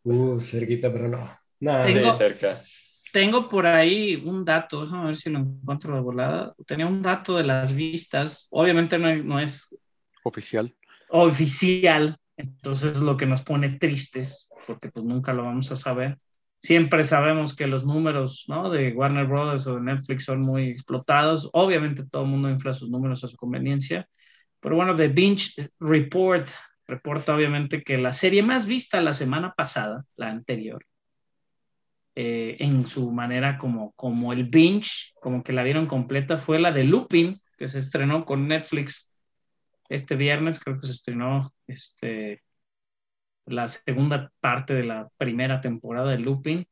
Uh, 0.03 0.41
cerquita, 0.41 0.93
pero 0.93 1.09
no. 1.09 1.31
Nada. 1.61 1.87
Tengo- 1.87 2.13
Sí, 2.13 2.19
cerca. 2.19 2.63
Tengo 3.13 3.49
por 3.49 3.67
ahí 3.67 4.15
un 4.25 4.45
dato, 4.45 4.83
déjame 4.83 5.07
ver 5.07 5.17
si 5.17 5.31
lo 5.31 5.41
encuentro 5.41 5.95
de 5.97 6.01
volada. 6.01 6.55
Tenía 6.65 6.87
un 6.87 7.03
dato 7.03 7.37
de 7.37 7.43
las 7.43 7.75
vistas. 7.75 8.47
Obviamente 8.51 8.99
no, 8.99 9.13
no 9.17 9.41
es 9.41 9.69
Oficial. 10.23 10.73
oficial, 11.09 12.20
entonces 12.41 12.93
es 12.93 13.01
lo 13.01 13.17
que 13.17 13.27
nos 13.27 13.43
pone 13.43 13.79
tristes, 13.79 14.51
porque 14.67 14.91
pues 14.91 15.05
nunca 15.05 15.33
lo 15.33 15.45
vamos 15.45 15.71
a 15.73 15.77
saber. 15.77 16.19
Siempre 16.59 17.05
sabemos 17.05 17.57
que 17.57 17.67
los 17.67 17.87
números 17.87 18.45
¿no? 18.49 18.71
de 18.71 18.93
Warner 18.93 19.27
Brothers 19.27 19.67
o 19.67 19.77
de 19.77 19.81
Netflix 19.81 20.25
son 20.25 20.41
muy 20.43 20.69
explotados. 20.69 21.49
Obviamente 21.53 22.05
todo 22.05 22.25
el 22.25 22.29
mundo 22.29 22.51
infla 22.51 22.75
sus 22.75 22.91
números 22.91 23.25
a 23.25 23.29
su 23.29 23.37
conveniencia. 23.37 24.07
Pero 24.61 24.77
bueno, 24.77 24.95
The 24.95 25.09
Binge 25.09 25.71
Report 25.81 26.49
reporta 26.87 27.35
obviamente 27.35 27.83
que 27.83 27.97
la 27.97 28.13
serie 28.13 28.43
más 28.43 28.67
vista 28.67 29.01
la 29.01 29.15
semana 29.15 29.55
pasada, 29.55 30.05
la 30.17 30.29
anterior, 30.29 30.85
eh, 32.17 32.57
en 32.59 32.87
su 32.87 33.11
manera 33.13 33.57
como, 33.57 33.93
como 33.93 34.33
el 34.33 34.45
binge, 34.45 35.13
como 35.21 35.43
que 35.43 35.53
la 35.53 35.63
vieron 35.63 35.87
completa, 35.87 36.37
fue 36.37 36.59
la 36.59 36.73
de 36.73 36.85
Lupin, 36.85 37.41
que 37.57 37.69
se 37.69 37.79
estrenó 37.79 38.25
con 38.25 38.49
Netflix 38.49 39.10
este 39.91 40.17
viernes, 40.17 40.61
creo 40.61 40.81
que 40.81 40.87
se 40.87 40.95
estrenó 40.95 41.53
este, 41.67 42.43
la 43.47 43.69
segunda 43.69 44.33
parte 44.41 44.75
de 44.75 44.85
la 44.85 45.09
primera 45.19 45.61
temporada 45.61 46.13
de 46.13 46.19
Lupin. 46.19 46.67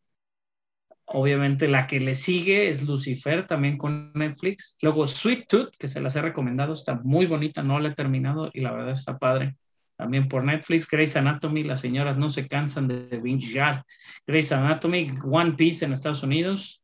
Obviamente 1.07 1.69
la 1.69 1.87
que 1.87 2.01
le 2.01 2.15
sigue 2.15 2.71
es 2.71 2.87
Lucifer, 2.87 3.47
también 3.47 3.79
con 3.79 4.13
Netflix. 4.15 4.79
Luego 4.83 5.07
Sweet 5.07 5.49
Tooth, 5.49 5.77
que 5.79 5.89
se 5.89 6.01
las 6.01 6.17
he 6.17 6.23
recomendado, 6.23 6.75
está 6.75 6.95
muy 6.95 7.27
bonita, 7.27 7.63
no 7.63 7.81
la 7.81 7.91
he 7.91 7.95
terminado 7.95 8.51
y 8.53 8.61
la 8.61 8.73
verdad 8.73 8.93
está 8.93 9.19
padre. 9.19 9.57
También 9.97 10.29
por 10.29 10.45
Netflix, 10.45 10.89
Grey's 10.89 11.17
Anatomy, 11.17 11.65
las 11.65 11.81
señoras 11.81 12.17
no 12.19 12.31
se 12.31 12.47
cansan 12.47 12.87
de 12.87 13.19
bingear. 13.19 13.85
Grey's 14.27 14.53
Anatomy, 14.53 15.13
One 15.25 15.55
Piece 15.55 15.85
en 15.85 15.93
Estados 15.93 16.23
Unidos, 16.23 16.83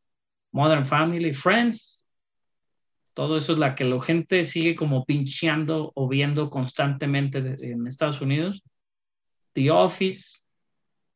Modern 0.50 0.84
Family, 0.84 1.32
Friends. 1.32 2.03
Todo 3.14 3.36
eso 3.36 3.52
es 3.52 3.58
la 3.58 3.74
que 3.76 3.84
la 3.84 4.00
gente 4.02 4.44
sigue 4.44 4.74
como 4.74 5.04
pincheando 5.06 5.92
o 5.94 6.08
viendo 6.08 6.50
constantemente 6.50 7.40
de- 7.40 7.70
en 7.72 7.86
Estados 7.86 8.20
Unidos. 8.20 8.62
The 9.54 9.70
Office, 9.70 10.40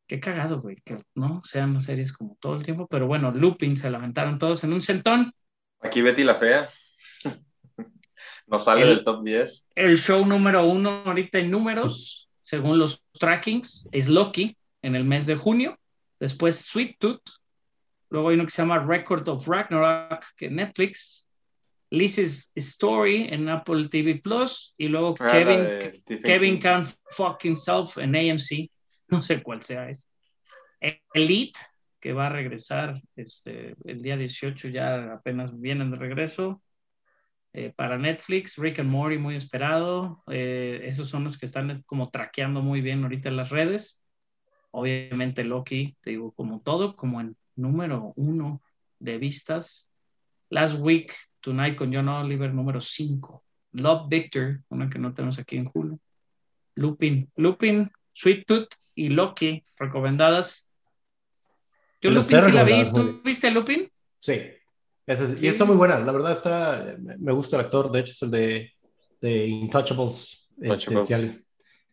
Qué 0.07 0.21
cagado, 0.21 0.63
güey, 0.63 0.77
que 0.77 1.03
no 1.15 1.43
sean 1.45 1.79
series 1.83 2.15
como 2.15 2.39
todo 2.41 2.55
el 2.57 2.65
tiempo, 2.65 2.87
pero 2.87 3.07
bueno, 3.07 3.31
Lupin 3.31 3.77
se 3.77 3.91
lamentaron 3.91 4.39
todos 4.39 4.65
en 4.65 4.73
un 4.73 4.81
centón. 4.81 5.35
Aquí 5.83 6.01
Betty 6.01 6.25
la 6.25 6.35
Fea. 6.35 6.71
No 8.47 8.59
sale 8.59 8.83
El- 8.83 8.89
del 8.89 9.05
top 9.05 9.23
10. 9.23 9.67
El 9.75 9.99
show 9.99 10.25
número 10.25 10.65
uno 10.67 11.03
ahorita 11.05 11.39
en 11.39 11.51
números, 11.51 12.31
según 12.41 12.79
los 12.79 13.05
trackings, 13.13 13.87
es 13.93 14.09
Loki 14.09 14.57
en 14.81 14.97
el 14.97 15.05
mes 15.05 15.27
de 15.27 15.37
junio. 15.37 15.79
Después 16.19 16.57
Sweet 16.57 16.97
Tooth. 16.99 17.23
Luego 18.09 18.31
hay 18.31 18.37
uno 18.37 18.45
que 18.47 18.51
se 18.51 18.63
llama 18.63 18.79
Record 18.85 19.29
of 19.29 19.47
Ragnarok 19.47 20.25
que 20.37 20.49
Netflix. 20.49 21.28
Liz's 21.91 22.53
Story 22.55 23.29
en 23.31 23.49
Apple 23.49 23.89
TV 23.89 24.17
Plus. 24.17 24.75
Y 24.77 24.89
luego 24.89 25.15
Ah, 25.21 25.31
Kevin, 25.33 26.21
Kevin. 26.23 26.61
Can't 26.61 26.89
Fuck 27.11 27.45
Himself 27.45 27.99
en 27.99 28.15
AMC. 28.15 28.71
No 29.11 29.23
sé 29.23 29.43
cuál 29.43 29.63
sea 29.63 29.89
ese. 29.89 30.07
Elite, 31.15 31.59
que 31.99 32.13
va 32.13 32.27
a 32.27 32.31
regresar 32.31 33.01
este, 33.17 33.75
el 33.87 34.03
día 34.03 34.19
18, 34.19 34.69
ya 34.69 35.15
apenas 35.15 35.59
vienen 35.59 35.91
de 35.91 35.97
regreso. 35.97 36.63
Eh, 37.55 37.73
para 37.75 37.97
Netflix, 37.97 38.57
Rick 38.59 38.81
and 38.81 38.91
Morty, 38.91 39.17
muy 39.17 39.35
esperado. 39.35 40.23
Eh, 40.31 40.83
esos 40.85 41.09
son 41.09 41.25
los 41.25 41.39
que 41.39 41.47
están 41.47 41.83
como 41.87 42.11
traqueando 42.11 42.61
muy 42.61 42.83
bien 42.83 43.03
ahorita 43.03 43.31
en 43.31 43.37
las 43.37 43.49
redes. 43.49 44.07
Obviamente 44.71 45.43
Loki, 45.43 45.97
te 46.03 46.11
digo, 46.11 46.33
como 46.33 46.61
todo, 46.61 46.95
como 46.95 47.21
en 47.21 47.37
número 47.57 48.13
uno 48.17 48.63
de 48.99 49.19
vistas. 49.19 49.89
Last 50.51 50.79
Week, 50.79 51.15
Tonight 51.41 51.77
con 51.77 51.93
John 51.93 52.09
Oliver, 52.09 52.53
número 52.53 52.81
5. 52.81 53.45
Love 53.73 54.09
Victor, 54.09 54.61
una 54.69 54.89
que 54.89 54.99
no 54.99 55.13
tenemos 55.15 55.39
aquí 55.39 55.57
en 55.57 55.67
julio. 55.67 55.99
Lupin, 56.75 57.31
Lupin, 57.37 57.91
Sweet 58.13 58.47
Tooth 58.47 58.69
y 58.95 59.09
Loki, 59.11 59.65
recomendadas. 59.77 60.71
Yo 62.01 62.11
Lupin 62.11 62.43
sí 62.43 62.53
la 62.53 62.63
vi. 62.65 62.91
¿Tú 62.91 63.21
viste 63.25 63.51
Lupin? 63.51 63.91
Sí. 64.19 64.41
Es- 65.07 65.41
y 65.41 65.47
está 65.47 65.65
muy 65.65 65.77
buena, 65.77 65.99
la 66.01 66.13
verdad 66.13 66.33
está, 66.33 66.97
me 66.99 67.33
gusta 67.33 67.57
el 67.57 67.65
actor, 67.65 67.91
de 67.91 68.01
hecho 68.01 68.13
es 68.13 68.23
el 68.23 68.31
de, 68.31 68.73
de 69.21 69.47
Intouchables. 69.47 70.51
Este, 70.61 70.67
Intouchables. 70.67 71.07
si, 71.07 71.15
alguien, 71.15 71.45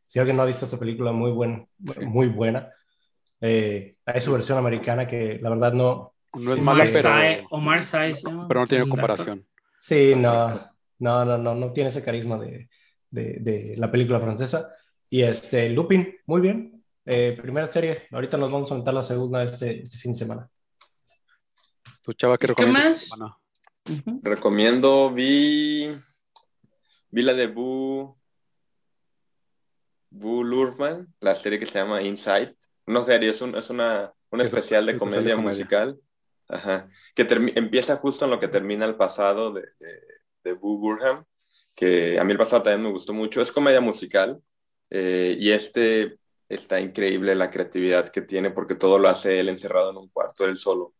si 0.05 0.19
alguien 0.19 0.35
no 0.37 0.43
ha 0.43 0.47
visto 0.47 0.65
esa 0.65 0.79
película, 0.79 1.11
muy, 1.13 1.31
buen, 1.31 1.67
muy 2.01 2.27
buena. 2.27 2.69
Eh, 3.39 3.95
hay 4.05 4.21
su 4.21 4.33
versión 4.33 4.57
americana 4.57 5.07
que 5.07 5.39
la 5.41 5.49
verdad 5.49 5.71
no, 5.73 6.14
No 6.35 6.53
es 6.53 6.59
mala, 6.61 6.83
Omar 6.83 6.93
pero, 6.93 7.09
Sy- 7.09 7.47
Omar 7.49 7.81
llama, 8.23 8.47
pero 8.47 8.59
no 8.61 8.67
tiene 8.67 8.89
comparación. 8.89 9.47
Sí, 9.77 10.13
no, 10.15 10.49
no, 10.99 11.25
no, 11.25 11.37
no, 11.37 11.55
no 11.55 11.71
tiene 11.73 11.89
ese 11.89 12.03
carisma 12.03 12.37
de, 12.37 12.69
de, 13.09 13.37
de 13.39 13.75
la 13.77 13.91
película 13.91 14.19
francesa. 14.19 14.73
Y 15.09 15.21
este, 15.21 15.69
Lupin, 15.69 16.17
muy 16.25 16.41
bien. 16.41 16.83
Eh, 17.05 17.37
primera 17.39 17.67
serie, 17.67 18.07
ahorita 18.11 18.35
nos 18.37 18.51
vamos 18.51 18.71
a 18.71 18.73
aventar 18.73 18.93
la 18.93 19.03
segunda 19.03 19.43
este, 19.43 19.83
este 19.83 19.97
fin 19.97 20.11
de 20.11 20.17
semana. 20.17 20.49
Tu 22.01 22.13
chava 22.13 22.37
que 22.37 22.51
¿Y 22.51 22.55
qué 22.55 22.65
más? 22.65 23.09
Ujú. 23.87 24.19
Recomiendo, 24.23 25.11
vi, 25.11 25.91
vi 27.11 27.21
la 27.21 27.33
de 27.33 27.47
Boo, 27.47 28.17
Boo 30.09 30.43
Lurman, 30.43 31.13
la 31.19 31.35
serie 31.35 31.59
que 31.59 31.65
se 31.65 31.77
llama 31.79 32.01
Inside. 32.01 32.55
No 32.87 33.03
serie, 33.03 33.29
es, 33.29 33.41
un, 33.41 33.55
es 33.55 33.69
una, 33.69 34.11
un 34.31 34.41
Es 34.41 34.47
especial 34.47 34.85
de 34.85 34.93
un 34.93 34.97
especial 34.97 35.23
de 35.23 35.31
comedia 35.33 35.35
comedia. 35.35 35.49
musical. 35.51 35.99
Ajá. 36.47 36.89
Que 37.15 37.25
empieza 37.55 37.97
justo 37.97 38.25
en 38.25 38.31
lo 38.31 38.39
que 38.39 38.47
termina 38.47 38.85
el 38.85 38.95
pasado 38.95 39.51
de, 39.51 39.61
de, 39.79 40.01
de 40.43 40.53
Boo 40.53 40.77
Burham, 40.77 41.25
que 41.75 42.19
a 42.19 42.23
mí 42.23 42.31
el 42.31 42.37
pasado 42.37 42.63
también 42.63 42.83
me 42.83 42.91
gustó 42.91 43.13
mucho. 43.13 43.41
Es 43.41 43.51
comedia 43.51 43.81
musical 43.81 44.41
eh, 44.89 45.35
y 45.39 45.51
este 45.51 46.19
está 46.47 46.79
increíble 46.79 47.33
la 47.35 47.49
creatividad 47.49 48.09
que 48.09 48.21
tiene 48.21 48.51
porque 48.51 48.75
todo 48.75 48.99
lo 48.99 49.09
hace 49.09 49.39
él 49.39 49.49
encerrado 49.49 49.89
en 49.91 49.97
un 49.97 50.09
cuarto, 50.09 50.45
él 50.45 50.55
solo. 50.55 50.93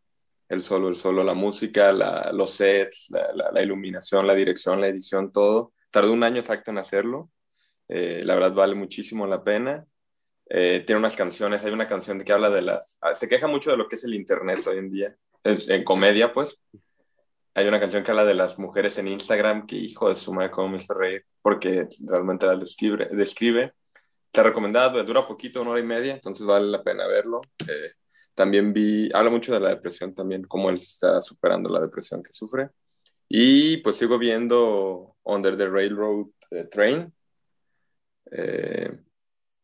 Él 0.50 0.62
solo, 0.62 0.90
él 0.90 0.96
solo, 0.96 1.24
la 1.24 1.34
música, 1.34 1.92
la- 1.92 2.32
los 2.34 2.52
sets, 2.52 3.08
la, 3.10 3.32
la- 3.34 3.52
la 3.52 3.62
iluminación, 3.64 4.28
la 4.28 4.36
dirección, 4.36 4.80
la 4.82 4.88
edición, 4.88 5.32
todo. 5.32 5.74
Tardó 5.92 6.12
un 6.14 6.24
año 6.24 6.40
exacto 6.40 6.72
en 6.72 6.78
hacerlo. 6.78 7.32
Eh, 7.88 8.24
la 8.26 8.36
verdad 8.36 8.54
vale 8.54 8.76
muchísimo 8.76 9.26
la 9.28 9.44
pena. 9.44 9.86
Eh, 10.50 10.84
tiene 10.86 11.00
unas 11.00 11.16
canciones, 11.16 11.64
hay 11.66 11.72
una 11.74 11.88
canción 11.88 12.20
que 12.22 12.32
habla 12.34 12.50
de 12.52 12.62
las... 12.62 12.98
ah, 13.02 13.16
Se 13.16 13.28
queja 13.28 13.48
mucho 13.48 13.72
de 13.72 13.78
lo 13.78 13.88
que 13.88 13.96
es 13.96 14.04
el 14.04 14.14
Internet 14.14 14.66
hoy 14.68 14.78
en 14.78 14.92
día, 14.92 15.18
en, 15.46 15.84
comedia 15.84 16.34
pues. 16.34 16.60
Hay 17.54 17.68
una 17.68 17.80
canción 17.80 18.04
que 18.04 18.12
habla 18.12 18.26
de 18.26 18.34
las 18.34 18.60
mujeres 18.60 18.98
en 18.98 19.08
Instagram, 19.08 19.66
que 19.66 19.78
hijo 19.78 20.10
de 20.10 20.16
su 20.16 20.34
madre, 20.34 20.52
cómo 20.52 20.70
me 20.70 20.78
hizo 20.78 20.94
reír, 20.94 21.26
porque 21.42 21.88
realmente 22.02 22.46
las 22.46 22.60
describe. 22.60 23.08
describe. 23.12 23.74
Está 24.26 24.44
recomendado, 24.44 25.02
dura 25.06 25.26
poquito, 25.26 25.62
una 25.62 25.72
hora 25.72 25.80
y 25.80 25.84
media, 25.84 26.14
entonces 26.14 26.46
vale 26.46 26.68
la 26.68 26.84
pena 26.84 27.08
verlo. 27.08 27.40
Eh, 27.66 27.92
también 28.34 28.74
vi, 28.74 29.10
habla 29.14 29.32
mucho 29.32 29.54
de 29.54 29.62
la 29.62 29.70
depresión 29.70 30.14
también, 30.14 30.44
cómo 30.44 30.70
él 30.70 30.76
está 30.76 31.22
superando 31.22 31.70
la 31.70 31.80
depresión 31.80 32.22
que 32.22 32.34
sufre. 32.34 32.70
Y 33.30 33.78
pues 33.78 33.96
sigo 33.96 34.18
viendo 34.20 35.16
Under 35.24 35.56
the 35.56 35.70
Railroad 35.70 36.28
eh, 36.52 36.66
Train. 36.66 37.14
Eh, 38.32 38.92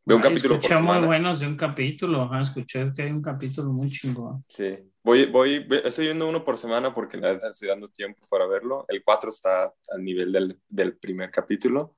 veo 0.06 0.18
un 0.18 0.24
Ay, 0.24 0.30
capítulo 0.30 0.60
por 0.62 0.82
muy 0.82 1.06
buenos 1.06 1.42
de 1.42 1.48
un 1.48 1.58
capítulo. 1.58 2.24
ajá, 2.24 2.42
escuché 2.42 2.94
que 2.96 3.02
hay 3.02 3.12
un 3.12 3.22
capítulo 3.22 3.74
muy 3.74 3.92
chingón. 3.92 4.46
Sí, 4.48 4.91
voy, 5.04 5.26
voy, 5.26 5.68
estoy 5.84 6.06
viendo 6.06 6.28
uno 6.28 6.44
por 6.44 6.58
semana 6.58 6.94
porque 6.94 7.18
la 7.18 7.34
verdad 7.34 7.52
estoy 7.52 7.70
dando 7.70 7.90
tiempo 7.90 8.20
para 8.30 8.46
verlo. 8.48 8.86
El 8.88 9.04
4 9.04 9.30
está 9.30 9.74
al 9.92 10.04
nivel 10.04 10.32
del, 10.32 10.60
del 10.68 10.98
primer 10.98 11.32
capítulo 11.32 11.96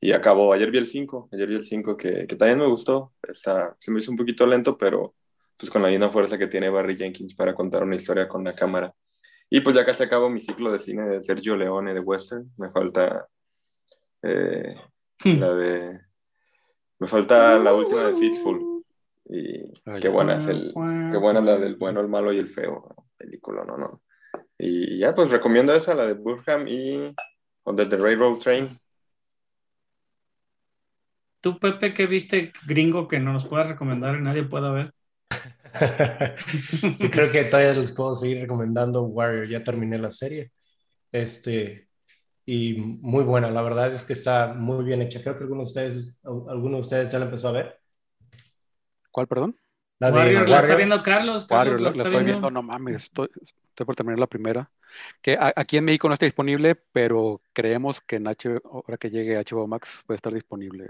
y 0.00 0.12
acabó. 0.12 0.52
Ayer 0.52 0.70
vi 0.70 0.78
el 0.78 0.86
5, 0.86 1.30
ayer 1.32 1.48
vi 1.48 1.54
el 1.56 1.64
5 1.64 1.96
que, 1.96 2.26
que 2.26 2.36
también 2.36 2.58
me 2.58 2.66
gustó. 2.66 3.12
Está, 3.22 3.76
se 3.78 3.90
me 3.90 4.00
hizo 4.00 4.10
un 4.10 4.16
poquito 4.16 4.46
lento, 4.46 4.76
pero 4.76 5.14
pues 5.56 5.70
con 5.70 5.82
la 5.82 5.88
misma 5.88 6.10
fuerza 6.10 6.38
que 6.38 6.48
tiene 6.48 6.70
Barry 6.70 6.96
Jenkins 6.96 7.34
para 7.34 7.54
contar 7.54 7.84
una 7.84 7.96
historia 7.96 8.28
con 8.28 8.42
la 8.44 8.54
cámara. 8.54 8.94
Y 9.48 9.60
pues 9.60 9.76
ya 9.76 9.84
casi 9.84 10.02
acabo 10.02 10.30
mi 10.30 10.40
ciclo 10.40 10.72
de 10.72 10.78
cine 10.78 11.08
de 11.08 11.22
Sergio 11.22 11.56
Leone 11.56 11.94
de 11.94 12.00
Western. 12.00 12.50
Me 12.56 12.70
falta 12.70 13.28
eh, 14.22 14.74
la 15.24 15.54
de... 15.54 16.00
Me 16.98 17.06
falta 17.06 17.58
la 17.58 17.74
última 17.74 18.04
de 18.04 18.14
Fitful. 18.14 18.71
Y 19.32 19.72
Ay, 19.86 20.00
qué 20.00 20.08
buena 20.08 20.38
es 20.38 20.46
el, 20.46 20.72
Qué 20.74 21.16
buena 21.16 21.40
la 21.40 21.56
del 21.56 21.76
bueno, 21.76 22.00
el 22.00 22.08
malo 22.08 22.32
y 22.32 22.38
el 22.38 22.48
feo. 22.48 22.84
¿no? 22.86 23.06
Película, 23.16 23.64
no, 23.64 23.78
no. 23.78 24.02
Y 24.58 24.98
ya, 24.98 25.14
pues 25.14 25.30
recomiendo 25.30 25.74
esa, 25.74 25.94
la 25.94 26.06
de 26.06 26.12
Burham 26.12 26.68
y 26.68 27.14
Under 27.64 27.88
the 27.88 27.96
Railroad 27.96 28.38
Train. 28.38 28.78
¿Tú, 31.40 31.58
Pepe, 31.58 31.94
qué 31.94 32.06
viste 32.06 32.52
gringo 32.66 33.08
que 33.08 33.18
no 33.18 33.32
nos 33.32 33.46
puedas 33.46 33.68
recomendar 33.68 34.16
y 34.16 34.22
nadie 34.22 34.44
pueda 34.44 34.70
ver? 34.70 34.94
Yo 36.98 37.10
creo 37.10 37.30
que 37.30 37.44
todavía 37.44 37.72
les 37.72 37.92
puedo 37.92 38.14
seguir 38.14 38.40
recomendando 38.42 39.02
Warrior, 39.02 39.48
ya 39.48 39.64
terminé 39.64 39.98
la 39.98 40.10
serie. 40.10 40.52
Este, 41.10 41.88
y 42.46 42.74
muy 42.74 43.24
buena, 43.24 43.50
la 43.50 43.62
verdad 43.62 43.92
es 43.92 44.04
que 44.04 44.12
está 44.12 44.54
muy 44.54 44.84
bien 44.84 45.02
hecha. 45.02 45.20
Creo 45.22 45.36
que 45.36 45.44
alguno 45.44 45.62
de 45.62 45.66
ustedes, 45.66 46.18
alguno 46.22 46.76
de 46.76 46.80
ustedes 46.82 47.10
ya 47.10 47.18
la 47.18 47.24
empezó 47.24 47.48
a 47.48 47.52
ver. 47.52 47.81
¿Cuál, 49.12 49.26
perdón? 49.28 49.56
La 50.00 50.12
de 50.12 50.14
Warrior, 50.14 50.48
la 50.48 50.58
está 50.58 50.74
viendo 50.74 51.02
Carlos. 51.02 51.46
Carlos 51.46 51.78
Warrior, 51.78 51.80
la 51.80 51.90
la, 51.94 52.04
estoy 52.04 52.24
viendo, 52.24 52.50
no 52.50 52.62
mames, 52.62 53.04
estoy, 53.04 53.28
estoy 53.70 53.86
por 53.86 53.96
terminar 53.96 54.18
la 54.18 54.26
primera. 54.28 54.72
Que 55.22 55.34
a- 55.34 55.52
aquí 55.56 55.76
en 55.78 55.84
México 55.84 56.08
no 56.08 56.14
está 56.14 56.26
disponible, 56.26 56.76
pero 56.92 57.42
creemos 57.52 58.00
que 58.02 58.16
en 58.16 58.26
HBO, 58.28 58.60
ahora 58.86 58.98
que 58.98 59.10
llegue 59.10 59.36
HBO 59.38 59.66
Max 59.66 60.02
puede 60.06 60.16
estar 60.16 60.32
disponible. 60.34 60.88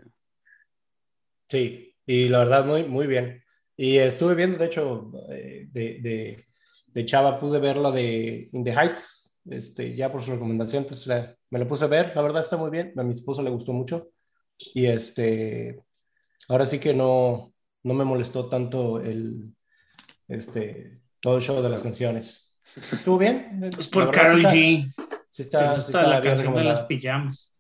Sí, 1.49 1.95
y 2.07 2.29
la 2.29 2.39
verdad 2.41 2.65
muy, 2.65 2.85
muy 2.85 3.07
bien. 3.07 3.43
Y 3.77 3.99
estuve 3.99 4.35
viendo, 4.35 4.59
de 4.59 4.67
hecho, 4.67 5.11
eh, 5.31 5.67
de, 5.71 5.99
de, 6.01 6.47
de 6.87 7.07
Chava 7.07 7.39
pude 7.39 7.59
ver 7.61 7.77
la 7.77 7.91
de 7.91 8.49
In 8.53 8.65
the 8.65 8.73
Heights, 8.73 9.41
este, 9.51 9.95
ya 9.97 10.11
por 10.11 10.23
su 10.23 10.33
recomendación, 10.33 10.83
entonces 10.85 11.07
la- 11.07 11.37
me 11.51 11.59
la 11.59 11.67
puse 11.69 11.85
a 11.85 11.89
ver, 11.89 12.13
la 12.17 12.23
verdad 12.23 12.43
está 12.43 12.57
muy 12.57 12.71
bien, 12.71 12.93
a 12.99 13.03
mi 13.03 13.13
esposa 13.13 13.43
le 13.43 13.51
gustó 13.51 13.73
mucho. 13.73 14.11
Y 14.75 14.87
este, 14.87 15.83
ahora 16.49 16.67
sí 16.67 16.81
que 16.81 16.95
no, 16.95 17.52
no 17.85 17.95
me 17.95 18.05
molestó 18.05 18.49
tanto 18.49 19.01
el, 19.01 19.55
este, 20.29 21.01
todo 21.21 21.37
el 21.37 21.43
show 21.43 21.63
de 21.63 21.69
las 21.69 21.83
canciones. 21.83 22.55
¿Estuvo 22.77 23.19
bien? 23.19 23.63
Es 23.79 23.89
por 23.89 24.11
Carol 24.13 24.43
G. 24.45 24.93
Sí 25.29 25.43
está, 25.43 25.81
sí 25.81 25.87
está 25.93 26.07
la 26.09 26.21
bien 26.21 26.35
canción 26.35 26.55
de 26.55 26.65
las 26.65 26.81
pijamas. 26.85 27.57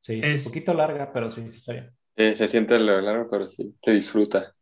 Sí, 0.00 0.20
Es- 0.22 0.46
un 0.46 0.52
poquito 0.52 0.74
larga, 0.74 1.12
pero 1.12 1.30
sí, 1.30 1.42
está 1.52 1.72
bien. 1.72 1.90
Sí, 2.16 2.36
se 2.36 2.48
siente 2.48 2.78
lo 2.78 3.00
largo, 3.00 3.28
pero 3.30 3.48
sí, 3.48 3.74
se 3.82 3.92
disfruta. 3.92 4.54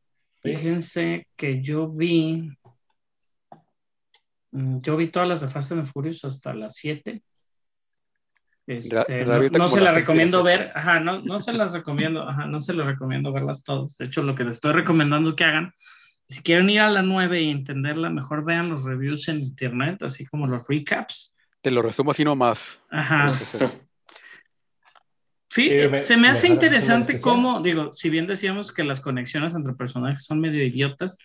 Fíjense 0.42 1.26
que 1.36 1.60
yo 1.62 1.88
vi. 1.88 2.50
mm, 4.52 4.80
Yo 4.80 4.96
vi 4.96 5.08
todas 5.08 5.28
las 5.28 5.40
de 5.40 5.48
Fast 5.48 5.72
and 5.72 5.86
Furious 5.86 6.24
hasta 6.24 6.54
las 6.54 6.74
7. 6.76 7.22
Este, 8.68 9.24
La- 9.24 9.38
la 9.40 9.48
no 9.48 9.58
no 9.60 9.68
se 9.68 9.80
las 9.80 9.94
recomiendo 9.94 10.42
ver, 10.42 10.70
ajá, 10.74 11.00
no, 11.00 11.22
no 11.22 11.40
se 11.40 11.54
las 11.54 11.72
recomiendo, 11.72 12.28
ajá, 12.28 12.44
no 12.44 12.60
se 12.60 12.74
las 12.74 12.86
recomiendo 12.86 13.32
verlas 13.32 13.64
todas. 13.64 13.96
De 13.96 14.04
hecho, 14.04 14.22
lo 14.22 14.34
que 14.34 14.44
les 14.44 14.56
estoy 14.56 14.74
recomendando 14.74 15.34
que 15.34 15.44
hagan, 15.44 15.72
si 16.26 16.42
quieren 16.42 16.68
ir 16.68 16.80
a 16.80 16.90
la 16.90 17.00
9 17.00 17.40
y 17.40 17.48
entenderla, 17.50 18.10
mejor 18.10 18.44
vean 18.44 18.68
los 18.68 18.84
reviews 18.84 19.26
en 19.28 19.40
internet, 19.40 20.02
así 20.02 20.26
como 20.26 20.46
los 20.46 20.68
recaps. 20.68 21.34
Te 21.62 21.70
lo 21.70 21.80
resumo 21.80 22.10
así 22.10 22.24
nomás. 22.24 22.82
Ajá. 22.90 23.32
Sí, 25.50 25.70
me- 25.90 26.02
se 26.02 26.16
me 26.18 26.28
hace 26.28 26.48
mejor 26.50 26.62
resumen 26.62 27.00
interesante 27.00 27.20
cómo, 27.22 27.62
digo, 27.62 27.94
si 27.94 28.10
bien 28.10 28.26
decíamos 28.26 28.70
que 28.70 28.84
las 28.84 29.00
conexiones 29.00 29.54
entre 29.54 29.72
personajes 29.72 30.22
son 30.24 30.40
medio 30.40 30.62
idiotas, 30.62 31.16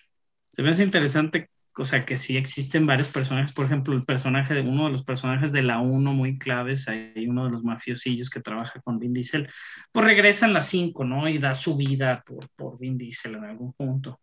se 0.48 0.64
me 0.64 0.70
hace 0.70 0.82
interesante, 0.84 1.49
o 1.75 1.85
sea, 1.85 2.05
que 2.05 2.17
sí 2.17 2.37
existen 2.37 2.85
varios 2.85 3.07
personajes, 3.07 3.51
por 3.51 3.65
ejemplo, 3.65 3.95
el 3.95 4.05
personaje 4.05 4.53
de 4.53 4.61
uno 4.61 4.85
de 4.85 4.91
los 4.91 5.03
personajes 5.03 5.51
de 5.51 5.63
la 5.63 5.79
1 5.79 6.13
muy 6.13 6.37
claves, 6.37 6.87
hay 6.87 7.27
uno 7.27 7.45
de 7.45 7.51
los 7.51 7.63
mafiosillos 7.63 8.29
que 8.29 8.41
trabaja 8.41 8.79
con 8.81 8.99
Vin 8.99 9.13
Diesel, 9.13 9.49
pues 9.91 10.05
regresa 10.05 10.45
en 10.45 10.53
la 10.53 10.61
5, 10.61 11.03
¿no? 11.03 11.27
Y 11.27 11.39
da 11.39 11.53
su 11.53 11.75
vida 11.75 12.23
por, 12.25 12.47
por 12.55 12.79
Vin 12.79 12.97
Diesel 12.97 13.35
en 13.35 13.45
algún 13.45 13.73
punto. 13.73 14.19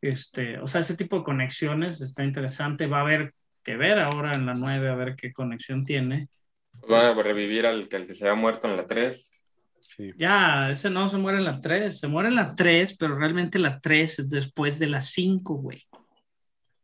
Este, 0.00 0.58
o 0.58 0.66
sea, 0.66 0.82
ese 0.82 0.96
tipo 0.96 1.18
de 1.18 1.24
conexiones 1.24 2.00
está 2.00 2.22
interesante, 2.22 2.86
va 2.86 2.98
a 2.98 3.02
haber 3.02 3.34
que 3.64 3.76
ver 3.76 3.98
ahora 3.98 4.34
en 4.34 4.46
la 4.46 4.54
9 4.54 4.88
a 4.88 4.94
ver 4.94 5.16
qué 5.16 5.32
conexión 5.32 5.84
tiene. 5.84 6.28
Van 6.88 7.06
a 7.06 7.22
revivir 7.22 7.66
al 7.66 7.88
que, 7.88 7.96
al 7.96 8.06
que 8.06 8.14
se 8.14 8.28
había 8.28 8.40
muerto 8.40 8.68
en 8.68 8.76
la 8.76 8.86
3. 8.86 9.32
sí. 9.80 10.12
Ya, 10.16 10.70
ese 10.70 10.90
no 10.90 11.08
se 11.08 11.18
muere 11.18 11.38
en 11.38 11.44
la 11.44 11.60
3, 11.60 11.98
se 11.98 12.06
muere 12.06 12.28
en 12.28 12.36
la 12.36 12.54
3, 12.54 12.96
pero 12.98 13.16
realmente 13.16 13.58
la 13.58 13.80
3 13.80 14.18
es 14.20 14.30
después 14.30 14.78
de 14.78 14.88
la 14.88 15.00
5, 15.00 15.54
güey. 15.54 15.82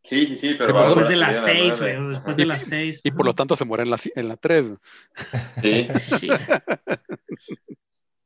Sí, 0.02 0.26
sí, 0.26 0.36
sí, 0.36 0.54
pero 0.58 0.72
va 0.74 0.80
a 0.82 0.84
Después 0.86 1.08
de 1.08 1.14
salir 1.14 1.18
la 1.18 1.28
en 1.28 1.34
6, 1.34 1.76
nueve. 1.80 1.96
güey, 1.98 2.08
después 2.14 2.36
de 2.36 2.46
la 2.46 2.56
6. 2.58 3.00
Y 3.04 3.10
por 3.10 3.26
lo 3.26 3.34
tanto 3.34 3.54
se 3.56 3.64
muere 3.64 3.82
en 3.84 3.90
la, 3.90 3.98
en 4.14 4.28
la 4.28 4.36
3. 4.36 4.72
Sí. 5.62 5.88
Sí. 5.98 6.28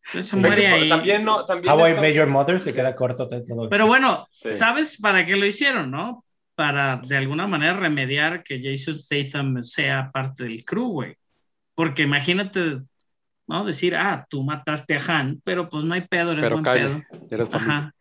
Entonces 0.06 0.34
muere 0.34 0.66
ahí. 0.68 0.88
También 0.88 1.24
no, 1.24 1.44
también 1.44 1.72
How 1.74 1.88
I 1.88 2.00
Met 2.00 2.14
Your 2.14 2.28
Mother 2.28 2.60
se 2.60 2.72
queda 2.74 2.94
corto 2.94 3.28
todo. 3.28 3.68
Pero 3.68 3.86
bueno, 3.86 4.26
Sí. 4.30 4.52
¿sabes 4.52 5.00
para 5.00 5.24
qué 5.26 5.34
lo 5.36 5.46
hicieron, 5.46 5.90
no? 5.90 6.24
Para 6.54 7.00
de 7.02 7.16
alguna 7.16 7.46
manera 7.48 7.74
remediar 7.74 8.42
que 8.44 8.60
Jason 8.62 8.94
Statham 8.94 9.62
sea 9.64 10.10
parte 10.12 10.44
del 10.44 10.64
crew, 10.64 10.86
güey. 10.88 11.16
Porque 11.74 12.02
imagínate, 12.02 12.78
¿no? 13.48 13.64
Decir, 13.64 13.96
ah, 13.96 14.24
tú 14.30 14.44
mataste 14.44 14.94
a 14.96 15.00
Han, 15.08 15.40
pero 15.42 15.68
pues 15.68 15.84
no 15.84 15.94
hay 15.94 16.02
pedo, 16.02 16.32
eres 16.32 16.44
Pero 16.44 16.56
buen 16.56 16.64
calle, 16.64 16.84
pedo. 16.84 17.02
eres 17.30 17.48
familia. 17.48 17.74
Ajá. 17.78 17.94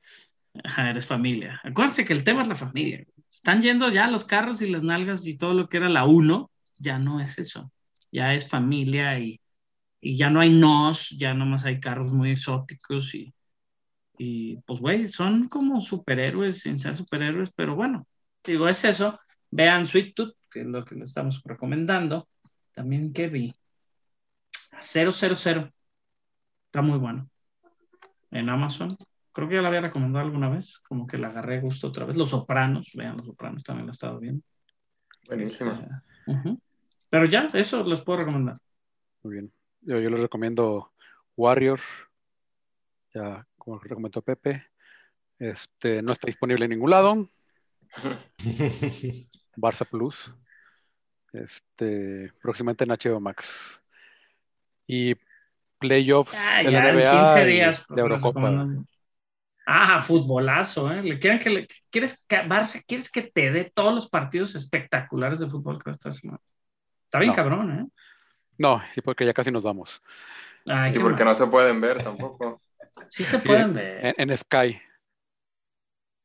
Ajá, 0.63 0.89
eres 0.91 1.07
familia. 1.07 1.59
Acuérdense 1.63 2.05
que 2.05 2.13
el 2.13 2.23
tema 2.23 2.43
es 2.43 2.47
la 2.47 2.55
familia. 2.55 3.03
Están 3.33 3.61
yendo 3.61 3.89
ya 3.89 4.07
los 4.07 4.25
carros 4.25 4.61
y 4.61 4.69
las 4.69 4.83
nalgas 4.83 5.25
y 5.27 5.37
todo 5.37 5.53
lo 5.53 5.67
que 5.67 5.77
era 5.77 5.89
la 5.89 6.05
uno, 6.05 6.51
ya 6.77 6.99
no 6.99 7.19
es 7.19 7.39
eso. 7.39 7.71
Ya 8.11 8.33
es 8.33 8.47
familia 8.47 9.19
y, 9.19 9.41
y 9.99 10.17
ya 10.17 10.29
no 10.29 10.39
hay 10.39 10.51
nos, 10.51 11.09
ya 11.09 11.33
nomás 11.33 11.65
hay 11.65 11.79
carros 11.79 12.13
muy 12.13 12.31
exóticos 12.31 13.15
y, 13.15 13.33
y 14.17 14.57
pues, 14.61 14.79
güey, 14.79 15.07
son 15.07 15.47
como 15.47 15.79
superhéroes 15.79 16.61
sin 16.61 16.77
ser 16.77 16.93
superhéroes, 16.95 17.51
pero 17.55 17.75
bueno, 17.75 18.07
digo, 18.43 18.69
es 18.69 18.83
eso. 18.85 19.19
Vean 19.49 19.85
Sweet 19.85 20.15
Tooth, 20.15 20.35
que 20.51 20.61
es 20.61 20.67
lo 20.67 20.85
que 20.85 20.95
le 20.95 21.03
estamos 21.03 21.41
recomendando. 21.43 22.29
También 22.73 23.13
que 23.13 23.27
vi. 23.27 23.53
000. 24.79 25.09
Está 26.65 26.81
muy 26.81 26.99
bueno. 26.99 27.29
En 28.31 28.49
Amazon. 28.49 28.95
Creo 29.33 29.49
que 29.49 29.55
ya 29.55 29.61
la 29.61 29.67
había 29.69 29.81
recomendado 29.81 30.23
alguna 30.25 30.49
vez. 30.49 30.79
Como 30.87 31.05
que 31.07 31.17
la 31.17 31.27
agarré 31.29 31.59
gusto 31.59 31.87
otra 31.87 32.05
vez. 32.05 32.15
Los 32.17 32.29
Sopranos. 32.29 32.91
Vean, 32.95 33.17
Los 33.17 33.25
Sopranos 33.25 33.63
también 33.63 33.87
la 33.87 33.91
he 33.91 33.93
estado 33.93 34.19
viendo. 34.19 34.43
Buenísima. 35.27 36.01
Este. 36.27 36.57
Pero 37.09 37.25
ya, 37.25 37.47
eso 37.53 37.83
les 37.83 38.01
puedo 38.01 38.19
recomendar. 38.19 38.57
Muy 39.23 39.33
bien. 39.33 39.53
Yo, 39.81 39.99
yo 39.99 40.09
les 40.09 40.19
recomiendo 40.19 40.91
Warrior. 41.35 41.79
Ya, 43.13 43.45
como 43.57 43.79
recomendó 43.79 44.21
Pepe. 44.21 44.67
Este, 45.39 46.01
no 46.01 46.13
está 46.13 46.27
disponible 46.27 46.65
en 46.65 46.71
ningún 46.71 46.91
lado. 46.91 47.27
Barça 49.57 49.85
Plus. 49.89 50.31
Este, 51.31 52.31
próximamente 52.41 52.83
en 52.83 52.91
HBO 52.91 53.19
Max. 53.19 53.81
Y 54.87 55.15
playoffs 55.79 56.33
Ah, 56.37 56.61
de 56.63 56.71
ya, 56.71 56.83
la 56.83 56.93
NBA 56.93 57.25
15 57.35 57.43
y 57.49 57.53
días. 57.53 57.85
de 57.89 58.01
Eurocopa. 58.01 58.39
recomendando. 58.39 58.85
Ah, 59.65 60.01
futbolazo, 60.01 60.91
¿eh? 60.91 61.01
¿Le 61.03 61.17
quieren 61.19 61.39
que 61.39 61.49
le, 61.49 61.67
¿quieres 61.89 62.25
que, 62.27 62.37
Barça, 62.41 62.83
¿quieres 62.85 63.09
que 63.11 63.21
te 63.23 63.51
dé 63.51 63.71
todos 63.73 63.93
los 63.93 64.09
partidos 64.09 64.55
espectaculares 64.55 65.39
de 65.39 65.47
fútbol 65.47 65.77
que 65.77 65.85
va 65.89 65.91
a 65.91 65.93
estar 65.93 66.13
semana? 66.13 66.39
Está 67.05 67.19
bien 67.19 67.31
No. 67.31 67.35
cabrón, 67.35 67.79
¿eh? 67.79 67.87
No, 68.57 68.81
y 68.95 69.01
porque 69.01 69.25
ya 69.25 69.33
casi 69.33 69.51
nos 69.51 69.63
vamos. 69.63 70.01
Ay, 70.65 70.91
Y 70.91 70.93
qué 70.93 70.99
porque 70.99 71.23
mal. 71.23 71.33
no 71.33 71.39
se 71.39 71.47
pueden 71.47 71.79
ver 71.81 72.03
tampoco. 72.03 72.61
Sí 73.09 73.23
se 73.23 73.39
Sí, 73.39 73.47
pueden 73.47 73.73
ver. 73.73 74.15
En, 74.17 74.29
en 74.29 74.37
Sky. 74.37 74.79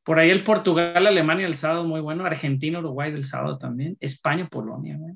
Por 0.04 0.18
ahí 0.18 0.30
el 0.30 0.42
Portugal, 0.42 1.06
Alemania 1.06 1.46
el 1.46 1.54
sábado 1.56 1.84
muy 1.84 2.00
bueno, 2.00 2.24
Argentina, 2.24 2.78
Uruguay 2.78 3.12
del 3.12 3.24
sábado 3.24 3.58
también, 3.58 3.96
España, 4.00 4.46
Polonia, 4.48 4.96
güey. 4.96 5.14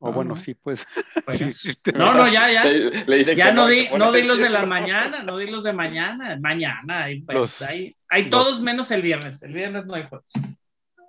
O 0.00 0.08
Ah, 0.08 0.12
bueno, 0.12 0.34
no. 0.34 0.40
sí, 0.40 0.54
pues. 0.54 0.86
No, 1.94 2.14
no, 2.14 2.28
ya, 2.28 2.52
ya. 2.52 2.64
Le 2.64 3.24
Ya 3.34 3.52
no 3.52 3.66
di, 3.66 3.88
no 3.96 4.12
di 4.12 4.22
los 4.22 4.38
de 4.38 4.48
la 4.48 4.64
mañana, 4.64 5.22
no 5.24 5.36
di 5.38 5.50
los 5.50 5.64
de 5.64 5.72
mañana, 5.72 6.38
mañana. 6.40 7.04
Hay, 7.04 7.24
Los- 7.28 7.60
hay, 7.62 7.96
hay 8.08 8.22
los- 8.22 8.30
todos 8.30 8.60
menos 8.60 8.90
el 8.92 9.02
viernes. 9.02 9.42
El 9.42 9.52
viernes 9.52 9.86
no 9.86 9.94
hay 9.94 10.04
juegos. 10.06 10.30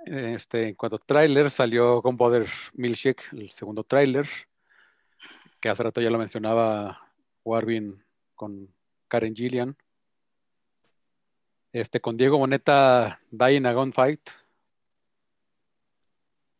Este, 0.06 0.70
en 0.70 0.76
cuanto 0.76 0.95
a 0.95 0.99
tráiler, 0.99 1.52
salió 1.52 2.02
con 2.02 2.18
Boder 2.18 2.48
Milkshake, 2.74 3.32
el 3.34 3.52
segundo 3.52 3.84
tráiler, 3.84 4.28
que 5.60 5.70
hace 5.70 5.84
rato 5.84 6.02
ya 6.02 6.10
lo 6.10 6.18
mencionaba 6.18 7.11
Warvin 7.44 8.03
con 8.34 8.74
Karen 9.07 9.36
Gillian. 9.36 9.78
Este, 11.72 12.02
con 12.02 12.18
Diego 12.18 12.40
Boneta, 12.40 13.20
Dying 13.30 13.68
a 13.68 13.74
Gunfight. 13.74 14.22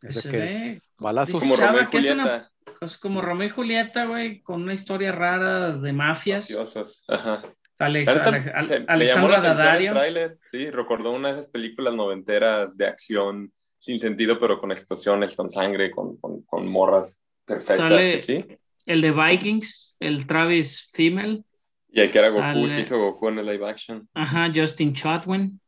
Ese 0.02 0.22
Se 0.22 0.32
que 0.32 0.38
ve- 0.38 0.72
es 0.74 0.92
balazos. 1.00 1.40
Como 1.40 1.56
Chava, 1.56 1.72
Romeo 1.72 1.84
y 1.84 1.88
que 1.92 1.98
es 1.98 2.06
una- 2.14 2.24
Julieta. 2.24 2.52
Es 2.82 2.98
como 2.98 3.22
Romeo 3.22 3.48
y 3.48 3.52
Julieta, 3.52 4.06
güey, 4.06 4.42
con 4.42 4.62
una 4.64 4.74
historia 4.74 5.12
rara 5.12 5.72
de 5.74 5.94
mafias. 5.94 6.50
Mafiosos. 6.50 7.04
Ajá. 7.08 7.44
Alex, 7.80 8.08
La 8.08 8.14
neta, 8.16 8.30
Ale- 8.30 8.52
Al- 8.56 8.68
se- 8.68 8.80
me 8.82 9.06
llamó 9.06 9.28
la 9.30 9.38
atención 9.38 9.76
el 9.88 9.88
tráiler. 9.94 10.38
Sí, 10.52 10.70
recordó 10.72 11.12
una 11.12 11.30
de 11.30 11.34
esas 11.36 11.48
películas 11.48 11.96
noventeras 11.96 12.76
de 12.78 12.86
acción 12.88 13.54
sin 13.78 14.00
sentido, 14.00 14.38
pero 14.40 14.60
con 14.60 14.72
explosiones, 14.72 15.36
con 15.36 15.50
sangre, 15.50 15.90
con, 15.92 16.18
con, 16.18 16.42
con 16.44 16.68
morras 16.68 17.18
perfectas. 17.46 17.90
Sale- 17.90 18.20
¿sí? 18.20 18.46
El 18.86 19.02
de 19.02 19.12
Vikings, 19.12 19.96
el 20.00 20.26
Travis 20.28 20.90
Fimmel. 20.94 21.46
Y 21.92 22.02
el 22.02 22.12
que 22.12 22.20
era 22.20 22.30
Goku, 22.30 22.42
Sale- 22.42 22.76
que 22.76 22.82
hizo 22.82 22.98
Goku 23.00 23.30
en 23.30 23.40
el 23.40 23.46
live 23.46 23.66
action. 23.68 24.08
Ajá, 24.14 24.52
Justin 24.54 24.94
Chatwin. 24.94 25.60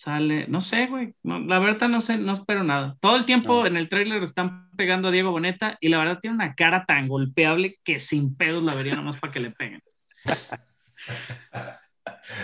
Sale, 0.00 0.46
no 0.46 0.60
sé, 0.60 0.86
güey. 0.86 1.14
no, 1.24 1.40
la 1.40 1.58
verdad 1.58 1.88
no 1.88 2.00
sé, 2.00 2.18
no 2.18 2.32
espero 2.32 2.62
nada. 2.62 2.96
Todo 3.00 3.16
el 3.16 3.24
tiempo 3.24 3.62
No. 3.62 3.66
en 3.66 3.76
el 3.76 3.88
tráiler 3.88 4.22
están 4.22 4.70
pegando 4.76 5.08
a 5.08 5.10
Diego 5.10 5.32
Boneta 5.32 5.76
y 5.80 5.88
la 5.88 5.98
verdad 5.98 6.20
tiene 6.20 6.36
una 6.36 6.54
cara 6.54 6.84
tan 6.86 7.08
golpeable 7.08 7.80
que 7.82 7.98
sin 7.98 8.36
pedos 8.36 8.62
la 8.62 8.76
vería 8.76 8.94
nomás 8.94 9.18
para 9.18 9.32
que 9.32 9.40
le 9.40 9.50
peguen. 9.50 9.82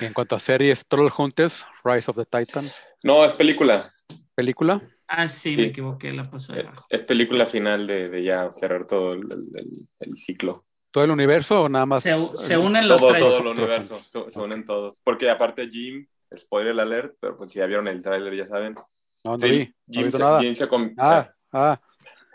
En 0.01 0.13
cuanto 0.13 0.35
a 0.35 0.39
series, 0.41 0.85
Troll 0.87 1.11
Hunters, 1.17 1.65
Rise 1.85 2.11
of 2.11 2.17
the 2.17 2.25
Titans, 2.27 2.75
No, 3.03 3.25
es 3.25 3.33
película. 3.35 3.91
película. 4.35 4.81
Ah, 5.07 5.29
sí, 5.29 5.57
me 5.57 5.65
equivoqué, 5.67 6.13
la 6.13 6.25
paso 6.25 6.55
Eh, 6.55 6.59
debajo. 6.59 6.87
Es 6.89 7.03
película 7.03 7.47
final 7.47 7.87
de, 7.87 8.09
de 8.09 8.23
ya 8.25 8.51
cerrar 8.53 8.87
todo 8.87 9.13
el, 9.13 9.21
el- 9.31 9.49
el- 9.55 9.89
el 10.01 10.17
ciclo. 10.17 10.65
¿Todo 10.91 11.05
el 11.05 11.11
universo 11.11 11.63
o 11.63 11.69
nada 11.69 11.87
más? 11.87 12.03
Se, 12.03 12.15
se 12.37 12.57
unen 12.59 12.89
los 12.89 13.01
Todo, 13.01 13.11
tres. 13.11 13.23
todo 13.23 13.39
el 13.41 13.47
universo. 13.47 14.01
Se, 14.09 14.31
se 14.31 14.41
unen 14.41 14.65
todos. 14.65 15.01
Porque 15.05 15.29
aparte 15.31 15.69
Jim, 15.69 16.07
spoiler 16.39 16.79
alert, 16.79 17.17
pero 17.21 17.37
pues 17.37 17.51
si 17.51 17.59
ya 17.59 17.67
vieron 17.67 17.89
el 17.89 18.03
tráiler 18.03 18.35
ya 18.35 18.47
saben. 18.47 18.75
No, 18.75 19.37
no 19.37 19.39
Jim, 19.39 19.73
vi, 19.87 20.13
se, 20.13 20.19
nada. 20.19 20.41
Jim 20.41 20.55
se 20.55 20.69
com- 20.69 20.95
Ah, 20.99 21.31
ah, 21.53 21.81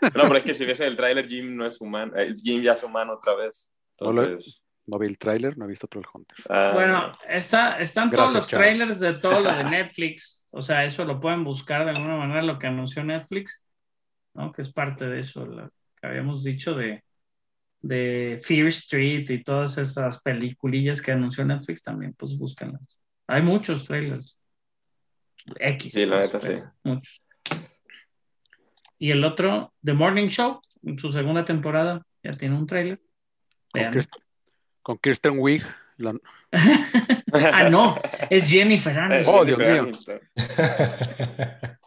No, 0.14 0.22
pero 0.24 0.36
es 0.36 0.44
que 0.44 0.54
si 0.54 0.64
ves 0.64 0.80
el 0.80 0.96
tráiler, 0.96 1.28
Jim 1.28 1.54
no 1.56 1.66
es 1.66 1.80
humano. 1.80 2.12
eh, 2.16 2.34
Jim 2.42 2.62
ya 2.62 2.72
es 2.72 2.82
humano 2.82 3.12
otra 3.14 3.34
vez. 3.34 3.68
Entonces. 3.98 4.62
no 4.86 4.98
vi 4.98 5.06
el 5.06 5.18
tráiler, 5.18 5.56
no 5.58 5.66
he 5.66 5.68
visto 5.68 5.86
Troll 5.86 6.06
Hunters. 6.12 6.42
ah, 6.48 6.72
Bueno, 6.74 7.16
está, 7.28 7.78
están 7.80 8.10
todos 8.10 8.32
los 8.32 8.48
Chava. 8.48 8.62
trailers 8.64 8.98
de 8.98 9.12
todo 9.18 9.40
lo 9.40 9.54
de 9.54 9.64
Netflix. 9.70 10.46
O 10.52 10.62
sea, 10.62 10.84
eso 10.84 11.04
lo 11.04 11.20
pueden 11.20 11.44
buscar 11.44 11.84
de 11.84 11.90
alguna 11.90 12.16
manera, 12.16 12.42
lo 12.42 12.58
que 12.58 12.66
anunció 12.66 13.04
Netflix, 13.04 13.64
¿no? 14.34 14.50
Que 14.52 14.62
es 14.62 14.72
parte 14.72 15.06
de 15.06 15.20
eso, 15.20 15.44
lo 15.46 15.68
que 16.00 16.06
habíamos 16.06 16.42
dicho 16.42 16.74
de, 16.74 17.04
de 17.82 18.40
Fear 18.42 18.66
Street 18.68 19.28
y 19.30 19.44
todas 19.44 19.76
esas 19.78 20.20
peliculillas 20.22 21.00
que 21.02 21.12
anunció 21.12 21.44
Netflix 21.44 21.82
también, 21.82 22.14
pues 22.14 22.36
búscanlas. 22.38 23.00
Hay 23.30 23.42
muchos 23.42 23.84
trailers. 23.84 24.38
X. 25.58 25.92
Sí, 25.92 26.06
la 26.06 26.20
neta, 26.20 26.38
pero 26.40 26.72
Muchos. 26.82 27.22
Y 28.98 29.10
el 29.10 29.24
otro, 29.24 29.72
The 29.82 29.94
Morning 29.94 30.28
Show, 30.28 30.60
en 30.82 30.98
su 30.98 31.10
segunda 31.10 31.44
temporada, 31.44 32.02
ya 32.22 32.32
tiene 32.32 32.56
un 32.56 32.66
trailer. 32.66 33.00
Con, 33.72 33.80
Vean. 33.80 33.92
Kirsten, 33.92 34.22
con 34.82 34.98
Kirsten 34.98 35.38
Wiig, 35.38 35.64
La- 35.96 36.14
ah, 36.52 37.68
no, 37.70 37.96
es 38.28 38.50
Jennifer 38.50 38.98
Aniston. 38.98 39.34
Oh, 39.34 39.44
Dios 39.44 39.58
mío. 39.58 39.86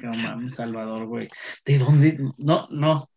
No 0.00 0.12
mames, 0.12 0.54
Salvador, 0.54 1.06
güey. 1.06 1.26
¿De 1.64 1.78
dónde? 1.78 2.18
No, 2.36 2.68
no. 2.70 3.10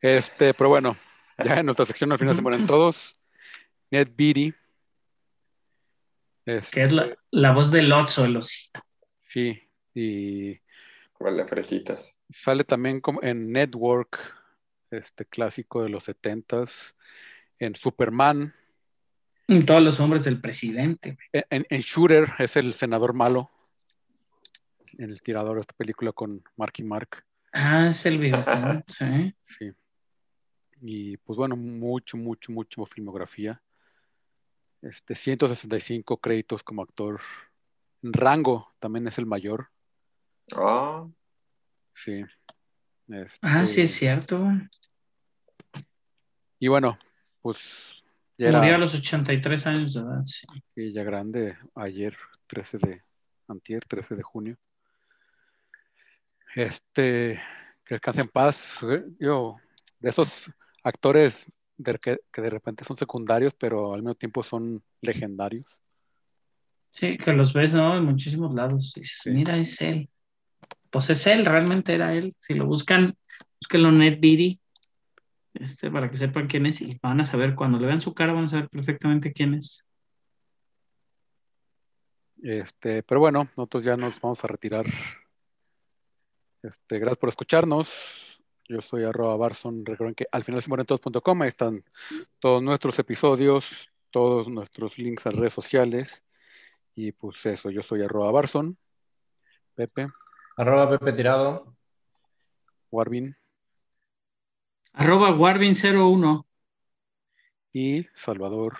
Este, 0.00 0.54
pero 0.54 0.68
bueno, 0.68 0.96
ya 1.44 1.54
en 1.56 1.66
nuestra 1.66 1.86
sección 1.86 2.12
al 2.12 2.18
final 2.18 2.36
se 2.36 2.42
mueren 2.42 2.66
todos. 2.66 3.16
Ned 3.90 4.08
Beatty. 4.16 4.54
Este, 6.48 6.70
Que 6.80 6.82
es 6.86 6.92
la, 6.92 7.14
la 7.30 7.52
voz 7.52 7.70
del 7.70 7.92
Otso, 7.92 8.24
el 8.24 8.36
osito. 8.36 8.80
Sí, 9.28 9.60
y 9.94 10.58
Vale, 11.20 11.44
fresitas. 11.46 12.14
sale 12.30 12.64
también 12.64 13.00
como 13.00 13.22
en 13.22 13.52
Network, 13.52 14.18
este 14.90 15.26
clásico 15.26 15.82
de 15.82 15.90
los 15.90 16.04
setentas, 16.04 16.96
en 17.58 17.74
Superman, 17.74 18.54
Mm, 19.50 19.60
Todos 19.64 19.80
los 19.82 19.98
hombres 20.00 20.24
del 20.24 20.40
presidente. 20.42 21.16
en, 21.32 21.44
en- 21.50 21.66
en 21.70 21.80
Shooter 21.80 22.34
es 22.38 22.54
el 22.56 22.74
senador 22.74 23.14
malo, 23.14 23.50
en 24.98 25.10
el 25.10 25.22
tirador 25.22 25.54
de 25.56 25.60
esta 25.62 25.74
película 25.74 26.12
con 26.12 26.42
Marky 26.56 26.82
Mark. 26.82 27.24
Ah, 27.52 27.86
es 27.88 28.04
el 28.04 28.18
videojuego, 28.18 28.82
sí. 28.88 29.34
Sí. 29.46 29.70
Y 30.82 31.16
pues 31.18 31.36
bueno, 31.38 31.56
mucho, 31.56 32.16
mucho, 32.18 32.52
mucho 32.52 32.84
filmografía. 32.86 33.60
Este, 34.82 35.14
165 35.14 36.18
créditos 36.18 36.62
como 36.62 36.82
actor. 36.82 37.20
En 38.02 38.12
Rango 38.12 38.72
también 38.78 39.06
es 39.08 39.18
el 39.18 39.26
mayor. 39.26 39.68
Ah, 40.54 41.06
Sí. 41.94 42.22
Ah, 43.42 43.64
sí, 43.66 43.80
Este, 43.80 43.82
es 43.82 43.90
cierto. 43.90 44.46
Y 46.60 46.68
bueno, 46.68 46.98
pues 47.40 47.58
ya 48.36 48.52
Murió 48.52 48.76
a 48.76 48.78
los 48.78 48.94
83 48.94 49.66
años 49.66 49.94
de 49.94 50.00
edad. 50.00 50.22
sí. 50.24 50.92
ya 50.92 51.02
grande 51.02 51.58
ayer, 51.74 52.16
13 52.46 52.78
de 52.78 53.02
antier, 53.48 53.84
13 53.84 54.14
de 54.14 54.22
junio. 54.22 54.56
Este, 56.54 57.40
que 57.84 57.94
descanse 57.94 58.20
en 58.20 58.28
paz. 58.28 58.78
Eh, 58.82 59.04
Yo, 59.18 59.56
de 59.98 60.10
esos 60.10 60.28
actores 60.84 61.46
de 61.78 61.98
que, 61.98 62.18
que 62.30 62.42
de 62.42 62.50
repente 62.50 62.84
son 62.84 62.96
secundarios, 62.96 63.54
pero 63.54 63.94
al 63.94 64.02
mismo 64.02 64.16
tiempo 64.16 64.42
son 64.42 64.82
legendarios. 65.00 65.80
Sí, 66.90 67.16
que 67.16 67.32
los 67.32 67.52
ves, 67.52 67.74
¿no? 67.74 67.96
En 67.96 68.04
muchísimos 68.04 68.52
lados. 68.52 68.92
Dices, 68.94 69.20
Sí. 69.22 69.30
mira, 69.30 69.56
es 69.56 69.80
él. 69.80 70.10
Pues 70.90 71.08
es 71.10 71.26
él, 71.26 71.46
realmente 71.46 71.94
era 71.94 72.14
él. 72.14 72.34
Si 72.36 72.54
lo 72.54 72.66
buscan, 72.66 73.16
búsquenlo 73.60 73.90
en 73.90 73.98
Ned 73.98 74.18
Beatty, 74.20 74.60
este, 75.54 75.90
para 75.90 76.10
que 76.10 76.16
sepan 76.16 76.46
quién 76.48 76.66
es 76.66 76.80
y 76.80 76.98
van 77.00 77.20
a 77.20 77.24
saber, 77.24 77.54
cuando 77.54 77.78
le 77.78 77.86
vean 77.86 78.00
su 78.00 78.14
cara, 78.14 78.32
van 78.32 78.44
a 78.44 78.48
saber 78.48 78.68
perfectamente 78.68 79.32
quién 79.32 79.54
es. 79.54 79.86
Este, 82.42 83.02
pero 83.02 83.20
bueno, 83.20 83.48
nosotros 83.56 83.84
ya 83.84 83.96
nos 83.96 84.20
vamos 84.20 84.42
a 84.44 84.48
retirar. 84.48 84.86
Este, 86.62 86.98
gracias 86.98 87.18
por 87.18 87.28
escucharnos. 87.28 87.88
Yo 88.68 88.82
soy 88.82 89.04
arroba 89.04 89.36
Barson. 89.36 89.84
Recuerden 89.84 90.14
que 90.14 90.26
al 90.30 90.44
final 90.44 90.60
se 90.62 90.68
mueren 90.68 90.86
todos.com. 90.86 91.42
Ahí 91.42 91.48
están 91.48 91.84
todos 92.38 92.62
nuestros 92.62 92.98
episodios, 92.98 93.90
todos 94.10 94.48
nuestros 94.48 94.98
links 94.98 95.26
a 95.26 95.30
redes 95.30 95.52
sociales. 95.54 96.22
Y 96.94 97.12
pues 97.12 97.44
eso, 97.46 97.70
yo 97.70 97.82
soy 97.82 98.02
arroba 98.02 98.30
Barson. 98.30 98.76
Pepe, 99.74 100.08
Arroba 100.56 100.90
Pepe 100.90 101.12
Tirado. 101.12 101.76
Warvin 102.90 103.36
Arroba 104.92 105.30
Warvin01. 105.30 106.44
y 107.72 108.04
Salvador. 108.14 108.76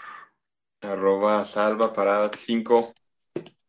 arroba 0.80 1.44
salva 1.44 1.92
parada 1.92 2.30
5 2.34 2.92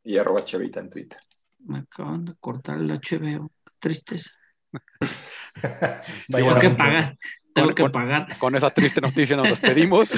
y 0.03 0.17
arroba 0.17 0.43
chavita 0.43 0.79
en 0.79 0.89
Twitter. 0.89 1.19
Me 1.59 1.79
acaban 1.79 2.25
de 2.25 2.35
cortar 2.39 2.77
el 2.79 2.89
HBO. 2.91 3.51
Qué 3.63 3.73
tristeza. 3.79 4.31
Vaya 5.61 6.03
Tengo 6.29 6.59
que 6.59 6.69
pagar. 6.71 7.17
Tengo 7.53 7.67
Con- 7.67 7.75
que 7.75 7.83
con- 7.83 7.91
pagar. 7.91 8.37
Con 8.37 8.55
esa 8.55 8.69
triste 8.69 9.01
noticia 9.01 9.35
nos 9.35 9.49
despedimos. 9.49 10.09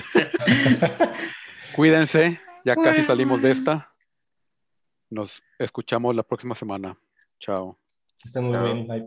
Cuídense, 1.75 2.39
ya 2.65 2.75
casi 2.75 3.03
salimos 3.03 3.41
de 3.41 3.51
esta. 3.51 3.93
Nos 5.09 5.41
escuchamos 5.59 6.15
la 6.15 6.23
próxima 6.23 6.55
semana. 6.55 6.97
Chao. 7.39 7.79
Que 8.17 8.27
estén 8.27 8.43
muy 8.45 8.53
Chao. 8.53 8.63
bien. 8.63 8.87
Bye. 8.87 9.05